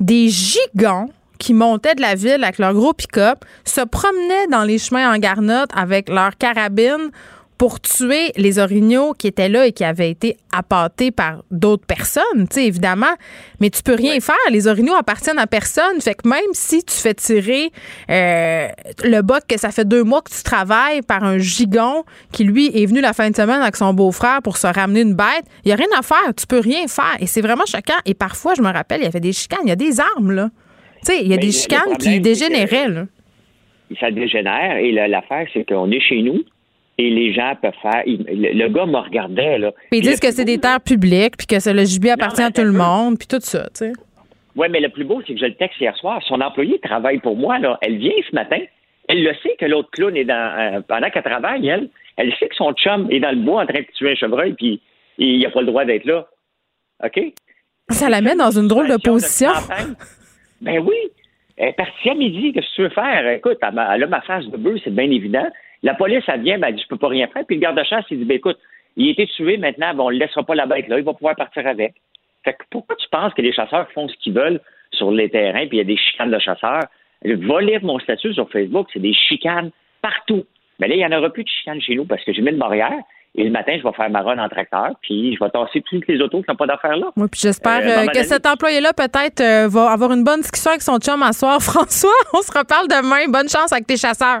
des 0.00 0.28
gigants 0.28 1.08
qui 1.38 1.52
montaient 1.52 1.94
de 1.94 2.00
la 2.00 2.14
ville 2.14 2.42
avec 2.42 2.58
leur 2.58 2.72
gros 2.72 2.94
pick-up, 2.94 3.44
se 3.64 3.82
promenaient 3.82 4.46
dans 4.50 4.64
les 4.64 4.78
chemins 4.78 5.12
en 5.14 5.18
garnotte 5.18 5.68
avec 5.74 6.08
leur 6.08 6.36
carabine 6.38 7.10
pour 7.58 7.80
tuer 7.80 8.32
les 8.36 8.58
orignaux 8.58 9.14
qui 9.14 9.28
étaient 9.28 9.48
là 9.48 9.66
et 9.66 9.72
qui 9.72 9.82
avaient 9.82 10.10
été 10.10 10.36
appâtés 10.54 11.10
par 11.10 11.42
d'autres 11.50 11.86
personnes, 11.86 12.46
tu 12.50 12.56
sais, 12.56 12.66
évidemment. 12.66 13.14
Mais 13.60 13.70
tu 13.70 13.82
peux 13.82 13.94
rien 13.94 14.20
faire. 14.20 14.34
Les 14.50 14.68
orignaux 14.68 14.94
appartiennent 14.94 15.38
à 15.38 15.46
personne. 15.46 16.00
Fait 16.02 16.14
que 16.14 16.28
même 16.28 16.38
si 16.52 16.84
tu 16.84 16.94
fais 16.94 17.14
tirer 17.14 17.70
euh, 18.10 18.68
le 19.04 19.20
boc 19.22 19.40
que 19.48 19.58
ça 19.58 19.70
fait 19.70 19.86
deux 19.86 20.04
mois 20.04 20.20
que 20.20 20.30
tu 20.30 20.42
travailles 20.42 21.00
par 21.02 21.24
un 21.24 21.38
gigon 21.38 22.04
qui, 22.30 22.44
lui, 22.44 22.70
est 22.74 22.84
venu 22.86 23.00
la 23.00 23.12
fin 23.14 23.30
de 23.30 23.36
semaine 23.36 23.62
avec 23.62 23.76
son 23.76 23.94
beau-frère 23.94 24.42
pour 24.42 24.58
se 24.58 24.66
ramener 24.66 25.00
une 25.00 25.14
bête, 25.14 25.44
il 25.64 25.68
n'y 25.68 25.72
a 25.72 25.76
rien 25.76 25.86
à 25.98 26.02
faire. 26.02 26.34
Tu 26.36 26.46
peux 26.46 26.60
rien 26.60 26.86
faire. 26.88 27.16
Et 27.20 27.26
c'est 27.26 27.40
vraiment 27.40 27.64
choquant. 27.66 27.98
Et 28.04 28.12
parfois, 28.14 28.52
je 28.54 28.60
me 28.62 28.70
rappelle, 28.70 29.00
il 29.00 29.04
y 29.04 29.08
avait 29.08 29.20
des 29.20 29.32
chicanes. 29.32 29.60
Il 29.64 29.68
y 29.68 29.72
a 29.72 29.76
des 29.76 29.98
armes, 30.00 30.32
là. 30.32 30.50
Tu 31.06 31.12
sais, 31.12 31.20
il 31.22 31.28
y 31.28 31.32
a 31.32 31.36
Mais 31.36 31.42
des 31.46 31.52
chicanes 31.52 31.80
problème, 31.90 31.98
qui 32.14 32.20
dégénéraient, 32.20 32.88
là. 32.88 33.06
ça 34.00 34.10
dégénère. 34.10 34.76
Et 34.78 34.92
la- 34.92 35.08
l'affaire, 35.08 35.46
c'est 35.54 35.64
qu'on 35.66 35.90
est 35.90 36.00
chez 36.00 36.20
nous 36.22 36.40
et 36.98 37.10
les 37.10 37.32
gens 37.34 37.54
peuvent 37.60 37.72
faire. 37.82 38.02
il- 38.06 38.24
le, 38.26 38.52
le 38.52 38.68
gars 38.68 38.86
me 38.86 38.96
regardait, 38.98 39.58
là. 39.58 39.72
Puis 39.90 39.98
ils 40.00 40.02
disent 40.02 40.20
que 40.20 40.30
c'est 40.30 40.44
des 40.44 40.58
terres 40.58 40.80
publiques, 40.80 41.36
puis 41.36 41.46
que 41.46 41.70
le 41.70 41.84
gibier 41.84 42.12
appartient 42.12 42.42
à 42.42 42.50
tout 42.50 42.62
le 42.62 42.72
monde, 42.72 43.18
puis 43.18 43.26
tout 43.28 43.40
ça, 43.40 43.64
tu 43.64 43.86
sais. 43.86 43.92
Oui, 44.56 44.68
mais 44.70 44.80
le 44.80 44.88
plus 44.88 45.04
beau, 45.04 45.20
c'est 45.26 45.34
que 45.34 45.40
je 45.40 45.44
le 45.44 45.54
texte 45.54 45.78
hier 45.80 45.94
soir. 45.98 46.22
Son 46.26 46.40
employé 46.40 46.78
travaille 46.78 47.18
pour 47.18 47.36
moi. 47.36 47.58
Là. 47.58 47.78
Elle 47.82 47.98
vient 47.98 48.12
ce 48.28 48.34
matin. 48.34 48.58
Elle 49.08 49.22
le 49.22 49.34
sait 49.42 49.54
que 49.60 49.66
l'autre 49.66 49.90
clown 49.92 50.16
est 50.16 50.24
dans. 50.24 50.34
euh, 50.58 50.80
pendant 50.88 51.10
qu'elle 51.10 51.22
travaille, 51.22 51.68
elle, 51.68 51.90
elle 52.16 52.32
sait 52.40 52.48
que 52.48 52.54
son 52.56 52.72
chum 52.72 53.06
est 53.10 53.20
dans 53.20 53.30
le 53.30 53.36
bois 53.44 53.62
en 53.62 53.66
train 53.66 53.80
de 53.80 53.86
tuer 53.94 54.12
un 54.12 54.14
chevreuil, 54.14 54.54
puis 54.54 54.80
il 55.18 55.40
n'a 55.42 55.50
pas 55.50 55.60
le 55.60 55.66
droit 55.66 55.84
d'être 55.84 56.06
là. 56.06 56.26
OK? 57.04 57.20
Ça 57.90 58.08
la 58.08 58.22
met 58.22 58.34
dans 58.34 58.50
une 58.58 58.66
drôle 58.66 58.88
de 58.88 58.96
position. 58.96 59.50
Ben 60.62 60.78
oui. 60.80 60.96
Elle 61.58 61.68
est 61.68 61.72
partie 61.72 62.10
à 62.10 62.14
midi. 62.14 62.52
Qu'est-ce 62.52 62.66
que 62.70 62.74
tu 62.76 62.82
veux 62.82 62.88
faire? 62.88 63.28
Écoute, 63.30 63.58
elle 63.62 64.02
a 64.02 64.06
ma 64.06 64.20
face 64.22 64.46
de 64.46 64.56
bœuf, 64.56 64.80
c'est 64.84 64.94
bien 64.94 65.10
évident. 65.10 65.46
La 65.86 65.94
police, 65.94 66.24
elle 66.26 66.40
vient, 66.42 66.58
ben, 66.58 66.66
elle 66.66 66.74
dit, 66.74 66.82
je 66.82 66.88
peux 66.88 66.96
pas 66.96 67.06
rien 67.06 67.28
faire. 67.28 67.44
Puis 67.46 67.54
le 67.54 67.62
garde-chasse, 67.62 68.04
il 68.10 68.18
dit, 68.18 68.24
ben, 68.24 68.38
écoute, 68.38 68.58
il 68.96 69.06
a 69.06 69.10
été 69.12 69.28
tué 69.28 69.56
maintenant, 69.56 69.94
bon, 69.94 70.06
on 70.06 70.10
le 70.10 70.16
laissera 70.16 70.42
pas 70.42 70.56
la 70.56 70.66
bête 70.66 70.88
là, 70.88 70.98
il 70.98 71.04
va 71.04 71.12
pouvoir 71.12 71.36
partir 71.36 71.64
avec. 71.64 71.94
Fait 72.44 72.54
que 72.54 72.64
pourquoi 72.70 72.96
tu 72.96 73.06
penses 73.08 73.32
que 73.34 73.42
les 73.42 73.52
chasseurs 73.52 73.88
font 73.92 74.08
ce 74.08 74.16
qu'ils 74.16 74.32
veulent 74.32 74.60
sur 74.90 75.12
les 75.12 75.28
terrains, 75.30 75.68
puis 75.68 75.76
il 75.76 75.78
y 75.78 75.80
a 75.80 75.84
des 75.84 75.96
chicanes 75.96 76.32
de 76.32 76.40
chasseurs? 76.40 76.86
Va 77.24 77.60
lire 77.60 77.84
mon 77.84 78.00
statut 78.00 78.34
sur 78.34 78.50
Facebook, 78.50 78.88
c'est 78.92 78.98
des 78.98 79.14
chicanes 79.14 79.70
partout. 80.02 80.44
Mais 80.80 80.88
là, 80.88 80.96
il 80.96 80.98
n'y 80.98 81.06
en 81.06 81.16
aura 81.16 81.30
plus 81.30 81.44
de 81.44 81.48
chicanes 81.48 81.80
chez 81.80 81.94
nous 81.94 82.04
parce 82.04 82.24
que 82.24 82.32
j'ai 82.32 82.42
mis 82.42 82.50
une 82.50 82.58
barrière. 82.58 82.98
Et 83.36 83.44
le 83.44 83.50
matin, 83.50 83.76
je 83.78 83.86
vais 83.86 83.92
faire 83.92 84.10
ma 84.10 84.22
run 84.22 84.38
en 84.38 84.48
tracteur, 84.48 84.90
puis 85.02 85.36
je 85.36 85.44
vais 85.44 85.50
tasser 85.50 85.82
toutes 85.82 86.08
les 86.08 86.20
autos 86.20 86.42
qui 86.42 86.50
n'ont 86.50 86.56
pas 86.56 86.66
d'affaires 86.66 86.96
là. 86.96 87.12
Oui, 87.16 87.28
puis 87.30 87.40
j'espère 87.42 87.80
Euh, 87.82 88.04
euh, 88.04 88.06
que 88.06 88.24
cet 88.24 88.46
employé-là, 88.46 88.92
peut-être, 88.92 89.40
euh, 89.40 89.68
va 89.68 89.92
avoir 89.92 90.10
une 90.12 90.24
bonne 90.24 90.40
discussion 90.40 90.70
avec 90.70 90.82
son 90.82 90.98
chum 90.98 91.22
à 91.22 91.32
soir. 91.32 91.60
François, 91.60 92.10
on 92.32 92.40
se 92.42 92.50
reparle 92.50 92.88
demain. 92.88 93.28
Bonne 93.28 93.48
chance 93.48 93.72
avec 93.72 93.86
tes 93.86 93.98
chasseurs. 93.98 94.40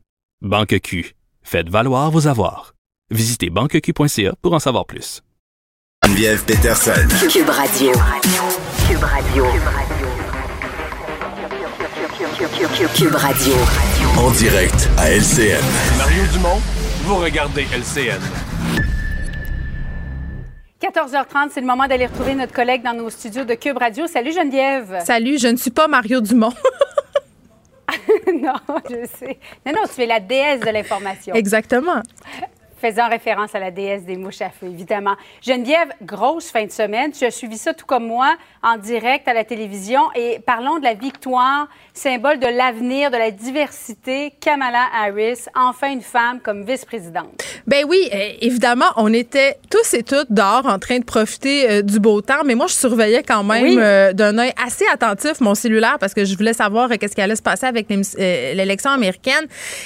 Banque 0.41 0.79
Q. 0.81 1.13
Faites 1.43 1.69
valoir 1.69 2.09
vos 2.09 2.27
avoirs. 2.27 2.73
Visitez 3.11 3.51
banqueq.ca 3.51 4.33
pour 4.41 4.53
en 4.53 4.59
savoir 4.59 4.87
plus. 4.87 5.21
Geneviève 6.03 6.43
Peterson. 6.45 7.07
Cube 7.29 7.47
Radio. 7.47 7.91
Cube 8.87 9.03
Radio. 9.03 9.45
Cube 12.95 13.13
Radio. 13.13 13.53
En 14.17 14.31
direct 14.31 14.89
à 14.97 15.11
LCN. 15.11 15.61
Mario 15.99 16.23
Dumont, 16.33 16.59
vous 17.03 17.17
regardez 17.17 17.67
LCN. 17.71 18.19
14h30, 20.81 21.49
c'est 21.51 21.61
le 21.61 21.67
moment 21.67 21.87
d'aller 21.87 22.07
retrouver 22.07 22.33
notre 22.33 22.53
collègue 22.53 22.81
dans 22.81 22.93
nos 22.93 23.11
studios 23.11 23.45
de 23.45 23.53
Cube 23.53 23.77
Radio. 23.77 24.07
Salut 24.07 24.33
Geneviève. 24.33 25.03
Salut, 25.05 25.37
je 25.37 25.49
ne 25.49 25.57
suis 25.57 25.69
pas 25.69 25.87
Mario 25.87 26.19
Dumont. 26.19 26.53
non, 28.33 28.53
je 28.89 29.05
sais. 29.17 29.37
Non, 29.65 29.73
non, 29.73 29.83
tu 29.93 30.01
es 30.01 30.05
la 30.05 30.19
déesse 30.19 30.61
de 30.61 30.69
l'information. 30.69 31.35
Exactement. 31.35 32.01
Faisant 32.81 33.09
référence 33.09 33.53
à 33.53 33.59
la 33.59 33.69
déesse 33.69 34.05
des 34.05 34.17
mouches 34.17 34.41
à 34.41 34.49
feu, 34.49 34.65
évidemment. 34.65 35.15
Geneviève, 35.43 35.89
grosse 36.01 36.49
fin 36.49 36.65
de 36.65 36.71
semaine. 36.71 37.11
Tu 37.11 37.23
as 37.25 37.29
suivi 37.31 37.57
ça 37.57 37.75
tout 37.75 37.85
comme 37.85 38.07
moi 38.07 38.35
en 38.63 38.77
direct 38.77 39.27
à 39.27 39.33
la 39.35 39.43
télévision. 39.43 40.01
Et 40.15 40.39
parlons 40.43 40.79
de 40.79 40.83
la 40.83 40.95
victoire, 40.95 41.67
symbole 41.93 42.39
de 42.39 42.47
l'avenir, 42.47 43.11
de 43.11 43.17
la 43.17 43.29
diversité. 43.29 44.33
Kamala 44.41 44.85
Harris, 44.99 45.45
enfin 45.55 45.91
une 45.91 46.01
femme 46.01 46.39
comme 46.41 46.65
vice-présidente. 46.65 47.43
Ben 47.67 47.85
oui, 47.87 48.09
euh, 48.11 48.29
évidemment, 48.41 48.87
on 48.97 49.13
était 49.13 49.57
tous 49.69 49.93
et 49.93 50.01
toutes 50.01 50.31
dehors 50.31 50.65
en 50.65 50.79
train 50.79 50.97
de 50.97 51.03
profiter 51.03 51.69
euh, 51.69 51.81
du 51.83 51.99
beau 51.99 52.21
temps, 52.21 52.43
mais 52.43 52.55
moi, 52.55 52.65
je 52.65 52.73
surveillais 52.73 53.21
quand 53.21 53.43
même 53.43 53.63
Oui. 53.63 53.77
euh, 53.79 54.11
d'un 54.13 54.39
œil 54.39 54.53
assez 54.65 54.85
attentif 54.91 55.39
mon 55.39 55.53
cellulaire 55.53 55.97
parce 55.99 56.15
que 56.15 56.25
je 56.25 56.35
voulais 56.35 56.53
savoir 56.53 56.91
euh, 56.91 56.95
qu'est-ce 56.99 57.13
qui 57.13 57.21
allait 57.21 57.35
se 57.35 57.43
passer 57.43 57.67
avec 57.67 57.87
l'élection 57.89 58.89
américaine. 58.89 59.45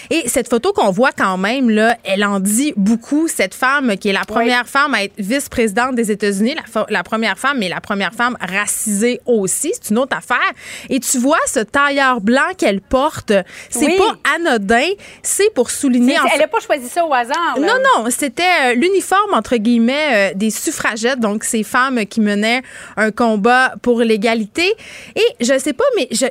Et 0.10 0.30
cette 0.30 0.48
photo 0.50 0.72
qu'on 0.72 0.92
voit 0.92 1.12
quand 1.12 1.38
même, 1.38 1.70
là, 1.70 1.98
elle 2.06 2.24
en 2.24 2.40
dit 2.40 2.72
beaucoup. 2.78 2.85
Cette 3.28 3.54
femme 3.54 3.98
qui 3.98 4.10
est 4.10 4.14
la 4.14 4.26
première 4.26 4.68
femme 4.68 4.94
à 4.94 5.04
être 5.04 5.14
vice-présidente 5.18 5.96
des 5.96 6.12
États-Unis, 6.12 6.56
la, 6.90 7.04
première 7.04 7.38
femme, 7.38 7.58
mais 7.60 7.70
la 7.70 7.82
première 7.82 8.14
femme 8.14 8.38
racisée 8.40 9.20
aussi, 9.26 9.72
c'est 9.74 9.92
une 9.92 9.98
autre 9.98 10.16
affaire. 10.16 10.52
Et 10.90 11.00
tu 11.00 11.18
vois 11.18 11.40
ce 11.48 11.60
tailleur 11.60 12.22
blanc 12.22 12.54
qu'elle 12.58 12.82
porte, 12.82 13.34
c'est 13.70 13.86
Oui. 13.86 13.98
pas 13.98 14.36
anodin, 14.36 14.88
c'est 15.24 15.54
pour 15.54 15.72
souligner... 15.72 16.18
Elle 16.34 16.40
n'a 16.40 16.48
pas 16.48 16.60
choisi 16.60 16.88
ça 16.88 17.06
au 17.06 17.14
hasard. 17.14 17.58
là. 17.58 17.68
non, 17.68 18.04
non, 18.04 18.10
c'était 18.10 18.44
euh, 18.44 18.74
l'uniforme, 18.74 19.34
entre 19.34 19.58
guillemets, 19.58 20.32
euh, 20.32 20.34
des 20.36 20.50
suffragettes, 20.50 21.20
donc 21.20 21.44
ces 21.44 21.64
femmes 21.64 22.06
qui 22.06 22.22
menaient 22.22 22.62
un 22.98 23.12
combat 23.12 23.74
pour 23.82 24.02
l'égalité. 24.02 24.74
Et 25.16 25.44
je 25.44 25.58
sais 25.58 25.74
pas, 25.74 25.86
mais 25.96 26.08
je. 26.12 26.26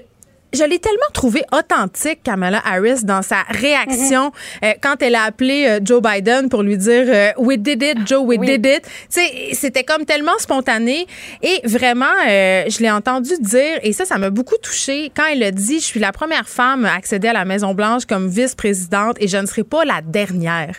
Je 0.54 0.64
l'ai 0.64 0.78
tellement 0.78 1.10
trouvé 1.12 1.42
authentique, 1.52 2.22
Kamala 2.22 2.62
Harris, 2.64 3.04
dans 3.04 3.22
sa 3.22 3.42
réaction 3.48 4.04
Mm-hmm. 4.04 4.64
euh, 4.64 4.72
quand 4.80 5.02
elle 5.02 5.14
a 5.16 5.22
appelé 5.24 5.66
euh, 5.68 5.80
Joe 5.82 6.00
Biden 6.00 6.48
pour 6.48 6.62
lui 6.62 6.76
dire 6.76 7.04
euh, 7.08 7.30
We 7.38 7.58
did 7.58 7.82
it, 7.82 8.06
Joe, 8.06 8.22
we 8.24 8.38
Oui. 8.38 8.46
did 8.46 8.64
it. 8.66 8.82
C'était 9.52 9.82
comme 9.84 10.04
tellement 10.04 10.38
spontané. 10.38 11.06
Et 11.42 11.60
vraiment, 11.64 12.04
euh, 12.28 12.64
je 12.68 12.78
l'ai 12.80 12.90
entendu 12.90 13.30
dire, 13.40 13.78
et 13.82 13.92
ça, 13.92 14.04
ça 14.04 14.18
m'a 14.18 14.30
beaucoup 14.30 14.56
touchée, 14.62 15.10
quand 15.16 15.24
elle 15.30 15.42
a 15.42 15.50
dit 15.50 15.80
Je 15.80 15.84
suis 15.84 16.00
la 16.00 16.12
première 16.12 16.48
femme 16.48 16.84
à 16.84 16.94
accéder 16.94 17.28
à 17.28 17.32
la 17.32 17.44
Maison-Blanche 17.44 18.04
comme 18.06 18.28
vice-présidente 18.28 19.16
et 19.20 19.28
je 19.28 19.36
ne 19.36 19.46
serai 19.46 19.64
pas 19.64 19.84
la 19.84 20.00
dernière. 20.02 20.76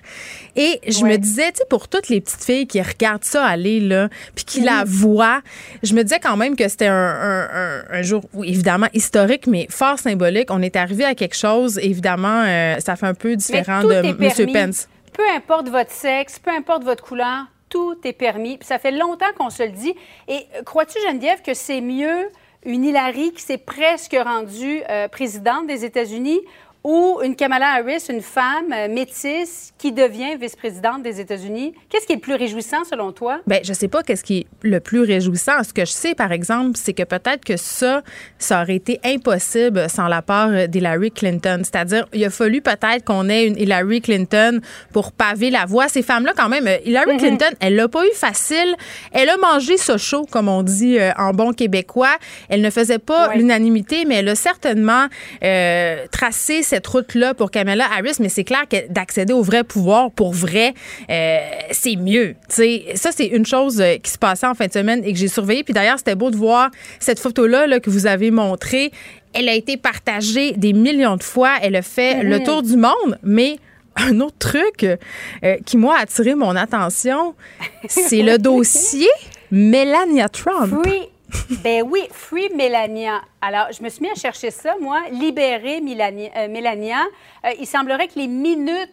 Et 0.56 0.80
je 0.88 1.04
me 1.04 1.18
disais, 1.18 1.52
tu 1.52 1.58
sais, 1.58 1.66
pour 1.70 1.88
toutes 1.88 2.08
les 2.10 2.22
petites 2.22 2.44
filles 2.44 2.68
qui 2.68 2.82
regardent 2.82 3.24
ça 3.26 3.46
aller, 3.46 3.80
là, 3.80 4.10
puis 4.36 4.46
qui 4.46 4.62
la 4.62 4.84
voient, 4.86 5.42
je 5.84 5.94
me 5.94 6.04
disais 6.04 6.20
quand 6.20 6.38
même 6.38 6.56
que 6.56 6.68
c'était 6.68 6.88
un, 6.88 6.94
un- 6.94 7.50
un- 7.52 7.84
un 7.92 8.02
jour, 8.02 8.24
évidemment, 8.44 8.88
historique, 8.94 9.48
mais 9.48 9.68
fort 9.70 10.00
symbolique. 10.00 10.50
On 10.52 10.62
est 10.62 10.76
arrivé 10.76 11.04
à 11.04 11.14
quelque 11.16 11.36
chose, 11.36 11.78
évidemment, 11.80 12.44
euh, 12.46 12.80
ça 12.80 12.96
fait 12.96 13.08
un 13.08 13.14
peu 13.14 13.36
différent 13.36 13.84
de 13.84 13.94
M. 13.94 14.52
Pence. 14.54 14.88
Peu 15.14 15.24
importe 15.36 15.70
votre 15.70 15.92
sexe, 15.92 16.40
peu 16.40 16.52
importe 16.52 16.84
votre 16.84 17.04
couleur, 17.04 17.46
tout 17.70 17.96
est 18.04 18.14
permis. 18.14 18.58
Puis 18.58 18.68
ça 18.68 18.80
fait 18.80 18.92
longtemps 18.92 19.26
qu'on 19.38 19.50
se 19.50 19.64
le 19.64 19.70
dit. 19.72 19.94
Et 20.28 20.46
crois-tu, 20.66 20.98
Geneviève, 21.08 21.42
que 21.42 21.54
c'est 21.54 21.82
mieux 21.82 22.30
une 22.66 22.84
Hillary 22.84 23.32
qui 23.34 23.42
s'est 23.44 23.58
presque 23.60 24.16
rendue 24.26 24.82
euh, 24.90 25.08
présidente 25.08 25.68
des 25.68 25.86
États-Unis 25.86 26.40
ou 26.88 27.20
une 27.24 27.36
Kamala 27.36 27.66
Harris, 27.80 28.06
une 28.10 28.22
femme 28.22 28.72
euh, 28.72 28.88
métisse 28.88 29.74
qui 29.80 29.92
devient 29.92 30.36
vice-présidente 30.40 31.02
des 31.02 31.20
États-Unis? 31.20 31.74
Qu'est-ce 31.90 32.06
qui 32.06 32.14
est 32.14 32.18
le 32.18 32.22
plus 32.22 32.36
réjouissant 32.36 32.84
selon 32.88 33.12
toi? 33.12 33.40
Ben, 33.48 33.60
je 33.64 33.74
sais 33.74 33.88
pas 33.88 34.04
qu'est-ce 34.04 34.24
qui 34.24 34.42
est 34.42 34.46
le 34.62 34.80
plus 34.80 35.02
réjouissant. 35.02 35.64
Ce 35.64 35.74
que 35.74 35.84
je 35.84 35.92
sais, 35.92 36.14
par 36.14 36.32
exemple, 36.32 36.74
c'est 36.76 36.94
que 36.94 37.02
peut-être 37.02 37.44
que 37.44 37.58
ça, 37.58 38.04
ça 38.38 38.62
aurait 38.62 38.76
été 38.76 39.00
impossible 39.04 39.90
sans 39.90 40.08
la 40.08 40.22
part 40.22 40.50
euh, 40.50 40.68
d'Hillary 40.68 41.10
Clinton. 41.10 41.62
C'est-à-dire, 41.64 42.06
il 42.14 42.24
a 42.24 42.30
fallu 42.30 42.62
peut-être 42.62 43.04
qu'on 43.04 43.30
ait 43.30 43.48
une 43.48 43.58
Hillary 43.58 44.02
Clinton 44.02 44.60
pour 44.94 45.12
paver 45.12 45.50
la 45.50 45.66
voie. 45.66 45.88
Ces 45.88 46.04
femmes-là, 46.04 46.34
quand 46.38 46.50
même, 46.50 46.68
euh, 46.68 46.78
Hillary 46.86 47.18
Clinton, 47.18 47.50
elle 47.62 47.76
l'a 47.76 47.88
pas 47.88 48.06
eu 48.06 48.14
facile. 48.14 48.76
Elle 49.12 49.30
a 49.30 49.38
mangé 49.38 49.78
ce 49.78 49.98
chaud, 49.98 50.28
comme 50.30 50.50
on 50.50 50.62
dit 50.62 51.00
euh, 51.00 51.12
en 51.18 51.32
bon 51.32 51.52
québécois. 51.52 52.16
Elle 52.48 52.62
ne 52.62 52.70
faisait 52.70 53.00
pas 53.00 53.30
Ouais. 53.30 53.38
l'unanimité, 53.38 54.06
mais 54.06 54.16
elle 54.18 54.30
a 54.30 54.36
certainement 54.36 55.06
euh, 55.44 56.06
tracé 56.12 56.62
cette 56.62 56.75
route-là 56.84 57.34
pour 57.34 57.52
Kamala 57.52 57.86
Harris. 57.92 58.16
Mais 58.20 58.30
c'est 58.30 58.44
clair 58.44 58.66
que 58.70 58.92
d'accéder 58.92 59.34
au 59.34 59.42
vrai 59.42 59.64
pouvoir, 59.64 60.12
pour 60.12 60.34
vrai, 60.34 60.74
euh, 61.10 61.40
c'est 61.72 61.96
mieux. 61.96 62.36
Ça, 62.48 63.12
c'est 63.12 63.28
une 63.28 63.46
chose 63.46 63.82
euh, 63.82 63.96
qui 63.98 64.12
se 64.12 64.18
passait 64.18 64.48
en 64.48 64.54
fin 64.54 64.68
de 64.68 64.74
semaine 64.74 65.04
et 65.04 65.14
que 65.14 65.20
j'ai 65.20 65.28
surveillée. 65.28 65.64
Puis 65.64 65.74
d'ailleurs, 65.74 65.98
c'était 65.98 66.16
beau 66.16 66.32
de 66.32 66.36
voir 66.36 66.70
cette 67.00 67.20
photo-là 67.20 67.68
là, 67.68 67.80
que 67.80 67.90
vous 67.90 68.08
avez 68.08 68.32
montrée. 68.32 68.92
Elle 69.34 69.50
a 69.50 69.54
été 69.54 69.78
partagée 69.78 70.54
des 70.54 70.74
millions 70.74 71.18
de 71.18 71.24
fois. 71.24 71.56
Elle 71.62 71.76
a 71.76 71.82
fait 71.82 72.24
le 72.24 72.42
tour 72.44 72.64
du 72.64 72.78
monde, 72.78 73.18
mais 73.24 73.58
un 73.96 74.20
autre 74.20 74.38
truc 74.40 74.84
euh, 74.84 75.58
qui, 75.66 75.78
moi, 75.78 75.98
a 75.98 76.02
attiré 76.02 76.36
mon 76.36 76.56
attention, 76.56 77.36
c'est 77.88 78.22
le 78.22 78.38
dossier 78.40 79.10
Melania 79.52 80.30
Trump. 80.30 80.84
Free. 80.84 81.10
Ben 81.64 81.84
oui, 81.84 82.02
Free 82.12 82.50
Melania. 82.56 83.22
Alors, 83.42 83.68
je 83.78 83.84
me 83.84 83.90
suis 83.90 84.02
mis 84.02 84.10
à 84.10 84.16
chercher 84.16 84.50
ça, 84.50 84.74
moi. 84.82 85.02
Libérer 85.12 85.80
Milania- 85.80 86.32
euh, 86.36 86.48
Melania. 86.48 87.04
Euh, 87.46 87.52
il 87.60 87.68
semblerait 87.68 88.08
que 88.08 88.18
les 88.18 88.28
minutes, 88.28 88.90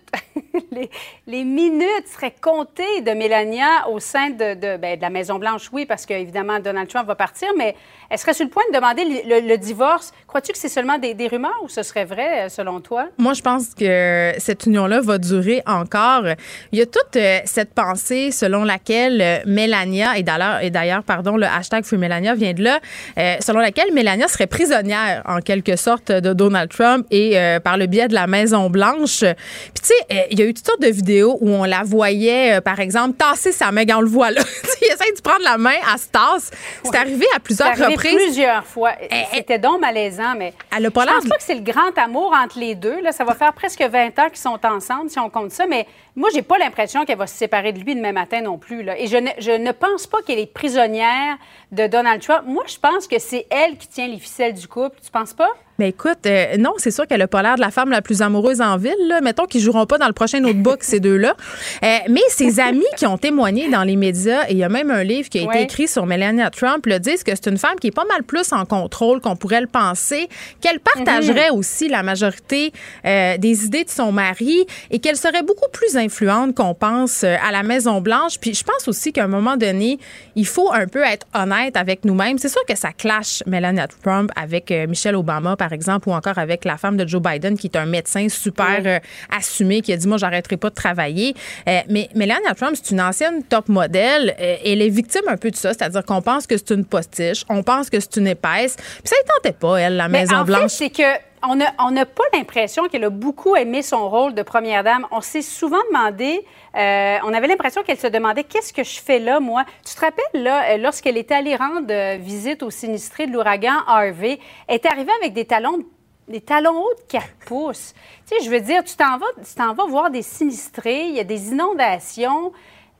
les, 1.26 1.44
minutes 1.44 2.06
seraient 2.06 2.34
comptées 2.38 3.00
de 3.00 3.12
Melania 3.12 3.88
au 3.88 3.98
sein 3.98 4.28
de, 4.30 4.54
de, 4.54 4.76
ben, 4.76 4.98
la 5.00 5.08
Maison-Blanche, 5.08 5.70
oui, 5.72 5.86
parce 5.86 6.04
qu'évidemment, 6.04 6.58
Donald 6.60 6.88
Trump 6.88 7.06
va 7.06 7.14
partir, 7.14 7.48
mais 7.56 7.74
elle 8.10 8.18
serait 8.18 8.34
sur 8.34 8.44
le 8.44 8.50
point 8.50 8.64
de 8.70 8.76
demander 8.76 9.04
le, 9.24 9.56
divorce. 9.56 10.12
Crois-tu 10.26 10.52
que 10.52 10.58
c'est 10.58 10.68
seulement 10.68 10.98
des, 10.98 11.28
rumeurs 11.28 11.62
ou 11.62 11.68
ce 11.68 11.82
serait 11.82 12.04
vrai, 12.04 12.42
euh, 12.42 12.48
selon 12.50 12.80
toi? 12.80 13.06
Moi, 13.16 13.32
je 13.32 13.40
pense 13.40 13.74
que 13.74 14.32
cette 14.36 14.66
union-là 14.66 15.00
va 15.00 15.16
durer 15.16 15.62
encore. 15.66 16.24
Il 16.72 16.78
y 16.78 16.82
a 16.82 16.86
toute 16.86 17.16
euh, 17.16 17.38
cette 17.46 17.72
pensée 17.72 18.32
selon 18.32 18.64
laquelle 18.64 19.42
Mélania, 19.46 20.18
et 20.18 20.22
d'ailleurs, 20.70 21.04
pardon, 21.04 21.38
le 21.38 21.46
hashtag 21.46 21.84
Free 21.84 21.96
Mélania 22.32 22.34
vient 22.34 22.54
de 22.54 22.62
là, 22.62 22.80
euh, 23.18 23.36
selon 23.40 23.60
laquelle 23.60 23.92
Mélania 23.92 24.28
serait 24.28 24.46
prisonnière, 24.46 25.22
en 25.26 25.40
quelque 25.40 25.76
sorte, 25.76 26.10
de 26.10 26.32
Donald 26.32 26.70
Trump 26.70 27.06
et 27.10 27.38
euh, 27.38 27.60
par 27.60 27.76
le 27.76 27.86
biais 27.86 28.08
de 28.08 28.14
la 28.14 28.26
Maison-Blanche. 28.26 29.20
Puis, 29.20 29.82
tu 29.82 29.88
sais, 29.88 29.94
euh, 30.12 30.22
il 30.30 30.38
y 30.38 30.42
a 30.42 30.46
eu 30.46 30.54
toutes 30.54 30.66
sortes 30.66 30.82
de 30.82 30.88
vidéos 30.88 31.38
où 31.40 31.50
on 31.50 31.64
la 31.64 31.82
voyait, 31.82 32.60
par 32.60 32.80
exemple, 32.80 33.16
tasser 33.16 33.52
sa 33.52 33.70
main, 33.70 33.84
on 33.94 34.00
le 34.00 34.08
voit 34.08 34.30
là. 34.30 34.42
Il 34.82 34.86
essaie 34.86 35.12
de 35.14 35.20
prendre 35.20 35.44
la 35.44 35.58
main, 35.58 35.70
elle 35.70 35.98
se 35.98 36.08
tasse. 36.08 36.50
C'est 36.84 36.96
arrivé 36.96 37.26
à 37.36 37.40
plusieurs 37.40 37.68
arrivé 37.68 37.86
reprises. 37.86 38.14
plusieurs 38.14 38.64
fois. 38.64 38.92
C'était 39.32 39.58
donc 39.58 39.80
malaisant, 39.80 40.34
mais 40.36 40.52
Elle 40.76 40.86
a 40.86 40.90
pas 40.90 41.02
je 41.02 41.12
pense 41.14 41.28
pas 41.28 41.36
que 41.36 41.42
c'est 41.42 41.54
le 41.54 41.60
grand 41.60 41.96
amour 41.96 42.34
entre 42.34 42.58
les 42.58 42.74
deux. 42.74 43.00
Là, 43.00 43.12
ça 43.12 43.24
va 43.24 43.34
faire 43.34 43.52
presque 43.52 43.80
20 43.80 44.18
ans 44.18 44.28
qu'ils 44.28 44.38
sont 44.38 44.58
ensemble, 44.64 45.10
si 45.10 45.18
on 45.18 45.30
compte 45.30 45.52
ça, 45.52 45.66
mais 45.66 45.86
moi, 46.14 46.28
j'ai 46.34 46.42
pas 46.42 46.58
l'impression 46.58 47.04
qu'elle 47.04 47.18
va 47.18 47.26
se 47.26 47.36
séparer 47.36 47.72
de 47.72 47.80
lui 47.80 47.94
demain 47.94 48.12
matin 48.12 48.42
non 48.42 48.58
plus. 48.58 48.86
Et 48.98 49.06
je 49.06 49.16
ne, 49.16 49.30
je 49.38 49.50
ne 49.50 49.72
pense 49.72 50.06
pas 50.06 50.20
qu'elle 50.22 50.38
est 50.38 50.52
prisonnière 50.52 51.38
de 51.70 51.86
Donald 51.86 52.20
Trump. 52.20 52.42
Moi, 52.46 52.64
je 52.66 52.76
pense 52.78 53.06
que 53.06 53.18
c'est 53.18 53.46
elle 53.50 53.78
qui 53.78 53.88
tient 53.88 54.08
les 54.08 54.18
ficelles 54.18 54.54
du 54.54 54.68
couple. 54.68 54.96
Tu 55.02 55.10
penses 55.10 55.32
pas? 55.32 55.48
Mais 55.82 55.88
écoute, 55.88 56.26
euh, 56.26 56.58
non, 56.58 56.74
c'est 56.76 56.92
sûr 56.92 57.08
qu'elle 57.08 57.22
a 57.22 57.26
pas 57.26 57.42
l'air 57.42 57.56
de 57.56 57.60
la 57.60 57.72
femme 57.72 57.90
la 57.90 58.02
plus 58.02 58.22
amoureuse 58.22 58.60
en 58.60 58.76
ville. 58.76 58.94
Là. 59.08 59.20
Mettons 59.20 59.46
qu'ils 59.46 59.62
joueront 59.62 59.84
pas 59.84 59.98
dans 59.98 60.06
le 60.06 60.12
prochain 60.12 60.38
notebook, 60.38 60.78
ces 60.84 61.00
deux-là. 61.00 61.34
Euh, 61.82 61.96
mais 62.08 62.20
ses 62.28 62.60
amis 62.60 62.84
qui 62.96 63.04
ont 63.04 63.18
témoigné 63.18 63.68
dans 63.68 63.82
les 63.82 63.96
médias, 63.96 64.44
et 64.48 64.52
il 64.52 64.58
y 64.58 64.62
a 64.62 64.68
même 64.68 64.92
un 64.92 65.02
livre 65.02 65.28
qui 65.28 65.40
a 65.40 65.42
été 65.42 65.62
écrit 65.62 65.88
sur 65.88 66.06
Melania 66.06 66.50
Trump, 66.50 66.86
le 66.86 67.00
disent 67.00 67.24
que 67.24 67.32
c'est 67.34 67.48
une 67.48 67.58
femme 67.58 67.80
qui 67.80 67.88
est 67.88 67.90
pas 67.90 68.04
mal 68.04 68.22
plus 68.22 68.52
en 68.52 68.64
contrôle 68.64 69.20
qu'on 69.20 69.34
pourrait 69.34 69.60
le 69.60 69.66
penser, 69.66 70.28
qu'elle 70.60 70.78
partagerait 70.78 71.50
aussi 71.50 71.88
la 71.88 72.04
majorité 72.04 72.72
euh, 73.04 73.36
des 73.36 73.64
idées 73.64 73.82
de 73.82 73.90
son 73.90 74.12
mari 74.12 74.64
et 74.92 75.00
qu'elle 75.00 75.16
serait 75.16 75.42
beaucoup 75.42 75.68
plus 75.72 75.96
influente 75.96 76.54
qu'on 76.54 76.74
pense 76.74 77.24
à 77.24 77.50
la 77.50 77.64
Maison-Blanche. 77.64 78.38
Puis 78.40 78.54
je 78.54 78.62
pense 78.62 78.86
aussi 78.86 79.12
qu'à 79.12 79.24
un 79.24 79.28
moment 79.28 79.56
donné, 79.56 79.98
il 80.36 80.46
faut 80.46 80.72
un 80.72 80.86
peu 80.86 81.02
être 81.02 81.26
honnête 81.34 81.76
avec 81.76 82.04
nous-mêmes. 82.04 82.38
C'est 82.38 82.50
sûr 82.50 82.64
que 82.68 82.76
ça 82.76 82.92
clash 82.92 83.42
Melania 83.48 83.88
Trump 83.88 84.30
avec 84.36 84.72
Michelle 84.88 85.16
Obama, 85.16 85.56
par 85.56 85.71
exemple, 85.72 86.08
ou 86.08 86.12
encore 86.12 86.38
avec 86.38 86.64
la 86.64 86.76
femme 86.76 86.96
de 86.96 87.06
Joe 87.06 87.22
Biden, 87.22 87.56
qui 87.56 87.66
est 87.66 87.76
un 87.76 87.86
médecin 87.86 88.28
super 88.28 88.80
euh, 88.84 88.98
assumé, 89.30 89.80
qui 89.82 89.92
a 89.92 89.96
dit, 89.96 90.08
moi, 90.08 90.16
j'arrêterai 90.16 90.56
pas 90.56 90.70
de 90.70 90.74
travailler. 90.74 91.34
Euh, 91.68 91.80
mais 91.88 92.08
Melania 92.14 92.54
Trump, 92.54 92.76
c'est 92.80 92.92
une 92.92 93.00
ancienne 93.00 93.42
top 93.42 93.68
modèle. 93.68 94.34
Euh, 94.40 94.56
elle 94.64 94.82
est 94.82 94.88
victime 94.88 95.22
un 95.28 95.36
peu 95.36 95.50
de 95.50 95.56
ça, 95.56 95.72
c'est-à-dire 95.72 96.04
qu'on 96.04 96.22
pense 96.22 96.46
que 96.46 96.56
c'est 96.56 96.70
une 96.70 96.84
postiche, 96.84 97.44
on 97.48 97.62
pense 97.62 97.90
que 97.90 98.00
c'est 98.00 98.16
une 98.16 98.28
épaisse. 98.28 98.76
Puis 98.76 99.06
ça 99.06 99.16
ne 99.22 99.28
tentait 99.36 99.58
pas, 99.58 99.76
elle, 99.76 99.96
la 99.96 100.08
Maison-Blanche. 100.08 100.70
c'est 100.70 100.90
que 100.90 101.31
on 101.44 101.90
n'a 101.90 102.06
pas 102.06 102.22
l'impression 102.32 102.88
qu'elle 102.88 103.04
a 103.04 103.10
beaucoup 103.10 103.56
aimé 103.56 103.82
son 103.82 104.08
rôle 104.08 104.34
de 104.34 104.42
première 104.42 104.84
dame. 104.84 105.06
On 105.10 105.20
s'est 105.20 105.42
souvent 105.42 105.80
demandé, 105.90 106.44
euh, 106.76 107.18
on 107.24 107.32
avait 107.34 107.46
l'impression 107.48 107.82
qu'elle 107.82 107.98
se 107.98 108.06
demandait 108.06 108.44
qu'est-ce 108.44 108.72
que 108.72 108.84
je 108.84 109.00
fais 109.00 109.18
là, 109.18 109.40
moi? 109.40 109.64
Tu 109.86 109.94
te 109.94 110.00
rappelles, 110.00 110.42
là, 110.42 110.70
euh, 110.70 110.76
lorsqu'elle 110.78 111.16
était 111.16 111.34
allée 111.34 111.56
rendre 111.56 111.86
euh, 111.90 112.16
visite 112.20 112.62
aux 112.62 112.70
sinistrés 112.70 113.26
de 113.26 113.32
l'ouragan 113.32 113.78
Harvey, 113.86 114.38
elle 114.68 114.76
est 114.76 114.86
arrivée 114.86 115.12
avec 115.20 115.32
des 115.32 115.44
talons 115.44 115.78
de- 115.78 115.86
des 116.28 116.40
talons 116.40 116.78
hauts 116.80 116.94
de 116.94 117.02
4 117.08 117.26
pouces. 117.46 117.94
Tu 118.28 118.36
sais, 118.38 118.44
je 118.44 118.48
veux 118.50 118.60
dire, 118.60 118.84
tu 118.84 118.94
t'en 118.96 119.18
vas, 119.18 119.26
tu 119.44 119.54
t'en 119.56 119.74
vas 119.74 119.84
voir 119.86 120.10
des 120.10 120.22
sinistrés, 120.22 121.06
il 121.06 121.14
y 121.16 121.20
a 121.20 121.24
des 121.24 121.48
inondations. 121.50 122.52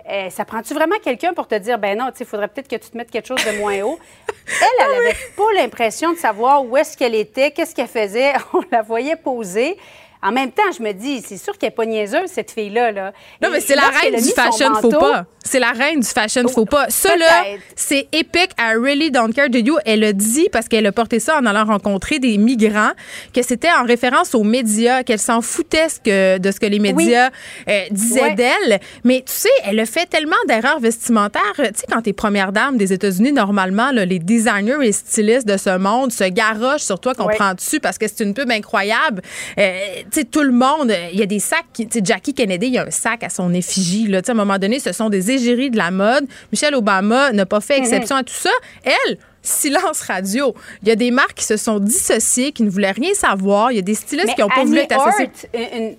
Eh, 0.09 0.31
ça 0.31 0.45
prend-tu 0.45 0.75
vraiment 0.75 0.97
quelqu'un 1.03 1.33
pour 1.33 1.47
te 1.47 1.55
dire, 1.55 1.79
ben 1.79 1.97
non, 1.97 2.11
il 2.19 2.27
faudrait 2.27 2.49
peut-être 2.49 2.69
que 2.69 2.77
tu 2.77 2.91
te 2.91 2.97
mettes 2.97 3.11
quelque 3.11 3.29
chose 3.29 3.45
de 3.45 3.59
moins 3.59 3.81
haut? 3.83 3.99
Elle, 4.47 4.67
elle 4.81 4.95
avait 5.07 5.17
pas 5.37 5.53
l'impression 5.55 6.13
de 6.13 6.19
savoir 6.19 6.65
où 6.65 6.77
est-ce 6.77 6.97
qu'elle 6.97 7.15
était, 7.15 7.53
qu'est-ce 7.53 7.75
qu'elle 7.75 7.87
faisait. 7.87 8.33
On 8.53 8.63
la 8.73 8.83
voyait 8.83 9.17
poser. 9.17 9.79
En 10.23 10.31
même 10.31 10.53
temps, 10.53 10.71
je 10.77 10.83
me 10.83 10.93
dis, 10.93 11.21
c'est 11.21 11.37
sûr 11.37 11.59
qu'elle 11.59 11.71
n'est 11.71 11.75
pas 11.75 11.85
niaiseuse, 11.85 12.29
cette 12.29 12.53
fille-là. 12.53 12.93
Là. 12.93 13.13
Non, 13.43 13.49
mais 13.51 13.61
c'est 13.61 13.75
la 13.75 13.89
reine 13.89 14.15
du 14.15 14.31
fashion 14.31 14.75
faux 14.81 14.91
pas. 14.91 15.27
C'est 15.45 15.59
la 15.59 15.73
reine 15.73 15.99
du 15.99 16.07
fashion 16.07 16.47
faux 16.47 16.65
pas. 16.65 16.87
Ça, 16.89 17.17
là, 17.17 17.45
c'est 17.75 18.07
épique. 18.13 18.51
I 18.59 18.75
really 18.77 19.11
don't 19.11 19.33
care 19.33 19.51
de 19.51 19.59
you. 19.59 19.77
Elle 19.85 20.05
a 20.05 20.13
dit, 20.13 20.49
parce 20.53 20.69
qu'elle 20.69 20.87
a 20.87 20.93
porté 20.93 21.19
ça 21.19 21.39
en 21.39 21.47
allant 21.47 21.65
rencontrer 21.65 22.21
des 22.21 22.39
migrants, 22.39 22.93
que 23.35 23.43
c'était 23.43 23.73
en 23.73 23.85
référence 23.85 24.35
aux 24.37 24.45
médias, 24.45 25.03
qu'elle 25.03 25.19
s'en 25.19 25.43
foutait 25.43 25.89
de 26.07 26.51
ce 26.51 26.61
que 26.61 26.67
les 26.67 26.79
médias 26.79 27.31
euh, 27.69 27.81
disaient 27.91 28.35
d'elle. 28.35 28.81
Mais 29.03 29.25
tu 29.27 29.33
sais, 29.33 29.49
elle 29.65 29.81
a 29.81 29.87
fait 29.87 30.07
tellement 30.07 30.37
d'erreurs 30.47 30.79
vestimentaires. 30.79 31.43
Tu 31.57 31.65
sais, 31.65 31.87
quand 31.91 32.03
t'es 32.03 32.13
première 32.13 32.53
dame 32.53 32.77
des 32.77 32.93
États-Unis, 32.93 33.33
normalement, 33.33 33.91
les 33.91 34.21
designers 34.21 34.79
et 34.83 34.93
stylistes 34.93 35.49
de 35.49 35.57
ce 35.57 35.77
monde 35.77 36.13
se 36.13 36.25
garochent 36.25 36.83
sur 36.83 37.01
toi 37.01 37.15
qu'on 37.15 37.27
prend 37.27 37.55
dessus 37.55 37.81
parce 37.81 37.99
que 37.99 38.07
c'est 38.07 38.23
une 38.23 38.35
pub 38.35 38.51
incroyable. 38.51 39.23
Euh, 39.59 39.73
sais, 40.21 40.25
tout 40.25 40.43
le 40.43 40.53
monde, 40.53 40.93
il 41.13 41.19
y 41.19 41.23
a 41.23 41.27
des 41.27 41.39
sacs. 41.39 41.67
Tu 41.75 41.87
sais, 41.91 42.01
Jackie 42.03 42.35
Kennedy, 42.35 42.67
il 42.67 42.75
y 42.75 42.79
a 42.79 42.87
un 42.87 42.91
sac 42.91 43.23
à 43.23 43.29
son 43.29 43.53
effigie. 43.55 44.07
Là. 44.07 44.23
Tu 44.23 44.27
sais, 44.27 44.33
à 44.33 44.35
un 44.35 44.37
moment 44.37 44.59
donné, 44.59 44.79
ce 44.79 44.93
sont 44.93 45.09
des 45.09 45.31
égéries 45.31 45.71
de 45.71 45.77
la 45.77 45.91
mode. 45.91 46.27
Michelle 46.51 46.75
Obama 46.75 47.33
n'a 47.33 47.47
pas 47.47 47.61
fait 47.61 47.79
exception 47.79 48.17
à 48.17 48.23
tout 48.23 48.35
ça. 48.35 48.51
Elle, 48.85 49.19
silence 49.43 50.01
radio. 50.03 50.55
Il 50.83 50.89
y 50.89 50.91
a 50.91 50.97
des 50.97 51.11
marques 51.11 51.35
qui 51.35 51.45
se 51.45 51.57
sont 51.57 51.79
dissociées, 51.79 52.53
qui 52.53 52.63
ne 52.63 52.71
voulaient 52.71 52.93
rien 52.93 53.15
savoir. 53.15 53.73
Il 53.73 53.77
y 53.77 53.79
a 53.79 53.83
des 53.83 53.95
stylistes 53.95 54.35
qui 54.35 54.41
n'ont 54.41 54.49
pas 54.49 54.65
voulu 54.65 54.79
être 54.79 55.01
associés. 55.01 55.31
Une, 55.55 55.97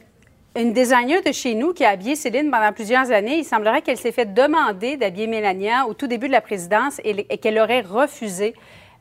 une 0.55 0.73
designer 0.73 1.21
de 1.23 1.31
chez 1.31 1.55
nous 1.55 1.73
qui 1.73 1.83
a 1.83 1.89
habillé 1.89 2.15
Céline 2.15 2.51
pendant 2.51 2.71
plusieurs 2.71 3.11
années, 3.11 3.37
il 3.39 3.43
semblerait 3.43 3.81
qu'elle 3.81 3.97
s'est 3.97 4.11
fait 4.11 4.31
demander 4.33 4.97
d'habiller 4.97 5.27
Mélania 5.27 5.87
au 5.87 5.93
tout 5.93 6.07
début 6.07 6.27
de 6.27 6.31
la 6.31 6.41
présidence 6.41 7.01
et 7.03 7.37
qu'elle 7.37 7.57
aurait 7.57 7.81
refusé. 7.81 8.53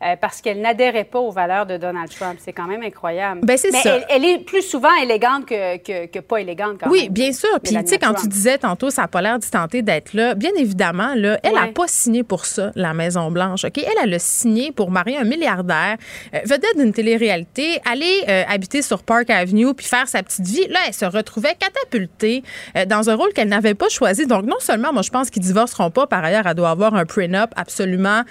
Euh, 0.05 0.16
parce 0.20 0.41
qu'elle 0.41 0.61
n'adhérait 0.61 1.05
pas 1.05 1.20
aux 1.20 1.31
valeurs 1.31 1.65
de 1.65 1.77
Donald 1.77 2.11
Trump. 2.11 2.37
C'est 2.43 2.53
quand 2.53 2.66
même 2.66 2.83
incroyable. 2.83 3.41
Ben, 3.45 3.57
c'est 3.57 3.70
ça. 3.70 4.01
Elle, 4.09 4.24
est 4.24 4.39
plus 4.39 4.62
souvent 4.62 4.93
élégante 5.01 5.47
que, 5.47 6.07
que, 6.07 6.19
pas 6.19 6.41
élégante 6.41 6.79
quand 6.81 6.91
oui, 6.91 7.09
bien 7.09 7.33
sûr. 7.33 7.49
Puis, 7.62 7.73
tu 7.73 7.87
sais, 7.87 7.99
quand 7.99 8.15
tu 8.15 8.27
disais 8.27 8.59
tantôt, 8.59 8.91
ça 8.91 9.03
n'a 9.03 9.09
pas 9.09 9.23
l'air 9.23 9.39
d'y 9.39 9.49
tenter 9.49 9.83
d'être 9.83 10.12
là, 10.12 10.35
bien 10.35 10.51
évidemment, 10.57 11.15
là, 11.15 11.39
elle 11.45 11.55
n'a 11.55 11.69
pas 11.69 11.87
signé 11.87 12.24
pour 12.24 12.47
ça, 12.47 12.73
la 12.74 12.95
Maison-Blanche. 12.95 13.65
OK? 13.65 13.79
Elle, 13.79 13.93
elle 14.03 14.15
a 14.15 14.19
signé 14.19 14.73
pour 14.73 14.91
marier 14.91 15.19
un 15.19 15.24
milliardaire, 15.24 15.97
euh, 16.35 16.41
vedette 16.47 16.77
d'une 16.77 16.93
télé-réalité, 16.93 17.81
aller 17.89 18.24
euh, 18.29 18.43
habiter 18.49 18.83
sur 18.83 19.05
Park 19.05 19.31
Avenue 19.31 19.73
puis 19.73 19.87
faire 19.87 20.09
sa 20.09 20.23
petite 20.24 20.47
vie. 20.47 20.66
Là, 20.69 20.81
elle 20.89 20.95
se 20.95 21.05
retrouvait 21.05 21.55
catapultée 21.55 22.43
dans 22.87 23.09
un 23.09 23.15
rôle 23.15 23.33
qu'elle 23.33 23.49
n'avait 23.49 23.74
pas 23.74 23.89
choisi. 23.89 24.27
Donc, 24.27 24.47
non 24.47 24.59
seulement, 24.59 24.93
moi, 24.93 25.03
je 25.03 25.11
pense 25.11 25.31
qu'ils 25.31 25.43
divorceront 25.43 25.91
pas. 25.91 26.09
Par 26.09 26.24
ailleurs, 26.24 26.47
elle 26.47 26.55
doit 26.55 26.70
avoir 26.70 26.95
un 26.95 27.05
prenup 27.05 27.51
absolument 27.55 28.23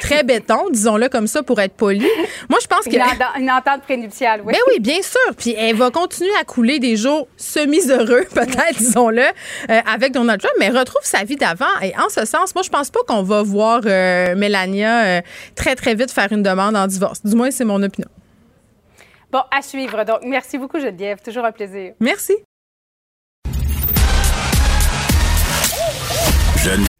très 0.00 0.22
béton, 0.24 0.70
disons-le 0.70 1.07
comme 1.08 1.26
ça 1.26 1.42
pour 1.42 1.60
être 1.60 1.74
poli. 1.74 2.06
Moi, 2.48 2.58
je 2.62 2.66
pense 2.66 2.84
que. 2.84 3.38
Une, 3.38 3.50
entente 3.50 3.82
prénuptiale, 3.82 4.42
oui. 4.44 4.52
Ben 4.52 4.60
oui, 4.68 4.80
bien 4.80 5.02
sûr. 5.02 5.34
Puis 5.36 5.54
elle 5.56 5.76
va 5.76 5.90
continuer 5.90 6.30
à 6.40 6.44
couler 6.44 6.78
des 6.78 6.96
jours 6.96 7.28
semi-heureux, 7.36 8.26
peut-être, 8.34 8.78
disons-le, 8.78 9.22
euh, 9.22 9.80
avec 9.92 10.12
Donald 10.12 10.40
Trump, 10.40 10.54
mais 10.58 10.68
retrouve 10.68 11.02
sa 11.02 11.24
vie 11.24 11.36
d'avant. 11.36 11.66
Et 11.82 11.92
en 11.98 12.08
ce 12.08 12.24
sens, 12.24 12.54
moi, 12.54 12.62
je 12.62 12.70
pense 12.70 12.90
pas 12.90 13.00
qu'on 13.06 13.22
va 13.22 13.42
voir 13.42 13.80
euh, 13.84 14.34
Mélania 14.36 15.04
euh, 15.04 15.20
très, 15.54 15.74
très 15.74 15.94
vite 15.94 16.10
faire 16.10 16.32
une 16.32 16.42
demande 16.42 16.76
en 16.76 16.86
divorce. 16.86 17.24
Du 17.24 17.34
moins, 17.36 17.50
c'est 17.50 17.64
mon 17.64 17.82
opinion. 17.82 18.08
Bon, 19.30 19.42
à 19.50 19.62
suivre. 19.62 20.04
Donc, 20.04 20.20
merci 20.24 20.58
beaucoup, 20.58 20.78
Geneviève. 20.78 21.18
Toujours 21.22 21.44
un 21.44 21.52
plaisir. 21.52 21.92
Merci. 22.00 22.34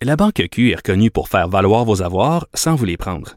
La 0.03 0.15
Banque 0.17 0.43
Q 0.51 0.71
est 0.71 0.77
reconnue 0.77 1.11
pour 1.11 1.29
faire 1.29 1.49
valoir 1.49 1.85
vos 1.85 2.03
avoirs 2.03 2.47
sans 2.55 2.77
vous 2.77 2.85
les 2.85 2.97
prendre. 2.97 3.37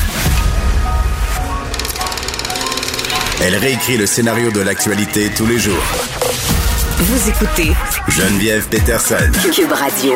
Elle 3.43 3.55
réécrit 3.55 3.97
le 3.97 4.05
scénario 4.05 4.51
de 4.51 4.59
l'actualité 4.61 5.29
tous 5.35 5.47
les 5.47 5.57
jours. 5.57 5.81
Vous 6.97 7.27
écoutez 7.27 7.71
Geneviève 8.07 8.69
Peterson. 8.69 9.15
Cube 9.51 9.71
Radio. 9.71 10.13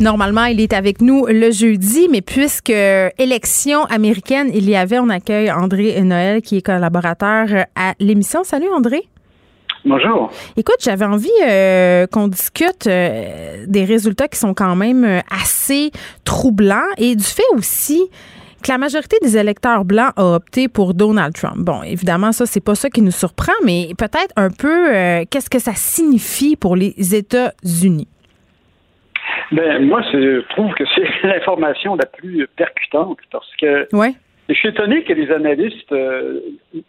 Normalement, 0.00 0.46
il 0.46 0.60
est 0.60 0.72
avec 0.72 1.00
nous 1.00 1.26
le 1.26 1.52
jeudi, 1.52 2.08
mais 2.10 2.20
puisque 2.20 2.70
élection 2.70 3.84
américaine, 3.84 4.50
il 4.52 4.68
y 4.68 4.74
avait, 4.74 4.98
on 4.98 5.08
accueille 5.08 5.52
André 5.52 6.02
Noël, 6.02 6.42
qui 6.42 6.56
est 6.56 6.62
collaborateur 6.62 7.46
à 7.76 7.94
l'émission. 8.00 8.42
Salut 8.42 8.68
André. 8.74 9.08
Bonjour. 9.84 10.32
Écoute, 10.56 10.78
j'avais 10.80 11.04
envie 11.04 11.30
euh, 11.44 12.08
qu'on 12.08 12.26
discute 12.26 12.88
euh, 12.88 13.64
des 13.68 13.84
résultats 13.84 14.26
qui 14.26 14.36
sont 14.36 14.52
quand 14.52 14.74
même 14.74 15.04
euh, 15.04 15.20
assez 15.30 15.92
troublants 16.24 16.90
et 16.98 17.14
du 17.14 17.22
fait 17.22 17.44
aussi 17.54 18.10
que 18.62 18.70
la 18.70 18.78
majorité 18.78 19.16
des 19.22 19.36
électeurs 19.36 19.84
blancs 19.84 20.12
a 20.16 20.34
opté 20.34 20.68
pour 20.68 20.94
Donald 20.94 21.34
Trump. 21.34 21.58
Bon, 21.58 21.82
évidemment, 21.82 22.32
ça, 22.32 22.46
c'est 22.46 22.64
pas 22.64 22.74
ça 22.74 22.90
qui 22.90 23.02
nous 23.02 23.10
surprend, 23.10 23.52
mais 23.64 23.88
peut-être 23.98 24.32
un 24.36 24.50
peu 24.50 24.94
euh, 24.94 25.24
qu'est-ce 25.30 25.50
que 25.50 25.58
ça 25.58 25.72
signifie 25.74 26.56
pour 26.56 26.76
les 26.76 26.94
États-Unis? 27.14 28.08
Ben, 29.52 29.86
moi, 29.86 30.02
je 30.12 30.40
trouve 30.50 30.72
que 30.74 30.84
c'est 30.94 31.06
l'information 31.22 31.94
la 31.96 32.06
plus 32.06 32.46
percutante 32.56 33.18
parce 33.30 33.50
que 33.60 33.86
ouais 33.92 34.14
je 34.48 34.54
suis 34.54 34.68
étonné 34.68 35.02
que 35.02 35.12
les 35.12 35.28
analystes 35.32 35.90
euh, 35.90 36.40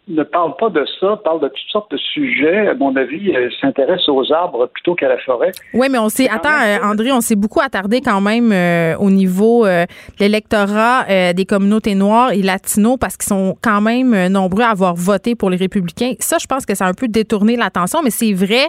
ne 0.06 0.22
parlent 0.22 0.54
pas 0.56 0.70
de 0.70 0.84
ça, 1.00 1.20
parlent 1.24 1.40
de 1.40 1.48
toutes 1.48 1.70
sortes 1.72 1.90
de 1.90 1.96
sujets. 1.96 2.68
À 2.68 2.74
mon 2.74 2.94
avis, 2.94 3.34
euh, 3.34 3.48
s'intéressent 3.60 4.10
aux 4.10 4.32
arbres 4.32 4.66
plutôt 4.66 4.94
qu'à 4.94 5.08
la 5.08 5.18
forêt. 5.18 5.50
Oui, 5.74 5.88
mais 5.90 5.98
on 5.98 6.08
s'est. 6.08 6.28
Attends, 6.28 6.50
euh, 6.50 6.78
André, 6.84 7.10
on 7.10 7.20
s'est 7.20 7.34
beaucoup 7.34 7.60
attardé 7.60 8.00
quand 8.00 8.20
même 8.20 8.52
au 9.00 9.10
niveau 9.10 9.66
de 9.66 9.86
l'électorat 10.20 11.32
des 11.32 11.44
communautés 11.44 11.94
noires 11.94 12.32
et 12.32 12.42
latinos 12.42 12.96
parce 13.00 13.16
qu'ils 13.16 13.28
sont 13.28 13.56
quand 13.62 13.80
même 13.80 14.28
nombreux 14.28 14.62
à 14.62 14.70
avoir 14.70 14.94
voté 14.94 15.34
pour 15.34 15.50
les 15.50 15.56
républicains. 15.56 16.12
Ça, 16.20 16.36
je 16.40 16.46
pense 16.46 16.64
que 16.66 16.74
ça 16.74 16.86
a 16.86 16.88
un 16.88 16.94
peu 16.94 17.08
détourné 17.08 17.56
l'attention, 17.56 18.00
mais 18.02 18.10
c'est 18.10 18.32
vrai 18.32 18.68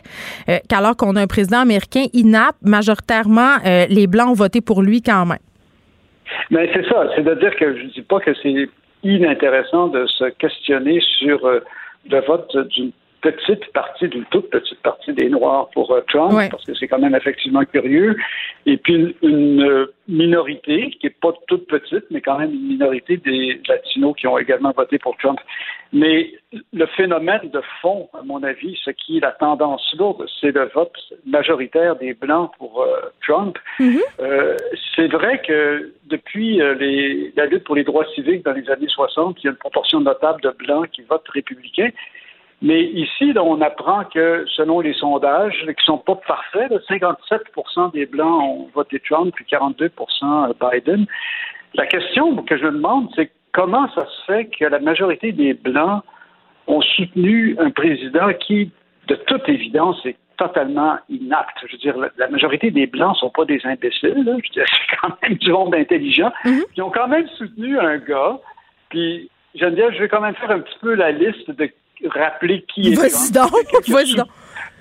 qu'alors 0.68 0.96
qu'on 0.96 1.16
a 1.16 1.22
un 1.22 1.28
président 1.28 1.60
américain 1.60 2.06
inapte, 2.14 2.58
majoritairement, 2.64 3.58
les 3.66 4.08
Blancs 4.08 4.30
ont 4.30 4.34
voté 4.34 4.62
pour 4.62 4.82
lui 4.82 5.02
quand 5.02 5.26
même. 5.26 5.40
Mais 6.52 6.70
c'est 6.74 6.88
ça. 6.88 7.08
C'est-à-dire 7.16 7.56
que 7.56 7.78
je 7.78 7.84
ne 7.84 7.90
dis 7.90 8.02
pas 8.02 8.20
que 8.20 8.32
c'est 8.42 8.70
inintéressant 9.04 9.88
de 9.88 10.06
se 10.08 10.26
questionner 10.26 11.00
sur 11.02 11.46
euh, 11.46 11.60
le 12.10 12.22
vote 12.22 12.56
d'une 12.70 12.92
petite 13.22 13.72
partie, 13.74 14.08
d'une 14.08 14.26
toute 14.26 14.50
petite 14.50 14.80
partie 14.82 15.14
des 15.14 15.30
Noirs 15.30 15.70
pour 15.74 15.92
euh, 15.92 16.02
Trump, 16.08 16.34
parce 16.50 16.66
que 16.66 16.74
c'est 16.74 16.88
quand 16.88 17.00
même 17.00 17.16
effectivement 17.16 17.64
curieux. 17.66 18.16
Et 18.66 18.78
puis 18.78 19.16
une, 19.22 19.62
euh, 19.62 19.94
minorité, 20.08 20.90
qui 20.90 21.06
n'est 21.06 21.16
pas 21.22 21.34
toute 21.48 21.68
petite, 21.68 22.06
mais 22.10 22.22
quand 22.22 22.40
même 22.40 22.52
une 22.52 22.68
minorité 22.68 23.18
des 23.18 23.62
Latinos 23.68 24.16
qui 24.16 24.28
ont 24.28 24.38
également 24.38 24.72
voté 24.72 24.98
pour 24.98 25.16
Trump. 25.18 25.40
Mais 25.92 26.32
le 26.74 26.86
phénomène 26.86 27.50
de 27.52 27.62
fond, 27.82 28.10
à 28.20 28.24
mon 28.24 28.42
avis, 28.44 28.80
ce 28.84 28.92
qui 28.92 29.18
est 29.18 29.22
la 29.22 29.32
tendance 29.32 29.94
lourde, 29.98 30.26
c'est 30.40 30.52
le 30.52 30.70
vote 30.74 30.98
majoritaire 31.26 31.96
des 31.96 32.14
Blancs 32.14 32.52
pour 32.58 32.82
euh, 32.82 33.12
Trump. 33.26 33.58
Mm-hmm. 33.80 34.58
c'est 34.96 35.08
vrai 35.08 35.42
que 35.46 35.94
depuis 36.06 36.58
les, 36.80 37.32
la 37.36 37.46
lutte 37.46 37.64
pour 37.64 37.76
les 37.76 37.84
droits 37.84 38.06
civiques 38.16 38.44
dans 38.44 38.54
les 38.54 38.70
années 38.70 38.88
60, 38.88 39.38
il 39.40 39.46
y 39.46 39.48
a 39.48 39.52
une 39.52 39.58
proportion 39.58 40.00
notable 40.00 40.42
de 40.42 40.52
Blancs 40.52 40.90
qui 40.92 41.02
votent 41.04 41.28
républicains. 41.30 41.90
Mais 42.62 42.84
ici, 42.84 43.34
on 43.38 43.62
apprend 43.62 44.04
que 44.04 44.46
selon 44.56 44.82
les 44.82 44.94
sondages, 44.94 45.60
qui 45.62 45.68
ne 45.68 45.86
sont 45.86 45.98
pas 45.98 46.16
parfaits, 46.16 46.72
57% 46.90 47.94
des 47.94 48.06
Blancs 48.06 48.44
ont 48.44 48.70
voté 48.74 49.00
Trump, 49.00 49.34
puis 49.34 49.46
42% 49.50 50.54
Biden. 50.60 51.06
La 51.76 51.86
question 51.86 52.36
que 52.44 52.58
je 52.58 52.66
me 52.66 52.72
demande, 52.72 53.10
c'est 53.16 53.32
comment 53.54 53.90
ça 53.94 54.06
se 54.06 54.26
fait 54.26 54.46
que 54.48 54.66
la 54.66 54.80
majorité 54.80 55.32
des 55.32 55.54
Blancs 55.54 56.04
ont 56.68 56.82
soutenu 56.82 57.56
un 57.60 57.72
président 57.72 58.34
qui, 58.34 58.72
de 59.08 59.16
toute 59.16 59.48
évidence, 59.48 60.06
est 60.06 60.18
totalement 60.38 60.98
inapte? 61.08 61.58
Je 61.66 61.72
veux 61.72 61.78
dire, 61.78 62.12
la, 62.18 62.28
majorité 62.28 62.72
des 62.72 62.88
Blancs 62.88 63.14
ne 63.16 63.20
sont 63.20 63.30
pas 63.30 63.46
des 63.46 63.62
imbéciles. 63.64 64.16
Je 64.16 64.32
veux 64.32 64.42
dire, 64.42 64.42
c'est 64.54 64.98
quand 65.00 65.16
même 65.24 65.38
du 65.38 65.52
monde 65.52 65.76
intelligent. 65.76 66.32
Mm-hmm. 66.44 66.64
Ils 66.76 66.84
ont 66.84 66.92
quand 66.92 67.08
même 67.08 67.28
soutenu 67.38 67.80
un 67.80 67.98
gars. 68.00 68.38
Puis, 68.90 69.30
Geneviève, 69.56 69.94
je 69.94 70.00
vais 70.00 70.10
quand 70.10 70.22
même 70.22 70.36
faire 70.36 70.52
un 70.52 70.60
petit 70.60 70.78
peu 70.82 70.94
la 70.94 71.12
liste 71.12 71.50
de 71.52 71.70
rappeler 72.08 72.64
qui 72.74 72.94
est 72.94 72.96
Vas-y 72.96 73.32
donc, 73.32 73.52
vas-y 73.88 74.16
donc. 74.16 74.28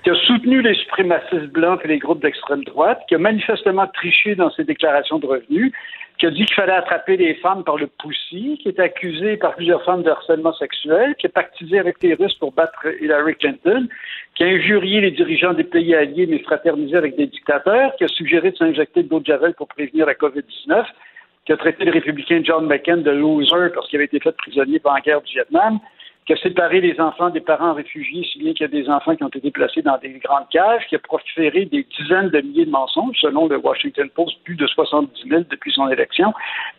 qui 0.03 0.09
a 0.09 0.15
soutenu 0.15 0.61
les 0.61 0.75
suprémacistes 0.75 1.51
blancs 1.51 1.81
et 1.83 1.87
les 1.87 1.99
groupes 1.99 2.21
d'extrême 2.21 2.63
droite, 2.63 3.01
qui 3.07 3.15
a 3.15 3.17
manifestement 3.17 3.87
triché 3.87 4.35
dans 4.35 4.51
ses 4.51 4.63
déclarations 4.63 5.19
de 5.19 5.25
revenus, 5.25 5.71
qui 6.19 6.25
a 6.25 6.31
dit 6.31 6.45
qu'il 6.45 6.55
fallait 6.55 6.73
attraper 6.73 7.15
les 7.15 7.35
femmes 7.35 7.63
par 7.63 7.77
le 7.77 7.87
poussi, 7.87 8.59
qui 8.61 8.67
est 8.67 8.79
accusé 8.79 9.37
par 9.37 9.55
plusieurs 9.55 9.83
femmes 9.85 10.03
de 10.03 10.09
harcèlement 10.09 10.53
sexuel, 10.53 11.15
qui 11.17 11.27
a 11.27 11.29
pactisé 11.29 11.79
avec 11.79 12.03
les 12.03 12.13
Russes 12.13 12.35
pour 12.35 12.51
battre 12.51 12.85
Hillary 13.01 13.35
Clinton, 13.35 13.87
qui 14.35 14.43
a 14.43 14.47
injurié 14.47 14.99
les 14.99 15.11
dirigeants 15.11 15.53
des 15.53 15.63
pays 15.63 15.95
alliés 15.95 16.27
mais 16.27 16.39
fraternisé 16.39 16.97
avec 16.97 17.15
des 17.15 17.27
dictateurs, 17.27 17.95
qui 17.97 18.03
a 18.03 18.09
suggéré 18.09 18.51
de 18.51 18.57
s'injecter 18.57 19.03
de 19.03 19.09
l'eau 19.09 19.21
de 19.21 19.25
javel 19.25 19.53
pour 19.53 19.69
prévenir 19.69 20.05
la 20.05 20.13
COVID-19, 20.13 20.85
qui 21.45 21.53
a 21.53 21.57
traité 21.57 21.85
le 21.85 21.91
républicain 21.91 22.41
John 22.43 22.67
McCain 22.67 22.97
de 22.97 23.11
loser 23.11 23.69
parce 23.73 23.87
qu'il 23.87 23.97
avait 23.97 24.05
été 24.05 24.19
fait 24.19 24.35
prisonnier 24.35 24.79
pendant 24.79 24.95
la 24.95 25.01
guerre 25.01 25.21
du 25.21 25.33
Vietnam, 25.33 25.79
qui 26.29 26.33
a 26.33 26.37
séparé 26.37 26.79
les 26.79 27.01
enfants 27.01 27.31
des 27.31 27.39
parents 27.41 27.73
réfugiés, 27.73 28.23
si 28.31 28.37
bien 28.37 28.53
qu'il 28.53 28.61
y 28.61 28.65
a 28.65 28.67
des 28.67 28.87
enfants 28.87 29.15
qui 29.15 29.23
ont 29.23 29.29
été 29.29 29.49
placés 29.49 29.81
dans 29.81 29.97
des 29.97 30.11
grandes 30.23 30.47
cages, 30.51 30.85
qui 30.87 30.95
a 30.95 30.99
proféré 30.99 31.65
des 31.65 31.87
dizaines 31.97 32.29
de 32.29 32.39
milliers 32.41 32.67
de 32.67 32.69
mensonges, 32.69 33.17
selon 33.19 33.47
le 33.47 33.57
Washington 33.57 34.07
Post, 34.13 34.37
plus 34.43 34.53
de 34.53 34.67
70 34.67 35.27
000 35.27 35.41
depuis 35.49 35.71
son 35.71 35.89
élection, 35.89 36.31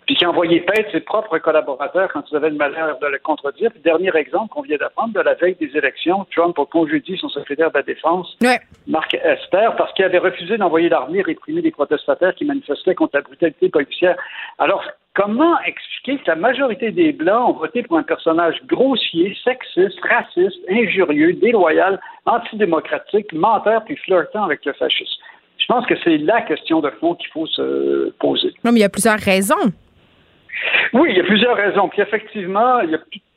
puis 0.06 0.14
qui 0.14 0.24
a 0.24 0.30
envoyé 0.30 0.60
paître 0.60 0.92
ses 0.92 1.00
propres 1.00 1.38
collaborateurs 1.38 2.12
quand 2.12 2.22
ils 2.30 2.36
avaient 2.36 2.50
le 2.50 2.54
malheur 2.54 3.00
de 3.00 3.06
le 3.08 3.18
contredire. 3.18 3.72
Puis, 3.72 3.80
dernier 3.80 4.14
exemple 4.14 4.50
qu'on 4.54 4.62
vient 4.62 4.76
d'apprendre, 4.76 5.14
de 5.14 5.20
la 5.20 5.34
veille 5.34 5.56
des 5.56 5.76
élections, 5.76 6.24
Trump 6.32 6.56
a 6.56 6.64
congédié 6.66 7.16
son 7.16 7.28
secrétaire 7.28 7.72
de 7.72 7.78
la 7.78 7.82
Défense, 7.82 8.38
Mark 8.86 9.14
Esper, 9.14 9.70
parce 9.76 9.92
qu'il 9.94 10.04
avait 10.04 10.18
refusé 10.18 10.58
d'envoyer 10.58 10.88
l'armée 10.88 11.22
réprimer 11.22 11.60
les 11.60 11.72
protestataires 11.72 12.36
qui 12.36 12.44
manifestaient 12.44 12.94
contre 12.94 13.16
la 13.16 13.22
brutalité 13.22 13.68
policière. 13.68 14.16
Alors, 14.60 14.84
Comment 15.22 15.60
expliquer 15.66 16.16
que 16.22 16.30
la 16.30 16.36
majorité 16.36 16.92
des 16.92 17.12
Blancs 17.12 17.50
ont 17.50 17.58
voté 17.58 17.82
pour 17.82 17.98
un 17.98 18.02
personnage 18.02 18.56
grossier, 18.66 19.36
sexiste, 19.44 20.00
raciste, 20.00 20.58
injurieux, 20.70 21.34
déloyal, 21.34 22.00
antidémocratique, 22.24 23.30
menteur 23.34 23.84
puis 23.84 23.96
flirtant 23.96 24.44
avec 24.44 24.64
le 24.64 24.72
fascisme? 24.72 25.20
Je 25.58 25.66
pense 25.66 25.84
que 25.84 25.94
c'est 26.02 26.16
la 26.16 26.40
question 26.40 26.80
de 26.80 26.88
fond 27.00 27.14
qu'il 27.16 27.28
faut 27.32 27.46
se 27.46 28.10
poser. 28.18 28.54
Non, 28.64 28.72
mais 28.72 28.78
il 28.78 28.82
y 28.82 28.84
a 28.84 28.88
plusieurs 28.88 29.18
raisons. 29.18 29.72
Oui, 30.94 31.08
il 31.10 31.18
y 31.18 31.20
a 31.20 31.24
plusieurs 31.24 31.56
raisons. 31.56 31.88
Puis 31.88 32.00
effectivement, 32.00 32.80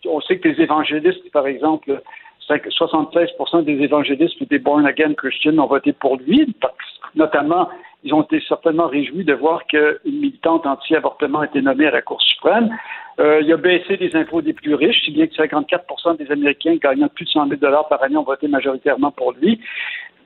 on 0.06 0.22
sait 0.22 0.40
que 0.40 0.48
les 0.48 0.62
évangélistes, 0.62 1.30
par 1.34 1.48
exemple, 1.48 2.02
76% 2.50 3.66
des 3.66 3.84
évangélistes 3.84 4.40
ou 4.40 4.46
des 4.46 4.60
born 4.60 4.86
again 4.86 5.14
Christians 5.16 5.58
ont 5.58 5.68
voté 5.68 5.92
pour 5.92 6.16
lui, 6.16 6.48
notamment 7.16 7.68
ils 8.04 8.14
ont 8.14 8.22
été 8.22 8.42
certainement 8.48 8.88
réjouis 8.88 9.24
de 9.24 9.34
voir 9.34 9.66
qu'une 9.66 9.98
militante 10.06 10.66
anti-avortement 10.66 11.40
a 11.40 11.46
été 11.46 11.62
nommée 11.62 11.88
à 11.88 11.92
la 11.92 12.02
Cour 12.02 12.22
suprême. 12.22 12.70
Euh, 13.20 13.42
il 13.42 13.52
a 13.52 13.58
baissé 13.58 13.96
les 13.98 14.16
impôts 14.16 14.42
des 14.42 14.54
plus 14.54 14.76
riches, 14.76 15.04
si 15.06 15.12
bien 15.12 15.28
que 15.28 15.36
54% 15.36 16.18
des 16.18 16.32
Américains 16.32 16.76
gagnant 16.76 17.08
plus 17.08 17.26
de 17.26 17.30
100 17.30 17.50
000 17.50 17.60
par 17.90 18.04
année 18.04 18.18
ont 18.18 18.24
voté 18.24 18.48
majoritairement 18.48 19.12
pour 19.12 19.34
lui. 19.34 19.60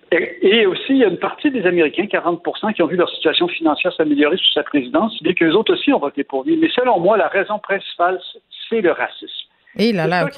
Et, 0.10 0.66
aussi, 0.66 0.92
il 0.92 0.98
y 0.98 1.04
a 1.04 1.08
une 1.08 1.18
partie 1.18 1.52
des 1.52 1.66
Américains, 1.66 2.06
40% 2.06 2.74
qui 2.74 2.82
ont 2.82 2.88
vu 2.88 2.96
leur 2.96 3.10
situation 3.10 3.50
financière 3.50 3.92
s'améliorer 3.94 4.38
sous 4.38 4.54
sa 4.54 4.64
présidence, 4.64 5.22
bien 5.22 5.34
qu'eux 5.34 5.52
autres 5.52 5.74
aussi 5.74 5.92
ont 5.92 6.00
voté 6.00 6.24
pour 6.24 6.46
lui. 6.46 6.56
Mais 6.56 6.70
selon 6.74 7.02
moi, 7.02 7.18
la 7.18 7.28
raison 7.28 7.60
principale, 7.60 8.22
c'est 8.70 8.80
le 8.80 8.94
racisme. 8.94 9.50
Et 9.76 9.92
là, 9.92 10.08
là, 10.08 10.26
OK. 10.26 10.36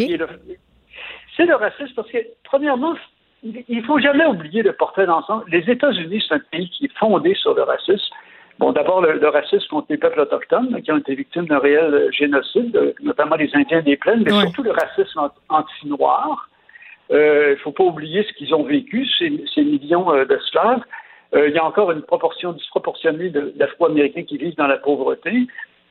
C'est 1.38 1.46
le 1.46 1.56
racisme 1.56 1.94
parce 1.96 2.10
que, 2.10 2.18
premièrement, 2.44 2.96
il 3.44 3.84
faut 3.86 4.00
jamais 4.00 4.26
oublier 4.26 4.64
le 4.64 4.74
portrait 4.74 5.06
d'ensemble. 5.06 5.46
Les 5.50 5.70
États-Unis, 5.70 6.24
c'est 6.28 6.36
un 6.36 6.42
pays 6.52 6.70
qui 6.70 6.86
est 6.86 6.98
fondé 6.98 7.34
sur 7.36 7.54
le 7.54 7.64
racisme. 7.64 8.14
Bon, 8.60 8.74
d'abord, 8.74 9.02
le, 9.02 9.26
racisme 9.30 9.68
contre 9.70 9.88
les 9.90 9.98
peuples 9.98 10.20
autochtones, 10.20 10.82
qui 10.82 10.92
ont 10.92 10.98
été 10.98 11.16
victimes 11.16 11.46
d'un 11.46 11.60
réel 11.60 12.10
génocide, 12.12 12.94
notamment 13.02 13.38
les 13.38 13.50
Indiens 13.56 13.82
des 13.82 13.96
plaines, 13.96 14.24
mais 14.26 14.32
surtout 14.32 14.64
le 14.64 14.72
racisme 14.72 15.30
anti-noir. 15.48 16.50
Euh, 17.12 17.52
il 17.52 17.52
ne 17.52 17.56
faut 17.60 17.72
pas 17.72 17.86
oublier 17.86 18.24
ce 18.24 18.34
qu'ils 18.34 18.54
ont 18.54 18.64
vécu, 18.64 19.08
ces, 19.18 19.64
millions 19.64 20.14
euh, 20.14 20.26
d'esclaves. 20.26 20.82
Euh, 21.34 21.48
il 21.48 21.56
y 21.56 21.58
a 21.58 21.64
encore 21.64 21.92
une 21.92 22.02
proportion 22.02 22.52
disproportionnée 22.52 23.30
d'Afro-Américains 23.30 24.24
qui 24.24 24.38
vivent 24.38 24.58
dans 24.58 24.68
la 24.68 24.78
pauvreté 24.78 25.48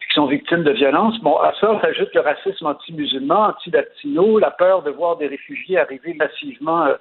qui 0.09 0.15
sont 0.15 0.27
victimes 0.27 0.63
de 0.63 0.73
violences. 0.73 1.19
Bon, 1.21 1.37
à 1.37 1.53
ça 1.61 1.81
s'ajoute 1.81 2.15
le 2.15 2.21
racisme 2.21 2.67
anti-musulman, 2.67 3.49
anti-latino, 3.49 4.39
la 4.39 4.51
peur 4.51 4.83
de 4.83 4.91
voir 4.91 5.17
des 5.17 5.27
réfugiés 5.27 5.79
arriver 5.79 6.15
massivement 6.15 6.87
euh, 6.87 6.95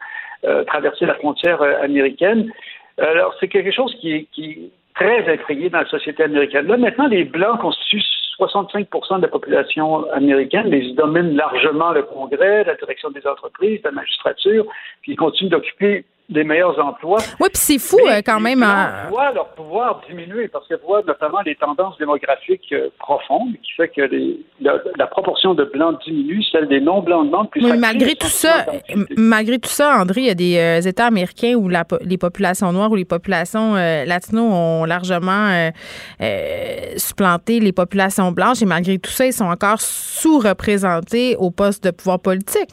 euh, 0.46 0.64
traverser 0.66 1.06
la 1.06 1.16
frontière 1.16 1.62
euh, 1.62 1.82
américaine. 1.82 2.52
Alors, 2.98 3.34
c'est 3.40 3.48
quelque 3.48 3.72
chose 3.72 3.96
qui 4.02 4.12
est, 4.12 4.72
très 4.96 5.32
effrayé 5.32 5.70
dans 5.70 5.78
la 5.78 5.86
société 5.86 6.24
américaine. 6.24 6.66
Là, 6.66 6.76
maintenant, 6.76 7.06
les 7.06 7.24
Blancs 7.24 7.60
constituent 7.62 8.02
65% 8.40 9.18
de 9.18 9.22
la 9.22 9.28
population 9.28 10.12
américaine, 10.12 10.70
mais 10.70 10.80
ils 10.80 10.96
dominent 10.96 11.36
largement 11.36 11.92
le 11.92 12.02
Congrès, 12.02 12.64
la 12.64 12.74
direction 12.74 13.12
des 13.12 13.26
entreprises, 13.28 13.80
la 13.84 13.92
magistrature, 13.92 14.66
puis 15.04 15.12
ils 15.12 15.16
continuent 15.16 15.50
d'occuper 15.50 16.04
des 16.30 16.44
meilleurs 16.44 16.78
emplois. 16.80 17.20
Oui, 17.40 17.48
puis 17.54 17.62
c'est 17.62 17.80
fou 17.80 18.00
euh, 18.06 18.22
quand 18.26 18.42
même. 18.42 18.62
On 18.62 19.10
voit 19.10 19.32
leur 19.32 19.48
pouvoir 19.50 20.02
diminuer 20.10 20.50
parce 20.50 20.68
qu'elles 20.68 20.82
voient 20.86 21.02
notamment 21.08 21.40
les 21.46 21.56
tendances 21.56 21.98
démographiques 21.98 22.74
euh, 22.74 22.90
profondes 23.00 23.54
qui 23.64 23.72
fait 23.78 23.88
que 23.88 24.02
les, 24.02 24.46
la, 24.60 25.08
proportion 25.08 25.54
de 25.54 25.64
blancs 25.64 26.00
diminue, 26.06 26.44
celle 26.52 26.68
des 26.68 26.82
non-blancs 26.82 27.28
demande 27.28 27.50
plus. 27.50 27.64
Oui, 27.64 27.78
malgré 27.78 28.16
tout 28.16 28.28
ça, 28.28 28.66
malgré 29.16 29.58
tout 29.58 29.70
ça, 29.70 29.98
André, 29.98 30.22
il 30.22 30.28
y 30.28 30.30
a 30.30 30.36
des 30.36 30.58
euh, 30.58 30.90
États 30.90 31.06
américains 31.06 31.56
où 31.56 31.70
la, 31.70 31.86
les 32.02 32.18
populations 32.18 32.74
noires 32.74 32.92
ou 32.92 32.96
les 32.96 33.06
populations 33.06 33.76
latino 33.76 34.42
ont 34.42 34.86
largement 34.86 35.72
supplanté 36.98 37.60
les 37.60 37.72
populations 37.72 38.32
blanches 38.32 38.62
et 38.62 38.66
malgré 38.66 38.98
tout 38.98 39.12
ça, 39.12 39.26
ils 39.26 39.34
sont 39.34 39.46
encore 39.46 39.80
sous-représentés 39.80 41.36
au 41.38 41.52
poste 41.52 41.86
de 41.86 41.92
pouvoir 41.92 42.20
politique. 42.20 42.70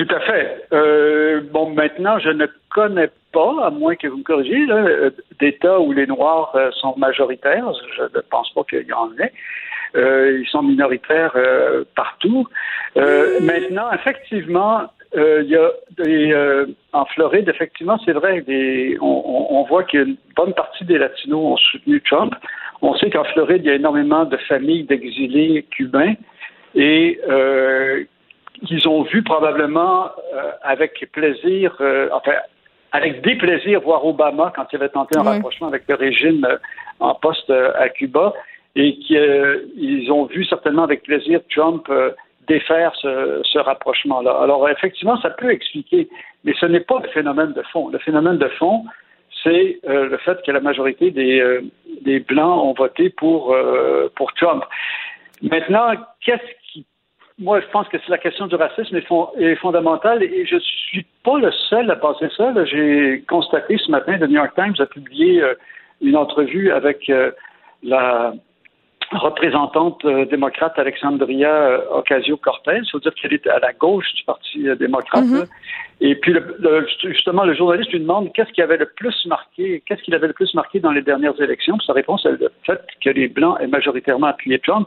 Tout 0.00 0.08
à 0.14 0.20
fait. 0.20 0.64
Euh, 0.72 1.42
bon, 1.52 1.70
maintenant, 1.70 2.18
je 2.18 2.30
ne 2.30 2.46
connais 2.70 3.10
pas, 3.32 3.66
à 3.66 3.70
moins 3.70 3.96
que 3.96 4.06
vous 4.06 4.18
me 4.18 4.22
corrigiez, 4.22 4.66
d'États 5.38 5.78
où 5.78 5.92
les 5.92 6.06
Noirs 6.06 6.52
euh, 6.54 6.70
sont 6.72 6.94
majoritaires. 6.96 7.70
Je 7.96 8.02
ne 8.04 8.20
pense 8.30 8.50
pas 8.54 8.62
qu'il 8.64 8.86
y 8.86 8.92
en 8.92 9.10
ait. 9.18 9.32
Euh, 9.96 10.38
ils 10.40 10.48
sont 10.48 10.62
minoritaires 10.62 11.36
partout. 11.96 12.46
maintenant, 12.96 13.92
effectivement, 13.92 14.84
il 15.14 15.48
y 15.48 15.56
a 15.56 15.70
des, 15.98 16.66
en 16.92 17.04
Floride, 17.06 17.48
effectivement, 17.48 17.98
c'est 18.04 18.12
vrai, 18.12 18.40
des, 18.42 18.96
on, 19.00 19.46
on, 19.50 19.64
voit 19.64 19.82
qu'une 19.82 20.16
bonne 20.36 20.54
partie 20.54 20.84
des 20.84 20.96
Latinos 20.96 21.44
ont 21.44 21.56
soutenu 21.56 22.00
Trump. 22.02 22.34
On 22.80 22.94
sait 22.94 23.10
qu'en 23.10 23.24
Floride, 23.24 23.62
il 23.64 23.68
y 23.68 23.70
a 23.70 23.74
énormément 23.74 24.24
de 24.24 24.36
familles 24.36 24.84
d'exilés 24.84 25.66
cubains 25.70 26.14
et 26.76 27.20
qu'ils 28.66 28.88
ont 28.88 29.02
vu 29.02 29.22
probablement 29.22 30.10
euh, 30.34 30.50
avec 30.62 31.10
plaisir, 31.12 31.76
euh, 31.80 32.08
enfin, 32.12 32.32
avec 32.92 33.22
déplaisir 33.22 33.80
voir 33.80 34.04
Obama 34.04 34.52
quand 34.54 34.66
il 34.72 34.76
avait 34.76 34.88
tenté 34.88 35.18
un 35.18 35.22
rapprochement 35.22 35.68
avec 35.68 35.84
le 35.88 35.94
régime 35.94 36.44
euh, 36.44 36.56
en 36.98 37.14
poste 37.14 37.50
à 37.50 37.88
Cuba 37.88 38.34
et 38.76 38.96
qu'ils 38.98 40.12
ont 40.12 40.24
vu 40.26 40.44
certainement 40.44 40.84
avec 40.84 41.02
plaisir 41.02 41.40
Trump 41.54 41.90
défaire 42.46 42.92
ce, 42.96 43.40
ce 43.44 43.58
rapprochement-là. 43.58 44.32
Alors 44.42 44.68
effectivement, 44.68 45.20
ça 45.20 45.30
peut 45.30 45.50
expliquer, 45.50 46.08
mais 46.44 46.52
ce 46.60 46.66
n'est 46.66 46.80
pas 46.80 47.00
le 47.02 47.08
phénomène 47.08 47.52
de 47.52 47.62
fond. 47.72 47.88
Le 47.88 47.98
phénomène 47.98 48.38
de 48.38 48.48
fond, 48.48 48.84
c'est 49.42 49.80
le 49.84 50.16
fait 50.18 50.40
que 50.44 50.52
la 50.52 50.60
majorité 50.60 51.10
des, 51.10 51.60
des 52.02 52.20
Blancs 52.20 52.64
ont 52.64 52.74
voté 52.74 53.10
pour, 53.10 53.56
pour 54.14 54.32
Trump. 54.34 54.62
Maintenant, 55.42 55.92
qu'est-ce 56.20 56.59
moi, 57.40 57.60
je 57.60 57.66
pense 57.72 57.88
que 57.88 57.96
la 58.08 58.18
question 58.18 58.46
du 58.46 58.54
racisme 58.54 58.96
est, 58.96 59.56
fondamentale 59.56 60.22
et 60.22 60.44
je 60.44 60.56
ne 60.56 60.60
suis 60.60 61.06
pas 61.24 61.38
le 61.38 61.50
seul 61.50 61.90
à 61.90 61.96
penser 61.96 62.28
ça. 62.36 62.52
J'ai 62.66 63.24
constaté 63.26 63.78
ce 63.78 63.90
matin, 63.90 64.18
le 64.18 64.26
New 64.26 64.34
York 64.34 64.52
Times 64.54 64.74
a 64.78 64.86
publié 64.86 65.42
euh, 65.42 65.54
une 66.02 66.16
entrevue 66.16 66.70
avec 66.70 67.08
euh, 67.08 67.30
la 67.82 68.34
représentante 69.12 70.04
euh, 70.04 70.26
démocrate 70.26 70.78
Alexandria 70.78 71.80
Ocasio-Cortez. 71.92 72.80
Il 72.82 72.90
faut 72.90 73.00
dire 73.00 73.14
qu'elle 73.14 73.32
est 73.32 73.46
à 73.46 73.58
la 73.58 73.72
gauche 73.72 74.12
du 74.14 74.22
Parti 74.24 74.66
démocrate. 74.78 75.24
Mm-hmm. 75.24 75.48
Et 76.02 76.14
puis, 76.16 76.34
justement, 77.04 77.44
le 77.44 77.54
journaliste 77.54 77.90
lui 77.90 78.00
demande 78.00 78.32
qu'est-ce 78.34 78.52
qui 78.52 78.60
avait 78.60 78.76
le 78.76 78.86
plus 78.86 79.16
marqué, 79.26 79.82
qu'est-ce 79.86 80.02
qu'il 80.02 80.14
avait 80.14 80.28
le 80.28 80.34
plus 80.34 80.52
marqué 80.54 80.78
dans 80.78 80.92
les 80.92 81.02
dernières 81.02 81.40
élections. 81.40 81.78
sa 81.80 81.94
réponse 81.94 82.24
est 82.26 82.32
le 82.32 82.50
fait 82.64 82.80
que 83.02 83.10
les 83.10 83.28
Blancs 83.28 83.56
aient 83.60 83.66
majoritairement 83.66 84.28
appuyé 84.28 84.58
Trump. 84.58 84.86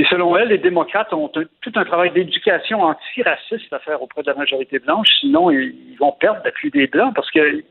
Et 0.00 0.04
selon 0.06 0.34
elle, 0.34 0.48
les 0.48 0.56
démocrates 0.56 1.12
ont 1.12 1.28
tout 1.28 1.72
un 1.74 1.84
travail 1.84 2.10
d'éducation 2.12 2.80
antiraciste 2.80 3.70
à 3.70 3.78
faire 3.80 4.00
auprès 4.00 4.22
de 4.22 4.28
la 4.28 4.34
majorité 4.34 4.78
blanche, 4.78 5.08
sinon 5.20 5.50
ils, 5.50 5.74
vont 6.00 6.12
perdre 6.12 6.40
l'appui 6.42 6.70
des 6.70 6.86
Blancs 6.86 7.14
parce 7.14 7.30
que 7.30 7.62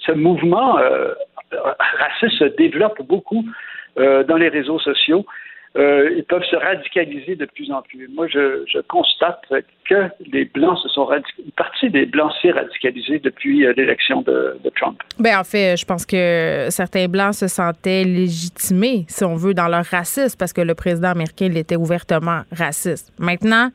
ce 0.00 0.12
mouvement 0.12 0.78
euh, 0.78 1.12
raciste 1.52 2.38
se 2.38 2.44
développe 2.44 3.02
beaucoup 3.02 3.44
euh, 3.98 4.24
dans 4.24 4.38
les 4.38 4.48
réseaux 4.48 4.78
sociaux. 4.78 5.26
Euh, 5.76 6.10
ils 6.16 6.24
peuvent 6.24 6.44
se 6.50 6.56
radicaliser 6.56 7.36
de 7.36 7.44
plus 7.44 7.70
en 7.70 7.82
plus. 7.82 8.08
Moi, 8.14 8.26
je, 8.28 8.80
constate 8.88 9.42
que 9.88 10.08
les 10.32 10.46
Blancs 10.46 10.78
se 10.82 10.88
sont 10.88 11.08
une 11.12 11.50
partie 11.52 11.90
des 11.90 12.06
Blancs 12.06 12.32
s'est 12.40 12.50
radicalisée 12.50 13.18
depuis 13.18 13.66
euh, 13.66 13.74
l'élection 13.76 14.22
de, 14.22 14.56
Trump. 14.76 15.00
Ben 15.18 15.38
en 15.38 15.44
fait, 15.44 15.76
je 15.76 15.84
pense 15.84 16.04
que 16.04 16.66
certains 16.70 17.08
Blancs 17.08 17.34
se 17.34 17.48
sentaient 17.48 18.04
légitimés, 18.04 19.04
si 19.08 19.24
on 19.24 19.36
veut, 19.36 19.54
dans 19.54 19.68
leur 19.68 19.84
racisme, 19.84 20.36
parce 20.38 20.52
que 20.52 20.60
le 20.60 20.74
président 20.74 21.10
américain 21.10 21.46
il 21.46 21.56
était 21.56 21.76
ouvertement 21.76 22.42
raciste. 22.52 23.12
Maintenant, 23.18 23.70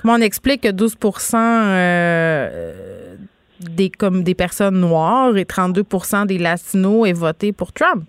comment 0.00 0.14
on 0.14 0.20
explique 0.20 0.62
que 0.62 0.70
12 0.70 0.96
euh, 1.34 3.16
des, 3.60 3.90
comme 3.90 4.22
des 4.22 4.34
personnes 4.34 4.80
noires 4.80 5.36
et 5.36 5.44
32% 5.44 6.26
des 6.26 6.38
Latinos 6.38 7.08
aient 7.08 7.12
voté 7.12 7.52
pour 7.52 7.72
Trump? 7.72 8.04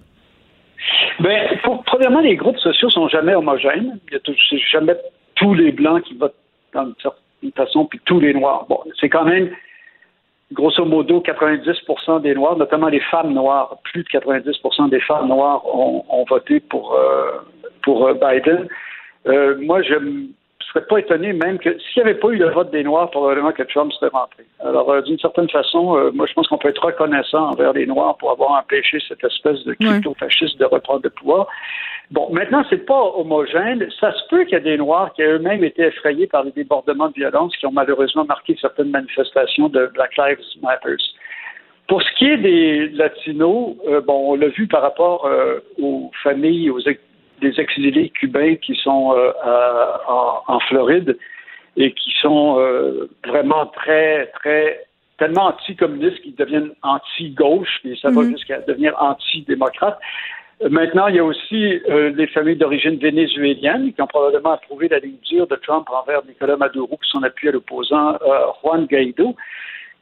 Ben, 1.20 1.58
pour, 1.64 1.84
premièrement, 1.84 2.20
les 2.20 2.36
groupes 2.36 2.60
sociaux 2.60 2.90
sont 2.90 3.08
jamais 3.08 3.36
homogènes. 3.36 4.00
Il 4.10 4.14
y 4.14 4.18
a 4.18 4.60
jamais 4.72 4.96
tous 5.36 5.54
les 5.54 5.72
blancs 5.72 6.04
qui 6.04 6.16
votent 6.16 6.36
d'une 6.74 6.94
certaine 7.02 7.52
façon, 7.56 7.86
puis 7.86 8.00
tous 8.06 8.20
les 8.20 8.34
noirs. 8.34 8.66
Bon, 8.70 8.80
c'est 9.00 9.10
quand 9.10 9.26
même 9.26 9.50
grosso 10.54 10.86
modo 10.86 11.22
90% 11.22 12.22
des 12.22 12.36
noirs, 12.36 12.58
notamment 12.58 12.88
les 12.88 13.00
femmes 13.00 13.34
noires. 13.34 13.78
Plus 13.84 14.04
de 14.04 14.10
90% 14.10 14.90
des 14.90 15.02
femmes 15.02 15.28
noires 15.28 15.66
ont, 15.66 16.26
voté 16.30 16.60
pour 16.60 16.94
euh, 16.94 17.32
pour 17.84 18.08
euh, 18.08 18.14
Biden. 18.14 18.68
Euh, 19.28 19.58
moi, 19.62 19.82
je 19.82 19.96
je 20.68 20.74
serais 20.74 20.86
pas 20.86 20.98
étonné 20.98 21.32
même 21.32 21.60
que 21.60 21.78
s'il 21.80 22.04
n'y 22.04 22.10
avait 22.10 22.20
pas 22.20 22.28
eu 22.30 22.36
le 22.36 22.50
vote 22.50 22.72
des 22.72 22.84
Noirs, 22.84 23.10
probablement 23.10 23.54
que 23.54 23.64
Trump 23.64 23.92
serait 23.94 24.12
rentré. 24.12 24.44
Alors, 24.60 24.90
euh, 24.90 25.02
d'une 25.02 25.18
certaine 25.18 25.50
façon, 25.50 25.96
euh, 25.96 26.12
moi, 26.12 26.26
je 26.28 26.34
pense 26.34 26.48
qu'on 26.48 26.58
peut 26.58 26.68
être 26.68 26.86
reconnaissant 26.86 27.52
envers 27.52 27.72
les 27.72 27.86
Noirs 27.86 28.18
pour 28.18 28.32
avoir 28.32 28.52
empêché 28.52 29.00
cette 29.08 29.24
espèce 29.24 29.64
de 29.64 29.74
crypto-fasciste 29.76 30.60
de 30.60 30.66
reprendre 30.66 31.02
le 31.04 31.10
pouvoir. 31.10 31.48
Bon, 32.12 32.28
maintenant, 32.32 32.66
c'est 32.70 32.86
pas 32.86 33.02
homogène. 33.02 33.88
Ça 34.00 34.12
se 34.12 34.28
peut 34.30 34.44
qu'il 34.44 34.56
y 34.56 34.58
ait 34.58 34.62
des 34.62 34.78
Noirs 34.78 35.14
qui 35.14 35.22
eux-mêmes 35.22 35.64
été 35.64 35.84
effrayés 35.84 36.28
par 36.28 36.44
les 36.44 36.52
débordements 36.52 37.10
de 37.10 37.14
violence 37.14 37.56
qui 37.56 37.66
ont 37.66 37.72
malheureusement 37.72 38.26
marqué 38.26 38.58
certaines 38.60 38.92
manifestations 38.92 39.70
de 39.70 39.90
Black 39.94 40.18
Lives 40.18 40.44
Matter. 40.62 40.96
Pour 41.88 42.02
ce 42.02 42.12
qui 42.18 42.26
est 42.26 42.38
des 42.38 42.90
Latinos, 42.90 43.78
euh, 43.88 44.02
bon, 44.02 44.34
on 44.34 44.36
l'a 44.36 44.50
vu 44.50 44.68
par 44.68 44.82
rapport 44.82 45.30
aux 45.82 46.12
familles, 46.24 46.70
aux, 46.70 46.80
des 47.42 47.60
exilés 47.60 48.10
cubains 48.10 48.56
qui 48.56 48.76
sont 48.76 49.14
euh, 49.16 49.32
en, 50.48 50.60
Floride 50.62 51.18
et 51.76 51.94
qui 51.94 52.12
sont 52.22 52.60
euh, 52.60 53.10
vraiment 53.26 53.68
très, 53.68 54.28
très, 54.28 54.86
tellement 55.18 55.48
anti-communistes 55.48 56.22
qu'ils 56.22 56.36
deviennent 56.36 56.72
anti-gauche, 56.82 57.80
et 57.86 57.96
ça 58.02 58.10
va 58.10 58.22
mhm. 58.24 58.32
jusqu'à 58.32 58.60
devenir 58.62 58.96
anti-démocrate. 59.00 60.00
Maintenant, 60.70 61.06
il 61.08 61.16
y 61.18 61.20
a 61.20 61.24
aussi 61.24 61.80
euh, 61.88 62.12
les 62.16 62.26
familles 62.28 62.56
d'origine 62.56 62.98
vénézuélienne 62.98 63.94
qui 63.94 64.02
ont 64.02 64.08
probablement 64.08 64.54
approuvé 64.54 64.88
la 64.88 64.98
ligne 64.98 65.18
dure 65.30 65.46
de 65.46 65.56
Trump 65.56 65.88
envers 65.92 66.26
Nicolas 66.26 66.58
Maduro, 66.58 66.98
qui 66.98 67.10
son 67.12 67.22
appui 67.22 67.50
à 67.50 67.52
l'opposant 67.52 68.18
Juan 68.64 68.88
Guaido. 68.88 69.36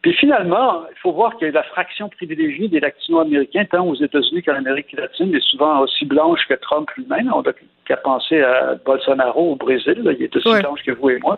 Puis 0.05 0.13
finalement, 0.13 0.83
il 0.91 0.99
faut 0.99 1.13
voir 1.13 1.35
que 1.35 1.45
la 1.45 1.63
fraction 1.63 2.09
privilégiée 2.09 2.67
des 2.67 2.79
latino-américains, 2.79 3.65
tant 3.65 3.87
aux 3.87 3.95
États-Unis 3.95 4.43
qu'en 4.43 4.53
Amérique 4.53 4.91
latine, 4.91 5.33
est 5.33 5.43
souvent 5.49 5.79
aussi 5.79 6.05
blanche 6.05 6.41
que 6.47 6.53
Trump 6.53 6.87
lui-même. 6.95 7.31
On 7.33 7.41
n'a 7.41 7.53
qu'à 7.87 7.97
penser 7.97 8.39
à 8.39 8.75
Bolsonaro 8.85 9.53
au 9.53 9.55
Brésil. 9.55 10.03
il 10.05 10.23
est 10.23 10.35
aussi 10.35 10.61
blanche 10.61 10.83
que 10.83 10.91
vous 10.91 11.09
et 11.09 11.17
moi, 11.17 11.37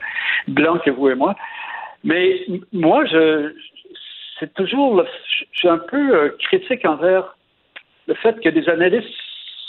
blanc 0.49 0.79
que 0.79 0.91
vous 0.91 1.07
et 1.07 1.15
moi. 1.15 1.33
Mais 2.03 2.45
moi, 2.73 3.05
je, 3.05 3.53
c'est 4.37 4.53
toujours, 4.53 5.01
je 5.29 5.57
suis 5.57 5.69
un 5.69 5.77
peu 5.77 6.13
euh, 6.13 6.29
critique 6.37 6.83
envers 6.83 7.37
le 8.09 8.15
fait 8.15 8.37
que 8.41 8.49
des 8.49 8.67
analystes 8.67 9.07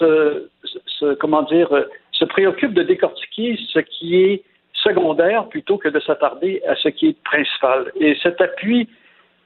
se, 0.00 0.48
comment 1.20 1.42
dire, 1.42 1.72
euh, 1.72 1.84
se 2.10 2.24
préoccupent 2.24 2.74
de 2.74 2.82
décortiquer 2.82 3.60
ce 3.72 3.78
qui 3.78 4.16
est 4.16 4.42
secondaire 4.82 5.48
plutôt 5.48 5.78
que 5.78 5.88
de 5.88 6.00
s'attarder 6.00 6.62
à 6.68 6.74
ce 6.76 6.88
qui 6.88 7.08
est 7.08 7.22
principal. 7.22 7.92
Et 8.00 8.16
cet 8.22 8.40
appui 8.40 8.88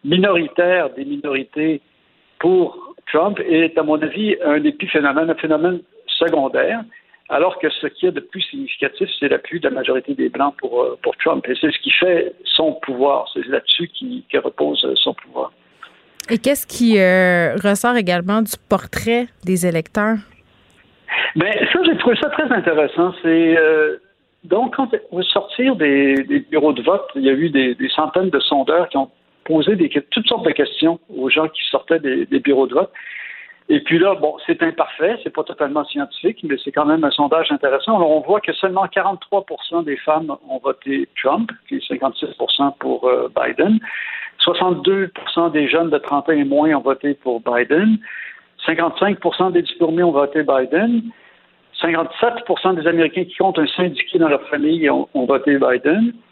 minoritaire 0.05 0.91
des 0.91 1.05
minorités 1.05 1.81
pour 2.39 2.95
Trump 3.13 3.39
est, 3.41 3.77
à 3.79 3.83
mon 3.83 4.01
avis, 4.03 4.37
un 4.45 4.63
épiphénomène, 4.65 5.31
un 5.31 5.35
phénomène 5.35 5.81
secondaire, 6.07 6.83
alors 7.29 7.59
que 7.59 7.71
ce 7.71 7.87
qui 7.87 8.07
est 8.07 8.13
de 8.13 8.21
plus 8.21 8.43
significatif, 8.43 9.09
c'est 9.19 9.29
l'appui 9.29 9.61
de 9.61 9.69
la 9.69 9.75
majorité 9.75 10.15
des 10.15 10.29
Blancs 10.29 10.55
pour, 10.59 10.83
euh, 10.83 10.99
pour 11.03 11.17
Trump. 11.17 11.45
Et 11.49 11.55
c'est 11.61 11.71
ce 11.71 11.79
qui 11.79 11.91
fait 11.91 12.35
son 12.45 12.75
pouvoir. 12.75 13.31
C'est 13.33 13.47
là-dessus 13.47 13.89
qui, 13.89 14.25
repose 14.35 14.87
son 14.97 15.15
pouvoir. 15.15 15.53
Et 16.31 16.39
qu'est-ce 16.39 16.67
qui 16.67 16.99
euh, 16.99 17.55
ressort 17.57 17.97
également 17.97 18.43
du 18.43 18.53
portrait 18.69 19.27
des 19.45 19.67
électeurs? 19.67 20.19
Bien, 21.37 21.53
ça, 21.73 21.79
j'ai 21.85 21.97
trouvé 21.99 22.17
ça 22.21 22.29
très 22.31 22.51
intéressant. 22.53 23.15
C'est. 23.23 23.57
Euh, 23.57 23.97
donc, 24.45 24.75
quand 24.75 24.89
au 25.13 25.23
sortir 25.23 25.77
des, 25.77 26.45
bureaux 26.51 26.73
de 26.73 26.83
vote, 26.83 27.07
il 27.15 27.23
y 27.23 27.31
a 27.31 27.33
eu 27.33 27.51
des, 27.51 27.77
centaines 27.95 28.31
de 28.31 28.41
sondeurs 28.41 28.89
qui 28.89 28.97
ont 28.97 29.11
posé 29.45 29.77
des, 29.77 29.89
toutes 30.11 30.27
sortes 30.27 30.45
de 30.45 30.51
questions 30.51 30.99
aux 31.17 31.31
gens 31.31 31.49
qui 31.49 31.63
sortaient 31.71 32.01
des, 32.01 32.41
bureaux 32.41 32.67
de 32.67 32.75
vote. 32.75 32.91
Et 33.69 33.81
puis 33.81 34.01
là, 34.01 34.17
bon, 34.17 34.37
c'est 34.45 34.61
imparfait, 34.63 35.17
c'est 35.23 35.33
pas 35.33 35.45
totalement 35.45 35.85
scientifique, 35.85 36.41
mais 36.43 36.57
c'est 36.63 36.73
quand 36.73 36.85
même 36.85 37.05
un 37.05 37.11
sondage 37.13 37.53
intéressant. 37.53 37.97
Alors, 37.97 38.11
on 38.11 38.21
voit 38.21 38.41
que 38.41 38.53
seulement 38.53 38.87
43% 38.87 39.85
des 39.85 39.97
femmes 39.99 40.37
ont 40.49 40.59
voté 40.59 41.09
Trump, 41.23 41.51
puis 41.67 41.79
56% 41.79 42.77
pour 42.79 43.07
euh, 43.07 43.29
Biden. 43.29 43.79
62% 44.45 45.53
des 45.53 45.69
jeunes 45.69 45.91
de 45.91 45.99
30 45.99 46.29
ans 46.29 46.33
et 46.33 46.45
moins 46.45 46.75
ont 46.75 46.81
voté 46.81 47.15
pour 47.15 47.41
Biden. 47.41 47.99
55% 48.67 49.53
des 49.53 49.63
diplômés 49.63 50.03
ont 50.03 50.11
voté 50.11 50.43
Biden. 50.43 51.03
57 51.83 52.77
des 52.77 52.87
Américains 52.87 53.25
qui 53.25 53.35
comptent 53.37 53.59
un 53.59 53.67
syndicat 53.67 54.19
dans 54.19 54.29
leur 54.29 54.49
famille 54.49 54.89
ont, 54.89 55.09
voté 55.15 55.59
Biden. 55.59 56.13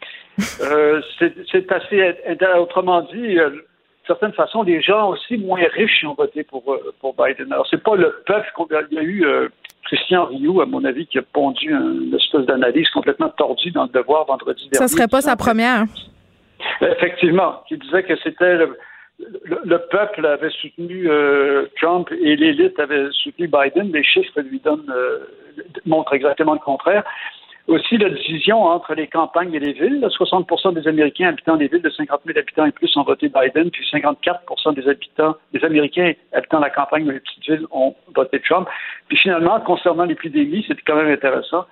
Euh, 0.61 1.01
c'est 1.19 1.71
assez. 1.71 2.15
Autrement 2.57 3.01
dit, 3.01 3.37
euh, 3.37 3.49
de 3.49 3.63
certaine 4.07 4.31
façon, 4.31 4.63
les 4.63 4.81
gens 4.81 5.09
aussi 5.09 5.37
moins 5.37 5.61
riches 5.73 6.03
ont 6.05 6.15
voté 6.15 6.43
pour, 6.43 6.63
euh, 6.73 6.95
pour 6.99 7.13
Biden. 7.13 7.51
Alors, 7.51 7.67
c'est 7.69 7.83
pas 7.83 7.95
le 7.95 8.23
peuple 8.25 8.49
Il 8.89 8.95
y 8.95 8.97
a 8.97 9.03
eu 9.03 9.25
Christian 9.83 10.25
Rioux, 10.25 10.61
à 10.61 10.65
mon 10.65 10.83
avis, 10.85 11.05
qui 11.05 11.19
a 11.19 11.21
pondu 11.21 11.69
une 11.69 12.15
espèce 12.15 12.45
d'analyse 12.45 12.89
complètement 12.89 13.29
tordue 13.29 13.71
dans 13.71 13.83
le 13.83 13.89
devoir 13.89 14.25
vendredi 14.25 14.69
dernier. 14.69 14.87
Ça 14.87 14.87
serait 14.87 15.09
pas 15.09 15.21
sa 15.21 15.35
première. 15.35 15.83
Effectivement, 16.81 17.61
qui 17.67 17.77
disait 17.77 18.03
que 18.03 18.15
c'était 18.23 18.57
le, 19.45 19.77
peuple 19.89 20.25
avait 20.25 20.49
soutenu 20.49 21.09
euh, 21.09 21.65
Trump 21.79 22.09
et 22.11 22.35
l'élite 22.35 22.79
avait 22.79 23.07
soutenu 23.11 23.47
Biden. 23.47 23.91
Les 23.91 24.03
chiffres 24.03 24.41
lui 24.41 24.59
donnent, 24.59 24.91
euh, 24.93 25.19
montrent 25.85 26.13
exactement 26.13 26.53
le 26.53 26.59
contraire. 26.59 27.03
Aussi, 27.67 27.97
la 27.97 28.09
division 28.09 28.63
entre 28.63 28.95
les 28.95 29.07
campagnes 29.07 29.53
et 29.53 29.59
les 29.59 29.73
villes. 29.73 30.05
60 30.09 30.73
des 30.73 30.87
Américains 30.87 31.29
habitant 31.29 31.55
les 31.55 31.67
villes 31.67 31.81
de 31.81 31.89
50 31.89 32.21
000 32.25 32.37
habitants 32.37 32.65
et 32.65 32.71
plus 32.71 32.95
ont 32.97 33.03
voté 33.03 33.29
Biden, 33.29 33.69
puis 33.69 33.87
54 33.89 34.73
des 34.73 34.89
habitants, 34.89 35.35
des 35.53 35.63
Américains 35.63 36.13
habitant 36.33 36.59
la 36.59 36.69
campagne 36.69 37.07
ou 37.07 37.11
les 37.11 37.19
petites 37.19 37.45
villes 37.47 37.67
ont 37.71 37.95
voté 38.15 38.41
Trump. 38.41 38.67
Puis 39.07 39.17
finalement, 39.17 39.59
concernant 39.61 40.05
l'épidémie, 40.05 40.65
c'est 40.67 40.75
quand 40.81 40.95
même 40.95 41.11
intéressant 41.11 41.65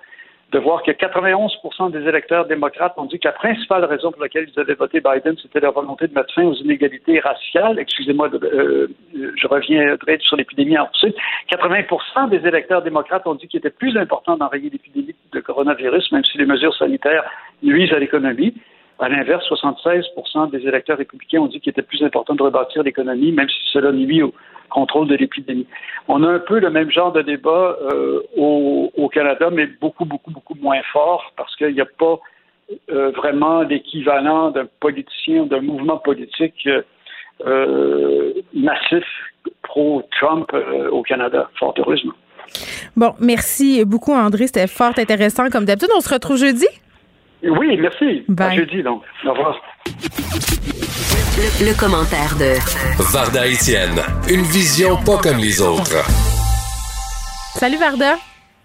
de 0.52 0.58
voir 0.58 0.82
que 0.82 0.90
91 0.90 1.52
des 1.92 2.08
électeurs 2.08 2.46
démocrates 2.46 2.94
ont 2.96 3.04
dit 3.04 3.18
que 3.18 3.28
la 3.28 3.32
principale 3.32 3.84
raison 3.84 4.10
pour 4.10 4.22
laquelle 4.22 4.48
ils 4.52 4.60
avaient 4.60 4.74
voté 4.74 5.00
Biden, 5.00 5.36
c'était 5.40 5.60
la 5.60 5.70
volonté 5.70 6.08
de 6.08 6.14
mettre 6.14 6.34
fin 6.34 6.44
aux 6.44 6.54
inégalités 6.54 7.20
raciales. 7.20 7.78
Excusez-moi, 7.78 8.28
euh, 8.34 8.88
je 9.14 9.46
reviendrai 9.46 10.18
sur 10.20 10.36
l'épidémie 10.36 10.78
ensuite. 10.78 11.14
80 11.48 12.28
des 12.28 12.46
électeurs 12.46 12.82
démocrates 12.82 13.26
ont 13.26 13.34
dit 13.34 13.46
qu'il 13.46 13.58
était 13.58 13.70
plus 13.70 13.96
important 13.96 14.36
d'enrayer 14.36 14.70
l'épidémie 14.70 15.14
de 15.32 15.40
coronavirus, 15.40 16.10
même 16.12 16.24
si 16.24 16.38
les 16.38 16.46
mesures 16.46 16.74
sanitaires 16.74 17.24
nuisent 17.62 17.92
à 17.92 17.98
l'économie. 17.98 18.54
À 19.00 19.08
l'inverse, 19.08 19.44
76 19.46 20.04
des 20.52 20.68
électeurs 20.68 20.98
républicains 20.98 21.40
ont 21.40 21.46
dit 21.46 21.58
qu'il 21.60 21.70
était 21.70 21.82
plus 21.82 22.02
important 22.02 22.34
de 22.34 22.42
rebâtir 22.42 22.82
l'économie, 22.82 23.32
même 23.32 23.48
si 23.48 23.60
cela 23.72 23.92
nuit 23.92 24.22
au 24.22 24.34
contrôle 24.68 25.08
de 25.08 25.16
l'épidémie. 25.16 25.66
On 26.06 26.22
a 26.22 26.28
un 26.28 26.38
peu 26.38 26.60
le 26.60 26.70
même 26.70 26.90
genre 26.90 27.10
de 27.10 27.22
débat 27.22 27.76
euh, 27.92 28.20
au, 28.36 29.08
Canada, 29.12 29.48
mais 29.50 29.66
beaucoup, 29.80 30.04
beaucoup, 30.04 30.30
beaucoup 30.30 30.54
moins 30.60 30.80
fort, 30.92 31.32
parce 31.36 31.56
qu'il 31.56 31.74
n'y 31.74 31.80
a 31.80 31.86
pas 31.86 32.20
euh, 32.90 33.10
vraiment 33.10 33.62
l'équivalent 33.62 34.50
d'un 34.50 34.68
politicien, 34.78 35.46
d'un 35.46 35.62
mouvement 35.62 35.96
politique 35.96 36.68
euh, 37.46 38.32
massif 38.54 39.04
pro-Trump 39.62 40.52
au 40.92 41.02
Canada, 41.02 41.50
fort 41.58 41.74
heureusement. 41.78 42.12
Bon, 42.96 43.14
merci 43.18 43.84
beaucoup, 43.84 44.12
André. 44.12 44.46
C'était 44.46 44.66
fort 44.66 44.92
intéressant. 44.96 45.48
Comme 45.50 45.64
d'habitude, 45.64 45.90
on 45.96 46.00
se 46.00 46.12
retrouve 46.12 46.36
jeudi. 46.36 46.66
Oui, 47.42 47.76
merci. 47.78 48.24
À 48.38 48.50
jeudi, 48.54 48.82
donc. 48.82 49.02
Au 49.24 49.30
revoir. 49.32 49.60
Le, 51.62 51.78
commentaire 51.78 52.36
de 52.36 52.58
Varda 53.12 53.46
Etienne, 53.46 53.96
une 54.28 54.42
vision 54.42 54.96
pas 54.96 55.16
comme 55.22 55.38
les 55.38 55.62
autres. 55.62 56.04
Salut 57.56 57.78
Varda. 57.78 58.16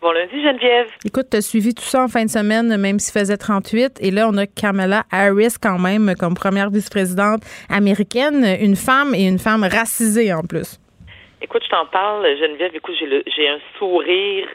Bon 0.02 0.12
lundi 0.12 0.44
Geneviève. 0.44 0.88
Écoute, 1.06 1.28
tu 1.32 1.38
as 1.38 1.42
suivi 1.42 1.74
tout 1.74 1.84
ça 1.84 2.04
en 2.04 2.10
fin 2.10 2.26
de 2.26 2.30
semaine, 2.30 2.76
même 2.76 3.00
s'il 3.00 3.18
faisait 3.18 3.38
38. 3.38 4.00
Et 4.02 4.12
là, 4.12 4.28
on 4.30 4.36
a 4.38 4.46
Kamala 4.46 5.04
Harris 5.10 5.56
quand 5.62 5.80
même 5.80 6.14
comme 6.20 6.34
première 6.34 6.70
vice-présidente 6.70 7.44
américaine, 7.70 8.46
une 8.60 8.76
femme 8.76 9.16
et 9.16 9.26
une 9.26 9.40
femme 9.40 9.64
racisée 9.64 10.34
en 10.34 10.42
plus. 10.42 10.80
Écoute, 11.42 11.64
je 11.64 11.70
t'en 11.70 11.86
parle, 11.86 12.26
Geneviève. 12.38 12.72
Écoute, 12.76 12.96
j'ai 13.00 13.48
un 13.48 13.60
sourire 13.80 14.48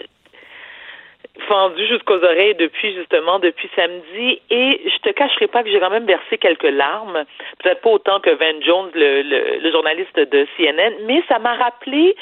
fendu 1.41 1.87
jusqu'aux 1.87 2.23
oreilles 2.23 2.55
depuis 2.55 2.95
justement 2.95 3.39
depuis 3.39 3.69
samedi 3.77 4.41
et 4.51 4.81
je 4.85 4.99
te 4.99 5.11
cacherai 5.11 5.47
pas 5.47 5.63
que 5.63 5.71
j'ai 5.71 5.81
quand 5.81 5.91
même 5.91 6.07
versé 6.07 6.39
quelques 6.39 6.63
larmes, 6.63 7.25
peut-être 7.63 7.81
pas 7.81 7.91
autant 7.91 8.21
que 8.21 8.31
Van 8.31 8.61
Jones, 8.61 8.91
le, 8.95 9.23
le, 9.23 9.71
journaliste 9.71 10.19
de 10.19 10.47
CNN, 10.57 10.95
mais 11.07 11.23
ça 11.29 11.39
m'a 11.39 11.55
rappelé 11.55 12.17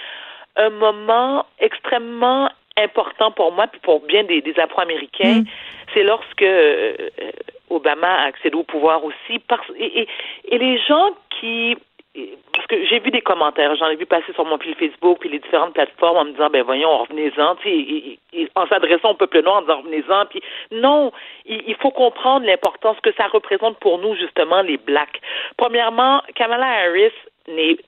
un 0.57 0.71
moment 0.71 1.47
extrêmement 1.61 2.51
important 2.77 3.31
pour 3.31 3.53
moi 3.53 3.67
puis 3.67 3.81
pour 3.81 4.01
bien 4.01 4.25
des, 4.25 4.41
des 4.41 4.59
Afro-Américains. 4.59 5.41
Mm. 5.41 5.45
C'est 5.95 6.05
lorsque 6.05 6.43
euh, 6.43 6.95
Obama 7.71 8.09
a 8.09 8.27
accédé 8.27 8.57
au 8.57 8.63
pouvoir 8.63 9.05
aussi. 9.05 9.39
Parce, 9.49 9.67
et, 9.79 10.03
et, 10.03 10.09
et 10.45 10.59
les 10.59 10.79
gens 10.79 11.11
qui 11.41 11.77
parce 12.53 12.67
que 12.67 12.85
j'ai 12.87 12.99
vu 12.99 13.11
des 13.11 13.21
commentaires, 13.21 13.75
j'en 13.77 13.89
ai 13.89 13.97
vu 13.97 14.07
passer 14.07 14.33
sur 14.33 14.45
mon 14.45 14.59
fil 14.59 14.75
Facebook 14.75 15.19
puis 15.21 15.29
les 15.29 15.39
différentes 15.39 15.75
plateformes 15.75 16.17
en 16.17 16.25
me 16.25 16.33
disant 16.33 16.51
ben 16.51 16.63
voyons, 16.63 16.99
revenez-en, 16.99 17.57
en 18.55 18.67
s'adressant 18.67 19.11
au 19.11 19.15
peuple 19.15 19.43
noir 19.43 19.59
en 19.59 19.63
disant 19.63 19.79
revenez-en, 19.79 20.27
puis 20.27 20.43
non, 20.73 21.13
il, 21.47 21.77
faut 21.81 21.91
comprendre 21.91 22.47
l'importance 22.47 22.99
que 23.01 23.13
ça 23.13 23.27
représente 23.29 23.79
pour 23.79 23.99
nous 23.99 24.15
justement 24.17 24.63
les 24.63 24.77
blacks. 24.77 25.21
Premièrement, 25.57 26.23
Kamala 26.35 26.67
Harris 26.67 27.13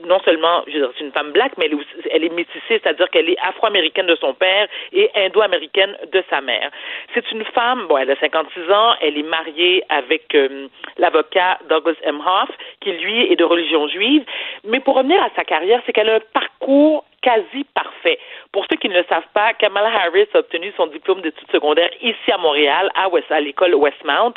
non 0.04 0.20
seulement, 0.24 0.64
je 0.66 0.72
veux 0.72 0.80
dire, 0.80 0.90
c'est 0.96 1.04
une 1.04 1.12
femme 1.12 1.32
black, 1.32 1.52
mais 1.58 1.66
elle 1.66 1.74
est, 1.74 2.08
elle 2.10 2.24
est 2.24 2.34
métissée, 2.34 2.80
c'est-à-dire 2.82 3.08
qu'elle 3.10 3.28
est 3.28 3.38
afro-américaine 3.40 4.06
de 4.06 4.16
son 4.16 4.34
père 4.34 4.68
et 4.92 5.10
indo-américaine 5.14 5.96
de 6.12 6.22
sa 6.30 6.40
mère. 6.40 6.70
C'est 7.14 7.30
une 7.32 7.44
femme, 7.44 7.86
bon, 7.86 7.98
elle 7.98 8.10
a 8.10 8.16
56 8.16 8.72
ans, 8.72 8.94
elle 9.00 9.18
est 9.18 9.22
mariée 9.22 9.82
avec 9.88 10.34
euh, 10.34 10.68
l'avocat 10.98 11.58
Douglas 11.68 11.94
M. 12.02 12.20
Hoff, 12.24 12.50
qui 12.80 12.92
lui 12.92 13.32
est 13.32 13.36
de 13.36 13.44
religion 13.44 13.88
juive. 13.88 14.24
Mais 14.64 14.80
pour 14.80 14.96
revenir 14.96 15.22
à 15.22 15.30
sa 15.36 15.44
carrière, 15.44 15.82
c'est 15.84 15.92
qu'elle 15.92 16.10
a 16.10 16.16
un 16.16 16.20
parcours 16.32 17.04
quasi 17.22 17.64
parfait. 17.74 18.18
Pour 18.52 18.64
ceux 18.70 18.76
qui 18.76 18.88
ne 18.88 18.94
le 18.94 19.04
savent 19.08 19.28
pas, 19.34 19.52
Kamala 19.54 19.90
Harris 20.04 20.28
a 20.34 20.38
obtenu 20.38 20.72
son 20.76 20.86
diplôme 20.86 21.20
d'études 21.20 21.50
secondaires 21.52 21.90
ici 22.00 22.32
à 22.32 22.38
Montréal, 22.38 22.90
à 22.94 23.40
l'école 23.40 23.74
Westmount. 23.74 24.34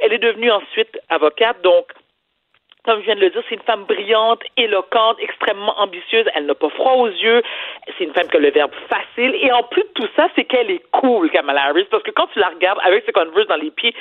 Elle 0.00 0.12
est 0.12 0.18
devenue 0.18 0.50
ensuite 0.50 0.98
avocate, 1.10 1.60
donc 1.62 1.92
comme 2.84 3.00
je 3.00 3.06
viens 3.06 3.14
de 3.14 3.20
le 3.20 3.30
dire, 3.30 3.42
c'est 3.48 3.54
une 3.54 3.62
femme 3.62 3.84
brillante, 3.84 4.40
éloquente, 4.56 5.16
extrêmement 5.20 5.78
ambitieuse. 5.80 6.26
Elle 6.34 6.46
n'a 6.46 6.54
pas 6.54 6.68
froid 6.70 6.92
aux 6.92 7.08
yeux. 7.08 7.42
C'est 7.96 8.04
une 8.04 8.12
femme 8.12 8.28
qui 8.28 8.36
a 8.36 8.40
le 8.40 8.50
verbe 8.50 8.72
facile. 8.88 9.34
Et 9.40 9.50
en 9.52 9.62
plus 9.62 9.82
de 9.82 9.88
tout 9.94 10.08
ça, 10.16 10.28
c'est 10.36 10.44
qu'elle 10.44 10.70
est 10.70 10.82
cool, 10.92 11.30
Kamala 11.30 11.68
Harris, 11.68 11.86
parce 11.90 12.02
que 12.02 12.10
quand 12.10 12.26
tu 12.32 12.38
la 12.38 12.48
regardes 12.48 12.78
avec 12.84 13.04
ses 13.06 13.12
Converse 13.12 13.48
dans 13.48 13.56
les 13.56 13.70
pieds, 13.70 13.94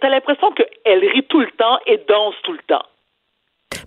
t'as 0.00 0.08
l'impression 0.08 0.50
qu'elle 0.52 1.06
rit 1.06 1.24
tout 1.28 1.40
le 1.40 1.50
temps 1.52 1.78
et 1.86 1.98
danse 2.08 2.34
tout 2.42 2.52
le 2.52 2.62
temps. 2.66 2.84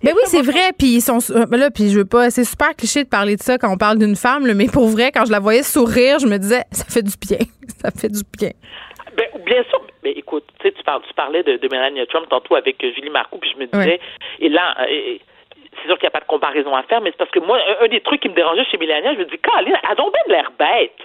Mais 0.02 0.12
oui, 0.12 0.22
c'est 0.24 0.42
vrai. 0.42 0.72
Puis 0.78 0.96
ils 0.96 1.00
sont 1.02 1.18
euh, 1.30 1.44
là, 1.50 1.70
puis 1.70 1.90
je 1.90 1.98
veux 1.98 2.06
pas. 2.06 2.30
C'est 2.30 2.44
super 2.44 2.74
cliché 2.74 3.04
de 3.04 3.08
parler 3.08 3.36
de 3.36 3.42
ça 3.42 3.58
quand 3.58 3.70
on 3.72 3.76
parle 3.76 3.98
d'une 3.98 4.16
femme, 4.16 4.50
mais 4.54 4.66
pour 4.72 4.86
vrai, 4.88 5.12
quand 5.12 5.26
je 5.26 5.32
la 5.32 5.40
voyais 5.40 5.62
sourire, 5.62 6.18
je 6.18 6.26
me 6.26 6.38
disais, 6.38 6.62
ça 6.70 6.84
fait 6.84 7.02
du 7.02 7.12
bien. 7.20 7.38
ça 7.82 7.90
fait 7.90 8.08
du 8.08 8.22
bien. 8.38 8.50
Ben, 9.20 9.44
bien 9.44 9.62
sûr, 9.64 9.82
mais 10.02 10.12
écoute, 10.12 10.44
tu 10.62 10.72
parlais 11.14 11.42
de, 11.42 11.58
de 11.58 11.68
Melania 11.68 12.06
Trump 12.06 12.26
tantôt 12.30 12.56
avec 12.56 12.82
euh, 12.82 12.90
Julie 12.94 13.10
Marcoux, 13.10 13.36
puis 13.36 13.50
je 13.52 13.58
me 13.58 13.66
disais, 13.66 14.00
et 14.38 14.48
là, 14.48 14.74
euh, 14.80 15.18
c'est 15.76 15.86
sûr 15.86 15.98
qu'il 15.98 16.04
n'y 16.04 16.08
a 16.08 16.10
pas 16.10 16.20
de 16.20 16.24
comparaison 16.24 16.74
à 16.74 16.82
faire, 16.84 17.02
mais 17.02 17.10
c'est 17.10 17.18
parce 17.18 17.30
que 17.30 17.40
moi, 17.40 17.58
un, 17.82 17.88
des 17.88 18.00
trucs 18.00 18.22
qui 18.22 18.30
me 18.30 18.34
dérangeait 18.34 18.64
chez 18.70 18.78
Melania, 18.78 19.12
je 19.12 19.18
me 19.18 19.24
dis, 19.26 19.36
Caroline, 19.36 19.76
elle 19.82 19.90
a 19.90 19.94
donc 19.94 20.14
bien 20.14 20.36
l'air 20.36 20.50
bête. 20.58 20.96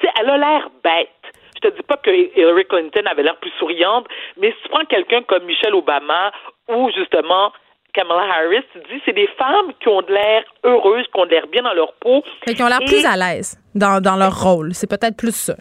Sais, 0.00 0.08
elle 0.20 0.30
a 0.30 0.38
l'air 0.38 0.70
bête. 0.84 1.08
Je 1.56 1.68
te 1.68 1.74
dis 1.74 1.82
pas 1.82 1.96
que 1.96 2.10
Hillary 2.10 2.64
Clinton 2.66 3.06
avait 3.06 3.24
l'air 3.24 3.36
plus 3.38 3.50
souriante, 3.58 4.06
mais 4.36 4.52
si 4.52 4.62
tu 4.62 4.68
prends 4.68 4.84
quelqu'un 4.84 5.22
comme 5.22 5.42
Michelle 5.42 5.74
Obama 5.74 6.30
ou 6.68 6.92
justement 6.96 7.52
Kamala 7.92 8.22
Harris, 8.34 8.62
tu 8.72 8.78
dis, 8.88 9.02
c'est 9.04 9.14
des 9.14 9.26
femmes 9.36 9.72
qui 9.80 9.88
ont 9.88 10.02
de 10.02 10.12
l'air 10.12 10.44
heureuses, 10.62 11.06
qui 11.12 11.20
ont 11.20 11.26
de 11.26 11.30
l'air 11.30 11.48
bien 11.48 11.62
dans 11.62 11.74
leur 11.74 11.92
peau. 11.94 12.22
Qui 12.46 12.62
ont 12.62 12.68
l'air 12.68 12.78
plus 12.86 13.04
à 13.04 13.16
l'aise 13.16 13.58
dans, 13.74 14.00
dans 14.00 14.14
leur 14.14 14.40
rôle. 14.40 14.74
C'est 14.74 14.88
peut-être 14.88 15.16
plus 15.16 15.34
ça. 15.34 15.56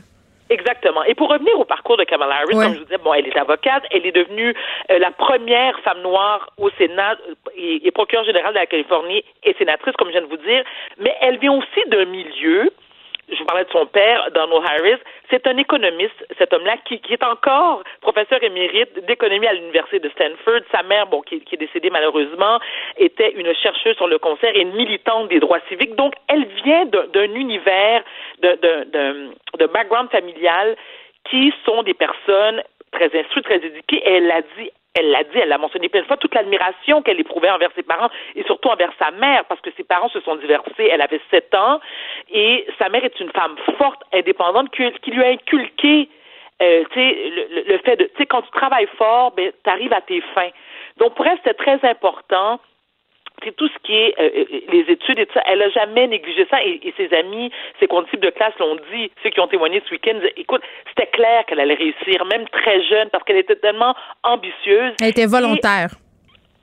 Exactement. 0.50 1.04
Et 1.04 1.16
pour 1.16 1.30
revenir 1.30 1.60
au 1.60 1.66
parcours 1.66 1.98
de 1.98 2.04
Kamala 2.04 2.36
Harris, 2.36 2.54
comme 2.54 2.74
je 2.74 2.80
vous 2.80 2.86
disais, 2.86 2.98
bon, 2.98 3.14
elle 3.14 3.28
est 3.28 3.38
avocate, 3.38 3.84
elle 3.92 4.06
est 4.06 4.12
devenue 4.12 4.54
euh, 4.92 5.00
la 5.00 5.12
première 5.12 5.80
femme 5.82 6.02
noire 6.02 6.50
au 6.58 6.70
Sénat 6.78 7.14
euh, 7.14 7.34
et, 7.56 7.88
et 7.88 7.92
procureure 7.92 8.26
générale 8.26 8.54
de 8.54 8.60
la 8.60 8.66
Californie 8.66 9.24
et 9.44 9.54
sénatrice, 9.56 9.94
comme 9.98 10.08
je 10.08 10.14
viens 10.14 10.22
de 10.22 10.28
vous 10.28 10.38
dire, 10.38 10.64
mais 10.98 11.16
elle 11.22 11.38
vient 11.38 11.54
aussi 11.54 11.90
d'un 11.90 12.06
milieu 12.06 12.72
je 13.30 13.38
vous 13.38 13.46
parlais 13.46 13.66
de 13.66 13.72
son 13.72 13.86
père, 13.86 14.30
Donald 14.34 14.64
Harris, 14.66 15.02
c'est 15.30 15.46
un 15.48 15.58
économiste, 15.58 16.26
cet 16.38 16.54
homme-là, 16.54 16.78
qui, 16.86 17.02
est 17.10 17.24
encore 17.24 17.84
professeur 18.02 18.42
émérite 18.42 19.06
d'économie 19.06 19.48
à 19.48 19.54
l'université 19.54 20.00
de 20.00 20.10
Stanford. 20.10 20.62
Sa 20.72 20.84
mère, 20.84 21.08
bon, 21.08 21.22
qui, 21.22 21.36
est 21.36 21.58
décédée 21.58 21.90
malheureusement, 21.90 22.60
était 22.98 23.32
une 23.32 23.54
chercheuse 23.56 23.98
sur 23.98 24.08
le 24.08 24.18
concert 24.18 24.56
et 24.56 24.62
une 24.62 24.74
militante 24.74 25.28
des 25.28 25.40
droits 25.40 25.60
civiques. 25.68 25.96
Donc, 25.96 26.14
elle 26.30 26.46
vient 26.64 26.86
d'un 26.86 27.34
univers, 27.34 28.04
de 28.42 29.66
background 29.66 30.10
familial 30.10 30.78
qui 31.30 31.54
sont 31.66 31.84
des 31.84 31.94
personnes 31.94 32.64
très 32.92 33.14
instruites, 33.18 33.46
très 33.46 33.58
éduquées. 33.58 34.02
Elle 34.06 34.28
l'a 34.28 34.42
dit 34.58 34.72
elle 34.98 35.12
l'a 35.12 35.24
dit, 35.24 35.38
elle 35.38 35.50
l'a 35.50 35.58
mentionné 35.58 35.90
plein 35.90 36.02
de 36.02 36.06
fois, 36.06 36.18
toute 36.18 36.34
l'admiration 36.34 37.02
qu'elle 37.02 37.20
éprouvait 37.20 37.50
envers 37.50 37.72
ses 37.76 37.84
parents 37.84 38.10
et 38.36 38.44
surtout 38.44 38.70
envers 38.70 38.92
sa 39.00 39.12
mère, 39.12 39.46
parce 39.46 39.62
que 39.62 39.70
ses 39.78 39.84
parents 39.84 40.10
se 40.10 40.20
sont 40.22 40.36
divorcés, 40.36 40.90
elle 40.92 41.02
avait 41.02 41.22
sept 41.32 41.54
ans, 41.56 41.80
et 42.32 42.66
sa 42.80 42.90
mère 42.90 43.04
est 43.04 43.20
une 43.20 43.32
femme 43.32 43.56
forte, 43.78 44.02
indépendante, 44.14 44.70
qui, 44.72 45.12
lui 45.12 45.24
a 45.24 45.30
inculqué 45.30 46.10
euh, 46.62 46.84
le, 46.96 47.72
le, 47.72 47.78
fait 47.80 47.96
de, 47.98 48.06
tu 48.06 48.18
sais, 48.18 48.26
quand 48.26 48.42
tu 48.42 48.52
travailles 48.52 48.90
fort, 48.98 49.32
ben, 49.32 49.52
tu 49.64 49.70
arrives 49.70 49.94
à 49.94 50.02
tes 50.02 50.22
fins. 50.34 50.50
Donc, 50.98 51.14
pour 51.14 51.28
elle, 51.28 51.38
c'était 51.38 51.54
très 51.54 51.80
important 51.88 52.60
tout 53.52 53.68
ce 53.68 53.78
qui 53.84 53.96
est 53.96 54.14
euh, 54.20 54.30
euh, 54.36 54.60
les 54.72 54.92
études 54.92 55.20
et 55.20 55.26
tout 55.26 55.34
ça. 55.34 55.44
Elle 55.46 55.60
n'a 55.60 55.70
jamais 55.70 56.08
négligé 56.08 56.46
ça 56.50 56.64
et, 56.64 56.94
ses 56.98 57.14
amis, 57.16 57.52
ses 57.80 57.88
condisciples 57.88 58.26
de 58.26 58.32
classe 58.32 58.54
l'ont 58.60 58.78
dit, 58.92 59.12
ceux 59.24 59.30
qui 59.30 59.40
ont 59.40 59.48
témoigné 59.48 59.82
ce 59.86 59.92
week-end, 59.92 60.20
écoute, 60.36 60.62
c'était 60.90 61.08
clair 61.08 61.46
qu'elle 61.46 61.60
allait 61.60 61.76
réussir, 61.76 62.26
même 62.26 62.48
très 62.50 62.84
jeune, 62.84 63.10
parce 63.10 63.24
qu'elle 63.24 63.38
était 63.38 63.56
tellement 63.56 63.96
ambitieuse. 64.24 64.94
Elle 65.02 65.10
était 65.10 65.26
volontaire. 65.26 65.90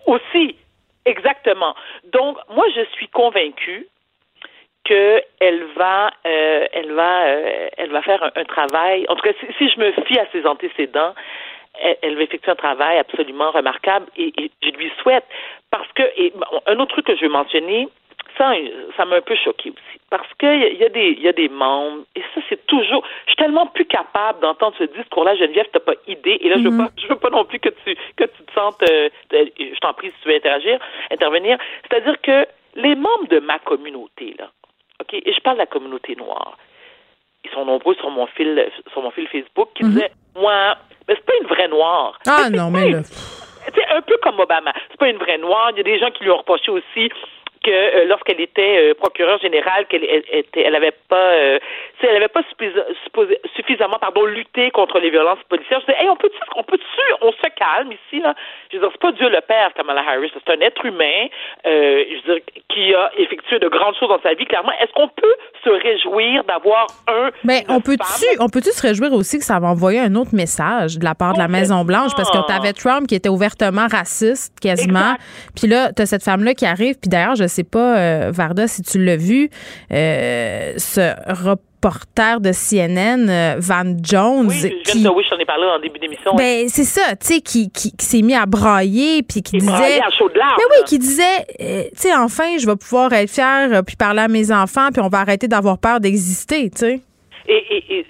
aussi, 0.07 0.57
exactement. 1.05 1.75
Donc, 2.13 2.37
moi, 2.55 2.65
je 2.75 2.83
suis 2.95 3.09
convaincue 3.09 3.87
qu'elle 4.85 5.65
va, 5.77 6.11
euh, 6.27 6.67
elle 6.73 6.93
va, 6.93 7.27
elle 7.79 7.91
va 7.91 8.03
faire 8.03 8.31
un, 8.35 8.45
travail. 8.45 9.07
En 9.09 9.17
tout 9.17 9.23
cas, 9.23 9.33
si, 9.41 9.47
si, 9.57 9.71
je 9.71 9.81
me 9.81 9.93
fie 10.07 10.19
à 10.19 10.27
ses 10.31 10.45
antécédents, 10.45 11.15
elle, 12.03 12.17
va 12.17 12.23
effectuer 12.23 12.53
un 12.53 12.57
travail 12.57 12.99
absolument 12.99 13.51
remarquable 13.51 14.07
et, 14.17 14.33
je 14.63 14.71
lui 14.71 14.91
souhaite 15.03 15.25
parce 15.71 15.91
que 15.93 16.03
et, 16.17 16.33
un 16.67 16.79
autre 16.79 16.93
truc 16.93 17.07
que 17.07 17.17
je 17.17 17.23
veux 17.23 17.31
mentionner, 17.31 17.89
ça, 18.39 18.53
ça 18.97 19.05
m'a 19.05 19.17
un 19.17 19.21
peu 19.21 19.37
choqué 19.37 19.71
aussi. 19.71 20.01
Parce 20.11 20.29
qu'il 20.39 20.77
y, 20.79 20.85
a 20.85 20.89
des, 20.89 21.13
y 21.21 21.29
a 21.29 21.33
des 21.33 21.49
membres, 21.49 22.05
et 22.15 22.23
ça, 22.35 22.41
c'est 22.49 22.67
toujours. 22.67 23.05
Je 23.27 23.31
suis 23.31 23.37
tellement 23.37 23.67
plus 23.67 23.85
capable 23.85 24.41
d'entendre 24.41 24.75
ce 24.79 24.85
discours-là, 24.85 25.37
Geneviève, 25.37 25.67
t'as 25.73 25.81
pas 25.81 25.95
idée. 26.07 26.39
Et 26.41 26.49
là, 26.49 26.57
je 26.59 26.63
veux 26.63 26.71
mm-hmm. 26.71 26.87
pas, 26.87 26.93
je 26.97 27.07
veux 27.09 27.19
pas 27.19 27.31
non 27.31 27.45
plus 27.45 27.61
que 27.61 27.69
tu, 27.69 27.97
que 28.17 28.25
tu 28.25 28.43
te 28.45 28.53
sentes. 28.53 28.83
Euh, 28.91 29.09
je 29.33 29.79
t'en 29.81 29.95
prie 29.95 30.09
si 30.09 30.23
tu 30.23 30.29
veux 30.29 30.35
interagir, 30.35 30.79
intervenir. 31.11 31.59
C'est-à-dire 31.83 32.21
que 32.21 32.47
les 32.77 32.95
membres 32.95 33.29
de 33.29 33.39
ma 33.39 33.59
communauté, 33.61 34.35
là, 34.39 34.51
OK, 35.01 35.15
et 35.15 35.33
je 35.33 35.41
parle 35.41 35.57
de 35.57 35.63
la 35.63 35.67
communauté 35.67 36.17
noire, 36.17 36.57
ils 37.45 37.51
sont 37.51 37.65
nombreux 37.65 37.95
sur 37.97 38.11
mon 38.11 38.27
fil, 38.27 38.67
sur 38.93 39.03
mon 39.03 39.11
fil 39.11 39.29
Facebook, 39.29 39.69
qui 39.75 39.85
mm-hmm. 39.85 39.89
disaient, 39.89 40.13
moi, 40.35 40.77
mais 41.07 41.15
c'est 41.15 41.27
pas 41.27 41.37
une 41.41 41.49
vraie 41.49 41.69
noire. 41.69 42.19
Ah 42.27 42.49
non, 42.51 42.71
mais 42.71 42.91
là. 42.91 43.03
C'est 43.75 43.87
un 43.89 44.03
peu 44.03 44.17
comme 44.23 44.39
Obama. 44.41 44.73
C'est 44.91 44.99
pas 44.99 45.09
une 45.09 45.17
vraie 45.19 45.39
noire. 45.39 45.71
Il 45.73 45.79
y 45.79 45.81
a 45.81 45.85
des 45.85 45.99
gens 45.99 46.11
qui 46.11 46.25
lui 46.25 46.31
ont 46.31 46.37
reproché 46.37 46.71
aussi 46.71 47.11
que 47.65 47.71
euh, 47.71 48.05
lorsqu'elle 48.05 48.41
était 48.41 48.91
euh, 48.91 48.95
procureure 48.95 49.41
générale, 49.41 49.87
qu'elle 49.89 50.05
était, 50.05 50.63
elle 50.63 50.77
avait 50.77 50.95
pas, 51.09 51.17
euh, 51.17 51.59
elle 52.03 52.17
avait 52.17 52.29
pas 52.29 52.43
suffisamment, 53.57 53.99
pardon, 53.99 54.27
lutté 54.27 54.71
contre 54.71 54.99
les 54.99 55.11
violences 55.11 55.43
policières. 55.49 55.81
Je 55.81 55.87
disais, 55.87 56.03
hey, 56.03 56.09
on 56.09 56.17
peut, 56.17 56.31
on 56.57 56.63
peut, 56.63 56.79
on 57.23 57.33
se 57.33 57.49
calme 57.57 57.93
ici 57.93 58.21
là? 58.23 58.35
Je 58.71 58.77
veux 58.77 58.83
dire, 58.83 58.91
c'est 58.93 59.01
pas 59.01 59.13
Dieu 59.13 59.29
le 59.29 59.41
Père, 59.41 59.73
Kamala 59.75 60.03
Harris, 60.07 60.31
c'est 60.35 60.53
un 60.53 60.61
être 60.61 60.85
humain, 60.85 61.27
je 61.65 62.27
veux 62.27 62.35
dire, 62.35 62.45
qui 62.69 62.95
a 62.95 63.11
effectué 63.17 63.59
de 63.59 63.69
grandes 63.69 63.95
choses 63.97 64.09
dans 64.09 64.21
sa 64.21 64.35
vie. 64.35 64.45
Clairement, 64.45 64.73
est-ce 64.81 64.93
qu'on 64.93 65.09
peut 65.09 65.35
se 65.65 65.71
réjouir 65.71 66.45
d'avoir 66.45 66.87
un 67.09 67.31
Mais 67.45 67.65
on 67.69 67.81
peut-tu, 67.81 68.27
on 68.41 68.49
peut-tu 68.49 68.71
se 68.71 68.83
réjouir 68.83 69.13
aussi 69.13 69.39
que 69.39 69.45
ça 69.45 69.59
va 69.59 69.69
envoyer 69.69 70.01
un 70.01 70.15
autre 70.15 70.35
message 70.35 70.99
de 70.99 71.05
la 71.05 71.15
part 71.15 71.35
de 71.35 71.39
la 71.39 71.49
Maison 71.49 71.85
Blanche 71.85 72.13
parce 72.17 72.31
que 72.31 72.47
tu 72.47 72.53
avais 72.53 72.73
Trump 72.73 73.07
qui 73.07 73.15
était 73.15 73.29
ouvertement 73.29 73.87
raciste 73.91 74.59
quasiment, 74.61 75.15
puis 75.57 75.69
là 75.69 75.93
tu 75.93 76.03
as 76.03 76.07
cette 76.07 76.25
femme 76.25 76.45
là 76.45 76.53
qui 76.55 76.67
arrive, 76.67 76.97
puis 77.01 77.09
d'ailleurs 77.09 77.37
je 77.37 77.47
sais 77.55 77.65
pas, 77.65 77.99
euh, 77.99 78.31
Varda, 78.33 78.67
si 78.67 78.83
tu 78.83 79.03
l'as 79.03 79.17
vu, 79.17 79.51
euh, 79.93 80.75
ce 80.77 81.15
reporter 81.27 82.41
de 82.41 82.53
CNN, 82.53 83.29
euh, 83.29 83.57
Van 83.59 83.97
Jones. 84.03 84.49
Oui, 84.49 84.83
qui, 84.85 85.07
oui, 85.07 85.25
j'en 85.31 85.39
ai 85.39 85.45
parlé 85.45 85.65
en 85.65 85.79
début 85.79 85.99
d'émission. 85.99 86.35
Ben, 86.35 86.69
c'est 86.69 86.85
ça, 86.85 87.15
tu 87.17 87.35
sais, 87.35 87.41
qui, 87.41 87.71
qui, 87.71 87.93
s'est 87.99 88.23
mis 88.23 88.35
à 88.35 88.47
brailler, 88.47 89.23
puis 89.23 89.43
qui 89.43 89.59
disait. 89.59 90.01
À 90.01 90.11
chaud 90.11 90.29
de 90.29 90.35
Mais 90.35 90.65
oui, 90.71 90.85
qui 90.87 90.99
disait, 90.99 91.45
tu 91.59 92.01
sais, 92.01 92.15
enfin, 92.15 92.59
je 92.59 92.67
vais 92.67 92.77
pouvoir 92.77 93.13
être 93.13 93.31
fier, 93.31 93.83
puis 93.85 93.97
parler 93.97 94.23
à 94.23 94.29
mes 94.29 94.51
enfants, 94.51 94.89
puis 94.93 95.03
on 95.03 95.09
va 95.09 95.21
arrêter 95.21 95.49
d'avoir 95.49 95.79
peur 95.79 96.01
d'exister, 96.01 96.71
tu 96.71 96.79
sais. 96.79 97.01
et, 97.47 98.07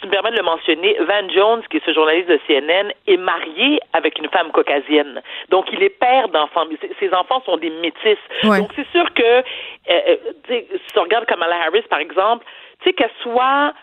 tu 0.00 0.06
me 0.06 0.10
permets 0.12 0.30
de 0.30 0.36
le 0.36 0.42
mentionner, 0.42 0.96
Van 1.00 1.28
Jones, 1.28 1.62
qui 1.70 1.76
est 1.76 1.84
ce 1.84 1.92
journaliste 1.92 2.28
de 2.28 2.40
CNN, 2.46 2.92
est 3.06 3.16
marié 3.16 3.80
avec 3.92 4.18
une 4.18 4.28
femme 4.28 4.50
caucasienne. 4.52 5.20
Donc, 5.50 5.66
il 5.72 5.82
est 5.82 5.90
père 5.90 6.28
d'enfants. 6.28 6.64
Ses 6.98 7.12
enfants 7.12 7.42
sont 7.44 7.56
des 7.58 7.70
métis. 7.70 8.18
Donc, 8.42 8.70
c'est 8.74 8.88
sûr 8.88 9.12
que, 9.14 9.22
euh, 9.22 9.42
euh, 9.88 10.16
si 10.48 10.98
on 10.98 11.02
regarde 11.02 11.26
Kamala 11.26 11.56
Harris, 11.66 11.82
par 11.90 11.98
exemple, 11.98 12.46
tu 12.80 12.88
sais, 12.88 12.92
qu'elle 12.94 13.10
soit 13.22 13.74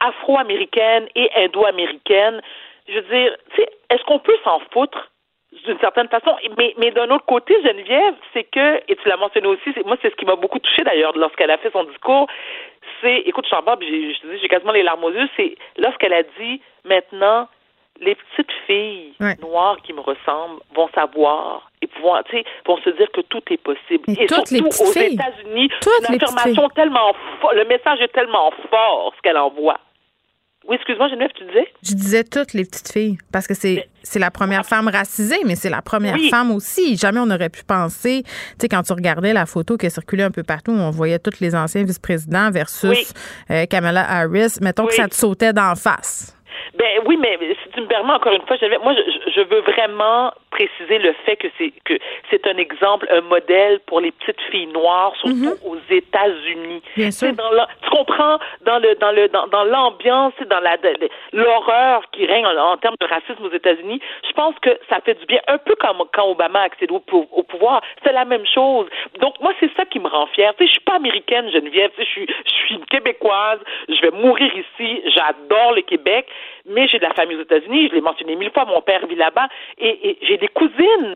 afro-américaine 0.00 1.08
et 1.14 1.30
indo-américaine. 1.36 2.40
Je 2.88 2.94
veux 2.94 3.02
dire, 3.02 3.36
tu 3.54 3.62
sais, 3.62 3.68
est-ce 3.90 4.04
qu'on 4.04 4.18
peut 4.18 4.36
s'en 4.44 4.60
foutre 4.72 5.10
d'une 5.64 5.78
certaine 5.78 6.08
façon? 6.08 6.36
Mais, 6.58 6.74
mais 6.78 6.90
d'un 6.90 7.10
autre 7.10 7.24
côté, 7.26 7.54
Geneviève, 7.62 8.14
c'est 8.32 8.44
que, 8.44 8.76
et 8.88 8.96
tu 8.96 9.08
l'as 9.08 9.16
mentionné 9.16 9.48
aussi, 9.48 9.70
moi, 9.84 9.96
c'est 10.02 10.10
ce 10.10 10.16
qui 10.16 10.26
m'a 10.26 10.36
beaucoup 10.36 10.58
touché 10.58 10.82
d'ailleurs 10.82 11.16
lorsqu'elle 11.16 11.50
a 11.50 11.58
fait 11.58 11.70
son 11.70 11.84
discours, 11.84 12.26
c'est, 13.04 13.18
écoute, 13.26 13.46
je 13.46 14.20
te 14.20 14.26
dis, 14.26 14.38
j'ai 14.40 14.48
quasiment 14.48 14.72
les 14.72 14.82
larmes 14.82 15.04
aux 15.04 15.12
yeux, 15.12 15.28
c'est 15.36 15.56
lorsqu'elle 15.76 16.14
a 16.14 16.22
dit, 16.22 16.60
maintenant, 16.84 17.48
les 18.00 18.16
petites 18.16 18.50
filles 18.66 19.14
noires 19.40 19.76
qui 19.84 19.92
me 19.92 20.00
ressemblent 20.00 20.60
vont 20.74 20.88
savoir 20.94 21.70
et 21.80 21.86
pouvoir, 21.86 22.22
vont 22.66 22.78
se 22.78 22.90
dire 22.90 23.10
que 23.12 23.20
tout 23.20 23.42
est 23.50 23.62
possible. 23.62 24.04
Et, 24.08 24.26
surtout 24.26 24.66
aux 24.66 24.92
États-Unis, 24.92 25.70
une 26.00 26.14
affirmation 26.14 26.68
tellement 26.70 27.14
forte, 27.40 27.54
le 27.54 27.64
message 27.66 28.00
est 28.00 28.12
tellement 28.12 28.50
fort 28.70 29.12
ce 29.16 29.22
qu'elle 29.22 29.38
envoie. 29.38 29.78
Oui, 30.66 30.76
excuse-moi, 30.76 31.08
Geneviève, 31.08 31.30
tu 31.36 31.44
disais? 31.44 31.66
Je 31.82 31.94
disais 31.94 32.24
toutes 32.24 32.54
les 32.54 32.64
petites 32.64 32.90
filles, 32.90 33.18
parce 33.30 33.46
que 33.46 33.54
c'est 33.54 33.86
c'est 34.02 34.18
la 34.18 34.30
première 34.30 34.64
femme 34.66 34.88
racisée, 34.88 35.38
mais 35.46 35.56
c'est 35.56 35.70
la 35.70 35.82
première 35.82 36.16
femme 36.30 36.50
aussi. 36.50 36.96
Jamais 36.96 37.20
on 37.20 37.26
n'aurait 37.26 37.48
pu 37.48 37.64
penser, 37.64 38.22
tu 38.24 38.30
sais, 38.60 38.68
quand 38.68 38.82
tu 38.82 38.92
regardais 38.92 39.32
la 39.32 39.46
photo 39.46 39.76
qui 39.76 39.86
a 39.86 39.90
circulé 39.90 40.22
un 40.22 40.30
peu 40.30 40.42
partout, 40.42 40.72
on 40.72 40.90
voyait 40.90 41.18
tous 41.18 41.40
les 41.40 41.54
anciens 41.54 41.84
vice-présidents 41.84 42.50
versus 42.50 43.12
euh, 43.50 43.66
Kamala 43.66 44.08
Harris, 44.08 44.56
mettons 44.60 44.86
que 44.86 44.94
ça 44.94 45.08
te 45.08 45.14
sautait 45.14 45.52
d'en 45.52 45.74
face. 45.74 46.36
Ben 46.74 47.00
oui, 47.06 47.16
mais 47.20 47.38
si 47.62 47.70
tu 47.72 47.80
me 47.80 47.86
permets 47.86 48.12
encore 48.12 48.32
une 48.32 48.42
fois, 48.42 48.56
moi 48.82 48.94
je, 48.94 49.30
je 49.30 49.40
veux 49.42 49.60
vraiment 49.60 50.32
préciser 50.54 50.98
le 50.98 51.12
fait 51.24 51.36
que 51.36 51.48
c'est 51.58 51.72
que 51.84 51.94
c'est 52.30 52.46
un 52.46 52.56
exemple, 52.56 53.06
un 53.10 53.22
modèle 53.22 53.80
pour 53.86 54.00
les 54.00 54.12
petites 54.12 54.40
filles 54.50 54.68
noires, 54.68 55.12
surtout 55.16 55.34
mhm. 55.34 55.58
aux 55.64 55.78
États-Unis. 55.90 56.82
Bien 56.96 57.10
sûr. 57.10 57.32
Dans 57.32 57.50
tu 57.82 57.90
comprends 57.90 58.38
dans 58.64 58.78
le 58.78 58.94
dans 58.96 59.10
le 59.10 59.28
dans, 59.28 59.46
dans 59.48 59.64
l'ambiance 59.64 60.32
et 60.40 60.44
dans 60.44 60.60
la 60.60 60.76
l'horreur 61.32 62.02
qui 62.12 62.26
règne 62.26 62.46
en, 62.46 62.76
termes 62.76 62.96
de 63.00 63.06
racisme 63.06 63.44
aux 63.44 63.52
États-Unis. 63.52 64.00
Je 64.28 64.32
pense 64.32 64.54
que 64.60 64.70
ça 64.88 65.00
fait 65.00 65.14
du 65.14 65.26
bien, 65.26 65.40
un 65.48 65.58
peu 65.58 65.74
comme 65.76 66.02
quand 66.12 66.28
Obama 66.28 66.60
a 66.60 66.64
accédé 66.64 66.92
au, 66.92 67.02
au 67.12 67.42
pouvoir, 67.42 67.82
c'est 68.04 68.12
la 68.12 68.24
même 68.24 68.46
chose. 68.46 68.86
Donc 69.20 69.34
moi 69.40 69.52
c'est 69.60 69.70
ça 69.76 69.84
qui 69.84 69.98
me 69.98 70.08
rend 70.08 70.26
fière. 70.26 70.54
Tu 70.56 70.64
sais, 70.64 70.68
je 70.68 70.72
suis 70.72 70.84
pas 70.84 70.94
américaine, 70.94 71.50
Geneviève. 71.50 71.90
Tu 71.96 72.02
sais, 72.02 72.04
je 72.04 72.10
suis 72.10 72.26
je 72.46 72.52
suis 72.52 72.74
une 72.76 72.86
québécoise. 72.86 73.58
Je 73.88 74.00
vais 74.00 74.10
mourir 74.10 74.50
ici. 74.54 75.02
J'adore 75.06 75.72
le 75.72 75.82
Québec, 75.82 76.26
mais 76.66 76.88
j'ai 76.88 76.98
de 76.98 77.04
la 77.04 77.14
famille 77.14 77.36
aux 77.36 77.42
États-Unis. 77.42 77.88
Je 77.88 77.94
l'ai 77.94 78.00
mentionné 78.00 78.36
mille 78.36 78.50
fois. 78.50 78.64
Mon 78.64 78.82
père 78.82 79.06
vit 79.06 79.16
là-bas 79.16 79.48
et, 79.78 80.18
j'ai 80.22 80.36
des 80.36 80.48
cousines 80.48 81.14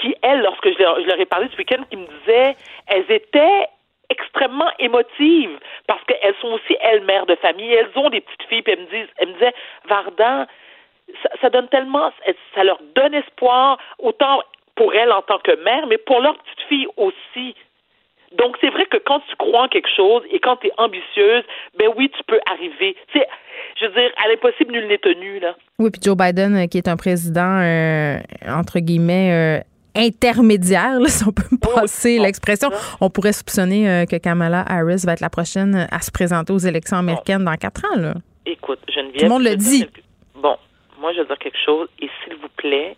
qui, 0.00 0.14
elles, 0.22 0.40
lorsque 0.40 0.72
je 0.72 0.78
leur, 0.78 0.98
leur 1.00 1.20
ai 1.20 1.26
parlé 1.26 1.48
ce 1.52 1.56
week-end, 1.56 1.82
qui 1.90 1.96
me 1.96 2.06
disaient, 2.06 2.56
elles 2.86 3.10
étaient 3.10 3.66
extrêmement 4.10 4.70
émotives 4.78 5.58
parce 5.86 6.02
qu'elles 6.04 6.34
sont 6.40 6.48
aussi 6.48 6.76
elles 6.80 7.02
mères 7.04 7.26
de 7.26 7.36
famille, 7.36 7.72
elles 7.72 7.90
ont 7.96 8.10
des 8.10 8.20
petites 8.20 8.42
filles, 8.48 8.62
puis 8.62 8.72
elles 8.72 8.80
me 8.80 8.90
disent, 8.90 9.12
elles 9.16 9.28
me 9.28 9.32
disaient, 9.34 9.54
Vardan, 9.88 10.46
ça, 11.40 11.50
donne 11.50 11.68
tellement, 11.68 12.12
ça 12.54 12.64
leur 12.64 12.78
donne 12.94 13.14
espoir 13.14 13.78
autant 13.98 14.42
pour 14.74 14.94
elles 14.94 15.12
en 15.12 15.22
tant 15.22 15.38
que 15.38 15.52
mère, 15.62 15.86
mais 15.86 15.98
pour 15.98 16.20
leurs 16.20 16.36
petites 16.38 16.68
filles 16.68 16.88
aussi. 16.96 17.54
Donc, 18.32 18.56
c'est 18.60 18.70
vrai 18.70 18.86
que 18.86 18.96
quand 18.96 19.20
tu 19.28 19.36
crois 19.36 19.62
en 19.62 19.68
quelque 19.68 19.88
chose 19.88 20.22
et 20.30 20.38
quand 20.38 20.56
tu 20.56 20.68
es 20.68 20.72
ambitieuse, 20.78 21.42
ben 21.74 21.90
oui, 21.96 22.10
tu 22.10 22.22
peux 22.24 22.40
arriver. 22.46 22.96
C'est, 23.12 23.26
veux 23.90 24.00
dire, 24.00 24.10
à 24.22 24.28
l'impossible, 24.28 24.72
nul 24.72 24.86
n'est 24.88 24.98
tenu, 24.98 25.38
là. 25.40 25.54
Oui, 25.78 25.90
puis 25.90 26.00
Joe 26.02 26.16
Biden, 26.16 26.56
euh, 26.56 26.66
qui 26.66 26.78
est 26.78 26.88
un 26.88 26.96
président, 26.96 27.60
euh, 27.60 28.18
entre 28.48 28.78
guillemets, 28.80 29.32
euh, 29.32 30.00
intermédiaire, 30.00 30.98
si 31.06 31.24
on 31.26 31.32
peut 31.32 31.48
me 31.50 31.58
passer 31.58 32.18
l'expression. 32.18 32.70
On 33.00 33.10
pourrait 33.10 33.32
soupçonner 33.32 34.06
que 34.10 34.16
Kamala 34.16 34.64
Harris 34.68 35.02
va 35.04 35.12
être 35.12 35.20
la 35.20 35.30
prochaine 35.30 35.88
à 35.90 36.00
se 36.00 36.10
présenter 36.10 36.52
aux 36.52 36.58
élections 36.58 36.98
américaines 36.98 37.44
dans 37.44 37.56
quatre 37.56 37.84
ans. 37.84 37.98
Là. 37.98 38.14
Écoute, 38.46 38.80
Geneviève. 38.88 39.18
Tout 39.18 39.24
le 39.24 39.28
monde 39.28 39.44
le 39.44 39.56
dit. 39.56 39.86
Bon, 40.34 40.56
moi, 41.00 41.12
je 41.12 41.20
veux 41.20 41.26
dire 41.26 41.38
quelque 41.38 41.58
chose, 41.64 41.88
et 42.00 42.08
s'il 42.22 42.36
vous 42.36 42.48
plaît, 42.56 42.96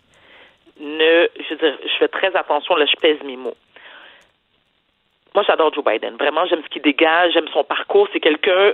ne. 0.79 1.27
Je 1.37 1.53
veux 1.53 1.59
dire, 1.59 1.77
je 1.83 1.97
fais 1.99 2.07
très 2.07 2.35
attention, 2.35 2.75
là, 2.75 2.85
je 2.85 2.95
pèse 3.01 3.17
mes 3.25 3.37
mots. 3.37 3.55
Moi, 5.33 5.43
j'adore 5.47 5.73
Joe 5.73 5.83
Biden. 5.83 6.15
Vraiment, 6.17 6.45
j'aime 6.45 6.61
ce 6.63 6.69
qu'il 6.69 6.83
dégage, 6.83 7.33
j'aime 7.33 7.47
son 7.51 7.63
parcours. 7.63 8.07
C'est 8.13 8.19
quelqu'un 8.19 8.73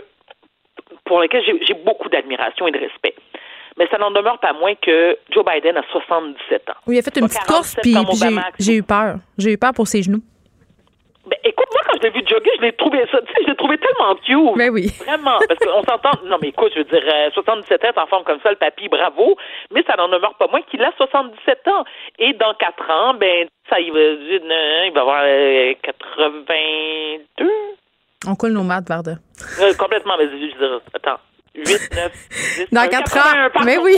pour 1.06 1.20
lequel 1.22 1.44
j'ai 1.44 1.74
beaucoup 1.74 2.10
d'admiration 2.10 2.68
et 2.68 2.72
de 2.72 2.80
respect. 2.80 3.16
Mais 3.78 3.88
ça 3.88 3.98
n'en 3.98 4.12
demeure 4.12 4.40
pas 4.40 4.54
moins 4.54 4.76
que 4.76 5.18
Joe 5.32 5.46
Biden 5.46 5.78
a 5.78 5.84
77 5.92 6.70
ans. 6.70 6.74
Oui, 6.86 6.96
il 6.96 7.00
a 7.00 7.02
fait 7.02 7.18
une 7.18 7.28
petite 7.28 7.46
course, 7.46 7.76
puis 7.82 7.96
j'ai 8.60 8.76
eu 8.76 8.84
peur. 8.84 9.16
J'ai 9.38 9.54
eu 9.54 9.58
peur 9.58 9.74
pour 9.74 9.88
ses 9.88 10.04
genoux. 10.04 10.22
Ben, 11.30 11.38
écoute, 11.44 11.68
moi, 11.72 11.82
quand 11.86 11.98
je 11.98 12.04
l'ai 12.04 12.10
vu 12.10 12.22
jogger, 12.28 12.50
je 12.58 12.62
l'ai 12.64 12.72
trouvé 12.74 13.06
ça, 13.12 13.22
tu 13.22 13.28
sais, 13.28 13.44
je 13.44 13.50
l'ai 13.50 13.56
trouvé 13.56 13.78
tellement 13.78 14.16
cute. 14.16 14.58
Mais 14.58 14.70
ben 14.70 14.74
oui. 14.74 14.88
Vraiment. 15.06 15.38
Parce 15.48 15.60
qu'on 15.60 15.84
s'entend, 15.84 16.12
non, 16.26 16.38
mais 16.42 16.48
écoute, 16.50 16.72
je 16.74 16.80
veux 16.80 16.86
dire, 16.86 17.04
77 17.34 17.86
ans, 17.86 18.02
en 18.04 18.08
forme 18.08 18.24
comme 18.24 18.40
ça, 18.42 18.50
le 18.50 18.56
papy, 18.56 18.90
bravo. 18.90 19.38
Mais 19.72 19.84
ça 19.84 19.96
n'en 19.96 20.08
demeure 20.10 20.34
pas 20.36 20.48
moins 20.48 20.62
qu'il 20.64 20.84
a 20.84 20.92
77 20.98 21.68
ans. 21.68 21.84
Et 22.18 22.34
dans 22.34 22.56
4 22.56 22.90
ans, 22.90 23.14
ben, 23.14 23.48
ça, 23.70 23.80
il 23.80 23.94
va, 23.94 24.00
il 24.00 24.92
va 24.94 25.02
avoir 25.02 25.24
82. 25.84 27.52
On 28.28 28.36
coule 28.36 28.52
nos 28.52 28.64
maths, 28.64 28.88
Varda. 28.88 29.16
Euh, 29.62 29.74
complètement, 29.76 30.16
mais 30.18 30.26
je 30.28 30.58
veux 30.58 30.82
attends. 30.94 31.20
8, 31.56 31.66
9, 31.66 32.12
10, 32.58 32.68
Dans 32.72 32.88
4 32.90 33.18
ans. 33.18 33.62
Mais 33.66 33.78
oui. 33.78 33.96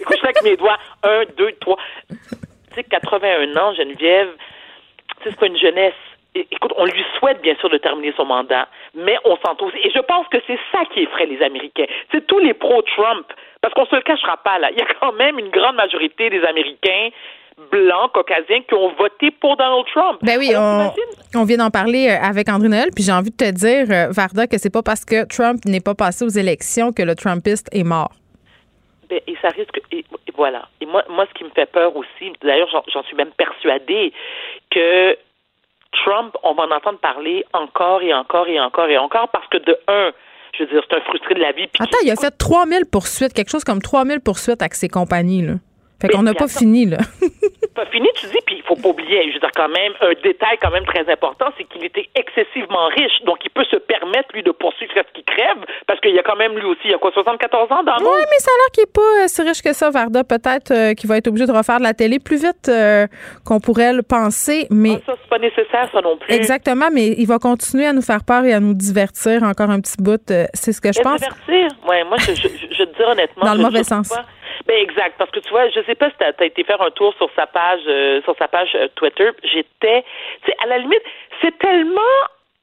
Écoute, 0.00 0.16
je 0.18 0.24
avec 0.24 0.42
mes 0.42 0.56
doigts. 0.56 0.78
1, 1.02 1.24
2, 1.36 1.52
3. 1.60 1.76
Tu 2.08 2.16
sais, 2.74 2.84
81 2.84 3.56
ans, 3.56 3.74
Geneviève, 3.74 4.28
c'est 5.22 5.36
pas 5.36 5.46
une 5.46 5.58
jeunesse 5.58 5.94
écoute, 6.52 6.72
on 6.76 6.84
lui 6.84 7.04
souhaite 7.18 7.40
bien 7.42 7.54
sûr 7.56 7.68
de 7.70 7.78
terminer 7.78 8.12
son 8.16 8.24
mandat, 8.24 8.68
mais 8.94 9.16
on 9.24 9.36
s'entend 9.36 9.66
aussi. 9.66 9.78
Et 9.78 9.90
je 9.90 10.00
pense 10.00 10.26
que 10.28 10.38
c'est 10.46 10.58
ça 10.72 10.84
qui 10.92 11.00
effraie 11.00 11.26
les 11.26 11.42
Américains. 11.42 11.86
C'est 12.12 12.26
tous 12.26 12.38
les 12.38 12.54
pro-Trump, 12.54 13.26
parce 13.60 13.74
qu'on 13.74 13.86
se 13.86 13.96
le 13.96 14.02
cachera 14.02 14.36
pas 14.38 14.58
là. 14.58 14.70
Il 14.70 14.78
y 14.78 14.82
a 14.82 14.86
quand 15.00 15.12
même 15.12 15.38
une 15.38 15.50
grande 15.50 15.76
majorité 15.76 16.30
des 16.30 16.44
Américains 16.44 17.10
blancs, 17.70 18.12
caucasiens, 18.12 18.62
qui 18.68 18.74
ont 18.74 18.92
voté 18.94 19.30
pour 19.30 19.56
Donald 19.56 19.84
Trump. 19.94 20.18
Ben 20.22 20.38
oui, 20.38 20.52
on, 21.34 21.44
vient 21.44 21.56
d'en 21.56 21.70
parler 21.70 22.08
euh, 22.08 22.22
avec 22.22 22.48
André 22.48 22.68
Noël, 22.68 22.90
puis 22.94 23.02
j'ai 23.02 23.12
envie 23.12 23.30
de 23.30 23.36
te 23.36 23.50
dire, 23.50 23.86
euh, 23.90 24.08
Varda, 24.10 24.46
que 24.46 24.58
c'est 24.58 24.72
pas 24.72 24.82
parce 24.82 25.04
que 25.04 25.26
Trump 25.26 25.64
n'est 25.64 25.80
pas 25.80 25.94
passé 25.94 26.24
aux 26.24 26.28
élections 26.28 26.92
que 26.92 27.02
le 27.02 27.14
Trumpiste 27.14 27.68
est 27.72 27.84
mort. 27.84 28.12
Ben, 29.08 29.20
et 29.26 29.36
ça 29.40 29.48
risque. 29.48 29.80
Et, 29.92 30.04
voilà. 30.36 30.68
Et 30.80 30.86
moi, 30.86 31.04
moi, 31.08 31.26
ce 31.28 31.34
qui 31.38 31.44
me 31.44 31.50
fait 31.50 31.66
peur 31.66 31.96
aussi, 31.96 32.32
d'ailleurs, 32.42 32.68
j'en 32.92 33.02
suis 33.04 33.16
même 33.16 33.30
persuadée 33.36 34.12
que 34.70 35.16
Trump, 36.04 36.34
on 36.42 36.54
va 36.54 36.64
en 36.64 36.70
entendre 36.70 36.98
parler 36.98 37.44
encore 37.52 38.02
et 38.02 38.12
encore 38.12 38.48
et 38.48 38.60
encore 38.60 38.88
et 38.88 38.98
encore 38.98 39.28
parce 39.30 39.46
que 39.48 39.58
de 39.58 39.78
un, 39.88 40.12
je 40.58 40.64
veux 40.64 40.70
dire, 40.70 40.82
c'est 40.90 40.96
un 40.96 41.00
frustré 41.02 41.34
de 41.34 41.40
la 41.40 41.52
vie. 41.52 41.68
Attends, 41.78 41.98
il 42.04 42.10
a 42.10 42.16
fait 42.16 42.36
3000 42.36 42.84
poursuites, 42.90 43.32
quelque 43.32 43.50
chose 43.50 43.64
comme 43.64 43.80
3000 43.80 44.20
poursuites 44.20 44.60
avec 44.60 44.74
ses 44.74 44.88
compagnies, 44.88 45.42
là. 45.42 45.54
Fait 46.00 46.08
qu'on 46.08 46.22
n'a 46.22 46.34
pas 46.34 46.48
fini, 46.48 46.84
là. 46.84 46.98
pas 47.74 47.86
fini, 47.86 48.08
tu 48.16 48.26
dis, 48.26 48.40
puis 48.44 48.56
il 48.56 48.62
faut 48.62 48.76
pas 48.76 48.88
oublier, 48.90 49.28
je 49.28 49.34
veux 49.34 49.40
dire, 49.40 49.50
quand 49.54 49.68
même, 49.68 49.92
un 50.02 50.12
détail 50.22 50.58
quand 50.60 50.70
même 50.70 50.84
très 50.84 51.10
important, 51.10 51.46
c'est 51.56 51.64
qu'il 51.64 51.84
était 51.84 52.08
excessivement 52.14 52.88
riche. 52.88 53.22
Donc, 53.24 53.38
il 53.44 53.50
peut 53.50 53.64
se 53.70 53.76
permettre, 53.76 54.28
lui, 54.34 54.42
de 54.42 54.50
poursuivre 54.50 54.92
ce 54.94 55.12
qu'il 55.14 55.24
crève, 55.24 55.64
parce 55.86 55.98
qu'il 56.00 56.14
y 56.14 56.18
a 56.18 56.22
quand 56.22 56.36
même, 56.36 56.56
lui 56.56 56.66
aussi, 56.66 56.82
il 56.84 56.90
y 56.90 56.94
a 56.94 56.98
quoi, 56.98 57.12
74 57.12 57.72
ans 57.72 57.82
dans 57.82 57.96
le 57.96 58.04
Oui, 58.04 58.20
mais 58.20 58.38
ça 58.38 58.50
a 58.50 58.56
l'air 58.58 58.70
qu'il 58.72 58.82
n'est 58.82 58.92
pas 58.92 59.24
euh, 59.24 59.28
si 59.28 59.42
riche 59.42 59.62
que 59.62 59.72
ça, 59.72 59.90
Varda. 59.90 60.24
Peut-être 60.24 60.70
euh, 60.70 60.94
qu'il 60.94 61.08
va 61.08 61.16
être 61.16 61.28
obligé 61.28 61.46
de 61.46 61.52
refaire 61.52 61.78
de 61.78 61.84
la 61.84 61.94
télé 61.94 62.18
plus 62.18 62.42
vite 62.42 62.68
euh, 62.68 63.06
qu'on 63.44 63.60
pourrait 63.60 63.94
le 63.94 64.02
penser, 64.02 64.66
mais... 64.70 64.96
Ah, 64.96 65.12
ça, 65.12 65.14
c'est 65.22 65.30
pas 65.30 65.38
nécessaire, 65.38 65.88
ça 65.92 66.00
non 66.02 66.18
plus. 66.18 66.34
Exactement, 66.34 66.88
mais 66.92 67.14
il 67.16 67.26
va 67.26 67.38
continuer 67.38 67.86
à 67.86 67.94
nous 67.94 68.02
faire 68.02 68.22
peur 68.22 68.44
et 68.44 68.52
à 68.52 68.60
nous 68.60 68.74
divertir 68.74 69.42
encore 69.42 69.70
un 69.70 69.80
petit 69.80 69.96
bout. 69.98 70.20
c'est 70.52 70.72
ce 70.72 70.80
que 70.80 70.92
je 70.92 71.00
pense. 71.00 71.20
Divertir? 71.20 71.68
Oui, 71.88 71.96
moi, 72.06 72.18
je, 72.18 72.34
je, 72.34 72.48
je, 72.70 72.84
te 72.84 72.96
dis 72.96 73.02
honnêtement... 73.02 73.46
Dans 73.46 73.54
le 73.54 73.62
mauvais 73.62 73.84
sens. 73.84 74.12
Ben 74.64 74.80
exact, 74.80 75.16
parce 75.18 75.30
que 75.30 75.40
tu 75.40 75.50
vois, 75.50 75.68
je 75.68 75.80
sais 75.82 75.94
pas 75.94 76.10
si 76.10 76.16
tu 76.16 76.24
as, 76.24 76.44
été 76.44 76.64
faire 76.64 76.80
un 76.80 76.90
tour 76.90 77.14
sur 77.14 77.30
sa 77.36 77.46
page, 77.46 77.82
euh, 77.86 78.22
sur 78.22 78.36
sa 78.38 78.48
page 78.48 78.74
euh, 78.74 78.88
Twitter. 78.96 79.30
J'étais, 79.42 80.02
tu 80.44 80.50
sais, 80.50 80.56
à 80.62 80.66
la 80.66 80.78
limite, 80.78 81.02
c'est 81.40 81.56
tellement 81.58 82.00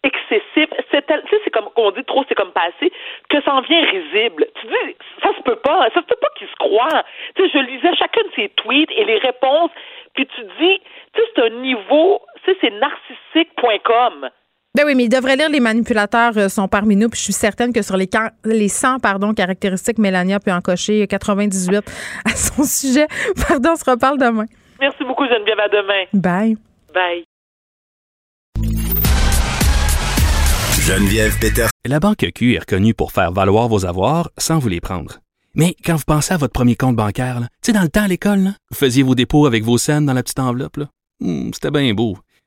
excessif, 0.03 0.67
c'est 0.91 1.05
c'est 1.29 1.49
comme 1.51 1.69
on 1.77 1.91
dit 1.91 2.03
trop, 2.03 2.25
c'est 2.27 2.35
comme 2.35 2.51
passé, 2.51 2.91
que 3.29 3.41
ça 3.41 3.53
en 3.53 3.61
vient 3.61 3.85
risible. 3.85 4.47
Tu 4.59 4.67
dis, 4.67 4.95
ça 5.21 5.29
se 5.35 5.41
peut 5.43 5.55
pas, 5.55 5.89
ça 5.93 6.01
se 6.01 6.05
peut 6.05 6.17
pas 6.19 6.29
qu'il 6.37 6.47
se 6.47 6.55
croit. 6.55 7.03
Tu 7.35 7.43
sais, 7.43 7.49
je 7.53 7.59
lisais 7.59 7.95
chacun 7.95 8.21
de 8.23 8.31
ses 8.35 8.49
tweets 8.49 8.91
et 8.91 9.05
les 9.05 9.17
réponses, 9.17 9.71
puis 10.13 10.27
tu 10.27 10.41
dis, 10.59 10.81
tu 11.13 11.21
sais, 11.21 11.27
c'est 11.35 11.43
un 11.43 11.49
niveau, 11.49 12.21
tu 12.43 12.51
sais, 12.51 12.57
c'est 12.61 12.71
narcissique.com. 12.71 14.29
Ben 14.75 14.85
oui, 14.87 14.95
mais 14.95 15.03
il 15.03 15.09
devrait 15.09 15.35
lire 15.35 15.49
Les 15.49 15.59
manipulateurs 15.59 16.35
euh, 16.35 16.49
sont 16.49 16.67
parmi 16.67 16.95
nous. 16.95 17.07
Puis 17.07 17.19
je 17.19 17.25
suis 17.25 17.33
certaine 17.33 17.71
que 17.71 17.83
sur 17.83 17.95
les, 17.95 18.09
les 18.43 18.67
100 18.67 18.97
pardon, 18.97 19.35
caractéristiques, 19.35 19.99
Mélania 19.99 20.39
peut 20.39 20.51
en 20.51 20.61
cocher 20.61 21.05
98 21.05 21.83
à 22.25 22.35
son 22.35 22.63
sujet. 22.63 23.05
Pardon, 23.47 23.69
on 23.73 23.75
se 23.75 23.87
reparle 23.87 24.17
demain. 24.17 24.45
Merci 24.81 25.03
beaucoup, 25.03 25.25
Geneviève. 25.25 25.59
À 25.59 25.69
demain. 25.69 26.05
Bye. 26.13 26.57
Bye. 26.91 27.23
Geneviève 30.81 31.37
Peter. 31.39 31.67
La 31.85 31.99
Banque 31.99 32.25
Q 32.33 32.55
est 32.55 32.59
reconnue 32.59 32.95
pour 32.95 33.11
faire 33.11 33.31
valoir 33.31 33.67
vos 33.67 33.85
avoirs 33.85 34.31
sans 34.39 34.57
vous 34.57 34.69
les 34.69 34.81
prendre. 34.81 35.19
Mais 35.53 35.75
quand 35.85 35.97
vous 35.97 36.03
pensez 36.07 36.33
à 36.33 36.37
votre 36.37 36.51
premier 36.51 36.75
compte 36.75 36.95
bancaire, 36.95 37.41
tu 37.41 37.47
sais, 37.67 37.73
dans 37.73 37.83
le 37.83 37.89
temps 37.89 38.05
à 38.05 38.07
l'école, 38.07 38.53
vous 38.71 38.77
faisiez 38.77 39.03
vos 39.03 39.13
dépôts 39.13 39.45
avec 39.45 39.63
vos 39.63 39.77
scènes 39.77 40.07
dans 40.07 40.13
la 40.13 40.23
petite 40.23 40.39
enveloppe. 40.39 40.79
Hmm, 41.19 41.51
c'était 41.53 41.69
bien 41.69 41.93
beau. 41.93 42.17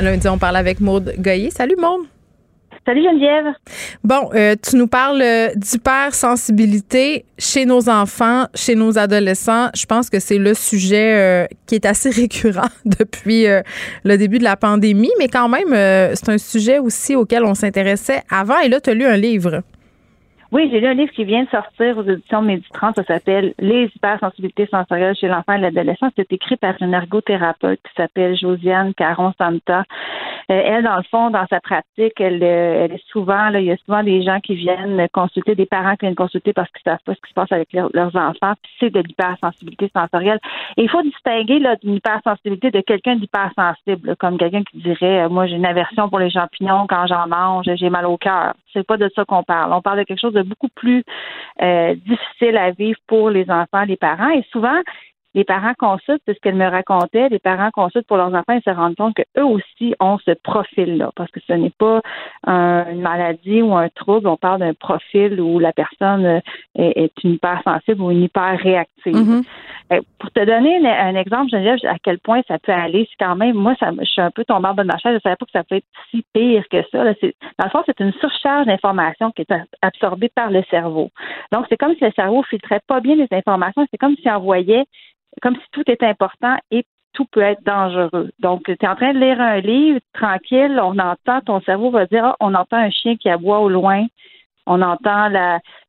Lundi, 0.00 0.28
on 0.28 0.38
parle 0.38 0.56
avec 0.56 0.80
Maude 0.80 1.14
Goyer. 1.18 1.50
Salut 1.50 1.76
Maude. 1.78 2.06
Salut 2.84 3.02
Geneviève. 3.02 3.54
Bon, 4.02 4.28
euh, 4.34 4.56
tu 4.62 4.76
nous 4.76 4.88
parles 4.88 5.22
euh, 5.22 5.48
d'hypersensibilité 5.56 7.24
chez 7.38 7.64
nos 7.64 7.88
enfants, 7.88 8.46
chez 8.54 8.74
nos 8.74 8.98
adolescents. 8.98 9.70
Je 9.74 9.86
pense 9.86 10.10
que 10.10 10.20
c'est 10.20 10.36
le 10.36 10.52
sujet 10.52 11.14
euh, 11.14 11.46
qui 11.66 11.76
est 11.76 11.86
assez 11.86 12.10
récurrent 12.20 12.68
depuis 12.84 13.46
le 14.04 14.16
début 14.18 14.38
de 14.38 14.44
la 14.44 14.56
pandémie, 14.56 15.12
mais 15.18 15.28
quand 15.28 15.48
même, 15.48 15.70
c'est 16.14 16.28
un 16.28 16.38
sujet 16.38 16.78
aussi 16.78 17.14
auquel 17.14 17.44
on 17.44 17.54
s'intéressait 17.54 18.22
avant. 18.30 18.58
Et 18.58 18.68
là, 18.68 18.80
tu 18.80 18.90
as 18.90 18.94
lu 18.94 19.06
un 19.06 19.16
livre. 19.16 19.62
Oui, 20.54 20.68
j'ai 20.70 20.78
lu 20.78 20.86
un 20.86 20.94
livre 20.94 21.10
qui 21.10 21.24
vient 21.24 21.42
de 21.42 21.48
sortir 21.48 21.98
aux 21.98 22.04
éditions 22.04 22.40
de 22.40 22.46
Méditrans. 22.46 22.92
Ça 22.94 23.02
s'appelle 23.02 23.54
Les 23.58 23.90
hypersensibilités 23.96 24.68
sensorielles 24.70 25.16
chez 25.16 25.26
l'enfant 25.26 25.54
et 25.54 25.58
l'adolescent. 25.58 26.10
C'est 26.14 26.32
écrit 26.32 26.56
par 26.56 26.80
une 26.80 26.94
ergothérapeute 26.94 27.80
qui 27.82 27.92
s'appelle 27.96 28.36
Josiane 28.36 28.94
Caron-Santa. 28.94 29.82
Euh, 30.52 30.62
elle, 30.64 30.84
dans 30.84 30.96
le 30.96 31.02
fond, 31.10 31.30
dans 31.30 31.44
sa 31.50 31.58
pratique, 31.58 32.20
elle, 32.20 32.40
euh, 32.40 32.84
elle 32.84 32.92
est 32.92 33.04
souvent, 33.08 33.48
là, 33.48 33.58
il 33.58 33.66
y 33.66 33.72
a 33.72 33.76
souvent 33.78 34.04
des 34.04 34.22
gens 34.22 34.38
qui 34.38 34.54
viennent 34.54 35.08
consulter, 35.12 35.56
des 35.56 35.66
parents 35.66 35.96
qui 35.96 36.06
viennent 36.06 36.14
consulter 36.14 36.52
parce 36.52 36.70
qu'ils 36.70 36.82
savent 36.84 37.02
pas 37.04 37.14
ce 37.14 37.20
qui 37.20 37.30
se 37.30 37.34
passe 37.34 37.50
avec 37.50 37.72
leurs 37.72 38.14
enfants. 38.14 38.52
C'est 38.78 38.90
de 38.90 39.00
l'hypersensibilité 39.00 39.90
sensorielle. 39.92 40.38
Et 40.76 40.84
il 40.84 40.88
faut 40.88 41.02
distinguer 41.02 41.58
là, 41.58 41.74
hypersensibilité 41.82 42.70
de 42.70 42.80
quelqu'un 42.80 43.16
d'hypersensible, 43.16 44.14
comme 44.20 44.38
quelqu'un 44.38 44.62
qui 44.62 44.78
dirait, 44.78 45.24
euh, 45.24 45.28
moi, 45.28 45.48
j'ai 45.48 45.56
une 45.56 45.66
aversion 45.66 46.08
pour 46.08 46.20
les 46.20 46.30
champignons 46.30 46.86
quand 46.88 47.08
j'en 47.08 47.26
mange, 47.26 47.66
j'ai 47.74 47.90
mal 47.90 48.06
au 48.06 48.18
cœur. 48.18 48.54
C'est 48.72 48.86
pas 48.86 48.96
de 48.96 49.10
ça 49.16 49.24
qu'on 49.24 49.42
parle. 49.42 49.72
On 49.72 49.82
parle 49.82 49.98
de 49.98 50.04
quelque 50.04 50.20
chose 50.20 50.34
de 50.34 50.43
beaucoup 50.44 50.68
plus 50.68 51.02
euh, 51.62 51.94
difficile 51.94 52.56
à 52.56 52.70
vivre 52.70 52.98
pour 53.06 53.30
les 53.30 53.50
enfants, 53.50 53.84
les 53.84 53.96
parents. 53.96 54.30
Et 54.30 54.44
souvent, 54.50 54.80
les 55.34 55.44
parents 55.44 55.74
consultent, 55.78 56.22
c'est 56.26 56.34
ce 56.34 56.40
qu'elle 56.40 56.54
me 56.54 56.68
racontait, 56.68 57.28
les 57.28 57.38
parents 57.38 57.70
consultent 57.72 58.06
pour 58.06 58.16
leurs 58.16 58.32
enfants 58.34 58.52
et 58.52 58.60
se 58.60 58.70
rendent 58.70 58.96
compte 58.96 59.14
qu'eux 59.16 59.44
aussi 59.44 59.94
ont 60.00 60.18
ce 60.24 60.32
profil-là, 60.42 61.10
parce 61.16 61.30
que 61.30 61.40
ce 61.46 61.52
n'est 61.52 61.72
pas 61.76 62.00
une 62.46 63.00
maladie 63.00 63.62
ou 63.62 63.74
un 63.74 63.88
trouble, 63.88 64.28
on 64.28 64.36
parle 64.36 64.60
d'un 64.60 64.74
profil 64.74 65.40
où 65.40 65.58
la 65.58 65.72
personne 65.72 66.24
euh, 66.24 66.40
est, 66.76 67.12
une 67.24 67.34
hypersensible 67.34 68.00
ou 68.00 68.10
une 68.10 68.22
hyper 68.22 68.58
réactive. 68.58 69.14
Mm-hmm. 69.14 69.44
Euh, 69.92 70.00
pour 70.18 70.30
te 70.30 70.44
donner 70.44 70.86
un, 70.86 71.14
exemple, 71.14 71.50
Geneviève, 71.50 71.78
à 71.84 71.98
quel 72.02 72.18
point 72.18 72.40
ça 72.48 72.58
peut 72.58 72.72
aller, 72.72 73.06
c'est 73.10 73.24
quand 73.24 73.36
même, 73.36 73.54
moi, 73.54 73.74
ça, 73.78 73.90
je 73.98 74.04
suis 74.04 74.22
un 74.22 74.30
peu 74.30 74.44
tombée 74.44 74.68
en 74.68 74.74
bas 74.74 74.82
de 74.82 74.88
ma 74.88 74.98
chaise, 74.98 75.12
je 75.12 75.16
ne 75.16 75.20
savais 75.20 75.36
pas 75.36 75.44
que 75.44 75.52
ça 75.52 75.64
peut 75.64 75.76
être 75.76 75.86
si 76.10 76.24
pire 76.32 76.64
que 76.70 76.82
ça. 76.90 77.04
dans 77.04 77.64
le 77.64 77.70
fond, 77.70 77.82
c'est 77.86 78.00
une 78.00 78.12
surcharge 78.14 78.66
d'informations 78.66 79.30
qui 79.32 79.42
est 79.42 79.54
absorbée 79.82 80.30
par 80.34 80.50
le 80.50 80.62
cerveau. 80.70 81.10
Donc, 81.52 81.66
c'est 81.68 81.76
comme 81.76 81.94
si 81.96 82.04
le 82.04 82.12
cerveau 82.12 82.42
filtrait 82.44 82.80
pas 82.86 83.00
bien 83.00 83.16
les 83.16 83.28
informations, 83.32 83.86
c'est 83.90 83.98
comme 83.98 84.16
s'il 84.16 84.30
envoyait 84.30 84.84
comme 85.42 85.56
si 85.56 85.66
tout 85.72 85.84
était 85.86 86.06
important 86.06 86.56
et 86.70 86.84
tout 87.14 87.24
peut 87.26 87.42
être 87.42 87.62
dangereux. 87.64 88.30
Donc, 88.40 88.64
tu 88.64 88.72
es 88.72 88.88
en 88.88 88.96
train 88.96 89.14
de 89.14 89.18
lire 89.18 89.40
un 89.40 89.60
livre, 89.60 90.00
tranquille, 90.12 90.78
on 90.82 90.98
entend, 90.98 91.40
ton 91.46 91.60
cerveau 91.60 91.90
va 91.90 92.06
dire, 92.06 92.24
ah, 92.24 92.36
on 92.40 92.54
entend 92.54 92.76
un 92.76 92.90
chien 92.90 93.16
qui 93.16 93.30
aboie 93.30 93.60
au 93.60 93.68
loin, 93.68 94.06
on 94.66 94.82
entend 94.82 95.28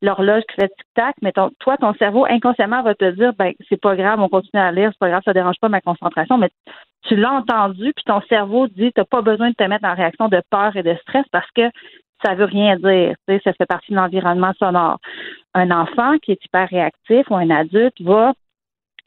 l'horloge 0.01 0.43
qui 0.49 0.55
fait 0.61 0.67
tic-tac, 0.67 1.15
mais 1.21 1.31
toi, 1.31 1.77
ton 1.77 1.93
cerveau 1.95 2.25
inconsciemment 2.25 2.83
va 2.83 2.93
te 2.93 3.09
dire, 3.11 3.33
ben, 3.33 3.53
c'est 3.69 3.79
pas 3.79 3.95
grave, 3.95 4.19
on 4.19 4.29
continue 4.29 4.61
à 4.61 4.71
lire, 4.71 4.89
c'est 4.91 4.99
pas 4.99 5.09
grave, 5.09 5.21
ça 5.25 5.33
dérange 5.33 5.59
pas 5.59 5.69
ma 5.69 5.81
concentration, 5.81 6.37
mais 6.37 6.49
tu 7.03 7.15
l'as 7.15 7.31
entendu, 7.31 7.93
puis 7.95 8.03
ton 8.05 8.21
cerveau 8.29 8.67
dit, 8.67 8.91
t'as 8.93 9.05
pas 9.05 9.21
besoin 9.21 9.49
de 9.49 9.55
te 9.55 9.63
mettre 9.63 9.85
en 9.85 9.95
réaction 9.95 10.27
de 10.27 10.41
peur 10.49 10.75
et 10.75 10.83
de 10.83 10.95
stress 11.01 11.25
parce 11.31 11.49
que 11.51 11.69
ça 12.23 12.33
veut 12.33 12.45
rien 12.45 12.75
dire. 12.77 13.15
Tu 13.27 13.35
sais, 13.35 13.41
ça 13.43 13.53
fait 13.53 13.65
partie 13.65 13.91
de 13.91 13.97
l'environnement 13.97 14.53
sonore. 14.57 14.99
Un 15.53 15.71
enfant 15.71 16.17
qui 16.17 16.31
est 16.31 16.43
hyper 16.43 16.67
réactif 16.69 17.29
ou 17.29 17.35
un 17.35 17.49
adulte 17.49 18.01
va 18.01 18.33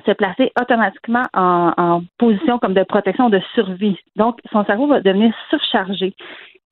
se 0.07 0.13
placer 0.13 0.53
automatiquement 0.61 1.25
en, 1.35 2.03
position 2.19 2.59
comme 2.59 2.75
de 2.75 2.85
protection, 2.85 3.31
de 3.31 3.41
survie. 3.55 3.99
Donc, 4.17 4.39
son 4.53 4.65
cerveau 4.65 4.87
va 4.87 5.01
devenir 5.01 5.33
surchargé 5.51 6.15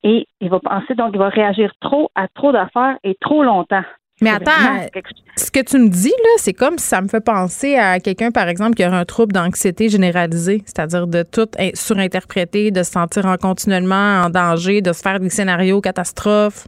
et 0.03 0.27
il 0.39 0.49
va 0.49 0.59
penser, 0.59 0.95
donc, 0.95 1.11
il 1.13 1.19
va 1.19 1.29
réagir 1.29 1.71
trop 1.81 2.09
à 2.15 2.27
trop 2.27 2.51
d'affaires 2.51 2.97
et 3.03 3.15
trop 3.19 3.43
longtemps. 3.43 3.83
Mais 4.19 4.31
attends, 4.31 4.87
ce 5.35 5.51
que 5.51 5.63
tu 5.63 5.77
me 5.77 5.89
dis, 5.89 6.09
là, 6.09 6.29
c'est 6.37 6.53
comme 6.53 6.79
si 6.79 6.87
ça 6.87 7.01
me 7.01 7.07
fait 7.07 7.23
penser 7.23 7.75
à 7.75 7.99
quelqu'un, 7.99 8.31
par 8.31 8.47
exemple, 8.47 8.73
qui 8.73 8.83
aurait 8.83 8.97
un 8.97 9.05
trouble 9.05 9.31
d'anxiété 9.31 9.89
généralisée, 9.89 10.63
c'est-à-dire 10.65 11.05
de 11.05 11.21
tout 11.21 11.47
surinterpréter, 11.75 12.71
de 12.71 12.81
se 12.81 12.91
sentir 12.91 13.27
en 13.27 13.35
continuellement 13.35 14.23
en 14.25 14.31
danger, 14.31 14.81
de 14.81 14.91
se 14.91 15.03
faire 15.03 15.19
des 15.19 15.29
scénarios 15.29 15.81
catastrophes. 15.81 16.67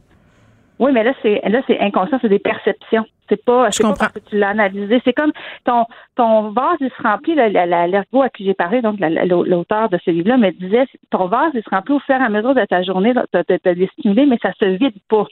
Oui, 0.78 0.92
mais 0.92 1.02
là, 1.02 1.12
c'est 1.22 1.40
là, 1.48 1.60
c'est 1.66 1.80
inconscient, 1.80 2.18
c'est 2.22 2.28
des 2.28 2.38
perceptions. 2.38 3.04
C'est 3.30 3.42
pas, 3.42 3.70
je 3.70 3.78
comprends. 3.78 4.06
Pas 4.06 4.10
que 4.10 4.18
tu 4.28 4.36
l'as 4.36 4.50
analysé. 4.50 5.00
C'est 5.04 5.14
comme 5.14 5.32
ton 5.64 5.86
ton 6.16 6.50
vase, 6.50 6.76
il 6.80 6.90
se 6.90 7.02
remplit. 7.02 7.34
L'ergo 7.34 8.22
à 8.22 8.28
qui 8.28 8.44
j'ai 8.44 8.54
parlé, 8.54 8.82
donc 8.82 8.98
l'auteur 9.00 9.88
de 9.88 9.98
ce 10.04 10.10
livre-là, 10.10 10.36
me 10.36 10.50
disait, 10.50 10.86
ton 11.10 11.26
vase, 11.26 11.52
il 11.54 11.62
se 11.62 11.70
remplit 11.70 11.94
au 11.94 12.00
fur 12.00 12.16
et 12.16 12.24
à 12.24 12.28
mesure 12.28 12.54
de 12.54 12.64
ta 12.66 12.82
journée, 12.82 13.14
de 13.14 13.42
te 13.42 13.86
stimuler, 13.92 14.26
mais 14.26 14.38
ça 14.42 14.52
se 14.60 14.66
vide 14.66 14.98
pas. 15.08 15.26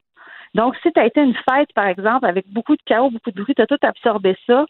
Donc, 0.54 0.76
si 0.82 0.90
tu 0.92 1.00
as 1.00 1.06
été 1.06 1.20
une 1.20 1.34
fête, 1.34 1.72
par 1.74 1.86
exemple, 1.86 2.26
avec 2.26 2.46
beaucoup 2.50 2.74
de 2.74 2.82
chaos, 2.86 3.10
beaucoup 3.10 3.30
de 3.30 3.42
bruit, 3.42 3.54
tu 3.54 3.62
as 3.62 3.66
tout 3.66 3.78
absorbé 3.82 4.36
ça, 4.46 4.64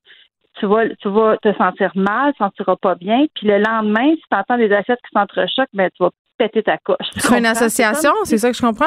tu 0.59 0.67
vas, 0.67 0.89
tu 0.97 1.09
vas 1.09 1.37
te 1.37 1.53
sentir 1.55 1.93
mal, 1.95 2.33
tu 2.35 2.43
ne 2.43 2.49
sentiras 2.49 2.77
pas 2.77 2.95
bien. 2.95 3.27
Puis 3.35 3.47
le 3.47 3.59
lendemain, 3.59 4.15
si 4.15 4.23
tu 4.31 4.37
entends 4.37 4.57
des 4.57 4.73
assiettes 4.73 4.99
qui 5.07 5.11
s'entrechoquent, 5.13 5.69
ben, 5.73 5.89
tu 5.97 6.03
vas 6.03 6.11
péter 6.37 6.63
ta 6.63 6.79
coche. 6.79 7.07
C'est 7.17 7.39
une 7.39 7.47
association, 7.47 8.13
c'est 8.25 8.39
ça 8.39 8.51
que 8.51 8.57
je 8.57 8.63
comprends? 8.63 8.87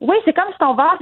Oui, 0.00 0.16
c'est 0.24 0.32
comme 0.32 0.50
si 0.52 0.58
ton 0.58 0.74
vase, 0.74 0.98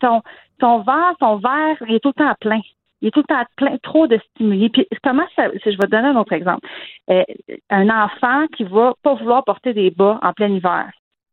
ton, 0.00 0.22
ton 0.58 0.80
vase, 0.80 1.14
ton 1.20 1.36
verre, 1.36 1.76
il 1.88 1.94
est 1.94 2.00
tout 2.00 2.12
le 2.16 2.24
temps 2.24 2.34
plein. 2.40 2.60
Il 3.00 3.08
est 3.08 3.10
tout 3.12 3.20
le 3.20 3.34
temps 3.34 3.44
plein, 3.56 3.76
trop 3.82 4.06
de 4.06 4.18
stimuli. 4.30 4.70
Puis 4.70 4.86
comment 5.02 5.26
ça, 5.36 5.48
je 5.52 5.70
vais 5.70 5.76
te 5.76 5.86
donner 5.86 6.08
un 6.08 6.16
autre 6.16 6.32
exemple. 6.32 6.66
Euh, 7.10 7.22
un 7.70 7.88
enfant 7.88 8.46
qui 8.56 8.64
va 8.64 8.94
pas 9.02 9.14
vouloir 9.14 9.44
porter 9.44 9.72
des 9.72 9.90
bas 9.90 10.18
en 10.22 10.32
plein 10.32 10.48
hiver. 10.48 10.90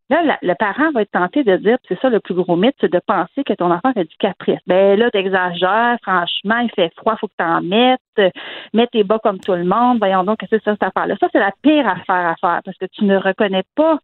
Là, 0.10 0.38
le 0.43 0.53
parent 0.53 0.91
va 0.91 1.02
être 1.02 1.11
tenté 1.11 1.43
de 1.43 1.57
dire, 1.57 1.77
c'est 1.88 1.99
ça 1.99 2.10
le 2.10 2.19
plus 2.19 2.35
gros 2.35 2.56
mythe, 2.56 2.76
c'est 2.80 2.91
de 2.91 3.02
penser 3.07 3.43
que 3.43 3.53
ton 3.53 3.72
enfant 3.72 3.91
fait 3.93 4.03
du 4.03 4.15
caprice. 4.18 4.60
Ben 4.68 4.99
là, 4.99 5.10
t'exagères, 5.10 5.97
franchement, 6.03 6.60
il 6.60 6.69
fait 6.76 6.93
froid, 6.95 7.15
faut 7.19 7.27
que 7.27 7.34
t'en 7.39 7.61
mettes, 7.61 8.34
mets 8.73 8.85
tes 8.88 9.03
bas 9.03 9.18
comme 9.18 9.39
tout 9.39 9.53
le 9.53 9.64
monde, 9.64 9.97
voyons 9.97 10.23
donc, 10.23 10.38
qu'est-ce 10.38 10.52
que 10.52 10.57
c'est 10.60 10.65
ça, 10.65 10.73
cette 10.73 10.84
affaire-là? 10.84 11.15
Ça, 11.19 11.27
c'est 11.31 11.39
la 11.39 11.52
pire 11.64 11.88
affaire 11.88 12.27
à 12.27 12.35
faire 12.35 12.61
parce 12.64 12.77
que 12.77 12.85
tu 12.85 13.03
ne 13.03 13.18
reconnais 13.18 13.64
pas 13.76 13.97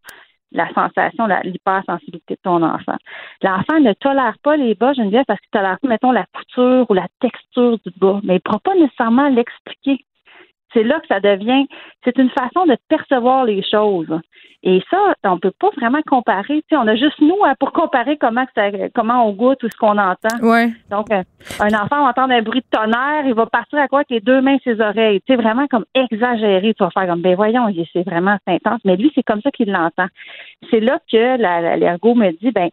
la 0.52 0.68
sensation, 0.74 1.28
l'hypersensibilité 1.44 2.36
de 2.36 2.40
ton 2.44 2.62
enfant. 2.62 2.98
L'enfant 3.42 3.80
ne 3.80 3.94
tolère 3.94 4.36
pas 4.44 4.58
les 4.58 4.76
bas, 4.76 4.94
Geneviève, 4.94 5.26
parce 5.28 5.40
qu'il 5.40 5.50
tolère 5.52 5.78
mettons, 5.84 6.12
la 6.12 6.26
couture 6.34 6.86
ou 6.90 6.94
la 6.94 7.08
texture 7.20 7.78
du 7.86 7.92
bas, 7.98 8.20
mais 8.24 8.34
il 8.34 8.38
ne 8.38 8.40
pourra 8.40 8.60
pas 8.60 8.76
nécessairement 8.76 9.30
l'expliquer. 9.30 10.06
C'est 10.74 10.84
là 10.84 11.00
que 11.00 11.08
ça 11.08 11.20
devient, 11.20 11.68
c'est 12.04 12.18
une 12.18 12.30
façon 12.30 12.66
de 12.66 12.78
percevoir 12.88 13.46
les 13.46 13.64
choses. 13.64 14.20
Et 14.64 14.82
ça, 14.92 15.16
on 15.24 15.40
peut 15.40 15.54
pas 15.60 15.70
vraiment 15.76 16.02
comparer. 16.08 16.64
Tu 16.70 16.76
on 16.76 16.88
a 16.88 16.96
juste 16.96 17.20
nous 17.20 17.38
hein, 17.44 17.56
pour 17.60 17.72
comparer 17.72 18.18
comment 18.18 18.46
ça, 18.56 18.70
comment 18.94 19.26
on 19.28 19.32
goûte 19.34 19.64
ou 19.64 19.70
ce 19.70 19.76
qu'on 19.76 19.98
entend. 19.98 20.38
Ouais. 20.42 20.70
Donc, 20.92 21.12
euh, 21.12 21.24
un 21.60 21.74
enfant 21.74 22.04
va 22.04 22.10
entendre 22.10 22.34
un 22.34 22.44
bruit 22.44 22.62
de 22.62 22.78
tonnerre, 22.78 23.26
il 23.26 23.34
va 23.34 23.48
partir 23.48 23.80
à 23.80 23.88
quoi 23.88 24.00
avec 24.00 24.12
les 24.12 24.20
deux 24.20 24.40
mains 24.40 24.58
ses 24.64 24.80
oreilles. 24.80 25.20
Tu 25.22 25.34
sais, 25.34 25.42
vraiment 25.42 25.66
comme 25.68 25.86
exagéré. 25.96 26.76
Tu 26.76 26.84
vas 26.84 26.92
faire 26.92 27.08
comme, 27.08 27.22
ben 27.22 27.36
voyons, 27.36 27.74
c'est 27.92 28.04
vraiment 28.04 28.38
intense. 28.46 28.82
Mais 28.86 28.98
lui, 28.98 29.12
c'est 29.16 29.24
comme 29.24 29.42
ça 29.42 29.50
qu'il 29.50 29.72
l'entend. 29.72 30.08
C'est 30.70 30.80
là 30.80 31.00
que 31.12 31.38
l'ergo 31.80 32.14
me 32.14 32.32
dit, 32.32 32.52
ben, 32.52 32.70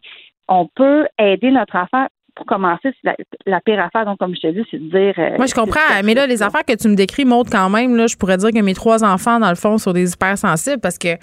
on 0.47 0.67
peut 0.67 1.07
aider 1.17 1.49
notre 1.49 1.75
enfant 1.75 2.05
pour 2.39 2.45
commencer, 2.45 2.93
la, 3.03 3.15
la, 3.45 3.59
pire 3.59 3.79
affaire, 3.79 4.05
donc, 4.05 4.17
comme 4.17 4.33
je 4.33 4.39
te 4.39 4.47
dis, 4.47 4.65
c'est 4.71 4.77
de 4.77 4.89
dire. 4.89 5.13
Euh, 5.17 5.35
Moi, 5.37 5.45
je 5.45 5.53
comprends. 5.53 5.79
Mais 6.05 6.13
là, 6.13 6.25
les 6.25 6.41
affaires 6.41 6.63
que 6.63 6.73
tu 6.73 6.87
me 6.87 6.95
décris 6.95 7.25
montrent 7.25 7.51
quand 7.51 7.69
même, 7.69 7.97
là, 7.97 8.07
je 8.07 8.15
pourrais 8.15 8.37
dire 8.37 8.51
que 8.51 8.61
mes 8.61 8.73
trois 8.73 9.03
enfants, 9.03 9.39
dans 9.39 9.49
le 9.49 9.55
fond, 9.55 9.77
sont 9.77 9.91
des 9.91 10.13
hypersensibles 10.13 10.79
parce 10.79 10.97
que 10.97 11.17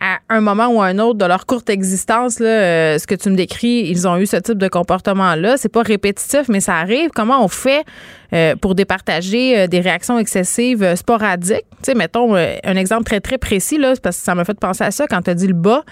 à 0.00 0.18
un 0.30 0.40
moment 0.40 0.68
ou 0.68 0.80
à 0.80 0.86
un 0.86 0.98
autre 0.98 1.18
de 1.18 1.26
leur 1.26 1.44
courte 1.44 1.68
existence, 1.68 2.40
là, 2.40 2.48
euh, 2.48 2.98
ce 2.98 3.06
que 3.06 3.14
tu 3.14 3.28
me 3.28 3.36
décris, 3.36 3.84
ils 3.86 4.08
ont 4.08 4.16
eu 4.16 4.26
ce 4.26 4.36
type 4.36 4.56
de 4.56 4.68
comportement-là. 4.68 5.58
C'est 5.58 5.68
pas 5.68 5.82
répétitif, 5.82 6.48
mais 6.48 6.60
ça 6.60 6.76
arrive. 6.76 7.10
Comment 7.14 7.44
on 7.44 7.48
fait 7.48 7.84
euh, 8.32 8.56
pour 8.56 8.74
départager 8.74 9.58
euh, 9.58 9.66
des 9.66 9.80
réactions 9.80 10.18
excessives 10.18 10.94
sporadiques? 10.96 11.66
Tu 11.82 11.92
sais, 11.92 11.94
mettons 11.94 12.34
un 12.34 12.76
exemple 12.76 13.04
très, 13.04 13.20
très 13.20 13.36
précis, 13.36 13.76
là, 13.76 13.92
parce 14.02 14.16
que 14.16 14.24
ça 14.24 14.34
m'a 14.34 14.46
fait 14.46 14.58
penser 14.58 14.84
à 14.84 14.90
ça 14.90 15.06
quand 15.06 15.20
tu 15.20 15.30
as 15.30 15.34
dit 15.34 15.46
le 15.46 15.54
bas. 15.54 15.84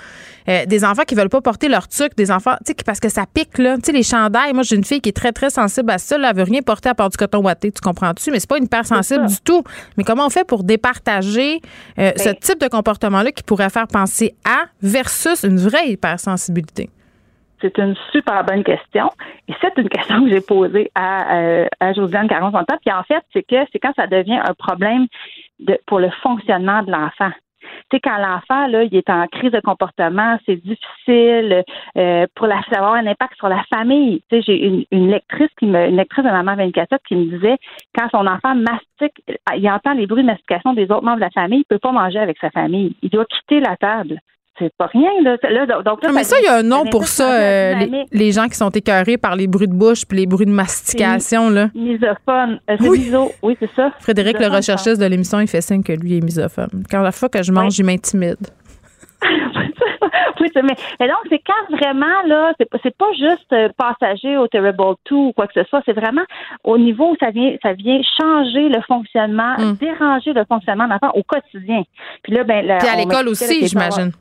des 0.67 0.85
enfants 0.85 1.05
qui 1.07 1.15
veulent 1.15 1.29
pas 1.29 1.43
porter 1.43 1.69
leur 1.69 1.87
tuc, 1.87 2.17
des 2.17 2.31
enfants, 2.31 2.57
tu 2.65 2.73
sais, 2.73 2.85
parce 2.85 3.01
que 3.01 3.11
ça 3.11 3.25
pique, 3.33 3.59
là. 3.59 3.77
Tu 3.77 3.83
sais, 3.85 3.93
les 3.93 4.03
chandails. 4.03 4.55
Moi, 4.55 4.63
j'ai 4.69 4.77
une 4.77 4.85
fille 4.85 5.01
qui 5.01 5.09
est 5.09 5.16
très, 5.16 5.32
très 5.32 5.51
sensible 5.51 5.90
à 5.90 5.99
ça. 5.99 6.19
Là, 6.19 6.31
elle 6.31 6.36
veut 6.36 6.43
rien 6.43 6.62
porter 6.62 6.89
à 6.89 6.95
part 6.95 7.09
du 7.09 7.16
coton 7.16 7.43
ouaté. 7.43 7.73
Tu 7.73 7.81
comprends-tu? 7.81 8.31
Mais 8.31 8.40
c'est 8.40 8.49
pas 8.49 8.59
une 8.59 8.65
hypersensible 8.65 9.27
du 9.27 9.40
tout. 9.40 9.62
Mais 9.97 10.05
comment 10.05 10.27
on 10.27 10.31
fait 10.31 10.47
pour 10.47 10.65
départager 10.65 11.61
ce 11.97 12.24
ben 12.24 12.35
type 12.36 12.61
de 12.61 12.69
comportement-là 12.69 13.32
qui 13.32 13.43
pourrait 13.43 13.70
faire 13.70 13.86
penser 13.86 14.35
à 14.45 14.66
versus 14.82 15.43
une 15.45 15.59
vraie 15.59 15.89
hypersensibilité? 15.89 16.90
C'est 17.61 17.77
une 17.78 17.97
super 18.12 18.45
bonne 18.45 18.62
question. 18.62 19.11
Et 19.49 19.53
c'est 19.61 19.77
une 19.78 19.89
question 19.89 20.23
que 20.24 20.31
j'ai 20.31 20.40
posée 20.40 20.90
à, 20.95 21.36
euh, 21.36 21.66
à 21.81 21.93
Josiane 21.93 22.28
Caron-Santan. 22.28 22.77
Puis 22.85 22.95
en 22.95 23.03
fait, 23.03 23.23
c'est 23.32 23.43
que 23.43 23.57
c'est 23.73 23.78
quand 23.81 23.93
ça 23.97 24.07
devient 24.07 24.39
un 24.39 24.55
problème 24.55 25.07
de, 25.59 25.78
pour 25.86 25.99
le 25.99 26.11
fonctionnement 26.23 26.82
de 26.82 26.93
l'enfant. 26.93 27.32
Tu 27.90 27.97
sais, 27.97 28.01
quand 28.01 28.16
l'enfant, 28.16 28.66
là, 28.66 28.85
il 28.85 28.95
est 28.95 29.11
en 29.11 29.27
crise 29.27 29.53
de 29.53 29.61
comportement, 29.61 30.39
c'est 30.47 30.57
difficile 30.57 31.65
euh, 31.97 32.27
pour 32.35 32.47
la, 32.47 32.61
ça 32.70 32.85
un 32.85 33.07
impact 33.07 33.36
sur 33.36 33.49
la 33.49 33.62
famille. 33.73 34.23
Tu 34.31 34.36
sais, 34.36 34.43
j'ai 34.43 34.66
une, 34.66 34.85
une 34.90 35.11
lectrice 35.11 35.51
qui 35.59 35.66
me, 35.66 35.89
une 35.89 35.97
lectrice 35.97 36.24
de 36.24 36.31
maman 36.31 36.57
24 36.57 36.97
qui 37.07 37.16
me 37.16 37.24
disait, 37.36 37.59
quand 37.97 38.09
son 38.11 38.27
enfant 38.27 38.55
mastique, 38.55 39.23
il 39.57 39.70
entend 39.70 39.95
les 39.95 40.07
bruits 40.07 40.23
de 40.23 40.28
mastication 40.28 40.73
des 40.73 40.85
autres 40.85 41.05
membres 41.05 41.16
de 41.16 41.23
la 41.23 41.31
famille, 41.31 41.61
il 41.61 41.65
peut 41.65 41.78
pas 41.78 41.93
manger 41.93 42.19
avec 42.19 42.39
sa 42.39 42.51
famille. 42.51 42.95
Il 43.03 43.11
doit 43.11 43.27
quitter 43.27 43.61
la 43.61 43.77
table 43.77 44.20
c'est 44.59 44.72
pas 44.76 44.86
rien. 44.86 45.10
Là. 45.22 45.36
donc, 45.82 46.01
mais 46.12 46.24
ça, 46.24 46.36
il 46.40 46.44
y 46.44 46.48
a 46.48 46.56
un 46.56 46.62
nom 46.62 46.85
pour 46.86 47.06
ça, 47.06 47.40
euh, 47.40 47.74
les, 48.12 48.32
gens 48.32 48.48
qui 48.48 48.56
sont 48.56 48.70
écœurés 48.70 49.16
par 49.16 49.36
les 49.36 49.47
bruits 49.47 49.68
de 49.68 49.74
bouche 49.74 50.05
puis 50.06 50.18
les 50.18 50.26
bruits 50.26 50.47
de 50.47 50.51
mastication. 50.51 51.51
Là. 51.51 51.68
Misophone. 51.74 52.60
Euh, 52.70 52.76
oui, 52.80 53.10
oui 53.43 53.56
c'est 53.60 53.70
ça. 53.74 53.93
Frédéric, 54.01 54.39
le 54.39 54.48
recherchiste 54.48 55.01
de 55.01 55.06
l'émission, 55.06 55.40
il 55.40 55.48
fait 55.48 55.60
signe 55.60 55.82
que 55.82 55.93
lui 55.93 56.18
est 56.18 56.20
misophone. 56.20 56.85
Quand 56.90 57.02
la 57.02 57.12
fois 57.12 57.28
que 57.28 57.43
je 57.43 57.52
mange, 57.52 57.78
il 57.78 57.85
m'intimide. 57.85 58.36
oui, 60.40 60.48
mais, 60.55 60.74
mais, 61.01 61.09
donc, 61.09 61.18
c'est 61.28 61.40
quand 61.44 61.76
vraiment, 61.76 62.22
là, 62.26 62.52
c'est, 62.59 62.68
c'est 62.82 62.97
pas 62.97 63.10
juste 63.12 63.52
euh, 63.52 63.68
passager 63.76 64.36
au 64.36 64.47
Terrible 64.47 64.94
2 65.10 65.16
ou 65.16 65.32
quoi 65.32 65.47
que 65.47 65.55
ce 65.55 65.68
soit, 65.68 65.82
c'est 65.85 65.93
vraiment 65.93 66.22
au 66.64 66.78
niveau 66.78 67.12
où 67.12 67.16
ça 67.18 67.30
vient, 67.30 67.56
ça 67.62 67.72
vient 67.72 68.01
changer 68.20 68.68
le 68.68 68.80
fonctionnement, 68.86 69.56
mm. 69.59 69.76
déranger 69.76 70.32
le 70.32 70.44
fonctionnement 70.44 70.85
de 70.86 70.93
l'enfant 70.93 71.10
au 71.14 71.22
quotidien. 71.22 71.82
Puis 72.22 72.32
là, 72.32 72.44
ben, 72.44 72.78
Puis 72.78 72.89
à 72.89 72.97
l'école 72.97 73.28
aussi, 73.28 73.66
j'imagine. 73.66 74.12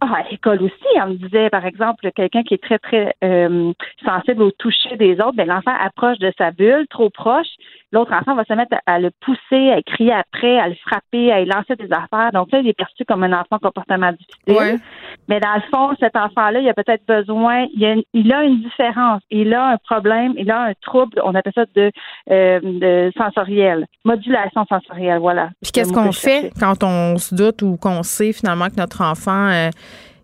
Ah, 0.00 0.16
à 0.18 0.30
l'école 0.30 0.62
aussi, 0.62 1.00
on 1.02 1.08
me 1.08 1.14
disait, 1.14 1.48
par 1.48 1.64
exemple, 1.64 2.10
quelqu'un 2.14 2.42
qui 2.42 2.52
est 2.52 2.62
très, 2.62 2.78
très 2.78 3.14
euh, 3.24 3.72
sensible 4.04 4.42
au 4.42 4.50
toucher 4.50 4.96
des 4.96 5.14
autres, 5.14 5.36
ben, 5.36 5.48
l'enfant 5.48 5.72
approche 5.80 6.18
de 6.18 6.30
sa 6.36 6.50
bulle, 6.50 6.86
trop 6.90 7.08
proche, 7.08 7.46
l'autre 7.92 8.12
enfant 8.12 8.34
va 8.34 8.44
se 8.44 8.52
mettre 8.52 8.76
à, 8.84 8.98
le 8.98 9.10
pousser, 9.24 9.70
à 9.70 9.80
crier 9.82 10.12
après, 10.12 10.58
à 10.58 10.68
le 10.68 10.74
frapper, 10.74 11.32
à 11.32 11.40
lui 11.40 11.50
lancer 11.50 11.76
des 11.76 11.90
affaires. 11.92 12.30
Donc 12.32 12.52
là, 12.52 12.60
il 12.60 12.68
est 12.68 12.76
perçu 12.76 13.04
comme 13.06 13.22
un 13.22 13.32
enfant 13.32 13.58
comportement 13.58 14.12
difficile. 14.12 14.80
Mais 15.28 15.40
dans 15.40 15.54
le 15.54 15.62
fond, 15.70 15.96
cet 15.98 16.14
enfant-là, 16.14 16.60
il 16.60 16.68
a 16.68 16.74
peut-être 16.74 17.06
besoin, 17.06 17.66
il 17.74 17.84
a, 17.84 17.92
une, 17.92 18.02
il 18.12 18.32
a 18.32 18.44
une 18.44 18.60
différence, 18.60 19.22
il 19.30 19.54
a 19.54 19.70
un 19.70 19.76
problème, 19.78 20.34
il 20.36 20.50
a 20.50 20.60
un 20.62 20.72
trouble, 20.82 21.20
on 21.24 21.34
appelle 21.34 21.52
ça 21.54 21.64
de, 21.74 21.90
euh, 22.30 22.60
de 22.62 23.12
sensoriel, 23.16 23.86
modulation 24.04 24.66
sensorielle, 24.68 25.18
voilà. 25.18 25.50
Puis 25.62 25.72
qu'est-ce 25.72 25.92
qu'on 25.92 26.12
fait 26.12 26.52
quand 26.60 26.84
on 26.84 27.16
se 27.16 27.34
doute 27.34 27.62
ou 27.62 27.76
qu'on 27.76 28.02
sait 28.02 28.32
finalement 28.32 28.68
que 28.68 28.76
notre 28.76 29.02
enfant 29.02 29.48
euh, 29.48 29.70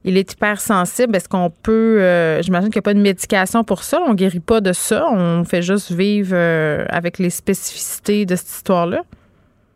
il 0.04 0.16
est 0.16 0.32
hypersensible. 0.32 1.16
Est-ce 1.16 1.28
qu'on 1.28 1.50
peut, 1.50 2.00
euh, 2.00 2.42
j'imagine 2.42 2.70
qu'il 2.70 2.78
n'y 2.78 2.82
a 2.84 2.88
pas 2.90 2.94
de 2.94 3.00
médication 3.00 3.64
pour 3.64 3.82
ça. 3.82 4.00
On 4.06 4.14
guérit 4.14 4.40
pas 4.40 4.60
de 4.60 4.72
ça. 4.72 5.06
On 5.10 5.44
fait 5.44 5.62
juste 5.62 5.92
vivre 5.92 6.34
euh, 6.34 6.84
avec 6.88 7.18
les 7.18 7.30
spécificités 7.30 8.26
de 8.26 8.34
cette 8.34 8.48
histoire-là. 8.48 9.02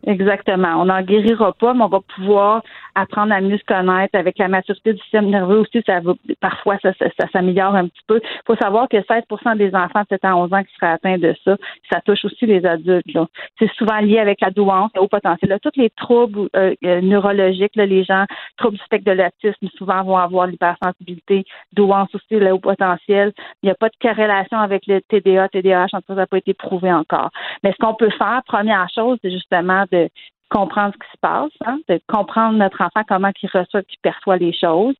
Exactement. 0.05 0.81
On 0.81 0.85
n'en 0.85 1.01
guérira 1.01 1.53
pas, 1.53 1.73
mais 1.73 1.83
on 1.83 1.89
va 1.89 1.99
pouvoir 2.15 2.63
apprendre 2.97 3.33
à 3.33 3.41
mieux 3.41 3.57
se 3.57 3.63
connaître. 3.63 4.17
Avec 4.17 4.37
la 4.37 4.47
maturité 4.47 4.93
du 4.93 5.01
système 5.01 5.29
nerveux 5.29 5.59
aussi, 5.59 5.81
ça 5.85 5.99
va, 5.99 6.13
parfois, 6.39 6.77
ça, 6.81 6.91
ça, 6.93 7.27
s'améliore 7.31 7.75
un 7.75 7.87
petit 7.87 8.01
peu. 8.07 8.19
Il 8.23 8.41
faut 8.45 8.55
savoir 8.55 8.89
que 8.89 8.97
16% 8.97 9.57
des 9.57 9.73
enfants 9.75 10.01
de 10.01 10.07
7 10.09 10.25
ans 10.25 10.29
à 10.29 10.35
11 10.35 10.53
ans 10.53 10.63
qui 10.63 10.73
seraient 10.75 10.93
atteints 10.93 11.17
de 11.17 11.35
ça, 11.43 11.55
ça 11.91 12.01
touche 12.01 12.25
aussi 12.25 12.45
les 12.45 12.65
adultes. 12.65 13.05
C'est 13.59 13.71
souvent 13.73 13.99
lié 13.99 14.19
avec 14.19 14.41
la 14.41 14.49
douance, 14.49 14.91
au 14.97 15.07
potentiel. 15.07 15.49
Là, 15.49 15.59
tous 15.59 15.71
les 15.75 15.89
troubles 15.91 16.49
euh, 16.55 16.73
euh, 16.83 17.01
neurologiques, 17.01 17.75
là, 17.75 17.85
les 17.85 18.03
gens, 18.03 18.25
troubles 18.57 18.77
du 18.77 18.83
spectre 18.83 19.05
de 19.05 19.17
l'autisme, 19.17 19.67
souvent 19.77 20.03
vont 20.03 20.17
avoir 20.17 20.47
l'hypersensibilité, 20.47 21.45
douance 21.73 22.13
aussi, 22.15 22.35
le 22.35 22.51
haut 22.51 22.59
potentiel. 22.59 23.33
Il 23.61 23.67
n'y 23.67 23.71
a 23.71 23.75
pas 23.75 23.89
de 23.89 23.95
corrélation 24.01 24.57
avec 24.57 24.87
le 24.87 25.01
TDA, 25.01 25.49
TDAH, 25.49 25.87
en 25.93 26.01
tout 26.01 26.07
cas, 26.07 26.15
ça 26.15 26.15
n'a 26.15 26.27
pas 26.27 26.37
été 26.37 26.53
prouvé 26.53 26.91
encore. 26.91 27.29
Mais 27.63 27.71
ce 27.71 27.77
qu'on 27.77 27.93
peut 27.93 28.11
faire, 28.17 28.41
première 28.45 28.87
chose, 28.93 29.17
c'est 29.21 29.31
justement 29.31 29.83
de 29.91 30.09
comprendre 30.49 30.93
ce 30.93 30.99
qui 30.99 31.11
se 31.11 31.17
passe, 31.19 31.51
hein, 31.65 31.79
de 31.89 31.99
comprendre 32.07 32.57
notre 32.57 32.81
enfant, 32.81 33.01
comment 33.07 33.31
il 33.41 33.49
reçoit, 33.49 33.83
qu'il 33.83 33.99
perçoit 34.01 34.37
les 34.37 34.53
choses, 34.53 34.95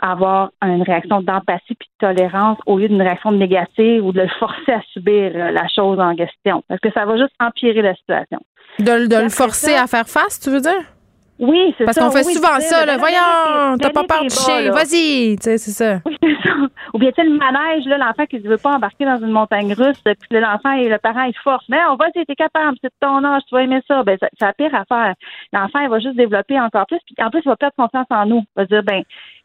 avoir 0.00 0.50
une 0.62 0.82
réaction 0.82 1.20
d'empathie 1.20 1.74
puis 1.74 1.88
de 2.00 2.06
tolérance 2.06 2.58
au 2.66 2.78
lieu 2.78 2.88
d'une 2.88 3.02
réaction 3.02 3.32
négative 3.32 4.04
ou 4.04 4.12
de 4.12 4.22
le 4.22 4.28
forcer 4.38 4.72
à 4.72 4.80
subir 4.92 5.32
euh, 5.34 5.50
la 5.50 5.68
chose 5.68 5.98
en 6.00 6.14
question. 6.14 6.62
Parce 6.68 6.80
que 6.80 6.90
ça 6.92 7.04
va 7.04 7.16
juste 7.16 7.34
empirer 7.40 7.82
la 7.82 7.94
situation. 7.94 8.40
De, 8.78 9.06
de 9.06 9.22
le 9.22 9.28
forcer 9.28 9.74
à 9.74 9.86
faire 9.86 10.06
face, 10.06 10.40
tu 10.40 10.50
veux 10.50 10.60
dire? 10.60 10.95
Oui, 11.38 11.74
c'est 11.76 11.84
ça. 11.84 11.92
Parce 11.92 11.98
qu'on 11.98 12.10
fait 12.10 12.32
souvent 12.32 12.60
ça, 12.60 12.86
là. 12.86 12.96
Voyons, 12.96 13.76
t'as 13.78 13.90
pas 13.90 14.04
peur 14.04 14.22
du 14.22 14.30
chien, 14.30 14.70
vas-y. 14.70 15.36
Tu 15.36 15.42
sais, 15.42 15.58
c'est 15.58 15.70
ça. 15.70 16.00
Oui, 16.06 16.16
c'est 16.22 16.48
ça. 16.48 16.54
Ou 16.94 16.98
bien, 16.98 17.10
tu 17.10 17.22
sais, 17.22 17.28
le 17.28 17.36
manège, 17.36 17.84
là, 17.84 17.98
l'enfant 17.98 18.24
qui 18.26 18.40
ne 18.40 18.48
veut 18.48 18.56
pas 18.56 18.76
embarquer 18.76 19.04
dans 19.04 19.18
une 19.18 19.30
montagne 19.30 19.72
russe, 19.74 20.00
puis 20.02 20.16
l'enfant 20.40 20.72
et 20.72 20.88
le 20.88 20.98
parent, 20.98 21.24
ils 21.24 21.36
forcent. 21.44 21.68
Mais 21.68 21.78
on 21.90 21.96
va, 21.96 22.06
si 22.14 22.24
t'es 22.24 22.34
capable, 22.34 22.76
c'est 22.80 22.88
de 22.88 22.94
ton 23.00 23.22
âge, 23.24 23.42
tu 23.48 23.54
vas 23.54 23.62
aimer 23.62 23.82
ça. 23.86 24.02
Ben, 24.02 24.16
c'est 24.20 24.44
la 24.44 24.52
pire 24.54 24.74
affaire. 24.74 25.14
L'enfant, 25.52 25.80
il 25.80 25.90
va 25.90 25.98
juste 25.98 26.16
développer 26.16 26.58
encore 26.58 26.86
plus. 26.86 27.00
Puis 27.06 27.24
en 27.24 27.30
plus, 27.30 27.40
il 27.44 27.48
va 27.48 27.56
perdre 27.56 27.74
confiance 27.76 28.06
en 28.10 28.26
nous. 28.26 28.38
Il 28.38 28.60
va 28.60 28.64
dire, 28.64 28.82
ben, 28.82 29.02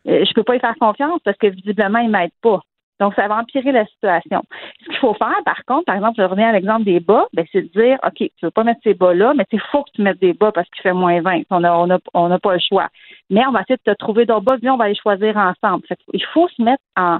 euh, 0.07 0.23
je 0.25 0.33
peux 0.33 0.43
pas 0.43 0.55
y 0.55 0.59
faire 0.59 0.75
confiance 0.79 1.19
parce 1.25 1.37
que 1.37 1.47
visiblement, 1.47 1.99
il 1.99 2.09
m'aide 2.09 2.31
pas. 2.41 2.61
Donc, 3.01 3.15
ça 3.15 3.27
va 3.27 3.37
empirer 3.37 3.71
la 3.71 3.85
situation. 3.87 4.43
Ce 4.79 4.85
qu'il 4.85 4.97
faut 4.97 5.15
faire, 5.15 5.35
par 5.43 5.65
contre, 5.65 5.85
par 5.85 5.95
exemple, 5.95 6.13
je 6.19 6.23
reviens 6.23 6.49
à 6.49 6.51
l'exemple 6.51 6.83
des 6.83 6.99
bas, 6.99 7.25
ben, 7.33 7.43
c'est 7.51 7.63
de 7.63 7.81
dire, 7.81 7.97
OK, 8.05 8.17
tu 8.17 8.29
veux 8.43 8.51
pas 8.51 8.63
mettre 8.63 8.79
ces 8.83 8.93
bas-là, 8.93 9.33
mais 9.35 9.45
il 9.51 9.59
faut 9.59 9.83
que 9.83 9.89
tu 9.95 10.03
mettes 10.03 10.21
des 10.21 10.33
bas 10.33 10.51
parce 10.51 10.69
qu'il 10.69 10.83
fait 10.83 10.93
moins 10.93 11.19
20. 11.19 11.41
On 11.49 11.61
n'a 11.61 11.77
on 11.79 11.89
a, 11.89 11.97
on 12.13 12.29
a 12.29 12.37
pas 12.37 12.53
le 12.53 12.59
choix. 12.59 12.89
Mais 13.31 13.43
on 13.47 13.51
va 13.51 13.61
essayer 13.61 13.77
de 13.83 13.91
te 13.91 13.97
trouver 13.97 14.27
d'autres 14.27 14.45
bas, 14.45 14.57
puis 14.59 14.69
on 14.69 14.77
va 14.77 14.87
les 14.87 14.95
choisir 14.95 15.35
ensemble. 15.35 15.83
il 16.13 16.25
faut 16.27 16.47
se 16.49 16.61
mettre 16.61 16.83
en, 16.95 17.17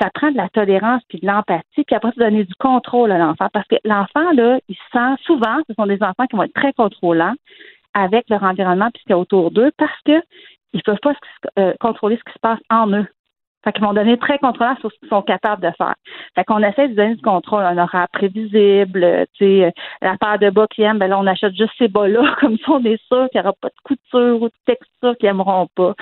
ça 0.00 0.08
prend 0.14 0.30
de 0.30 0.38
la 0.38 0.48
tolérance 0.48 1.02
puis 1.10 1.20
de 1.20 1.26
l'empathie, 1.26 1.84
puis 1.86 1.94
après, 1.94 2.12
se 2.12 2.18
donner 2.18 2.44
du 2.44 2.54
contrôle 2.54 3.12
à 3.12 3.18
l'enfant. 3.18 3.48
Parce 3.52 3.68
que 3.68 3.76
l'enfant, 3.84 4.32
là, 4.32 4.58
il 4.70 4.76
sent 4.90 5.22
souvent, 5.26 5.58
ce 5.68 5.74
sont 5.74 5.86
des 5.86 6.02
enfants 6.02 6.26
qui 6.30 6.36
vont 6.36 6.44
être 6.44 6.54
très 6.54 6.72
contrôlants 6.72 7.34
avec 7.92 8.30
leur 8.30 8.42
environnement 8.42 8.90
puis 8.90 9.00
ce 9.00 9.04
qu'il 9.04 9.10
y 9.10 9.14
a 9.14 9.18
autour 9.18 9.50
d'eux 9.50 9.70
parce 9.76 10.00
que 10.06 10.22
ils 10.72 10.82
peuvent 10.82 10.98
pas 11.02 11.12
euh, 11.58 11.74
contrôler 11.78 12.16
ce 12.16 12.24
qui 12.24 12.32
se 12.32 12.40
passe 12.40 12.58
en 12.70 12.90
eux. 12.92 13.06
Fait 13.64 13.72
qu'ils 13.72 13.84
vont 13.84 13.94
donner 13.94 14.18
très 14.18 14.38
contrôlant 14.38 14.76
sur 14.80 14.92
ce 14.92 14.98
qu'ils 14.98 15.08
sont 15.08 15.22
capables 15.22 15.62
de 15.62 15.70
faire. 15.76 15.94
Fait 16.34 16.44
qu'on 16.44 16.62
essaie 16.62 16.88
de 16.88 16.94
donner 16.94 17.14
du 17.14 17.22
contrôle, 17.22 17.64
un 17.64 17.78
horaire 17.78 18.08
prévisible, 18.12 19.26
tu 19.34 19.44
sais, 19.44 19.72
la 20.02 20.16
paire 20.18 20.38
de 20.38 20.50
bas 20.50 20.66
qu'ils 20.68 20.84
aiment, 20.84 20.98
ben 20.98 21.08
là, 21.08 21.18
on 21.18 21.26
achète 21.26 21.54
juste 21.54 21.72
ces 21.78 21.88
bas-là, 21.88 22.36
comme 22.40 22.58
ça, 22.58 22.72
on 22.72 22.84
est 22.84 23.02
sûr 23.06 23.28
qu'il 23.30 23.40
n'y 23.40 23.46
aura 23.46 23.54
pas 23.60 23.68
de 23.68 23.74
couture 23.82 24.42
ou 24.42 24.48
de 24.48 24.54
texture 24.66 25.16
qu'ils 25.18 25.28
n'aimeront 25.28 25.68
pas. 25.74 25.94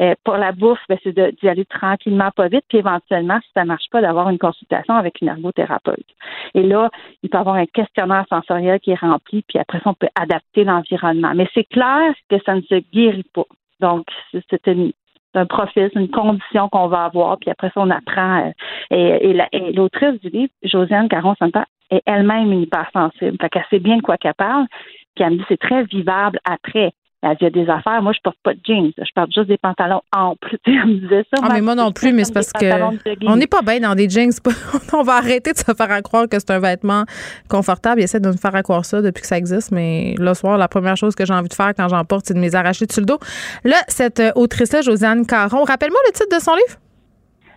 Euh, 0.00 0.14
pour 0.24 0.36
la 0.36 0.52
bouffe, 0.52 0.80
ben, 0.88 0.98
c'est 1.02 1.12
d'y 1.12 1.48
aller 1.48 1.64
tranquillement, 1.66 2.30
pas 2.34 2.48
vite, 2.48 2.64
puis 2.68 2.78
éventuellement, 2.78 3.38
si 3.42 3.48
ça 3.54 3.64
marche 3.64 3.88
pas, 3.90 4.00
d'avoir 4.00 4.30
une 4.30 4.38
consultation 4.38 4.94
avec 4.94 5.20
une 5.20 5.28
ergothérapeute. 5.28 6.06
Et 6.54 6.62
là, 6.62 6.90
il 7.22 7.28
peut 7.28 7.38
y 7.38 7.40
avoir 7.40 7.56
un 7.56 7.66
questionnaire 7.66 8.24
sensoriel 8.28 8.80
qui 8.80 8.92
est 8.92 9.00
rempli, 9.00 9.42
puis 9.48 9.58
après 9.58 9.78
ça, 9.78 9.90
on 9.90 9.94
peut 9.94 10.08
adapter 10.18 10.64
l'environnement. 10.64 11.32
Mais 11.34 11.48
c'est 11.54 11.64
clair 11.64 12.12
que 12.28 12.36
ça 12.44 12.54
ne 12.54 12.62
se 12.62 12.82
guérit 12.92 13.26
pas. 13.34 13.44
Donc, 13.80 14.06
c'est 14.32 14.66
une 14.66 14.92
un 15.34 15.46
profil, 15.46 15.90
c'est 15.92 16.00
une 16.00 16.10
condition 16.10 16.68
qu'on 16.68 16.88
va 16.88 17.04
avoir, 17.04 17.38
puis 17.38 17.50
après 17.50 17.68
ça, 17.68 17.80
on 17.80 17.90
apprend. 17.90 18.46
Euh, 18.46 18.50
et, 18.90 19.36
et 19.52 19.72
l'autrice 19.72 20.20
du 20.20 20.28
livre, 20.28 20.52
Josiane 20.62 21.08
Caron-Santa, 21.08 21.64
est 21.90 22.02
elle-même 22.06 22.52
une 22.52 22.62
hypersensible. 22.62 23.36
Fait 23.40 23.48
qu'elle 23.48 23.66
sait 23.70 23.78
bien 23.78 23.96
de 23.96 24.02
quoi 24.02 24.16
qu'elle 24.16 24.34
parle, 24.34 24.66
puis 25.14 25.24
elle 25.24 25.32
me 25.32 25.36
dit 25.38 25.44
c'est 25.48 25.60
très 25.60 25.84
vivable 25.84 26.38
après. 26.44 26.92
Elle 27.22 27.32
dit, 27.32 27.36
il 27.42 27.44
y 27.44 27.46
a 27.46 27.64
des 27.64 27.70
affaires, 27.70 28.00
moi, 28.00 28.12
je 28.12 28.20
porte 28.22 28.38
pas 28.42 28.54
de 28.54 28.60
jeans. 28.64 28.92
Je 28.96 29.10
porte 29.14 29.30
juste 29.34 29.48
des 29.48 29.58
pantalons 29.58 30.00
amples. 30.10 30.56
Elle 30.66 30.86
me 30.86 31.00
disait 31.00 31.24
ça. 31.34 31.42
Ah, 31.42 31.50
mais 31.52 31.60
moi 31.60 31.74
non 31.74 31.92
plus, 31.92 32.14
mais 32.14 32.24
c'est 32.24 32.32
parce 32.32 32.50
que 32.52 33.26
on 33.26 33.36
n'est 33.36 33.46
pas 33.46 33.60
bien 33.60 33.80
dans 33.80 33.94
des 33.94 34.08
jeans. 34.08 34.30
on 34.94 35.02
va 35.02 35.16
arrêter 35.16 35.52
de 35.52 35.58
se 35.58 35.74
faire 35.74 36.02
croire 36.02 36.28
que 36.28 36.38
c'est 36.38 36.50
un 36.50 36.60
vêtement 36.60 37.04
confortable. 37.48 38.00
Il 38.00 38.04
essaie 38.04 38.20
de 38.20 38.28
nous 38.28 38.36
faire 38.38 38.62
croire 38.62 38.86
ça 38.86 39.02
depuis 39.02 39.20
que 39.20 39.26
ça 39.26 39.36
existe. 39.36 39.70
Mais 39.70 40.14
le 40.18 40.32
soir, 40.32 40.56
la 40.56 40.68
première 40.68 40.96
chose 40.96 41.14
que 41.14 41.26
j'ai 41.26 41.34
envie 41.34 41.48
de 41.48 41.54
faire 41.54 41.74
quand 41.76 41.88
j'en 41.88 42.04
porte, 42.04 42.24
c'est 42.26 42.34
de 42.34 42.38
me 42.38 42.44
les 42.44 42.56
arracher 42.56 42.86
dessus 42.86 43.00
le 43.00 43.06
dos. 43.06 43.18
Là, 43.64 43.76
cette 43.88 44.20
euh, 44.20 44.32
autrice-là, 44.34 44.80
Josiane 44.80 45.26
Caron, 45.26 45.64
rappelle-moi 45.64 46.00
le 46.06 46.12
titre 46.12 46.34
de 46.34 46.40
son 46.42 46.54
livre? 46.54 46.78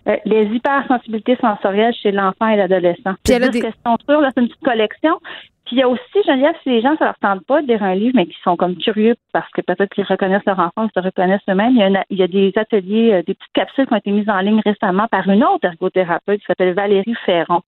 Euh, 0.06 0.16
les 0.26 0.44
hypersensibilités 0.54 1.36
sensorielles 1.40 1.94
chez 1.94 2.12
l'enfant 2.12 2.48
et 2.48 2.56
l'adolescent. 2.56 3.14
Puis 3.24 3.32
elle 3.32 3.44
a 3.44 3.48
des... 3.48 3.62
questions 3.62 3.96
c'est 4.06 4.40
une 4.40 4.48
petite 4.48 4.62
collection. 4.62 5.18
Puis 5.66 5.76
il 5.76 5.78
y 5.78 5.82
a 5.82 5.88
aussi, 5.88 6.22
Geneviève, 6.26 6.54
si 6.62 6.68
les 6.68 6.82
gens, 6.82 6.94
ça 6.98 7.06
leur 7.06 7.18
tente 7.18 7.46
pas 7.46 7.62
de 7.62 7.66
lire 7.66 7.82
un 7.82 7.94
livre, 7.94 8.12
mais 8.14 8.26
qui 8.26 8.36
sont 8.44 8.54
comme 8.54 8.76
curieux 8.76 9.14
parce 9.32 9.50
que 9.52 9.62
peut-être 9.62 9.94
qu'ils 9.94 10.04
reconnaissent 10.04 10.44
leur 10.46 10.58
enfant, 10.58 10.86
ils 10.86 11.00
se 11.00 11.02
reconnaissent 11.02 11.40
eux-mêmes. 11.48 11.76
Il 12.10 12.18
y, 12.18 12.22
a 12.22 12.26
des 12.26 12.52
ateliers, 12.56 13.14
euh, 13.14 13.22
des 13.22 13.34
petites 13.34 13.52
capsules 13.54 13.86
qui 13.86 13.94
ont 13.94 13.96
été 13.96 14.10
mises 14.10 14.28
en 14.28 14.40
ligne 14.40 14.60
récemment 14.64 15.08
par 15.08 15.26
une 15.28 15.42
autre 15.42 15.64
ergothérapeute 15.64 16.40
qui 16.40 16.46
s'appelle 16.46 16.74
Valérie 16.74 17.14
Ferron. 17.24 17.62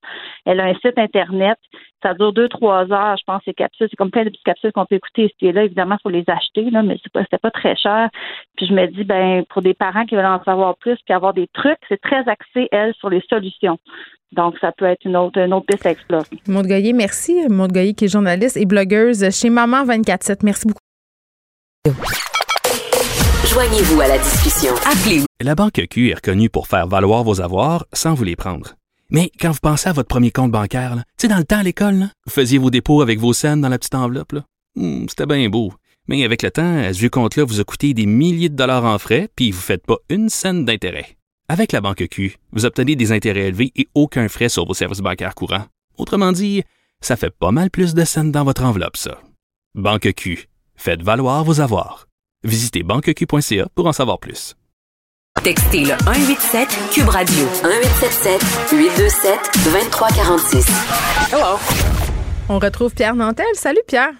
Elle 0.45 0.61
a 0.61 0.65
un 0.65 0.75
site 0.75 0.99
Internet. 0.99 1.57
Ça 2.03 2.13
dure 2.13 2.35
deux, 2.35 2.49
trois 2.49 2.93
heures, 2.93 3.17
je 3.17 3.25
pense, 3.27 3.43
ces 3.47 3.55
capsules. 3.55 3.89
C'est 3.91 3.97
comme 3.97 4.11
plein 4.11 4.25
de 4.25 4.29
petites 4.29 4.45
capsules 4.45 4.73
qu'on 4.73 4.85
peut 4.85 4.97
écouter 4.97 5.25
ici 5.25 5.47
et 5.47 5.53
là. 5.53 5.65
Évidemment, 5.65 5.97
il 5.99 6.03
faut 6.03 6.11
les 6.11 6.25
acheter, 6.27 6.71
là, 6.71 6.83
mais 6.83 6.99
c'est 7.03 7.13
pas, 7.13 7.23
c'était 7.23 7.39
pas 7.39 7.51
très 7.51 7.77
cher. 7.77 8.11
Puis 8.57 8.67
je 8.67 8.75
me 8.75 8.87
dis, 8.89 9.05
ben, 9.05 9.45
pour 9.49 9.63
des 9.63 9.75
parents 9.75 10.05
qui 10.05 10.17
veulent 10.17 10.27
en 10.27 10.45
savoir 10.45 10.77
plus 10.77 10.99
puis 11.07 11.15
avoir 11.15 11.33
des 11.33 11.49
trucs, 11.55 11.79
c'est 11.89 12.01
très 12.01 12.29
axé, 12.29 12.69
elle, 12.71 12.93
sur 12.95 13.09
les 13.09 13.23
solutions. 13.31 13.79
Donc, 14.37 14.55
ça 14.61 14.71
peut 14.77 14.85
être 14.85 15.05
une 15.05 15.17
autre, 15.17 15.39
une 15.41 15.53
autre 15.55 15.67
piste 15.67 15.87
à 15.87 15.91
explorer. 15.93 16.27
Maud 16.47 16.67
Goyer, 16.67 16.93
merci. 16.93 17.37
Maud 17.49 17.73
Goyer, 17.73 17.95
qui 17.95 18.05
est 18.05 18.09
journaliste 18.09 18.57
et 18.57 18.67
blogueuse 18.67 19.29
chez 19.31 19.49
Maman 19.51 19.85
24-7. 19.87 20.39
Merci 20.43 20.67
beaucoup. 20.69 20.81
Joignez-vous 23.53 24.01
à 24.01 24.09
la 24.09 24.19
discussion. 24.19 24.75
Appelez 24.85 25.23
La 25.41 25.55
Banque 25.55 25.81
Q 25.89 26.11
est 26.11 26.15
reconnue 26.15 26.51
pour 26.51 26.67
faire 26.67 26.87
valoir 26.87 27.25
vos 27.25 27.41
avoirs 27.41 27.87
sans 27.93 28.15
vous 28.15 28.25
les 28.25 28.37
prendre. 28.37 28.75
Mais 29.11 29.31
quand 29.41 29.53
vous 29.53 29.61
pensez 29.63 29.89
à 29.89 29.93
votre 29.93 30.09
premier 30.09 30.31
compte 30.33 30.51
bancaire, 30.51 30.97
tu 30.97 31.03
sais, 31.23 31.29
dans 31.29 31.39
le 31.39 31.45
temps 31.45 31.59
à 31.59 31.63
l'école, 31.63 32.09
vous 32.27 32.33
faisiez 32.33 32.59
vos 32.59 32.71
dépôts 32.71 33.01
avec 33.03 33.19
vos 33.21 33.33
scènes 33.33 33.61
dans 33.61 33.69
la 33.69 33.79
petite 33.79 33.95
enveloppe. 33.95 34.33
là. 34.33 34.43
Hmm, 34.75 35.07
C'était 35.09 35.27
bien 35.27 35.49
beau. 35.49 35.73
Mais 36.09 36.25
avec 36.25 36.43
le 36.43 36.51
temps, 36.51 36.77
à 36.79 36.93
ce 36.93 36.99
vieux 36.99 37.09
compte-là 37.09 37.45
vous 37.45 37.61
a 37.61 37.65
coûté 37.65 37.95
des 37.95 38.07
milliers 38.07 38.49
de 38.49 38.57
dollars 38.57 38.85
en 38.85 38.99
frais, 38.99 39.29
puis 39.37 39.51
vous 39.53 39.59
ne 39.59 39.63
faites 39.63 39.87
pas 39.87 39.97
une 40.11 40.29
scène 40.29 40.65
d'intérêt. 40.65 41.17
Avec 41.49 41.71
la 41.71 41.81
Banque 41.81 42.09
Q, 42.11 42.39
vous 42.53 42.65
obtenez 42.65 42.97
des 42.97 43.13
intérêts 43.13 43.47
élevés 43.49 43.71
et 43.77 43.87
aucun 43.95 44.29
frais 44.29 44.49
sur 44.49 44.67
vos 44.67 44.75
services 44.75 44.99
bancaires 44.99 45.37
courants. 45.37 45.67
Autrement 45.97 46.33
dit, 46.33 46.65
ça 47.01 47.17
fait 47.17 47.31
pas 47.31 47.53
mal 47.53 47.71
plus 47.71 47.95
de 47.95 48.05
scènes 48.05 48.33
dans 48.33 48.43
votre 48.43 48.65
enveloppe, 48.65 48.97
ça. 48.97 49.21
Banque 49.77 50.13
Q. 50.15 50.49
Faites 50.75 51.03
valoir 51.03 51.45
vos 51.45 51.61
avoirs. 51.61 52.09
Visitez 52.43 52.83
banqueq.ca 52.83 53.69
pour 53.77 53.87
en 53.87 53.93
savoir 53.93 54.19
plus. 54.19 54.57
Textez 55.43 55.85
le 55.85 55.97
187 56.05 56.69
Cube 56.93 57.09
Radio 57.09 57.45
1877 57.63 58.41
827 58.73 59.39
2346. 59.73 60.67
Hello. 61.33 61.59
On 62.49 62.59
retrouve 62.59 62.93
Pierre 62.93 63.15
Nantel. 63.15 63.47
Salut 63.55 63.83
Pierre. 63.87 64.15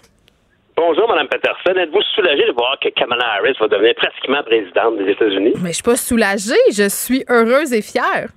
Bonjour, 0.77 1.07
Mme 1.09 1.27
Peterson. 1.27 1.75
Êtes-vous 1.75 2.03
soulagée 2.13 2.45
de 2.45 2.51
voir 2.51 2.77
que 2.79 2.89
Kamala 2.89 3.25
Harris 3.39 3.55
va 3.59 3.67
devenir 3.67 3.95
pratiquement 3.95 4.43
présidente 4.43 4.99
des 4.99 5.11
États-Unis? 5.11 5.53
Mais 5.59 5.69
je 5.69 5.73
suis 5.73 5.83
pas 5.83 5.95
soulagée, 5.95 6.53
je 6.71 6.87
suis 6.87 7.25
heureuse 7.27 7.73
et 7.73 7.81
fière. 7.81 8.29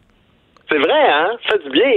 C'est 0.70 0.78
vrai, 0.78 1.02
hein? 1.10 1.30
Ça 1.48 1.56
fait 1.58 1.64
du 1.64 1.70
bien. 1.70 1.90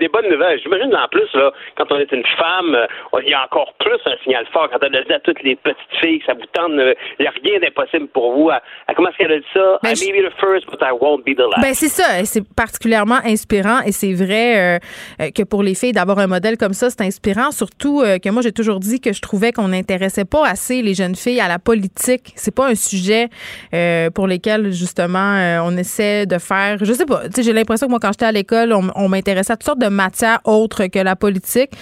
Des 0.00 0.08
bonnes 0.08 0.30
nouvelles. 0.30 0.58
J'imagine 0.62 0.94
en 0.96 1.08
plus, 1.08 1.28
là, 1.34 1.50
quand 1.76 1.84
on 1.92 1.98
est 1.98 2.10
une 2.12 2.24
femme, 2.38 2.74
euh, 2.74 2.86
il 3.22 3.28
y 3.28 3.34
a 3.34 3.44
encore 3.44 3.74
plus 3.78 3.98
un 4.06 4.16
signal 4.24 4.46
fort. 4.52 4.68
Quand 4.72 4.78
elle 4.82 4.96
a 4.96 5.02
dit 5.02 5.12
à 5.12 5.20
toutes 5.20 5.42
les 5.42 5.54
petites 5.56 5.76
filles 6.00 6.20
que 6.20 6.26
ça 6.26 6.32
vous 6.34 6.46
tente, 6.52 6.72
euh, 6.72 6.94
il 7.18 7.22
n'y 7.22 7.26
a 7.28 7.32
rien 7.44 7.60
d'impossible 7.60 8.08
pour 8.08 8.32
vous. 8.32 8.48
À, 8.48 8.62
à- 8.88 8.94
comment 8.94 9.08
est-ce 9.10 9.18
qu'elle 9.18 9.32
a 9.32 9.38
dit 9.38 9.44
ça? 9.52 9.78
I 9.84 9.92
may 10.12 10.22
be 10.22 10.24
the 10.26 10.32
first, 10.40 10.66
but 10.70 10.80
I 10.80 10.92
won't 10.98 11.24
be 11.26 11.34
the 11.36 11.40
last. 11.40 11.60
Ben 11.62 11.74
c'est 11.74 11.88
ça, 11.88 12.24
c'est 12.24 12.42
particulièrement 12.54 13.18
inspirant 13.24 13.80
et 13.86 13.92
c'est 13.92 14.14
vrai 14.14 14.56
euh, 14.56 14.78
euh, 15.20 15.30
que 15.34 15.42
pour 15.42 15.62
les 15.62 15.74
filles 15.74 15.92
d'avoir 15.92 16.18
un 16.18 16.26
modèle 16.26 16.56
comme 16.56 16.72
ça, 16.72 16.88
c'est 16.88 17.02
inspirant. 17.02 17.50
Surtout 17.50 18.00
euh, 18.00 18.18
que 18.18 18.30
moi 18.30 18.40
j'ai 18.42 18.52
toujours 18.52 18.80
dit 18.80 19.00
que 19.00 19.12
je 19.12 19.20
trouvais 19.20 19.52
qu'on 19.52 19.68
n'intéressait 19.68 20.24
pas 20.24 20.46
assez 20.46 20.80
les 20.80 20.94
jeunes 20.94 21.16
filles 21.16 21.40
à 21.40 21.48
la 21.48 21.58
politique. 21.58 22.32
C'est 22.36 22.54
pas 22.54 22.68
un 22.68 22.74
sujet 22.74 23.28
euh, 23.74 24.08
pour 24.10 24.26
lesquels 24.26 24.72
justement 24.72 25.60
on 25.64 25.76
essaie 25.76 26.24
de 26.26 26.38
faire. 26.38 26.78
Je 26.82 26.92
sais 26.92 27.04
pas. 27.06 27.22
J'ai 27.36 27.52
l'impression 27.52 27.86
que 27.86 27.90
moi 27.90 28.00
quand 28.06 28.12
j'étais 28.12 28.26
à 28.26 28.32
l'école, 28.32 28.72
on, 28.72 29.08
m'intéressait 29.08 29.52
à 29.52 29.56
toutes 29.56 29.66
sortes 29.66 29.80
de 29.80 29.88
matières 29.88 30.38
autres 30.44 30.86
que 30.86 31.00
la 31.00 31.16
politique. 31.16 31.72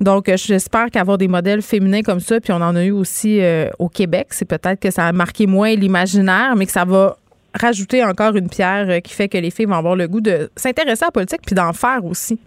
Donc 0.00 0.28
euh, 0.28 0.36
j'espère 0.36 0.86
qu'avoir 0.90 1.18
des 1.18 1.26
modèles 1.26 1.62
féminins 1.62 2.02
comme 2.02 2.20
ça, 2.20 2.40
puis 2.40 2.52
on 2.52 2.62
en 2.62 2.76
a 2.76 2.84
eu 2.84 2.92
aussi 2.92 3.40
euh, 3.40 3.68
au 3.80 3.88
Québec, 3.88 4.28
c'est 4.30 4.44
peut-être 4.44 4.78
que 4.78 4.92
ça 4.92 5.06
a 5.06 5.12
marqué 5.12 5.48
moins 5.48 5.74
l'imaginaire, 5.74 6.54
mais 6.54 6.66
que 6.66 6.72
ça 6.72 6.84
va 6.84 7.16
rajouter 7.54 8.04
encore 8.04 8.36
une 8.36 8.48
pierre 8.48 8.86
euh, 8.88 9.00
qui 9.00 9.14
fait 9.14 9.28
que 9.28 9.38
les 9.38 9.50
filles 9.50 9.66
vont 9.66 9.74
avoir 9.74 9.96
le 9.96 10.06
goût 10.06 10.20
de 10.20 10.48
s'intéresser 10.54 11.02
à 11.02 11.06
la 11.06 11.10
politique 11.10 11.40
puis 11.44 11.56
d'en 11.56 11.72
faire 11.72 12.04
aussi. 12.04 12.38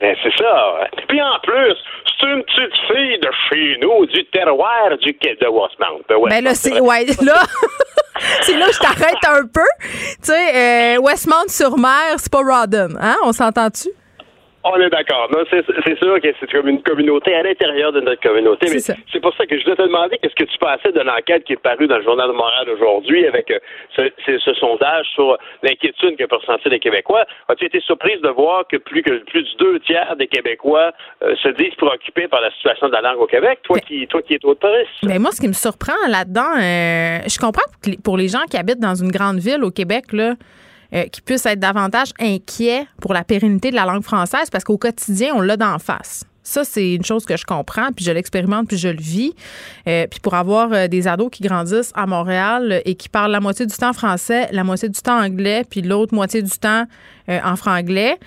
Ben, 0.00 0.14
c'est 0.22 0.36
ça. 0.36 0.88
Puis 1.08 1.20
en 1.20 1.38
plus, 1.42 1.74
c'est 2.20 2.26
une 2.26 2.42
petite 2.44 2.76
fille 2.88 3.18
de 3.18 3.28
chez 3.48 3.78
nous, 3.80 4.06
du 4.06 4.24
terroir 4.26 4.96
du 5.02 5.12
quai 5.14 5.36
de 5.40 5.46
Westmount. 5.48 6.02
De 6.08 6.28
Ben 6.28 6.44
là, 6.44 6.54
c'est 6.54 6.80
ouais, 6.80 7.04
là, 7.22 7.42
c'est 8.42 8.56
là 8.56 8.66
que 8.66 8.74
je 8.74 8.78
t'arrête 8.78 9.24
un 9.26 9.46
peu. 9.46 9.66
Tu 10.22 10.32
sais, 10.32 10.94
euh, 10.96 11.00
Westmount-sur-Mer, 11.00 12.14
c'est 12.18 12.30
pas 12.32 12.42
Rawdon, 12.42 12.94
hein? 13.00 13.16
On 13.24 13.32
s'entend-tu? 13.32 13.88
On 14.64 14.76
est 14.80 14.90
d'accord. 14.90 15.30
C'est 15.50 15.98
sûr 15.98 16.20
que 16.20 16.28
c'est 16.40 16.50
comme 16.50 16.68
une 16.68 16.82
communauté 16.82 17.34
à 17.34 17.42
l'intérieur 17.42 17.92
de 17.92 18.00
notre 18.00 18.20
communauté. 18.20 18.66
Mais 18.70 18.80
C'est 18.80 19.20
pour 19.20 19.34
ça 19.36 19.46
que 19.46 19.56
je 19.56 19.62
voulais 19.62 19.76
te 19.76 19.82
demander 19.82 20.18
qu'est-ce 20.18 20.34
que 20.34 20.50
tu 20.50 20.58
pensais 20.58 20.92
de 20.92 21.00
l'enquête 21.00 21.44
qui 21.44 21.52
est 21.52 21.62
parue 21.62 21.86
dans 21.86 21.98
le 21.98 22.02
Journal 22.02 22.28
de 22.28 22.34
Montréal 22.34 22.68
aujourd'hui 22.70 23.26
avec 23.26 23.50
euh, 23.50 23.58
ce, 23.96 24.54
sondage 24.54 25.06
sur 25.14 25.38
l'inquiétude 25.62 26.16
que 26.16 26.24
peuvent 26.24 26.40
ressentir 26.40 26.70
les 26.72 26.80
Québécois? 26.80 27.24
As-tu 27.48 27.66
été 27.66 27.80
surprise 27.80 28.20
de 28.20 28.28
voir 28.28 28.66
que 28.66 28.76
plus 28.76 29.02
que 29.02 29.22
plus 29.24 29.42
de 29.42 29.58
deux 29.58 29.80
tiers 29.80 30.16
des 30.16 30.26
Québécois 30.26 30.92
euh, 31.22 31.34
se 31.42 31.48
disent 31.50 31.74
préoccupés 31.76 32.26
par 32.26 32.40
la 32.40 32.50
situation 32.52 32.88
de 32.88 32.92
la 32.92 33.00
langue 33.00 33.20
au 33.20 33.26
Québec? 33.26 33.60
Toi 33.62 33.78
qui 33.78 34.06
toi 34.08 34.22
qui 34.22 34.34
es 34.34 34.44
autoriste. 34.44 34.90
Ben 35.04 35.20
moi, 35.20 35.30
ce 35.30 35.40
qui 35.40 35.48
me 35.48 35.52
surprend 35.52 35.96
là-dedans, 36.08 36.56
euh, 36.56 37.18
je 37.28 37.38
comprends 37.38 37.62
pour 38.02 38.16
les 38.16 38.28
gens 38.28 38.42
qui 38.50 38.56
habitent 38.56 38.80
dans 38.80 38.96
une 38.96 39.12
grande 39.12 39.38
ville 39.38 39.62
au 39.62 39.70
Québec, 39.70 40.12
là, 40.12 40.34
euh, 40.94 41.04
qui 41.04 41.20
puissent 41.20 41.46
être 41.46 41.60
davantage 41.60 42.12
inquiets 42.18 42.86
pour 43.00 43.12
la 43.14 43.24
pérennité 43.24 43.70
de 43.70 43.76
la 43.76 43.84
langue 43.84 44.04
française 44.04 44.50
parce 44.50 44.64
qu'au 44.64 44.78
quotidien, 44.78 45.32
on 45.34 45.40
l'a 45.40 45.56
d'en 45.56 45.78
face. 45.78 46.24
Ça, 46.48 46.64
c'est 46.64 46.94
une 46.94 47.04
chose 47.04 47.26
que 47.26 47.36
je 47.36 47.44
comprends, 47.44 47.92
puis 47.94 48.06
je 48.06 48.10
l'expérimente, 48.10 48.68
puis 48.68 48.78
je 48.78 48.88
le 48.88 48.96
vis. 48.96 49.34
Euh, 49.86 50.06
puis 50.06 50.18
pour 50.18 50.32
avoir 50.32 50.72
euh, 50.72 50.88
des 50.88 51.06
ados 51.06 51.28
qui 51.30 51.42
grandissent 51.42 51.92
à 51.94 52.06
Montréal 52.06 52.72
euh, 52.72 52.80
et 52.86 52.94
qui 52.94 53.10
parlent 53.10 53.32
la 53.32 53.40
moitié 53.40 53.66
du 53.66 53.76
temps 53.76 53.92
français, 53.92 54.48
la 54.50 54.64
moitié 54.64 54.88
du 54.88 54.98
temps 54.98 55.22
anglais, 55.22 55.64
puis 55.68 55.82
l'autre 55.82 56.14
moitié 56.14 56.40
du 56.40 56.58
temps 56.58 56.84
euh, 57.28 57.38
en 57.44 57.54
franglais, 57.56 58.18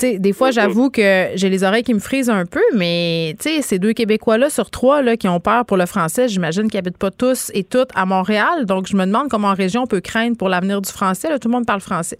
des 0.00 0.32
fois, 0.32 0.50
j'avoue 0.50 0.90
que 0.90 1.28
j'ai 1.34 1.48
les 1.48 1.64
oreilles 1.64 1.82
qui 1.82 1.94
me 1.94 1.98
frisent 1.98 2.30
un 2.30 2.44
peu, 2.46 2.62
mais 2.74 3.34
tu 3.40 3.62
ces 3.62 3.78
deux 3.78 3.92
Québécois-là 3.92 4.50
sur 4.50 4.70
trois 4.70 5.16
qui 5.16 5.28
ont 5.28 5.40
peur 5.40 5.64
pour 5.64 5.76
le 5.76 5.86
français, 5.86 6.28
j'imagine 6.28 6.68
qu'ils 6.68 6.78
habitent 6.78 6.98
pas 6.98 7.10
tous 7.10 7.50
et 7.54 7.64
toutes 7.64 7.90
à 7.94 8.04
Montréal. 8.06 8.66
Donc, 8.66 8.86
je 8.86 8.96
me 8.96 9.06
demande 9.06 9.28
comment 9.28 9.48
en 9.48 9.54
région 9.54 9.82
on 9.82 9.86
peut 9.86 10.00
craindre 10.00 10.36
pour 10.36 10.48
l'avenir 10.48 10.80
du 10.80 10.90
français. 10.90 11.28
Là, 11.28 11.38
tout 11.38 11.48
le 11.48 11.52
monde 11.52 11.66
parle 11.66 11.80
français. 11.80 12.18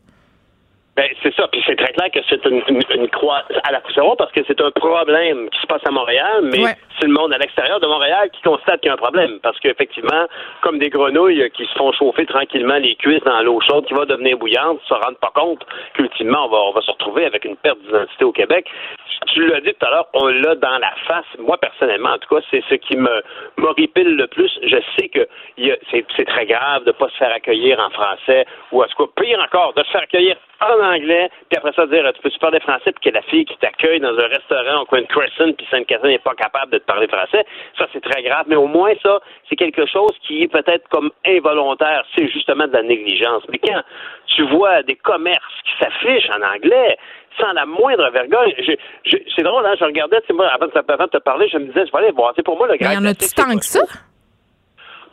Ben, 0.96 1.08
c'est 1.22 1.34
ça. 1.34 1.46
Puis 1.48 1.62
c'est 1.66 1.76
très 1.76 1.92
clair 1.92 2.10
que 2.10 2.20
c'est 2.28 2.42
une, 2.46 2.62
une, 2.68 2.82
une 2.94 3.08
croix 3.08 3.42
à 3.64 3.70
la 3.72 3.80
poussière 3.80 4.16
parce 4.16 4.32
que 4.32 4.40
c'est 4.46 4.60
un 4.62 4.70
problème 4.70 5.50
qui 5.50 5.60
se 5.60 5.66
passe 5.66 5.82
à 5.86 5.90
Montréal, 5.90 6.40
mais 6.50 6.64
Ouais. 6.64 6.74
c'est 6.98 7.06
le 7.06 7.12
monde 7.12 7.34
à 7.34 7.38
l'extérieur 7.38 7.80
de 7.80 7.86
Montréal 7.86 8.30
qui 8.32 8.40
constate 8.42 8.80
qu'il 8.80 8.88
y 8.88 8.90
a 8.90 8.94
un 8.94 8.96
problème. 8.96 9.38
Parce 9.42 9.58
qu'effectivement, 9.60 10.26
comme 10.62 10.78
des 10.78 10.88
grenouilles 10.88 11.50
qui 11.50 11.66
se 11.66 11.74
font 11.74 11.92
chauffer 11.92 12.24
tranquillement 12.24 12.76
les 12.78 12.94
cuisses 12.94 13.22
dans 13.24 13.42
l'eau 13.42 13.60
chaude 13.60 13.84
qui 13.84 13.92
va 13.94 14.06
devenir 14.06 14.38
bouillante, 14.38 14.80
se 14.88 14.94
rendent 14.94 15.18
pas 15.18 15.32
compte 15.34 15.66
qu'ultimement, 15.94 16.46
on 16.46 16.48
va, 16.48 16.58
on 16.58 16.72
va 16.72 16.80
se 16.80 16.90
retrouver 16.90 17.26
avec 17.26 17.44
une 17.44 17.56
perte 17.56 17.78
d'identité 17.82 18.24
au 18.24 18.32
Québec. 18.32 18.66
Tu 19.26 19.46
l'as 19.46 19.60
dit 19.60 19.72
tout 19.74 19.86
à 19.86 19.90
l'heure, 19.90 20.08
on 20.14 20.28
l'a 20.28 20.54
dans 20.54 20.78
la 20.78 20.92
face. 21.06 21.26
Moi, 21.38 21.56
personnellement, 21.58 22.10
en 22.10 22.18
tout 22.18 22.34
cas, 22.34 22.40
c'est 22.50 22.62
ce 22.68 22.74
qui 22.76 22.96
me 22.96 23.22
m'horripile 23.56 24.16
le 24.16 24.26
plus. 24.26 24.50
Je 24.62 24.76
sais 24.96 25.08
que 25.08 25.28
c'est 25.90 26.24
très 26.24 26.46
grave 26.46 26.84
de 26.84 26.92
pas 26.92 27.08
se 27.08 27.16
faire 27.16 27.32
accueillir 27.32 27.78
en 27.80 27.90
français 27.90 28.46
ou 28.72 28.82
à 28.82 28.88
ce 28.88 28.94
cas, 28.94 29.04
pire 29.16 29.40
encore, 29.40 29.74
de 29.74 29.82
se 29.82 29.90
faire 29.90 30.02
accueillir 30.02 30.36
en 30.60 30.80
anglais, 30.80 31.28
puis 31.50 31.58
après 31.58 31.72
ça 31.72 31.86
dire 31.86 32.10
tu 32.14 32.22
peux-tu 32.22 32.38
parler 32.38 32.60
français, 32.60 32.92
puis 32.92 33.10
que 33.10 33.14
la 33.14 33.22
fille 33.22 33.44
qui 33.44 33.56
t'accueille 33.58 34.00
dans 34.00 34.16
un 34.18 34.26
restaurant 34.26 34.82
au 34.82 34.84
coin 34.86 35.02
de 35.02 35.06
Crescent, 35.06 35.52
puis 35.52 35.66
Sainte-Catherine 35.70 36.12
n'est 36.12 36.18
pas 36.18 36.34
capable 36.34 36.72
de 36.72 36.78
te 36.78 36.84
parler 36.84 37.08
français, 37.08 37.44
ça 37.76 37.86
c'est 37.92 38.00
très 38.00 38.22
grave. 38.22 38.46
Mais 38.48 38.56
au 38.56 38.66
moins 38.66 38.92
ça, 39.02 39.20
c'est 39.48 39.56
quelque 39.56 39.86
chose 39.86 40.12
qui 40.22 40.44
est 40.44 40.48
peut-être 40.48 40.88
comme 40.88 41.10
involontaire, 41.26 42.04
c'est 42.16 42.28
justement 42.28 42.66
de 42.66 42.72
la 42.72 42.82
négligence. 42.82 43.42
Mais 43.50 43.58
quand 43.58 43.82
tu 44.34 44.42
vois 44.44 44.82
des 44.82 44.96
commerces 44.96 45.62
qui 45.64 45.84
s'affichent 45.84 46.30
en 46.30 46.42
anglais, 46.42 46.96
sans 47.38 47.52
la 47.52 47.66
moindre 47.66 48.10
vergogne. 48.10 48.54
C'est 49.04 49.42
drôle, 49.42 49.66
hein, 49.66 49.74
je 49.78 49.84
regardais, 49.84 50.20
tu 50.22 50.28
sais, 50.28 50.32
moi, 50.32 50.46
avant 50.48 50.66
de, 50.66 50.72
avant 50.76 51.04
de 51.04 51.10
te 51.10 51.18
parler, 51.18 51.48
je 51.48 51.58
me 51.58 51.66
disais, 51.66 51.86
je 51.86 51.92
vais 51.92 51.98
aller 51.98 52.12
voir. 52.12 52.34
Sais, 52.34 52.42
pour 52.42 52.56
moi, 52.56 52.66
le 52.66 52.76
Mais 52.80 52.86
il 52.86 52.94
y 52.94 52.96
en 52.98 53.04
a-tu 53.04 53.28
tant 53.34 53.56
que 53.56 53.64
ça? 53.64 53.80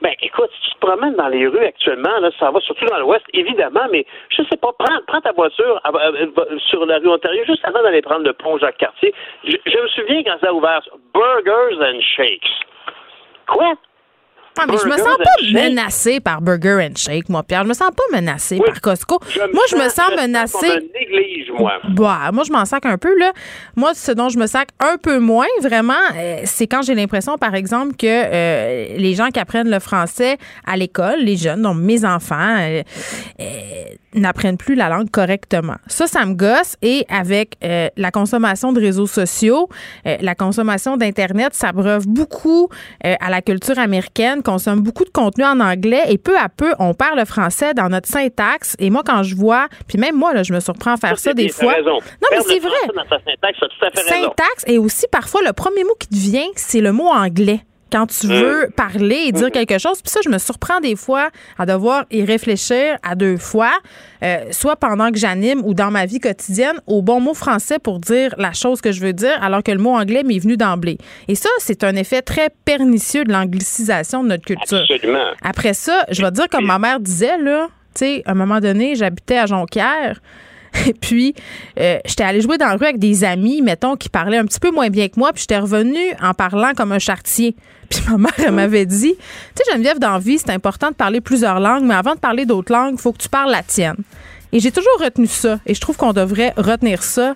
ben, 0.03 0.13
écoute, 0.21 0.49
si 0.53 0.69
tu 0.69 0.75
te 0.75 0.85
promènes 0.85 1.15
dans 1.15 1.29
les 1.29 1.47
rues 1.47 1.65
actuellement, 1.65 2.19
là, 2.19 2.29
ça 2.37 2.51
va 2.51 2.59
surtout 2.59 2.85
dans 2.85 2.99
l'Ouest, 2.99 3.23
évidemment, 3.33 3.87
mais 3.89 4.05
je 4.29 4.43
sais 4.43 4.57
pas, 4.57 4.71
prends, 4.77 4.99
prends 5.07 5.21
ta 5.21 5.31
voiture 5.31 5.79
euh, 5.85 6.27
euh, 6.37 6.59
sur 6.69 6.85
la 6.85 6.97
rue 6.97 7.07
Ontario 7.07 7.41
juste 7.45 7.63
avant 7.63 7.81
d'aller 7.81 8.01
prendre 8.01 8.25
le 8.25 8.33
pont 8.33 8.57
Jacques-Cartier. 8.57 9.13
Je, 9.45 9.55
je 9.65 9.77
me 9.77 9.87
souviens 9.87 10.23
quand 10.23 10.37
ça 10.41 10.49
a 10.49 10.53
ouvert, 10.53 10.81
Burgers 11.13 11.77
and 11.79 12.01
Shakes. 12.01 12.49
Quoi? 13.47 13.75
Ah, 14.57 14.65
mais 14.67 14.77
je 14.77 14.85
me 14.87 14.97
sens 14.97 15.17
pas 15.17 15.51
menacée 15.51 16.19
par 16.19 16.41
Burger 16.41 16.87
and 16.89 16.95
Shake, 16.95 17.29
moi, 17.29 17.43
Pierre. 17.43 17.63
Je 17.63 17.69
me 17.69 17.73
sens 17.73 17.89
pas 17.95 18.03
menacée 18.15 18.59
par 18.63 18.81
Costco. 18.81 19.19
moi, 19.53 19.63
je 19.69 19.75
me 19.75 19.89
sens 19.89 20.09
menacée. 20.15 20.69
un 20.69 20.79
néglige, 20.99 21.51
moi. 21.57 21.73
Bah, 21.89 22.29
moi, 22.31 22.43
je 22.43 22.51
m'en 22.51 22.65
sac 22.65 22.85
un 22.85 22.97
peu, 22.97 23.17
là. 23.17 23.31
Moi, 23.75 23.93
ce 23.93 24.11
dont 24.11 24.29
je 24.29 24.37
me 24.37 24.45
sac 24.47 24.69
un 24.79 24.97
peu 24.97 25.19
moins, 25.19 25.47
vraiment, 25.61 25.93
euh, 26.15 26.41
c'est 26.45 26.67
quand 26.67 26.81
j'ai 26.83 26.95
l'impression, 26.95 27.37
par 27.37 27.55
exemple, 27.55 27.95
que 27.95 28.05
euh, 28.07 28.97
les 28.97 29.15
gens 29.15 29.29
qui 29.29 29.39
apprennent 29.39 29.69
le 29.69 29.79
français 29.79 30.37
à 30.65 30.77
l'école, 30.77 31.19
les 31.19 31.35
jeunes, 31.37 31.61
donc 31.61 31.77
mes 31.77 32.05
enfants, 32.05 32.57
euh, 32.59 32.83
euh, 33.39 33.43
n'apprennent 34.13 34.57
plus 34.57 34.75
la 34.75 34.89
langue 34.89 35.09
correctement. 35.09 35.75
Ça, 35.87 36.07
ça 36.07 36.25
me 36.25 36.33
gosse. 36.33 36.75
Et 36.81 37.05
avec 37.09 37.55
euh, 37.63 37.89
la 37.97 38.11
consommation 38.11 38.73
de 38.73 38.79
réseaux 38.79 39.07
sociaux, 39.07 39.69
euh, 40.05 40.17
la 40.21 40.35
consommation 40.35 40.97
d'Internet, 40.97 41.53
ça 41.53 41.71
breuve 41.71 42.07
beaucoup 42.07 42.69
euh, 43.05 43.15
à 43.19 43.29
la 43.29 43.41
culture 43.41 43.77
américaine, 43.79 44.43
consomme 44.43 44.81
beaucoup 44.81 45.05
de 45.05 45.09
contenu 45.09 45.43
en 45.43 45.59
anglais 45.59 46.03
et 46.09 46.17
peu 46.17 46.37
à 46.37 46.49
peu, 46.49 46.73
on 46.79 46.93
perd 46.93 47.17
le 47.17 47.25
français 47.25 47.73
dans 47.73 47.89
notre 47.89 48.07
syntaxe. 48.07 48.75
Et 48.79 48.89
moi, 48.89 49.03
quand 49.05 49.23
je 49.23 49.35
vois, 49.35 49.67
puis 49.87 49.97
même 49.97 50.15
moi, 50.15 50.33
là, 50.33 50.43
je 50.43 50.53
me 50.53 50.59
surprends 50.59 50.93
à 50.93 50.97
faire 50.97 51.17
ça, 51.19 51.33
des 51.33 51.49
fois. 51.49 51.73
raison. 51.73 51.99
Non, 52.21 52.29
mais 52.31 52.41
c'est 52.41 52.59
vrai. 52.59 52.71
syntaxe, 53.09 53.59
t'as 53.59 53.67
tout 53.67 53.85
à 53.85 53.91
fait 53.91 54.13
raison. 54.13 54.23
Syntaxe 54.23 54.63
et 54.67 54.77
aussi 54.77 55.05
parfois 55.11 55.41
le 55.45 55.53
premier 55.53 55.83
mot 55.83 55.95
qui 55.99 56.07
te 56.07 56.15
vient, 56.15 56.47
c'est 56.55 56.81
le 56.81 56.91
mot 56.91 57.07
anglais 57.07 57.61
quand 57.93 58.07
tu 58.07 58.25
veux 58.27 58.69
parler 58.75 59.25
et 59.27 59.31
dire 59.31 59.51
quelque 59.51 59.77
chose. 59.77 60.01
Puis 60.01 60.09
ça, 60.09 60.19
je 60.23 60.29
me 60.29 60.39
surprends 60.39 60.79
des 60.79 60.95
fois 60.95 61.29
à 61.59 61.67
devoir 61.67 62.05
y 62.09 62.23
réfléchir 62.23 62.97
à 63.03 63.13
deux 63.13 63.37
fois, 63.37 63.71
euh, 64.23 64.45
soit 64.49 64.75
pendant 64.77 65.11
que 65.11 65.19
j'anime 65.19 65.61
ou 65.63 65.75
dans 65.75 65.91
ma 65.91 66.07
vie 66.07 66.19
quotidienne, 66.19 66.81
au 66.87 67.03
bon 67.03 67.19
mot 67.19 67.35
français 67.35 67.77
pour 67.77 67.99
dire 67.99 68.33
la 68.39 68.51
chose 68.51 68.81
que 68.81 68.91
je 68.91 68.99
veux 68.99 69.13
dire, 69.13 69.37
alors 69.43 69.61
que 69.61 69.71
le 69.71 69.77
mot 69.77 69.91
anglais 69.91 70.23
m'est 70.23 70.39
venu 70.39 70.57
d'emblée. 70.57 70.97
Et 71.27 71.35
ça, 71.35 71.49
c'est 71.59 71.83
un 71.83 71.95
effet 71.95 72.23
très 72.23 72.49
pernicieux 72.65 73.25
de 73.25 73.31
l'anglicisation 73.31 74.23
de 74.23 74.29
notre 74.29 74.45
culture. 74.45 74.83
Absolument. 74.89 75.27
Après 75.43 75.75
ça, 75.75 76.03
je 76.09 76.23
vais 76.23 76.31
dire 76.31 76.47
comme 76.49 76.65
ma 76.65 76.79
mère 76.79 76.99
disait, 76.99 77.37
là, 77.37 77.67
tu 77.93 78.05
sais, 78.05 78.23
à 78.25 78.31
un 78.31 78.33
moment 78.33 78.59
donné, 78.59 78.95
j'habitais 78.95 79.37
à 79.37 79.45
Jonquière. 79.45 80.19
Et 80.87 80.93
puis, 80.93 81.35
euh, 81.79 81.99
j'étais 82.05 82.23
allée 82.23 82.41
jouer 82.41 82.57
dans 82.57 82.67
la 82.67 82.75
rue 82.75 82.85
avec 82.85 82.99
des 82.99 83.23
amis, 83.23 83.61
mettons, 83.61 83.95
qui 83.95 84.09
parlaient 84.09 84.37
un 84.37 84.45
petit 84.45 84.59
peu 84.59 84.71
moins 84.71 84.89
bien 84.89 85.07
que 85.07 85.17
moi, 85.19 85.31
puis 85.33 85.41
j'étais 85.41 85.59
revenue 85.59 86.13
en 86.21 86.33
parlant 86.33 86.73
comme 86.75 86.91
un 86.91 86.99
chartier. 86.99 87.55
Puis 87.89 88.01
ma 88.09 88.17
mère, 88.17 88.33
elle 88.39 88.53
m'avait 88.53 88.87
dit, 88.87 89.13
tu 89.15 89.63
sais, 89.63 89.71
Geneviève, 89.71 89.99
dans 89.99 90.17
vie, 90.17 90.39
c'est 90.39 90.49
important 90.49 90.89
de 90.89 90.95
parler 90.95 91.21
plusieurs 91.21 91.59
langues, 91.59 91.83
mais 91.83 91.93
avant 91.93 92.15
de 92.15 92.19
parler 92.19 92.45
d'autres 92.45 92.73
langues, 92.73 92.95
il 92.97 92.99
faut 92.99 93.11
que 93.11 93.19
tu 93.19 93.29
parles 93.29 93.51
la 93.51 93.61
tienne. 93.61 93.97
Et 94.51 94.59
j'ai 94.59 94.71
toujours 94.71 94.99
retenu 94.99 95.27
ça. 95.27 95.59
Et 95.65 95.73
je 95.73 95.81
trouve 95.81 95.97
qu'on 95.97 96.13
devrait 96.13 96.53
retenir 96.57 97.03
ça. 97.03 97.35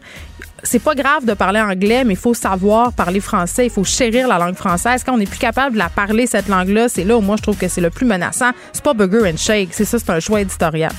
C'est 0.64 0.80
pas 0.80 0.96
grave 0.96 1.26
de 1.26 1.34
parler 1.34 1.60
anglais, 1.60 2.04
mais 2.04 2.14
il 2.14 2.20
faut 2.20 2.34
savoir 2.34 2.94
parler 2.94 3.20
français. 3.20 3.66
Il 3.66 3.72
faut 3.72 3.84
chérir 3.84 4.28
la 4.28 4.38
langue 4.38 4.56
française. 4.56 5.04
Quand 5.04 5.14
on 5.14 5.18
n'est 5.18 5.26
plus 5.26 5.40
capable 5.40 5.74
de 5.74 5.80
la 5.80 5.90
parler, 5.90 6.26
cette 6.26 6.48
langue-là, 6.48 6.90
c'est 6.90 7.04
là 7.04 7.18
où 7.18 7.22
moi 7.22 7.36
je 7.36 7.44
trouve 7.44 7.58
que 7.58 7.68
c'est 7.68 7.82
le 7.82 7.90
plus 7.90 8.06
menaçant. 8.06 8.52
C'est 8.72 8.84
pas 8.84 8.94
Burger 8.94 9.32
and 9.32 9.38
Shake. 9.38 9.70
C'est 9.72 9.86
ça, 9.86 10.00
c'est 10.00 10.10
un 10.12 10.20
choix 10.20 10.42
éditorial. 10.42 10.92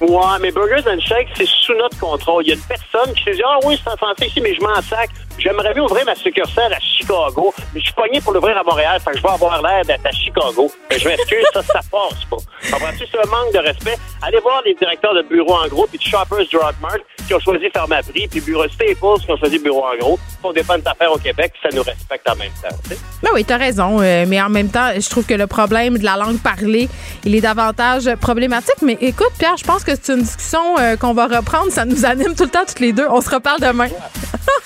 Ouais, 0.00 0.38
mais 0.40 0.50
Burgers 0.50 0.86
and 0.86 1.00
Shakes, 1.00 1.28
c'est 1.36 1.46
sous 1.46 1.74
notre 1.74 1.98
contrôle. 1.98 2.44
Il 2.44 2.48
y 2.48 2.52
a 2.52 2.54
une 2.54 2.60
personne 2.62 3.14
qui 3.14 3.24
s'est 3.24 3.32
dit 3.32 3.42
Ah 3.46 3.58
oui, 3.64 3.80
c'est 3.82 3.90
en 3.90 3.96
français 3.96 4.26
ici, 4.26 4.40
mais 4.42 4.54
je 4.54 4.60
m'en 4.60 4.80
sac. 4.82 5.08
J'aimerais 5.38 5.72
bien 5.72 5.84
ouvrir 5.84 6.04
ma 6.04 6.14
succursale 6.14 6.72
à 6.72 6.80
Chicago, 6.80 7.52
mais 7.74 7.80
je 7.80 7.86
suis 7.86 7.94
pogné 7.94 8.20
pour 8.20 8.32
l'ouvrir 8.32 8.56
à 8.58 8.62
Montréal, 8.62 9.00
fait 9.00 9.12
que 9.12 9.18
je 9.18 9.22
vais 9.22 9.28
avoir 9.28 9.60
l'air 9.62 9.84
d'être 9.84 10.06
à 10.06 10.10
Chicago. 10.10 10.70
Mais 10.90 10.98
je 10.98 11.08
m'excuse, 11.08 11.44
ça, 11.52 11.62
ça 11.62 11.80
passe 11.90 12.24
pas. 12.30 12.36
Comprends-tu, 12.70 13.04
un 13.16 13.28
manque 13.28 13.52
de 13.52 13.58
respect? 13.58 13.96
Allez 14.22 14.40
voir 14.40 14.62
les 14.64 14.74
directeurs 14.74 15.14
de 15.14 15.22
bureaux 15.22 15.56
en 15.56 15.68
gros, 15.68 15.86
puis 15.86 15.98
de 15.98 16.02
Shoppers 16.02 16.46
Drug 16.52 16.74
Mart 16.80 17.00
qui 17.26 17.34
ont 17.34 17.40
choisi 17.40 17.66
Ferme 17.72 17.94
Prix, 18.08 18.28
puis 18.28 18.40
Bureau 18.40 18.64
Staples 18.68 18.94
qui 19.24 19.30
ont 19.30 19.36
choisi 19.36 19.58
Bureau 19.58 19.84
en 19.84 19.96
gros. 19.98 20.18
On 20.42 20.52
dépend 20.52 20.78
de 20.78 20.82
affaire 20.86 21.12
au 21.12 21.18
Québec, 21.18 21.52
ça 21.62 21.68
nous 21.74 21.82
respecte 21.82 22.28
en 22.30 22.36
même 22.36 22.50
temps. 22.62 22.74
t'sais. 22.84 22.96
Ben 23.22 23.30
oui, 23.34 23.44
t'as 23.44 23.56
raison. 23.56 24.00
euh, 24.00 24.24
mais 24.28 24.40
en 24.40 24.48
même 24.48 24.68
temps, 24.68 24.90
je 24.98 25.08
trouve 25.10 25.24
que 25.24 25.34
le 25.34 25.46
problème 25.46 25.98
de 25.98 26.04
la 26.04 26.16
langue 26.16 26.38
parlée, 26.38 26.88
il 27.24 27.34
est 27.34 27.40
davantage 27.40 28.08
problématique. 28.20 28.76
Mais 28.82 28.96
écoute, 29.00 29.32
Pierre, 29.38 29.56
je 29.56 29.64
pense 29.64 29.82
que 29.84 29.92
c'est 30.00 30.12
une 30.12 30.22
discussion 30.22 30.78
euh, 30.78 30.96
qu'on 30.96 31.12
va 31.14 31.26
reprendre. 31.26 31.70
Ça 31.72 31.84
nous 31.84 32.04
anime 32.04 32.34
tout 32.34 32.44
le 32.44 32.50
temps, 32.50 32.64
toutes 32.66 32.80
les 32.80 32.92
deux. 32.92 33.06
On 33.10 33.20
se 33.20 33.30
reparle 33.30 33.60
demain. 33.60 33.88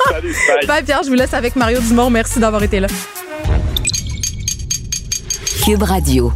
Salut, 0.09 0.35
bye. 0.49 0.67
Bye, 0.67 0.85
Pierre. 0.85 1.01
Je 1.05 1.09
vous 1.09 1.15
laisse 1.15 1.35
avec 1.35 1.57
Mario 1.57 1.81
Dumont. 1.81 2.11
Merci 2.11 2.39
d'avoir 2.41 2.63
été 2.63 2.81
là. 2.81 2.89
Cube 5.65 5.83
Radio. 5.83 6.33